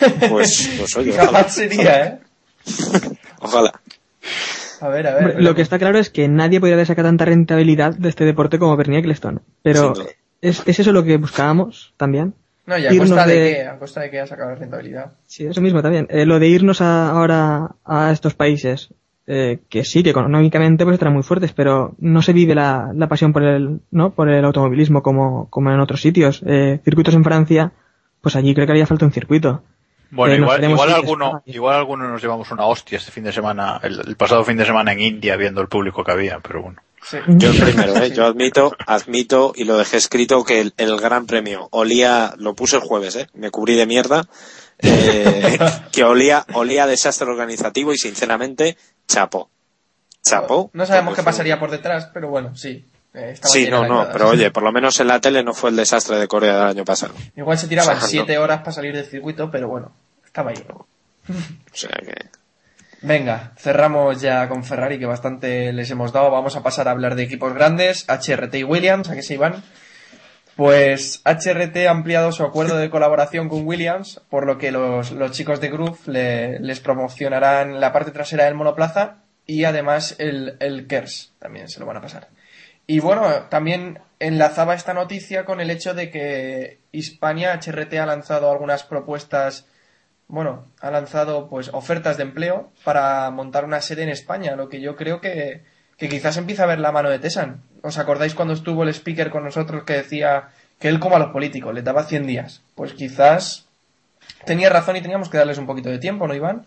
1. 0.00 0.28
Pues, 0.28 0.70
pues 0.76 0.96
oye, 0.96 1.12
Capaz 1.16 1.28
ojalá. 1.28 1.48
sería, 1.48 2.04
¿eh? 2.04 2.18
ojalá. 3.38 3.80
A 4.80 4.88
ver, 4.88 5.06
a 5.06 5.14
ver. 5.14 5.42
Lo 5.42 5.54
que 5.54 5.62
está 5.62 5.78
claro 5.78 6.00
es 6.00 6.10
que 6.10 6.26
nadie 6.26 6.58
podría 6.58 6.84
sacado 6.84 7.08
tanta 7.08 7.26
rentabilidad 7.26 7.94
de 7.94 8.08
este 8.08 8.24
deporte 8.24 8.58
como 8.58 8.76
Bernie 8.76 8.98
Eccleston. 8.98 9.40
Pero. 9.62 9.94
¿es, 10.40 10.62
¿es 10.66 10.80
eso 10.80 10.92
lo 10.92 11.04
que 11.04 11.16
buscábamos 11.16 11.94
también? 11.96 12.34
No, 12.66 12.78
y 12.78 12.86
a 12.86 12.92
irnos 12.92 13.10
costa 13.10 13.26
de, 13.26 13.38
de- 13.40 13.52
qué, 13.54 13.62
a 13.66 13.78
costa 13.78 14.00
de 14.00 14.10
qué 14.10 14.20
ha 14.20 14.26
sacado 14.26 14.50
la 14.50 14.56
rentabilidad. 14.56 15.12
Sí, 15.26 15.44
eso 15.46 15.60
mismo 15.60 15.82
también. 15.82 16.06
Eh, 16.10 16.24
lo 16.26 16.38
de 16.38 16.48
irnos 16.48 16.80
a- 16.80 17.10
ahora 17.10 17.72
a 17.84 18.10
estos 18.10 18.34
países, 18.34 18.88
eh, 19.26 19.60
que 19.68 19.84
sí, 19.84 20.02
que 20.02 20.10
económicamente 20.10 20.84
pues 20.84 20.94
estarán 20.94 21.14
muy 21.14 21.22
fuertes, 21.22 21.52
pero 21.52 21.94
no 21.98 22.22
se 22.22 22.32
vive 22.32 22.54
la, 22.54 22.90
la 22.94 23.06
pasión 23.08 23.32
por 23.32 23.42
el, 23.42 23.80
¿no? 23.90 24.10
por 24.10 24.30
el 24.30 24.44
automovilismo 24.44 25.02
como, 25.02 25.48
como 25.50 25.70
en 25.70 25.80
otros 25.80 26.00
sitios. 26.00 26.42
Eh, 26.46 26.80
circuitos 26.84 27.14
en 27.14 27.24
Francia, 27.24 27.72
pues 28.20 28.36
allí 28.36 28.54
creo 28.54 28.66
que 28.66 28.72
haría 28.72 28.86
falta 28.86 29.04
un 29.06 29.12
circuito. 29.12 29.62
Bueno, 30.10 30.34
Eh, 30.34 30.38
igual, 30.38 30.64
igual 30.70 30.92
alguno, 30.92 31.42
igual 31.46 31.76
alguno 31.76 32.08
nos 32.08 32.22
llevamos 32.22 32.50
una 32.52 32.64
hostia 32.66 32.98
este 32.98 33.10
fin 33.10 33.24
de 33.24 33.32
semana, 33.32 33.80
el, 33.82 34.00
el 34.06 34.16
pasado 34.16 34.44
fin 34.44 34.56
de 34.56 34.64
semana 34.64 34.92
en 34.92 35.00
India 35.00 35.36
viendo 35.36 35.60
el 35.60 35.68
público 35.68 36.04
que 36.04 36.12
había, 36.12 36.38
pero 36.40 36.62
bueno. 36.62 36.78
Sí. 37.08 37.18
Yo 37.28 37.50
el 37.50 37.60
primero, 37.60 37.96
¿eh? 37.96 38.10
Yo 38.14 38.24
admito, 38.24 38.74
admito 38.86 39.52
y 39.54 39.64
lo 39.64 39.76
dejé 39.76 39.98
escrito 39.98 40.42
que 40.44 40.60
el, 40.60 40.74
el 40.78 40.98
Gran 40.98 41.26
Premio 41.26 41.68
olía, 41.70 42.34
lo 42.38 42.54
puse 42.54 42.76
el 42.76 42.82
jueves, 42.82 43.16
¿eh? 43.16 43.28
Me 43.34 43.50
cubrí 43.50 43.74
de 43.74 43.86
mierda, 43.86 44.26
eh, 44.78 45.58
que 45.92 46.04
olía, 46.04 46.44
olía 46.54 46.86
desastre 46.86 47.28
organizativo 47.28 47.92
y 47.92 47.98
sinceramente, 47.98 48.76
chapo. 49.06 49.50
Chapo. 50.22 50.70
No 50.72 50.86
sabemos 50.86 51.14
qué 51.14 51.22
pasaría 51.22 51.60
por 51.60 51.70
detrás, 51.70 52.08
pero 52.14 52.28
bueno, 52.28 52.56
sí. 52.56 52.86
eh, 53.12 53.34
Sí, 53.42 53.68
no, 53.68 53.86
no, 53.86 54.08
pero 54.10 54.30
oye, 54.30 54.50
por 54.50 54.62
lo 54.62 54.72
menos 54.72 54.98
en 55.00 55.08
la 55.08 55.20
tele 55.20 55.42
no 55.44 55.52
fue 55.52 55.68
el 55.70 55.76
desastre 55.76 56.18
de 56.18 56.26
Corea 56.26 56.54
del 56.60 56.68
año 56.68 56.84
pasado. 56.86 57.14
Igual 57.36 57.58
se 57.58 57.68
tiraban 57.68 57.96
o 57.96 58.00
sea, 58.00 58.02
no. 58.02 58.08
siete 58.08 58.38
horas 58.38 58.60
para 58.60 58.72
salir 58.72 58.94
del 58.94 59.04
circuito, 59.04 59.50
pero 59.50 59.68
bueno, 59.68 59.92
estaba 60.24 60.50
ahí. 60.50 60.64
O 60.70 60.86
sea 61.74 61.90
que, 61.90 62.14
Venga, 63.06 63.52
cerramos 63.58 64.20
ya 64.22 64.48
con 64.48 64.64
Ferrari, 64.64 64.98
que 64.98 65.04
bastante 65.06 65.72
les 65.72 65.90
hemos 65.90 66.12
dado. 66.12 66.30
Vamos 66.30 66.56
a 66.56 66.62
pasar 66.62 66.88
a 66.88 66.92
hablar 66.92 67.16
de 67.16 67.24
equipos 67.24 67.52
grandes, 67.52 68.06
HRT 68.08 68.54
y 68.54 68.64
Williams, 68.64 69.10
¿a 69.10 69.14
qué 69.14 69.22
se 69.22 69.34
iban? 69.34 69.62
Pues 70.56 71.20
HRT 71.24 71.76
ha 71.86 71.90
ampliado 71.90 72.32
su 72.32 72.44
acuerdo 72.44 72.76
de 72.78 72.88
colaboración 72.88 73.48
con 73.48 73.66
Williams, 73.66 74.22
por 74.30 74.46
lo 74.46 74.56
que 74.56 74.70
los, 74.70 75.10
los 75.10 75.32
chicos 75.32 75.60
de 75.60 75.68
Groove 75.68 75.98
le- 76.06 76.60
les 76.60 76.80
promocionarán 76.80 77.80
la 77.80 77.92
parte 77.92 78.12
trasera 78.12 78.44
del 78.44 78.54
monoplaza 78.54 79.16
y 79.46 79.64
además 79.64 80.14
el, 80.18 80.56
el 80.60 80.86
KERS 80.86 81.34
también 81.40 81.68
se 81.68 81.80
lo 81.80 81.86
van 81.86 81.98
a 81.98 82.00
pasar. 82.00 82.28
Y 82.86 83.00
bueno, 83.00 83.28
también 83.50 83.98
enlazaba 84.20 84.74
esta 84.74 84.94
noticia 84.94 85.44
con 85.44 85.60
el 85.60 85.70
hecho 85.70 85.92
de 85.92 86.10
que 86.10 86.78
Hispania, 86.92 87.52
HRT, 87.60 87.94
ha 87.98 88.06
lanzado 88.06 88.50
algunas 88.50 88.84
propuestas 88.84 89.66
bueno, 90.28 90.66
ha 90.80 90.90
lanzado 90.90 91.48
pues 91.48 91.70
ofertas 91.72 92.16
de 92.16 92.24
empleo 92.24 92.70
para 92.84 93.30
montar 93.30 93.64
una 93.64 93.80
sede 93.80 94.02
en 94.02 94.08
España, 94.08 94.56
lo 94.56 94.68
que 94.68 94.80
yo 94.80 94.96
creo 94.96 95.20
que, 95.20 95.62
que 95.96 96.08
quizás 96.08 96.36
empieza 96.36 96.64
a 96.64 96.66
ver 96.66 96.78
la 96.78 96.92
mano 96.92 97.10
de 97.10 97.18
Tesan. 97.18 97.62
¿Os 97.82 97.98
acordáis 97.98 98.34
cuando 98.34 98.54
estuvo 98.54 98.82
el 98.82 98.88
speaker 98.88 99.30
con 99.30 99.44
nosotros 99.44 99.84
que 99.84 99.94
decía 99.94 100.48
que 100.78 100.88
él 100.88 100.98
como 100.98 101.16
a 101.16 101.18
los 101.18 101.30
políticos 101.30 101.74
les 101.74 101.84
daba 101.84 102.04
100 102.04 102.26
días? 102.26 102.62
Pues 102.74 102.94
quizás 102.94 103.68
tenía 104.44 104.70
razón 104.70 104.96
y 104.96 105.02
teníamos 105.02 105.28
que 105.28 105.38
darles 105.38 105.58
un 105.58 105.66
poquito 105.66 105.90
de 105.90 105.98
tiempo, 105.98 106.26
¿no, 106.26 106.34
Iván? 106.34 106.66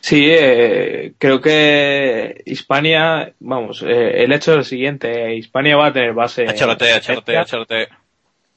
Sí, 0.00 0.26
eh, 0.28 1.12
creo 1.16 1.40
que 1.40 2.42
Hispania, 2.44 3.34
vamos, 3.38 3.82
eh, 3.82 4.24
el 4.24 4.32
hecho 4.32 4.52
es 4.52 4.58
el 4.58 4.64
siguiente, 4.64 5.36
Hispania 5.36 5.76
va 5.76 5.86
a 5.86 5.92
tener 5.92 6.12
base... 6.12 6.44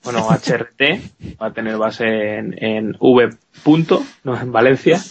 Bueno, 0.05 0.27
HRT 0.29 1.41
va 1.41 1.47
a 1.47 1.51
tener 1.51 1.77
base 1.77 2.05
en, 2.37 2.63
en 2.63 2.95
V. 2.99 3.29
Punto, 3.63 4.03
no 4.23 4.39
en 4.39 4.51
Valencia. 4.51 4.99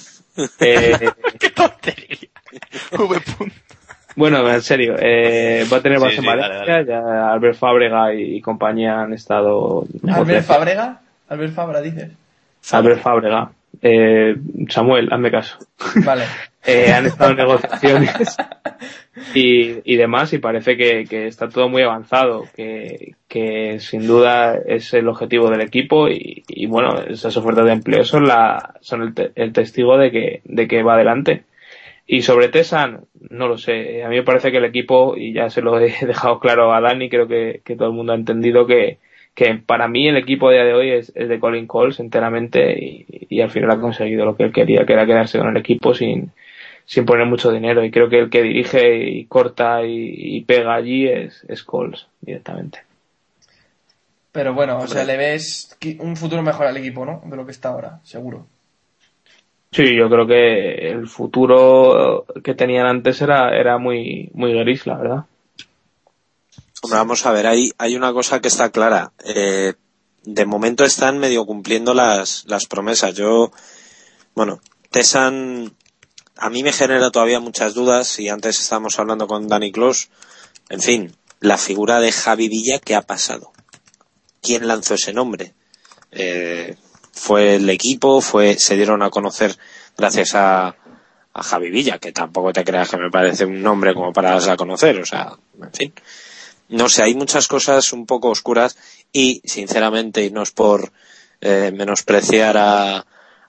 Eh, 0.58 1.10
¡Qué 1.38 1.50
tontería! 1.50 2.28
V. 2.90 3.20
punto. 3.20 3.54
bueno, 4.16 4.50
en 4.50 4.62
serio, 4.62 4.96
eh, 4.98 5.64
va 5.72 5.76
a 5.76 5.80
tener 5.80 6.00
base 6.00 6.16
sí, 6.16 6.18
en 6.18 6.24
dale, 6.24 6.42
Valencia. 6.42 6.82
Ya 6.82 7.32
Albert 7.32 7.56
Fábrega 7.56 8.12
y, 8.12 8.40
compañía 8.40 9.02
han 9.02 9.12
estado. 9.12 9.84
Albert 10.08 10.44
Fabrega, 10.44 11.02
Albert 11.28 11.54
Fabra 11.54 11.80
dices. 11.80 12.10
Albert 12.72 13.00
Fábrega. 13.00 13.52
Eh, 13.80 14.34
Samuel, 14.68 15.12
hazme 15.12 15.30
caso. 15.30 15.58
Vale. 16.04 16.24
Eh, 16.66 16.90
han 16.94 17.04
estado 17.04 17.32
en 17.32 17.36
negociaciones 17.36 18.10
y, 19.34 19.92
y 19.92 19.96
demás 19.96 20.32
y 20.32 20.38
parece 20.38 20.76
que, 20.76 21.04
que 21.04 21.26
está 21.26 21.48
todo 21.48 21.68
muy 21.68 21.82
avanzado, 21.82 22.44
que, 22.54 23.14
que 23.28 23.78
sin 23.80 24.06
duda 24.06 24.56
es 24.66 24.92
el 24.94 25.08
objetivo 25.08 25.50
del 25.50 25.60
equipo 25.62 26.08
y, 26.08 26.44
y 26.48 26.66
bueno, 26.66 27.00
esas 27.08 27.36
ofertas 27.36 27.64
de 27.66 27.72
empleo 27.72 28.04
son, 28.04 28.26
la, 28.26 28.74
son 28.80 29.02
el, 29.02 29.14
te- 29.14 29.32
el 29.36 29.52
testigo 29.52 29.98
de 29.98 30.10
que, 30.10 30.40
de 30.44 30.68
que 30.68 30.82
va 30.82 30.94
adelante. 30.94 31.44
Y 32.06 32.22
sobre 32.22 32.48
Tesan, 32.48 33.06
no 33.30 33.48
lo 33.48 33.56
sé, 33.58 34.04
a 34.04 34.08
mí 34.10 34.16
me 34.16 34.22
parece 34.24 34.50
que 34.50 34.58
el 34.58 34.64
equipo, 34.66 35.16
y 35.16 35.32
ya 35.32 35.48
se 35.50 35.62
lo 35.62 35.78
he 35.80 35.94
dejado 36.06 36.38
claro 36.40 36.72
a 36.74 36.80
Dani, 36.80 37.08
creo 37.08 37.26
que, 37.28 37.62
que 37.64 37.76
todo 37.76 37.88
el 37.88 37.94
mundo 37.94 38.12
ha 38.12 38.16
entendido 38.16 38.66
que, 38.66 38.98
que 39.34 39.54
para 39.66 39.88
mí 39.88 40.08
el 40.08 40.16
equipo 40.18 40.48
a 40.48 40.52
día 40.52 40.64
de 40.64 40.74
hoy 40.74 40.90
es, 40.90 41.12
es 41.16 41.28
de 41.28 41.40
Colin 41.40 41.66
Coles 41.66 42.00
enteramente 42.00 42.78
y, 42.78 43.06
y 43.30 43.40
al 43.40 43.50
final 43.50 43.70
ha 43.70 43.80
conseguido 43.80 44.24
lo 44.26 44.36
que 44.36 44.44
él 44.44 44.52
quería, 44.52 44.84
que 44.84 44.92
era 44.92 45.06
quedarse 45.06 45.38
con 45.38 45.48
el 45.48 45.56
equipo 45.56 45.94
sin, 45.94 46.30
sin 46.86 47.04
poner 47.04 47.26
mucho 47.26 47.50
dinero. 47.50 47.84
Y 47.84 47.90
creo 47.90 48.08
que 48.08 48.20
el 48.20 48.30
que 48.30 48.42
dirige 48.42 49.08
y 49.08 49.26
corta 49.26 49.84
y, 49.84 50.36
y 50.36 50.40
pega 50.42 50.74
allí 50.74 51.08
es, 51.08 51.44
es 51.48 51.62
Coles 51.62 52.06
directamente. 52.20 52.82
Pero 54.32 54.52
bueno, 54.52 54.78
o 54.78 54.86
sea, 54.88 55.04
le 55.04 55.16
ves 55.16 55.76
un 56.00 56.16
futuro 56.16 56.42
mejor 56.42 56.66
al 56.66 56.76
equipo, 56.76 57.06
¿no? 57.06 57.22
De 57.24 57.36
lo 57.36 57.46
que 57.46 57.52
está 57.52 57.68
ahora, 57.68 58.00
seguro. 58.02 58.46
Sí, 59.70 59.96
yo 59.96 60.08
creo 60.08 60.26
que 60.26 60.90
el 60.90 61.06
futuro 61.06 62.26
que 62.42 62.54
tenían 62.54 62.86
antes 62.86 63.20
era, 63.22 63.56
era 63.56 63.78
muy, 63.78 64.30
muy 64.34 64.52
gris, 64.52 64.86
la 64.86 64.96
verdad. 64.96 65.24
Hombre, 66.82 66.98
vamos 66.98 67.24
a 67.26 67.32
ver, 67.32 67.46
hay, 67.46 67.70
hay 67.78 67.94
una 67.96 68.12
cosa 68.12 68.40
que 68.40 68.48
está 68.48 68.70
clara. 68.70 69.12
Eh, 69.24 69.74
de 70.24 70.46
momento 70.46 70.84
están 70.84 71.18
medio 71.18 71.46
cumpliendo 71.46 71.94
las, 71.94 72.44
las 72.46 72.66
promesas. 72.66 73.14
Yo, 73.14 73.52
bueno, 74.34 74.60
Tesan 74.94 75.72
a 76.36 76.50
mí 76.50 76.62
me 76.62 76.72
genera 76.72 77.10
todavía 77.10 77.40
muchas 77.40 77.74
dudas 77.74 78.18
y 78.18 78.28
antes 78.28 78.60
estábamos 78.60 78.98
hablando 78.98 79.26
con 79.26 79.48
Dani 79.48 79.72
Clos. 79.72 80.08
En 80.68 80.80
fin, 80.80 81.14
la 81.40 81.58
figura 81.58 82.00
de 82.00 82.12
Javi 82.12 82.48
Villa, 82.48 82.78
¿qué 82.78 82.94
ha 82.94 83.02
pasado? 83.02 83.52
¿Quién 84.40 84.66
lanzó 84.66 84.94
ese 84.94 85.12
nombre? 85.12 85.54
Eh, 86.10 86.76
fue 87.12 87.56
el 87.56 87.70
equipo, 87.70 88.20
fue, 88.20 88.56
se 88.58 88.76
dieron 88.76 89.02
a 89.02 89.10
conocer 89.10 89.56
gracias 89.96 90.34
a, 90.34 90.76
a 91.32 91.42
Javi 91.42 91.70
Villa, 91.70 91.98
que 91.98 92.12
tampoco 92.12 92.52
te 92.52 92.64
creas 92.64 92.90
que 92.90 92.96
me 92.96 93.10
parece 93.10 93.44
un 93.44 93.62
nombre 93.62 93.94
como 93.94 94.12
para 94.12 94.30
darse 94.30 94.50
a 94.50 94.56
conocer, 94.56 95.00
o 95.00 95.06
sea, 95.06 95.36
en 95.60 95.72
fin. 95.72 95.92
No 96.68 96.88
sé, 96.88 97.02
hay 97.02 97.14
muchas 97.14 97.46
cosas 97.46 97.92
un 97.92 98.06
poco 98.06 98.30
oscuras 98.30 98.76
y, 99.12 99.42
sinceramente, 99.44 100.24
y 100.24 100.30
no 100.30 100.42
es 100.42 100.50
por 100.50 100.92
eh, 101.40 101.72
menospreciar 101.74 102.56
a, 102.56 103.06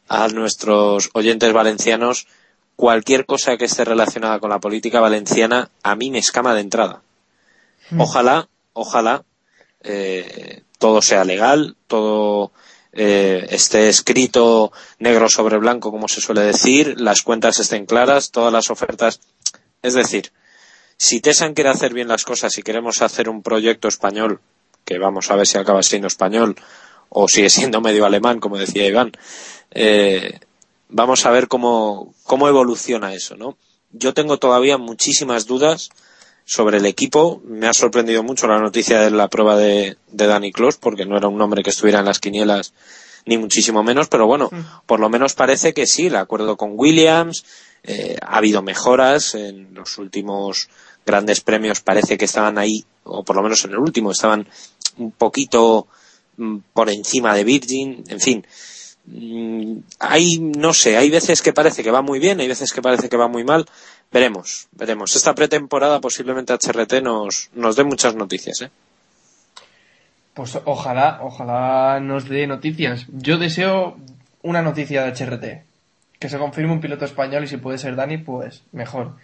a 0.08 0.28
nuestros 0.28 1.10
oyentes 1.14 1.54
valencianos, 1.54 2.28
cualquier 2.76 3.26
cosa 3.26 3.58
que 3.58 3.66
esté 3.66 3.86
relacionada 3.86 4.40
con 4.40 4.50
la 4.50 4.60
política 4.60 5.00
valenciana 5.00 5.70
a 5.84 5.96
mí 5.96 6.12
me 6.12 6.20
escama 6.20 6.54
de 6.54 6.62
entrada. 6.62 7.02
Ojalá, 7.98 8.50
ojalá 8.74 9.24
eh, 9.82 10.64
todo 10.80 11.02
sea 11.02 11.24
legal, 11.24 11.76
todo 11.88 12.52
eh, 12.92 13.46
esté 13.50 13.90
escrito 13.90 14.72
negro 15.00 15.30
sobre 15.30 15.58
blanco, 15.58 15.92
como 15.92 16.08
se 16.08 16.22
suele 16.22 16.42
decir, 16.42 17.00
las 17.00 17.22
cuentas 17.22 17.60
estén 17.60 17.86
claras, 17.86 18.32
todas 18.32 18.52
las 18.52 18.70
ofertas. 18.70 19.20
Es 19.82 19.94
decir, 19.94 20.32
si 20.98 21.20
Tesan 21.20 21.54
quiere 21.54 21.70
hacer 21.70 21.94
bien 21.94 22.08
las 22.08 22.24
cosas 22.24 22.58
y 22.58 22.64
queremos 22.64 23.02
hacer 23.02 23.30
un 23.30 23.44
proyecto 23.44 23.88
español, 23.88 24.42
que 24.86 24.98
vamos 24.98 25.30
a 25.30 25.36
ver 25.36 25.48
si 25.48 25.58
acaba 25.58 25.84
siendo 25.84 26.08
español 26.08 26.56
o 27.10 27.28
sigue 27.28 27.50
siendo 27.50 27.82
medio 27.82 28.06
alemán, 28.06 28.40
como 28.40 28.58
decía 28.58 28.88
Iván, 28.88 29.12
eh, 29.72 30.40
vamos 30.96 31.26
a 31.26 31.30
ver 31.30 31.50
cómo, 31.50 32.16
cómo 32.24 32.48
evoluciona 32.48 33.14
eso, 33.14 33.36
¿no? 33.36 33.58
Yo 33.92 34.14
tengo 34.14 34.38
todavía 34.38 34.78
muchísimas 34.78 35.46
dudas 35.46 35.90
sobre 36.46 36.78
el 36.78 36.86
equipo. 36.86 37.42
Me 37.44 37.68
ha 37.68 37.74
sorprendido 37.74 38.24
mucho 38.24 38.48
la 38.48 38.60
noticia 38.60 39.02
de 39.02 39.12
la 39.12 39.28
prueba 39.28 39.58
de, 39.58 39.98
de 40.10 40.28
Dani 40.28 40.54
porque 40.80 41.06
no 41.06 41.18
era 41.18 41.28
un 41.28 41.38
nombre 41.38 41.64
que 41.64 41.72
estuviera 41.72 42.00
en 42.00 42.06
las 42.06 42.20
quinielas, 42.20 42.74
ni 43.26 43.38
muchísimo 43.38 43.84
menos, 43.84 44.08
pero 44.08 44.26
bueno, 44.26 44.50
por 44.86 45.02
lo 45.02 45.10
menos 45.10 45.34
parece 45.34 45.74
que 45.74 45.86
sí, 45.86 46.08
el 46.08 46.16
acuerdo 46.16 46.56
con 46.56 46.72
Williams, 46.76 47.44
eh, 47.84 48.16
ha 48.22 48.38
habido 48.38 48.62
mejoras 48.62 49.36
en 49.36 49.74
los 49.74 49.98
últimos 49.98 50.70
grandes 51.06 51.42
premios, 51.42 51.82
parece 51.82 52.18
que 52.18 52.26
estaban 52.26 52.58
ahí, 52.58 52.86
o 53.04 53.24
por 53.24 53.36
lo 53.36 53.44
menos 53.44 53.66
en 53.66 53.72
el 53.72 53.80
último, 53.80 54.12
estaban 54.12 54.48
un 54.98 55.12
poquito 55.12 55.88
mm, 56.38 56.58
por 56.72 56.90
encima 56.90 57.36
de 57.36 57.44
Virgin, 57.44 58.04
en 58.08 58.20
fin. 58.22 58.46
Mm, 59.08 59.78
Hay, 60.00 60.40
no 60.40 60.74
sé, 60.74 60.98
hay 60.98 61.10
veces 61.10 61.42
que 61.42 61.54
parece 61.54 61.84
que 61.84 61.92
va 61.92 62.02
muy 62.02 62.20
bien, 62.20 62.40
hay 62.40 62.48
veces 62.48 62.74
que 62.74 62.82
parece 62.82 63.10
que 63.10 63.18
va 63.18 63.28
muy 63.28 63.44
mal. 63.44 63.66
Veremos, 64.12 64.68
veremos. 64.72 65.16
Esta 65.16 65.36
pretemporada 65.36 66.00
posiblemente 66.00 66.54
HRT 66.54 67.02
nos, 67.04 67.50
nos 67.54 67.76
dé 67.76 67.84
muchas 67.84 68.16
noticias, 68.16 68.62
¿eh? 68.62 68.72
Pues 70.34 70.58
ojalá, 70.66 71.20
ojalá 71.22 72.00
nos 72.02 72.28
dé 72.28 72.46
noticias. 72.48 73.06
Yo 73.10 73.38
deseo 73.38 73.98
una 74.42 74.62
noticia 74.62 75.04
de 75.04 75.12
HRT. 75.12 75.66
Que 76.20 76.30
se 76.30 76.38
confirme 76.38 76.74
un 76.74 76.82
piloto 76.82 77.06
español 77.06 77.44
y 77.44 77.48
si 77.48 77.58
puede 77.58 77.78
ser 77.78 77.96
Dani, 77.96 78.18
pues 78.18 78.64
mejor. 78.72 79.16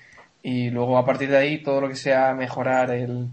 Y 0.44 0.70
luego 0.70 0.98
a 0.98 1.06
partir 1.06 1.30
de 1.30 1.38
ahí 1.38 1.64
todo 1.64 1.82
lo 1.82 1.90
que 1.90 1.96
sea 1.96 2.34
mejorar 2.34 2.92
el, 2.92 3.28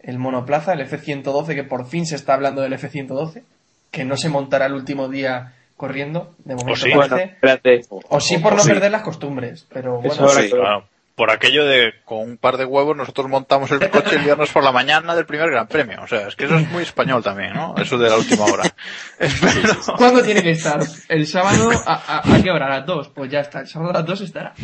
el 0.00 0.18
monoplaza, 0.18 0.72
el 0.72 0.80
F-112, 0.80 1.54
que 1.54 1.64
por 1.64 1.86
fin 1.86 2.06
se 2.06 2.16
está 2.16 2.34
hablando 2.34 2.62
del 2.62 2.72
F-112. 2.74 3.42
que 3.90 4.04
no 4.04 4.16
se 4.16 4.28
montará 4.28 4.66
el 4.66 4.74
último 4.74 5.08
día 5.08 5.54
corriendo, 5.76 6.34
de 6.44 6.56
momento 6.56 6.80
sí. 6.80 6.90
Parece. 6.94 7.24
espérate. 7.34 7.80
o 7.88 8.20
sí 8.20 8.38
por 8.38 8.52
o 8.52 8.56
no 8.56 8.62
sí. 8.62 8.68
perder 8.68 8.90
las 8.90 9.02
costumbres, 9.02 9.66
pero 9.72 10.00
bueno, 10.00 10.28
sí, 10.28 10.50
Claro, 10.50 10.84
por 11.14 11.30
aquello 11.30 11.66
de 11.66 11.92
con 12.04 12.20
un 12.20 12.36
par 12.36 12.56
de 12.56 12.64
huevos 12.64 12.96
nosotros 12.96 13.28
montamos 13.28 13.70
el 13.70 13.90
coche 13.90 14.16
el 14.16 14.22
viernes 14.22 14.50
por 14.50 14.64
la 14.64 14.72
mañana 14.72 15.14
del 15.14 15.26
primer 15.26 15.50
Gran 15.50 15.66
Premio. 15.66 16.02
O 16.02 16.06
sea, 16.06 16.28
es 16.28 16.36
que 16.36 16.46
eso 16.46 16.56
es 16.56 16.70
muy 16.70 16.82
español 16.82 17.22
también, 17.22 17.52
¿no? 17.54 17.74
Eso 17.76 17.98
de 17.98 18.08
la 18.08 18.16
última 18.16 18.44
hora. 18.44 18.64
Espero. 19.18 19.74
¿cuándo 19.96 20.22
tiene 20.22 20.42
que 20.42 20.52
estar? 20.52 20.80
El 21.08 21.26
sábado, 21.26 21.70
¿a, 21.86 21.92
a, 21.94 22.34
a 22.34 22.42
qué 22.42 22.50
hora? 22.50 22.66
¿A 22.66 22.78
las 22.78 22.86
2? 22.86 23.08
Pues 23.14 23.30
ya 23.30 23.40
está, 23.40 23.60
el 23.60 23.68
sábado 23.68 23.90
a 23.90 23.94
las 23.94 24.06
2 24.06 24.20
estará. 24.22 24.54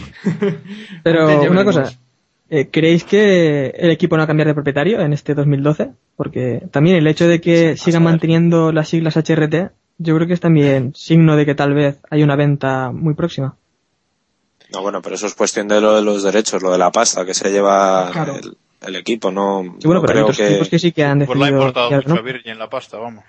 Pero 1.02 1.42
una 1.42 1.64
cosa, 1.64 1.92
eh, 2.50 2.68
¿creéis 2.70 3.04
que 3.04 3.66
el 3.76 3.90
equipo 3.90 4.16
no 4.16 4.20
va 4.20 4.24
a 4.24 4.26
cambiar 4.26 4.48
de 4.48 4.54
propietario 4.54 5.00
en 5.00 5.12
este 5.12 5.34
2012? 5.34 5.90
Porque 6.16 6.62
también 6.70 6.96
el 6.96 7.06
hecho 7.06 7.28
de 7.28 7.40
que 7.40 7.76
sigan 7.76 8.02
manteniendo 8.02 8.72
las 8.72 8.88
siglas 8.88 9.16
HRT, 9.16 9.70
yo 9.98 10.14
creo 10.16 10.26
que 10.26 10.34
es 10.34 10.40
también 10.40 10.94
signo 10.94 11.36
de 11.36 11.44
que 11.46 11.54
tal 11.54 11.74
vez 11.74 12.00
hay 12.10 12.22
una 12.22 12.36
venta 12.36 12.90
muy 12.92 13.14
próxima. 13.14 13.56
No, 14.72 14.82
bueno, 14.82 15.00
pero 15.02 15.14
eso 15.14 15.26
es 15.26 15.34
cuestión 15.34 15.66
de 15.68 15.80
lo 15.80 15.96
de 15.96 16.02
los 16.02 16.22
derechos, 16.22 16.62
lo 16.62 16.70
de 16.70 16.78
la 16.78 16.90
pasta 16.90 17.24
que 17.24 17.34
se 17.34 17.50
lleva 17.50 18.10
Claro. 18.12 18.34
el, 18.36 18.56
el 18.86 18.96
equipo. 18.96 19.30
No, 19.30 19.62
Sí, 19.78 19.86
bueno, 19.86 20.00
no 20.02 20.06
pero 20.06 20.10
hay 20.10 20.12
creo 20.12 20.24
otros 20.24 20.36
que. 20.38 20.46
equipos 20.48 20.68
que 20.68 20.78
sí 20.78 20.92
que 20.92 21.04
han 21.04 21.18
Pues 21.24 21.38
le 21.38 21.44
ha 21.44 21.46
decidido... 21.46 21.68
importado 21.68 21.90
mucho 21.92 22.08
¿no? 22.08 22.14
a 22.16 22.22
Virgin 22.22 22.58
la 22.58 22.68
pasta, 22.68 22.98
vamos. 22.98 23.24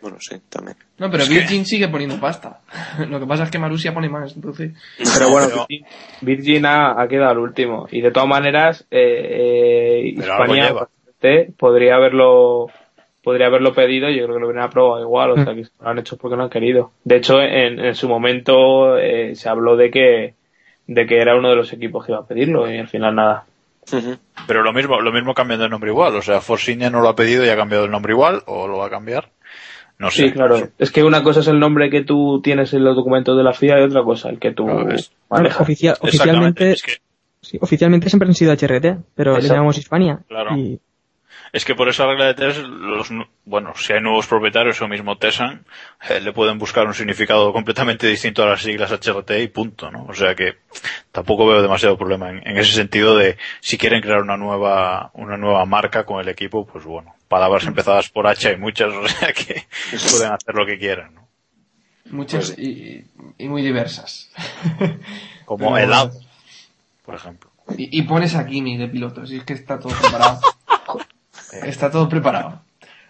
Bueno, 0.00 0.16
sí, 0.20 0.36
también. 0.48 0.76
No, 0.98 1.10
pero 1.10 1.24
Es 1.24 1.28
que- 1.28 1.34
Virgin 1.34 1.66
sigue 1.66 1.88
poniendo 1.88 2.18
pasta. 2.20 2.60
Lo 3.08 3.18
que 3.20 3.26
pasa 3.26 3.42
es 3.44 3.50
que 3.50 3.58
Marusia 3.58 3.92
pone 3.92 4.08
más, 4.08 4.34
entonces... 4.36 4.72
Pero 4.96 5.28
bueno, 5.30 5.48
Pero- 5.48 5.66
Virgin- 6.22 6.64
ha, 6.66 7.00
ha 7.02 7.08
quedado 7.08 7.30
al 7.32 7.38
último. 7.38 7.86
Y 7.90 8.00
de 8.00 8.10
todas 8.10 8.28
maneras, 8.28 8.86
eh, 8.90 10.00
eh, 10.00 10.08
Hispania 10.16 10.72
podría 11.58 11.96
haberlo 11.96 12.68
podría 13.28 13.46
haberlo 13.48 13.74
pedido. 13.74 14.08
Yo 14.08 14.24
creo 14.24 14.34
que 14.36 14.40
lo 14.40 14.46
hubieran 14.46 14.64
aprobado 14.66 15.02
igual. 15.02 15.30
O 15.32 15.34
sea, 15.36 15.54
que 15.54 15.64
lo 15.80 15.88
han 15.88 15.98
hecho 15.98 16.16
porque 16.16 16.36
no 16.36 16.44
han 16.44 16.50
querido. 16.50 16.92
De 17.04 17.16
hecho, 17.16 17.40
en, 17.42 17.78
en 17.78 17.94
su 17.94 18.08
momento 18.08 18.96
eh, 18.98 19.34
se 19.34 19.48
habló 19.48 19.76
de 19.76 19.90
que 19.90 20.34
de 20.86 21.06
que 21.06 21.18
era 21.20 21.36
uno 21.36 21.50
de 21.50 21.56
los 21.56 21.70
equipos 21.74 22.06
que 22.06 22.12
iba 22.12 22.20
a 22.22 22.26
pedirlo 22.26 22.70
y 22.70 22.78
al 22.78 22.88
final 22.88 23.14
nada. 23.14 23.44
Pero 24.46 24.62
lo 24.62 24.72
mismo, 24.72 25.00
lo 25.00 25.12
mismo 25.12 25.34
cambiando 25.34 25.64
el 25.66 25.70
nombre 25.70 25.90
igual. 25.90 26.16
O 26.16 26.22
sea, 26.22 26.40
Force 26.40 26.72
India 26.72 26.88
no 26.90 27.00
lo 27.00 27.08
ha 27.08 27.14
pedido 27.16 27.44
y 27.44 27.48
ha 27.50 27.56
cambiado 27.56 27.84
el 27.84 27.90
nombre 27.90 28.12
igual, 28.14 28.42
o 28.46 28.66
lo 28.66 28.78
va 28.78 28.86
a 28.86 28.90
cambiar. 28.90 29.28
No 29.98 30.10
sé. 30.10 30.24
Sí, 30.28 30.32
claro. 30.32 30.68
Es 30.78 30.90
que 30.90 31.02
una 31.04 31.22
cosa 31.22 31.40
es 31.40 31.48
el 31.48 31.58
nombre 31.58 31.90
que 31.90 32.04
tú 32.04 32.40
tienes 32.42 32.72
en 32.72 32.84
los 32.84 32.96
documentos 32.96 33.36
de 33.36 33.42
la 33.42 33.52
FIA 33.52 33.80
y 33.80 33.82
otra 33.82 34.02
cosa 34.02 34.30
el 34.30 34.38
que 34.38 34.52
tú 34.52 34.64
Claro, 34.66 34.90
es- 34.92 35.12
manejas. 35.28 35.60
Oficia- 35.60 35.96
oficialmente, 36.00 36.70
Es 36.72 36.82
que, 36.82 36.92
sí, 37.42 37.58
oficialmente 37.60 38.08
siempre 38.08 38.28
han 38.28 38.34
sido 38.34 38.52
HRT, 38.52 38.96
pero 39.14 39.36
le 39.36 39.42
llamamos 39.48 39.76
Hispania. 39.76 40.20
Claro. 40.28 40.56
Y 40.56 40.78
es 41.52 41.64
que 41.64 41.74
por 41.74 41.88
esa 41.88 42.06
regla 42.06 42.26
de 42.26 42.34
tres, 42.34 42.58
los, 42.58 43.08
bueno, 43.44 43.72
si 43.76 43.92
hay 43.92 44.00
nuevos 44.00 44.26
propietarios 44.26 44.80
o 44.82 44.88
mismo 44.88 45.16
Tesan, 45.18 45.64
eh, 46.08 46.20
le 46.20 46.32
pueden 46.32 46.58
buscar 46.58 46.86
un 46.86 46.94
significado 46.94 47.52
completamente 47.52 48.06
distinto 48.06 48.42
a 48.42 48.46
las 48.46 48.62
siglas 48.62 48.90
HRT 48.90 49.30
y 49.42 49.48
punto, 49.48 49.90
¿no? 49.90 50.04
O 50.08 50.14
sea 50.14 50.34
que 50.34 50.56
tampoco 51.12 51.46
veo 51.46 51.62
demasiado 51.62 51.96
problema 51.96 52.30
en, 52.30 52.46
en 52.46 52.56
ese 52.56 52.72
sentido 52.72 53.16
de 53.16 53.36
si 53.60 53.78
quieren 53.78 54.02
crear 54.02 54.22
una 54.22 54.36
nueva, 54.36 55.10
una 55.14 55.36
nueva 55.36 55.64
marca 55.64 56.04
con 56.04 56.20
el 56.20 56.28
equipo, 56.28 56.66
pues 56.66 56.84
bueno, 56.84 57.14
palabras 57.28 57.66
empezadas 57.66 58.08
por 58.08 58.26
H 58.26 58.48
hay 58.48 58.56
muchas, 58.56 58.92
o 58.92 59.08
sea 59.08 59.32
que 59.32 59.66
pueden 60.10 60.32
hacer 60.32 60.54
lo 60.54 60.66
que 60.66 60.78
quieran, 60.78 61.14
¿no? 61.14 61.28
Muchas 62.10 62.52
Pues 62.52 62.58
y, 62.58 63.04
y 63.36 63.48
muy 63.48 63.62
diversas. 63.62 64.30
Como 65.44 65.76
helado, 65.76 66.12
por 67.04 67.14
ejemplo. 67.14 67.50
Y, 67.76 67.98
y 67.98 68.02
pones 68.02 68.34
a 68.34 68.46
Kimi 68.46 68.78
de 68.78 68.88
piloto, 68.88 69.26
si 69.26 69.36
es 69.36 69.44
que 69.44 69.52
está 69.52 69.78
todo 69.78 69.92
preparado. 69.94 70.40
está 71.52 71.90
todo 71.90 72.08
preparado. 72.08 72.60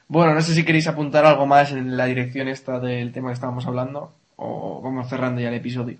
Bueno, 0.08 0.34
no 0.34 0.40
sé 0.40 0.54
si 0.54 0.64
queréis 0.64 0.86
apuntar 0.86 1.26
algo 1.26 1.46
más 1.46 1.72
en 1.72 1.96
la 1.96 2.06
dirección 2.06 2.48
esta 2.48 2.80
del 2.80 3.12
tema 3.12 3.28
que 3.28 3.34
estábamos 3.34 3.66
hablando 3.66 4.12
o 4.36 4.80
vamos 4.80 5.08
cerrando 5.08 5.40
ya 5.40 5.48
el 5.48 5.54
episodio. 5.54 5.98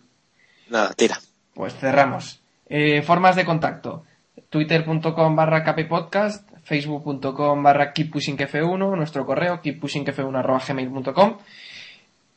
Nada, 0.70 0.94
tira. 0.94 1.18
Pues 1.54 1.74
cerramos. 1.74 2.40
Eh, 2.68 3.02
formas 3.02 3.36
de 3.36 3.44
contacto. 3.44 4.04
Twitter.com 4.50 5.36
barra 5.36 5.62
kppodcast, 5.64 6.48
Facebook.com 6.62 7.62
barra 7.62 7.92
keeppushingf1, 7.92 8.96
nuestro 8.96 9.26
correo 9.26 9.60
keeppushingf1 9.60 10.38
arroba 10.38 10.62
gmail.com, 10.66 11.38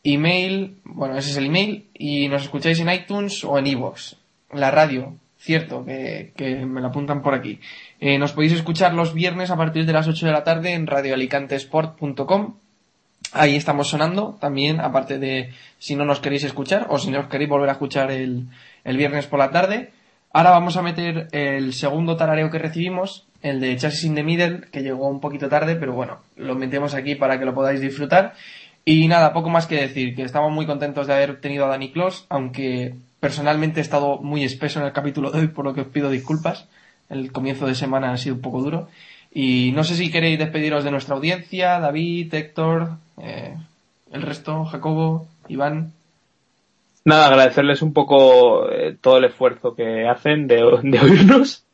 email, 0.03 0.77
bueno, 0.83 1.17
ese 1.17 1.31
es 1.31 1.37
el 1.37 1.45
email, 1.45 1.89
y 1.93 2.27
nos 2.27 2.43
escucháis 2.43 2.79
en 2.79 2.89
iTunes 2.89 3.43
o 3.43 3.57
en 3.57 3.67
iVoox. 3.67 4.15
La 4.53 4.71
radio, 4.71 5.15
cierto, 5.41 5.83
que, 5.83 6.33
que 6.35 6.65
me 6.65 6.81
la 6.81 6.89
apuntan 6.89 7.23
por 7.23 7.33
aquí. 7.33 7.59
Eh, 7.99 8.19
nos 8.19 8.33
podéis 8.33 8.53
escuchar 8.53 8.93
los 8.93 9.13
viernes 9.13 9.49
a 9.49 9.57
partir 9.57 9.85
de 9.85 9.93
las 9.93 10.07
8 10.07 10.27
de 10.27 10.31
la 10.31 10.43
tarde 10.43 10.73
en 10.73 10.85
radioalicantesport.com. 10.85 12.55
Ahí 13.33 13.55
estamos 13.55 13.89
sonando 13.89 14.37
también, 14.39 14.79
aparte 14.79 15.17
de 15.17 15.51
si 15.79 15.95
no 15.95 16.05
nos 16.05 16.19
queréis 16.19 16.43
escuchar 16.43 16.87
o 16.89 16.99
si 16.99 17.09
no 17.09 17.21
os 17.21 17.27
queréis 17.27 17.49
volver 17.49 17.69
a 17.69 17.73
escuchar 17.73 18.11
el, 18.11 18.47
el 18.83 18.97
viernes 18.97 19.25
por 19.25 19.39
la 19.39 19.51
tarde. 19.51 19.91
Ahora 20.31 20.51
vamos 20.51 20.77
a 20.77 20.81
meter 20.81 21.27
el 21.31 21.73
segundo 21.73 22.17
tarareo 22.17 22.51
que 22.51 22.59
recibimos, 22.59 23.27
el 23.41 23.59
de 23.59 23.75
Chassis 23.77 24.05
in 24.05 24.15
the 24.15 24.23
Middle, 24.23 24.61
que 24.71 24.81
llegó 24.81 25.09
un 25.09 25.19
poquito 25.19 25.49
tarde, 25.49 25.75
pero 25.75 25.93
bueno, 25.93 26.19
lo 26.35 26.55
metemos 26.55 26.93
aquí 26.93 27.15
para 27.15 27.39
que 27.39 27.45
lo 27.45 27.53
podáis 27.53 27.81
disfrutar. 27.81 28.33
Y 28.85 29.07
nada, 29.07 29.33
poco 29.33 29.49
más 29.49 29.67
que 29.67 29.75
decir, 29.75 30.15
que 30.15 30.23
estamos 30.23 30.51
muy 30.51 30.65
contentos 30.65 31.07
de 31.07 31.13
haber 31.13 31.41
tenido 31.41 31.65
a 31.65 31.69
Dani 31.69 31.91
Clos, 31.91 32.25
aunque 32.29 32.95
personalmente 33.21 33.79
he 33.79 33.83
estado 33.83 34.17
muy 34.17 34.43
espeso 34.43 34.79
en 34.79 34.87
el 34.87 34.91
capítulo 34.91 35.31
de 35.31 35.39
hoy, 35.39 35.47
por 35.47 35.63
lo 35.63 35.73
que 35.73 35.81
os 35.81 35.87
pido 35.87 36.09
disculpas. 36.09 36.67
El 37.07 37.31
comienzo 37.31 37.67
de 37.67 37.75
semana 37.75 38.11
ha 38.11 38.17
sido 38.17 38.35
un 38.35 38.41
poco 38.41 38.61
duro. 38.61 38.89
Y 39.31 39.71
no 39.73 39.85
sé 39.85 39.95
si 39.95 40.11
queréis 40.11 40.39
despediros 40.39 40.83
de 40.83 40.91
nuestra 40.91 41.15
audiencia, 41.15 41.79
David, 41.79 42.33
Héctor, 42.33 42.97
eh, 43.21 43.55
el 44.11 44.21
resto, 44.23 44.65
Jacobo, 44.65 45.27
Iván. 45.47 45.93
Nada, 47.05 47.27
agradecerles 47.27 47.81
un 47.81 47.93
poco 47.93 48.69
eh, 48.71 48.97
todo 48.99 49.17
el 49.17 49.25
esfuerzo 49.25 49.75
que 49.75 50.07
hacen 50.07 50.47
de, 50.47 50.55
de 50.83 50.99
oírnos. 50.99 51.65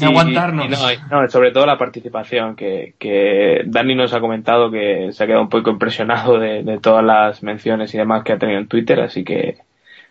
De 0.00 0.06
aguantarnos. 0.06 0.64
y 0.64 0.68
no, 0.70 0.92
y 0.92 0.96
no, 1.10 1.28
sobre 1.28 1.50
todo 1.50 1.66
la 1.66 1.76
participación, 1.76 2.56
que, 2.56 2.94
que 2.98 3.60
Dani 3.66 3.94
nos 3.94 4.14
ha 4.14 4.20
comentado 4.20 4.70
que 4.70 5.12
se 5.12 5.22
ha 5.22 5.26
quedado 5.26 5.42
un 5.42 5.50
poco 5.50 5.68
impresionado 5.68 6.38
de, 6.38 6.62
de 6.62 6.78
todas 6.78 7.04
las 7.04 7.42
menciones 7.42 7.94
y 7.94 7.98
demás 7.98 8.24
que 8.24 8.32
ha 8.32 8.38
tenido 8.38 8.58
en 8.58 8.68
Twitter, 8.68 9.00
así 9.00 9.22
que, 9.22 9.58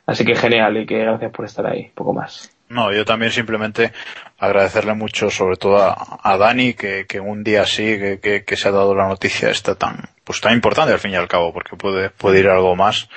así 0.06 0.26
que 0.26 0.36
genial 0.36 0.78
y 0.78 0.86
que 0.86 1.00
gracias 1.00 1.32
por 1.32 1.46
estar 1.46 1.66
ahí, 1.66 1.92
poco 1.96 2.14
más. 2.14 2.52
No, 2.70 2.92
yo 2.92 3.06
también 3.06 3.32
simplemente 3.32 3.92
agradecerle 4.40 4.94
mucho, 4.96 5.30
sobre 5.30 5.58
todo 5.58 5.78
a, 5.78 6.20
a 6.24 6.38
Dani, 6.38 6.74
que, 6.74 7.06
que 7.08 7.20
un 7.20 7.44
día 7.44 7.62
así, 7.62 7.84
que, 8.00 8.20
que, 8.20 8.44
que 8.44 8.56
se 8.56 8.68
ha 8.68 8.72
dado 8.72 8.96
la 8.96 9.08
noticia 9.08 9.50
esta 9.50 9.76
tan, 9.76 10.10
pues 10.24 10.42
tan 10.42 10.54
importante 10.54 10.92
al 10.92 11.00
fin 11.00 11.12
y 11.12 11.16
al 11.16 11.28
cabo, 11.28 11.54
porque 11.54 11.76
puede, 11.76 12.10
puede 12.10 12.40
ir 12.40 12.48
algo 12.48 12.76
más, 12.76 13.10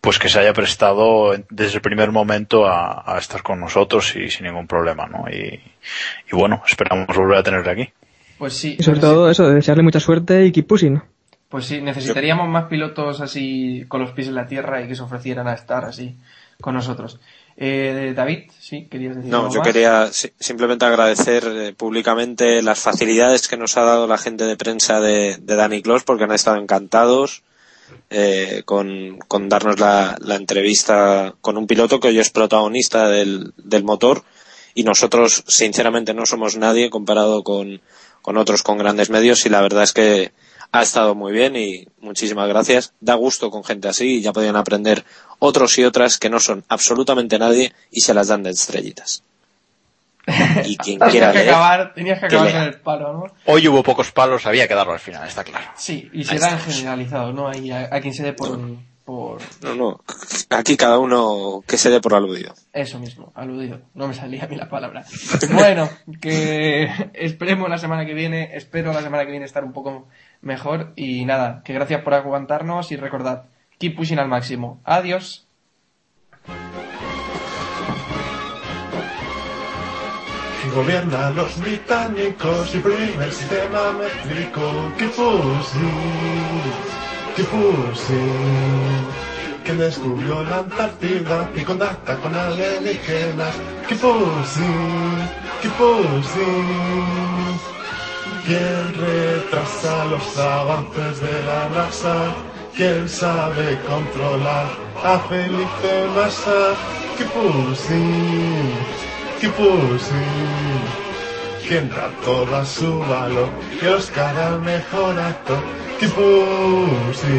pues 0.00 0.18
que 0.18 0.28
se 0.28 0.38
haya 0.38 0.52
prestado 0.52 1.34
desde 1.50 1.76
el 1.76 1.80
primer 1.80 2.12
momento 2.12 2.66
a, 2.66 3.02
a 3.04 3.18
estar 3.18 3.42
con 3.42 3.58
nosotros 3.58 4.14
y 4.14 4.30
sin 4.30 4.46
ningún 4.46 4.66
problema, 4.66 5.06
¿no? 5.06 5.24
Y, 5.28 5.60
y 6.30 6.36
bueno, 6.36 6.62
esperamos 6.66 7.16
volver 7.16 7.38
a 7.38 7.42
tenerle 7.42 7.70
aquí. 7.72 7.92
Pues 8.38 8.54
sí. 8.54 8.76
y 8.78 8.82
sobre 8.82 9.00
todo 9.00 9.30
eso, 9.30 9.48
desearle 9.48 9.82
mucha 9.82 10.00
suerte 10.00 10.44
y 10.44 10.52
keep 10.52 10.66
pushing. 10.66 11.02
Pues 11.48 11.66
sí, 11.66 11.80
necesitaríamos 11.80 12.48
más 12.48 12.64
pilotos 12.64 13.20
así 13.20 13.84
con 13.88 14.00
los 14.00 14.10
pies 14.12 14.28
en 14.28 14.34
la 14.34 14.46
tierra 14.46 14.82
y 14.82 14.88
que 14.88 14.96
se 14.96 15.02
ofrecieran 15.02 15.46
a 15.46 15.54
estar 15.54 15.84
así 15.84 16.16
con 16.60 16.74
nosotros. 16.74 17.20
Eh, 17.56 18.12
David, 18.16 18.50
sí, 18.58 18.86
querías 18.90 19.14
decir 19.14 19.30
No, 19.30 19.42
algo 19.42 19.52
yo 19.52 19.58
más? 19.60 19.68
quería 19.68 20.06
si- 20.12 20.32
simplemente 20.40 20.84
agradecer 20.84 21.44
eh, 21.46 21.72
públicamente 21.72 22.62
las 22.62 22.80
facilidades 22.80 23.46
que 23.46 23.56
nos 23.56 23.76
ha 23.76 23.82
dado 23.82 24.08
la 24.08 24.18
gente 24.18 24.44
de 24.44 24.56
prensa 24.56 25.00
de, 25.00 25.36
de 25.40 25.54
Danny 25.54 25.80
Clos 25.82 26.02
porque 26.02 26.24
han 26.24 26.32
estado 26.32 26.56
encantados 26.56 27.42
eh, 28.10 28.62
con, 28.64 29.18
con 29.28 29.48
darnos 29.48 29.78
la, 29.78 30.16
la 30.20 30.34
entrevista 30.34 31.34
con 31.40 31.56
un 31.56 31.66
piloto 31.68 32.00
que 32.00 32.08
hoy 32.08 32.18
es 32.18 32.30
protagonista 32.30 33.08
del, 33.08 33.52
del 33.56 33.84
motor 33.84 34.24
y 34.74 34.82
nosotros 34.82 35.44
sinceramente 35.46 36.14
no 36.14 36.26
somos 36.26 36.56
nadie 36.56 36.90
comparado 36.90 37.44
con, 37.44 37.80
con 38.22 38.36
otros 38.36 38.64
con 38.64 38.78
grandes 38.78 39.10
medios 39.10 39.46
y 39.46 39.48
la 39.48 39.60
verdad 39.60 39.84
es 39.84 39.92
que 39.92 40.32
ha 40.76 40.82
estado 40.82 41.14
muy 41.14 41.32
bien 41.32 41.54
y 41.54 41.86
muchísimas 42.00 42.48
gracias. 42.48 42.92
Da 43.00 43.14
gusto 43.14 43.48
con 43.50 43.62
gente 43.62 43.86
así 43.88 44.16
y 44.16 44.22
ya 44.22 44.32
podían 44.32 44.56
aprender 44.56 45.04
otros 45.38 45.78
y 45.78 45.84
otras 45.84 46.18
que 46.18 46.28
no 46.28 46.40
son 46.40 46.64
absolutamente 46.68 47.38
nadie 47.38 47.72
y 47.92 48.00
se 48.00 48.12
las 48.12 48.26
dan 48.28 48.42
de 48.42 48.50
estrellitas. 48.50 49.22
Y 50.64 50.76
quien 50.78 50.98
Tenías 50.98 51.10
quiera 51.12 51.32
que 51.32 51.38
leer, 51.38 51.50
acabar, 51.50 51.94
tenías 51.94 52.18
que 52.18 52.26
que 52.26 52.34
acabar 52.36 52.46
lea. 52.52 52.58
con 52.64 52.68
el 52.74 52.80
palo, 52.80 53.12
¿no? 53.12 53.24
Hoy 53.46 53.68
hubo 53.68 53.82
pocos 53.84 54.10
palos, 54.10 54.46
había 54.46 54.66
que 54.66 54.74
darlo 54.74 54.94
al 54.94 54.98
final, 55.00 55.28
está 55.28 55.44
claro. 55.44 55.66
Sí, 55.76 56.10
y 56.12 56.24
serán 56.24 56.58
generalizados, 56.58 57.34
¿no? 57.34 57.46
Ahí 57.48 57.70
a, 57.70 57.88
a 57.94 58.00
quien 58.00 58.14
se 58.14 58.22
dé 58.22 58.32
por, 58.32 58.58
por 59.04 59.42
no, 59.62 59.74
no, 59.74 60.00
aquí 60.48 60.78
cada 60.78 60.98
uno 60.98 61.62
que 61.66 61.76
se 61.76 61.90
dé 61.90 62.00
por 62.00 62.14
aludido. 62.14 62.54
eso 62.72 62.98
mismo, 62.98 63.32
aludido. 63.34 63.80
No 63.92 64.08
me 64.08 64.14
salía 64.14 64.44
a 64.44 64.46
mí 64.48 64.56
la 64.56 64.70
palabra. 64.70 65.04
Bueno, 65.52 65.90
que 66.22 66.88
esperemos 67.12 67.68
la 67.68 67.76
semana 67.76 68.06
que 68.06 68.14
viene, 68.14 68.56
espero 68.56 68.94
la 68.94 69.02
semana 69.02 69.24
que 69.26 69.30
viene 69.30 69.44
estar 69.44 69.62
un 69.62 69.74
poco 69.74 70.08
mejor 70.44 70.92
y 70.96 71.24
nada, 71.24 71.62
que 71.64 71.72
gracias 71.72 72.02
por 72.02 72.14
aguantarnos 72.14 72.92
y 72.92 72.96
recordad, 72.96 73.44
keep 73.78 73.96
pushing 73.96 74.18
al 74.18 74.28
máximo. 74.28 74.80
Adiós. 74.84 75.46
Si 80.62 80.70
gobiernan 80.70 81.34
los 81.34 81.60
británicos 81.60 82.74
y 82.74 82.78
el 83.22 83.32
sistema 83.32 83.92
métrico 83.92 84.92
que 84.98 85.08
fusil. 85.08 86.34
Kipusin, 87.36 88.20
que 89.64 89.72
descubrió 89.72 90.44
la 90.44 90.58
Antártida 90.58 91.50
y 91.56 91.62
contacta 91.62 92.16
con 92.18 92.32
alienígenas. 92.32 93.56
Kipusin, 93.88 95.28
Kipusin, 95.60 97.04
quien 98.46 98.94
retrasa 98.94 100.04
los 100.06 100.38
avances 100.38 101.20
de 101.20 101.42
la 101.48 101.68
NASA, 101.70 102.34
quien 102.76 103.08
sabe 103.08 103.78
controlar 103.88 104.66
a 105.02 105.18
Felipe 105.28 106.08
Massa. 106.14 106.74
Kipusin, 107.16 108.72
Kipusin 109.40 111.04
quien 111.66 111.88
da 111.88 112.10
toda 112.24 112.64
su 112.64 112.98
valor 112.98 113.48
y 113.80 113.86
Oscar 113.86 114.36
al 114.36 114.60
mejor 114.60 115.18
actor. 115.18 115.62
Kipusin, 115.98 117.32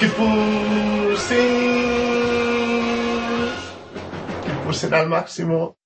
Kipusin, 0.00 1.44
Kipusin 4.44 4.94
al 4.94 5.08
máximo. 5.08 5.76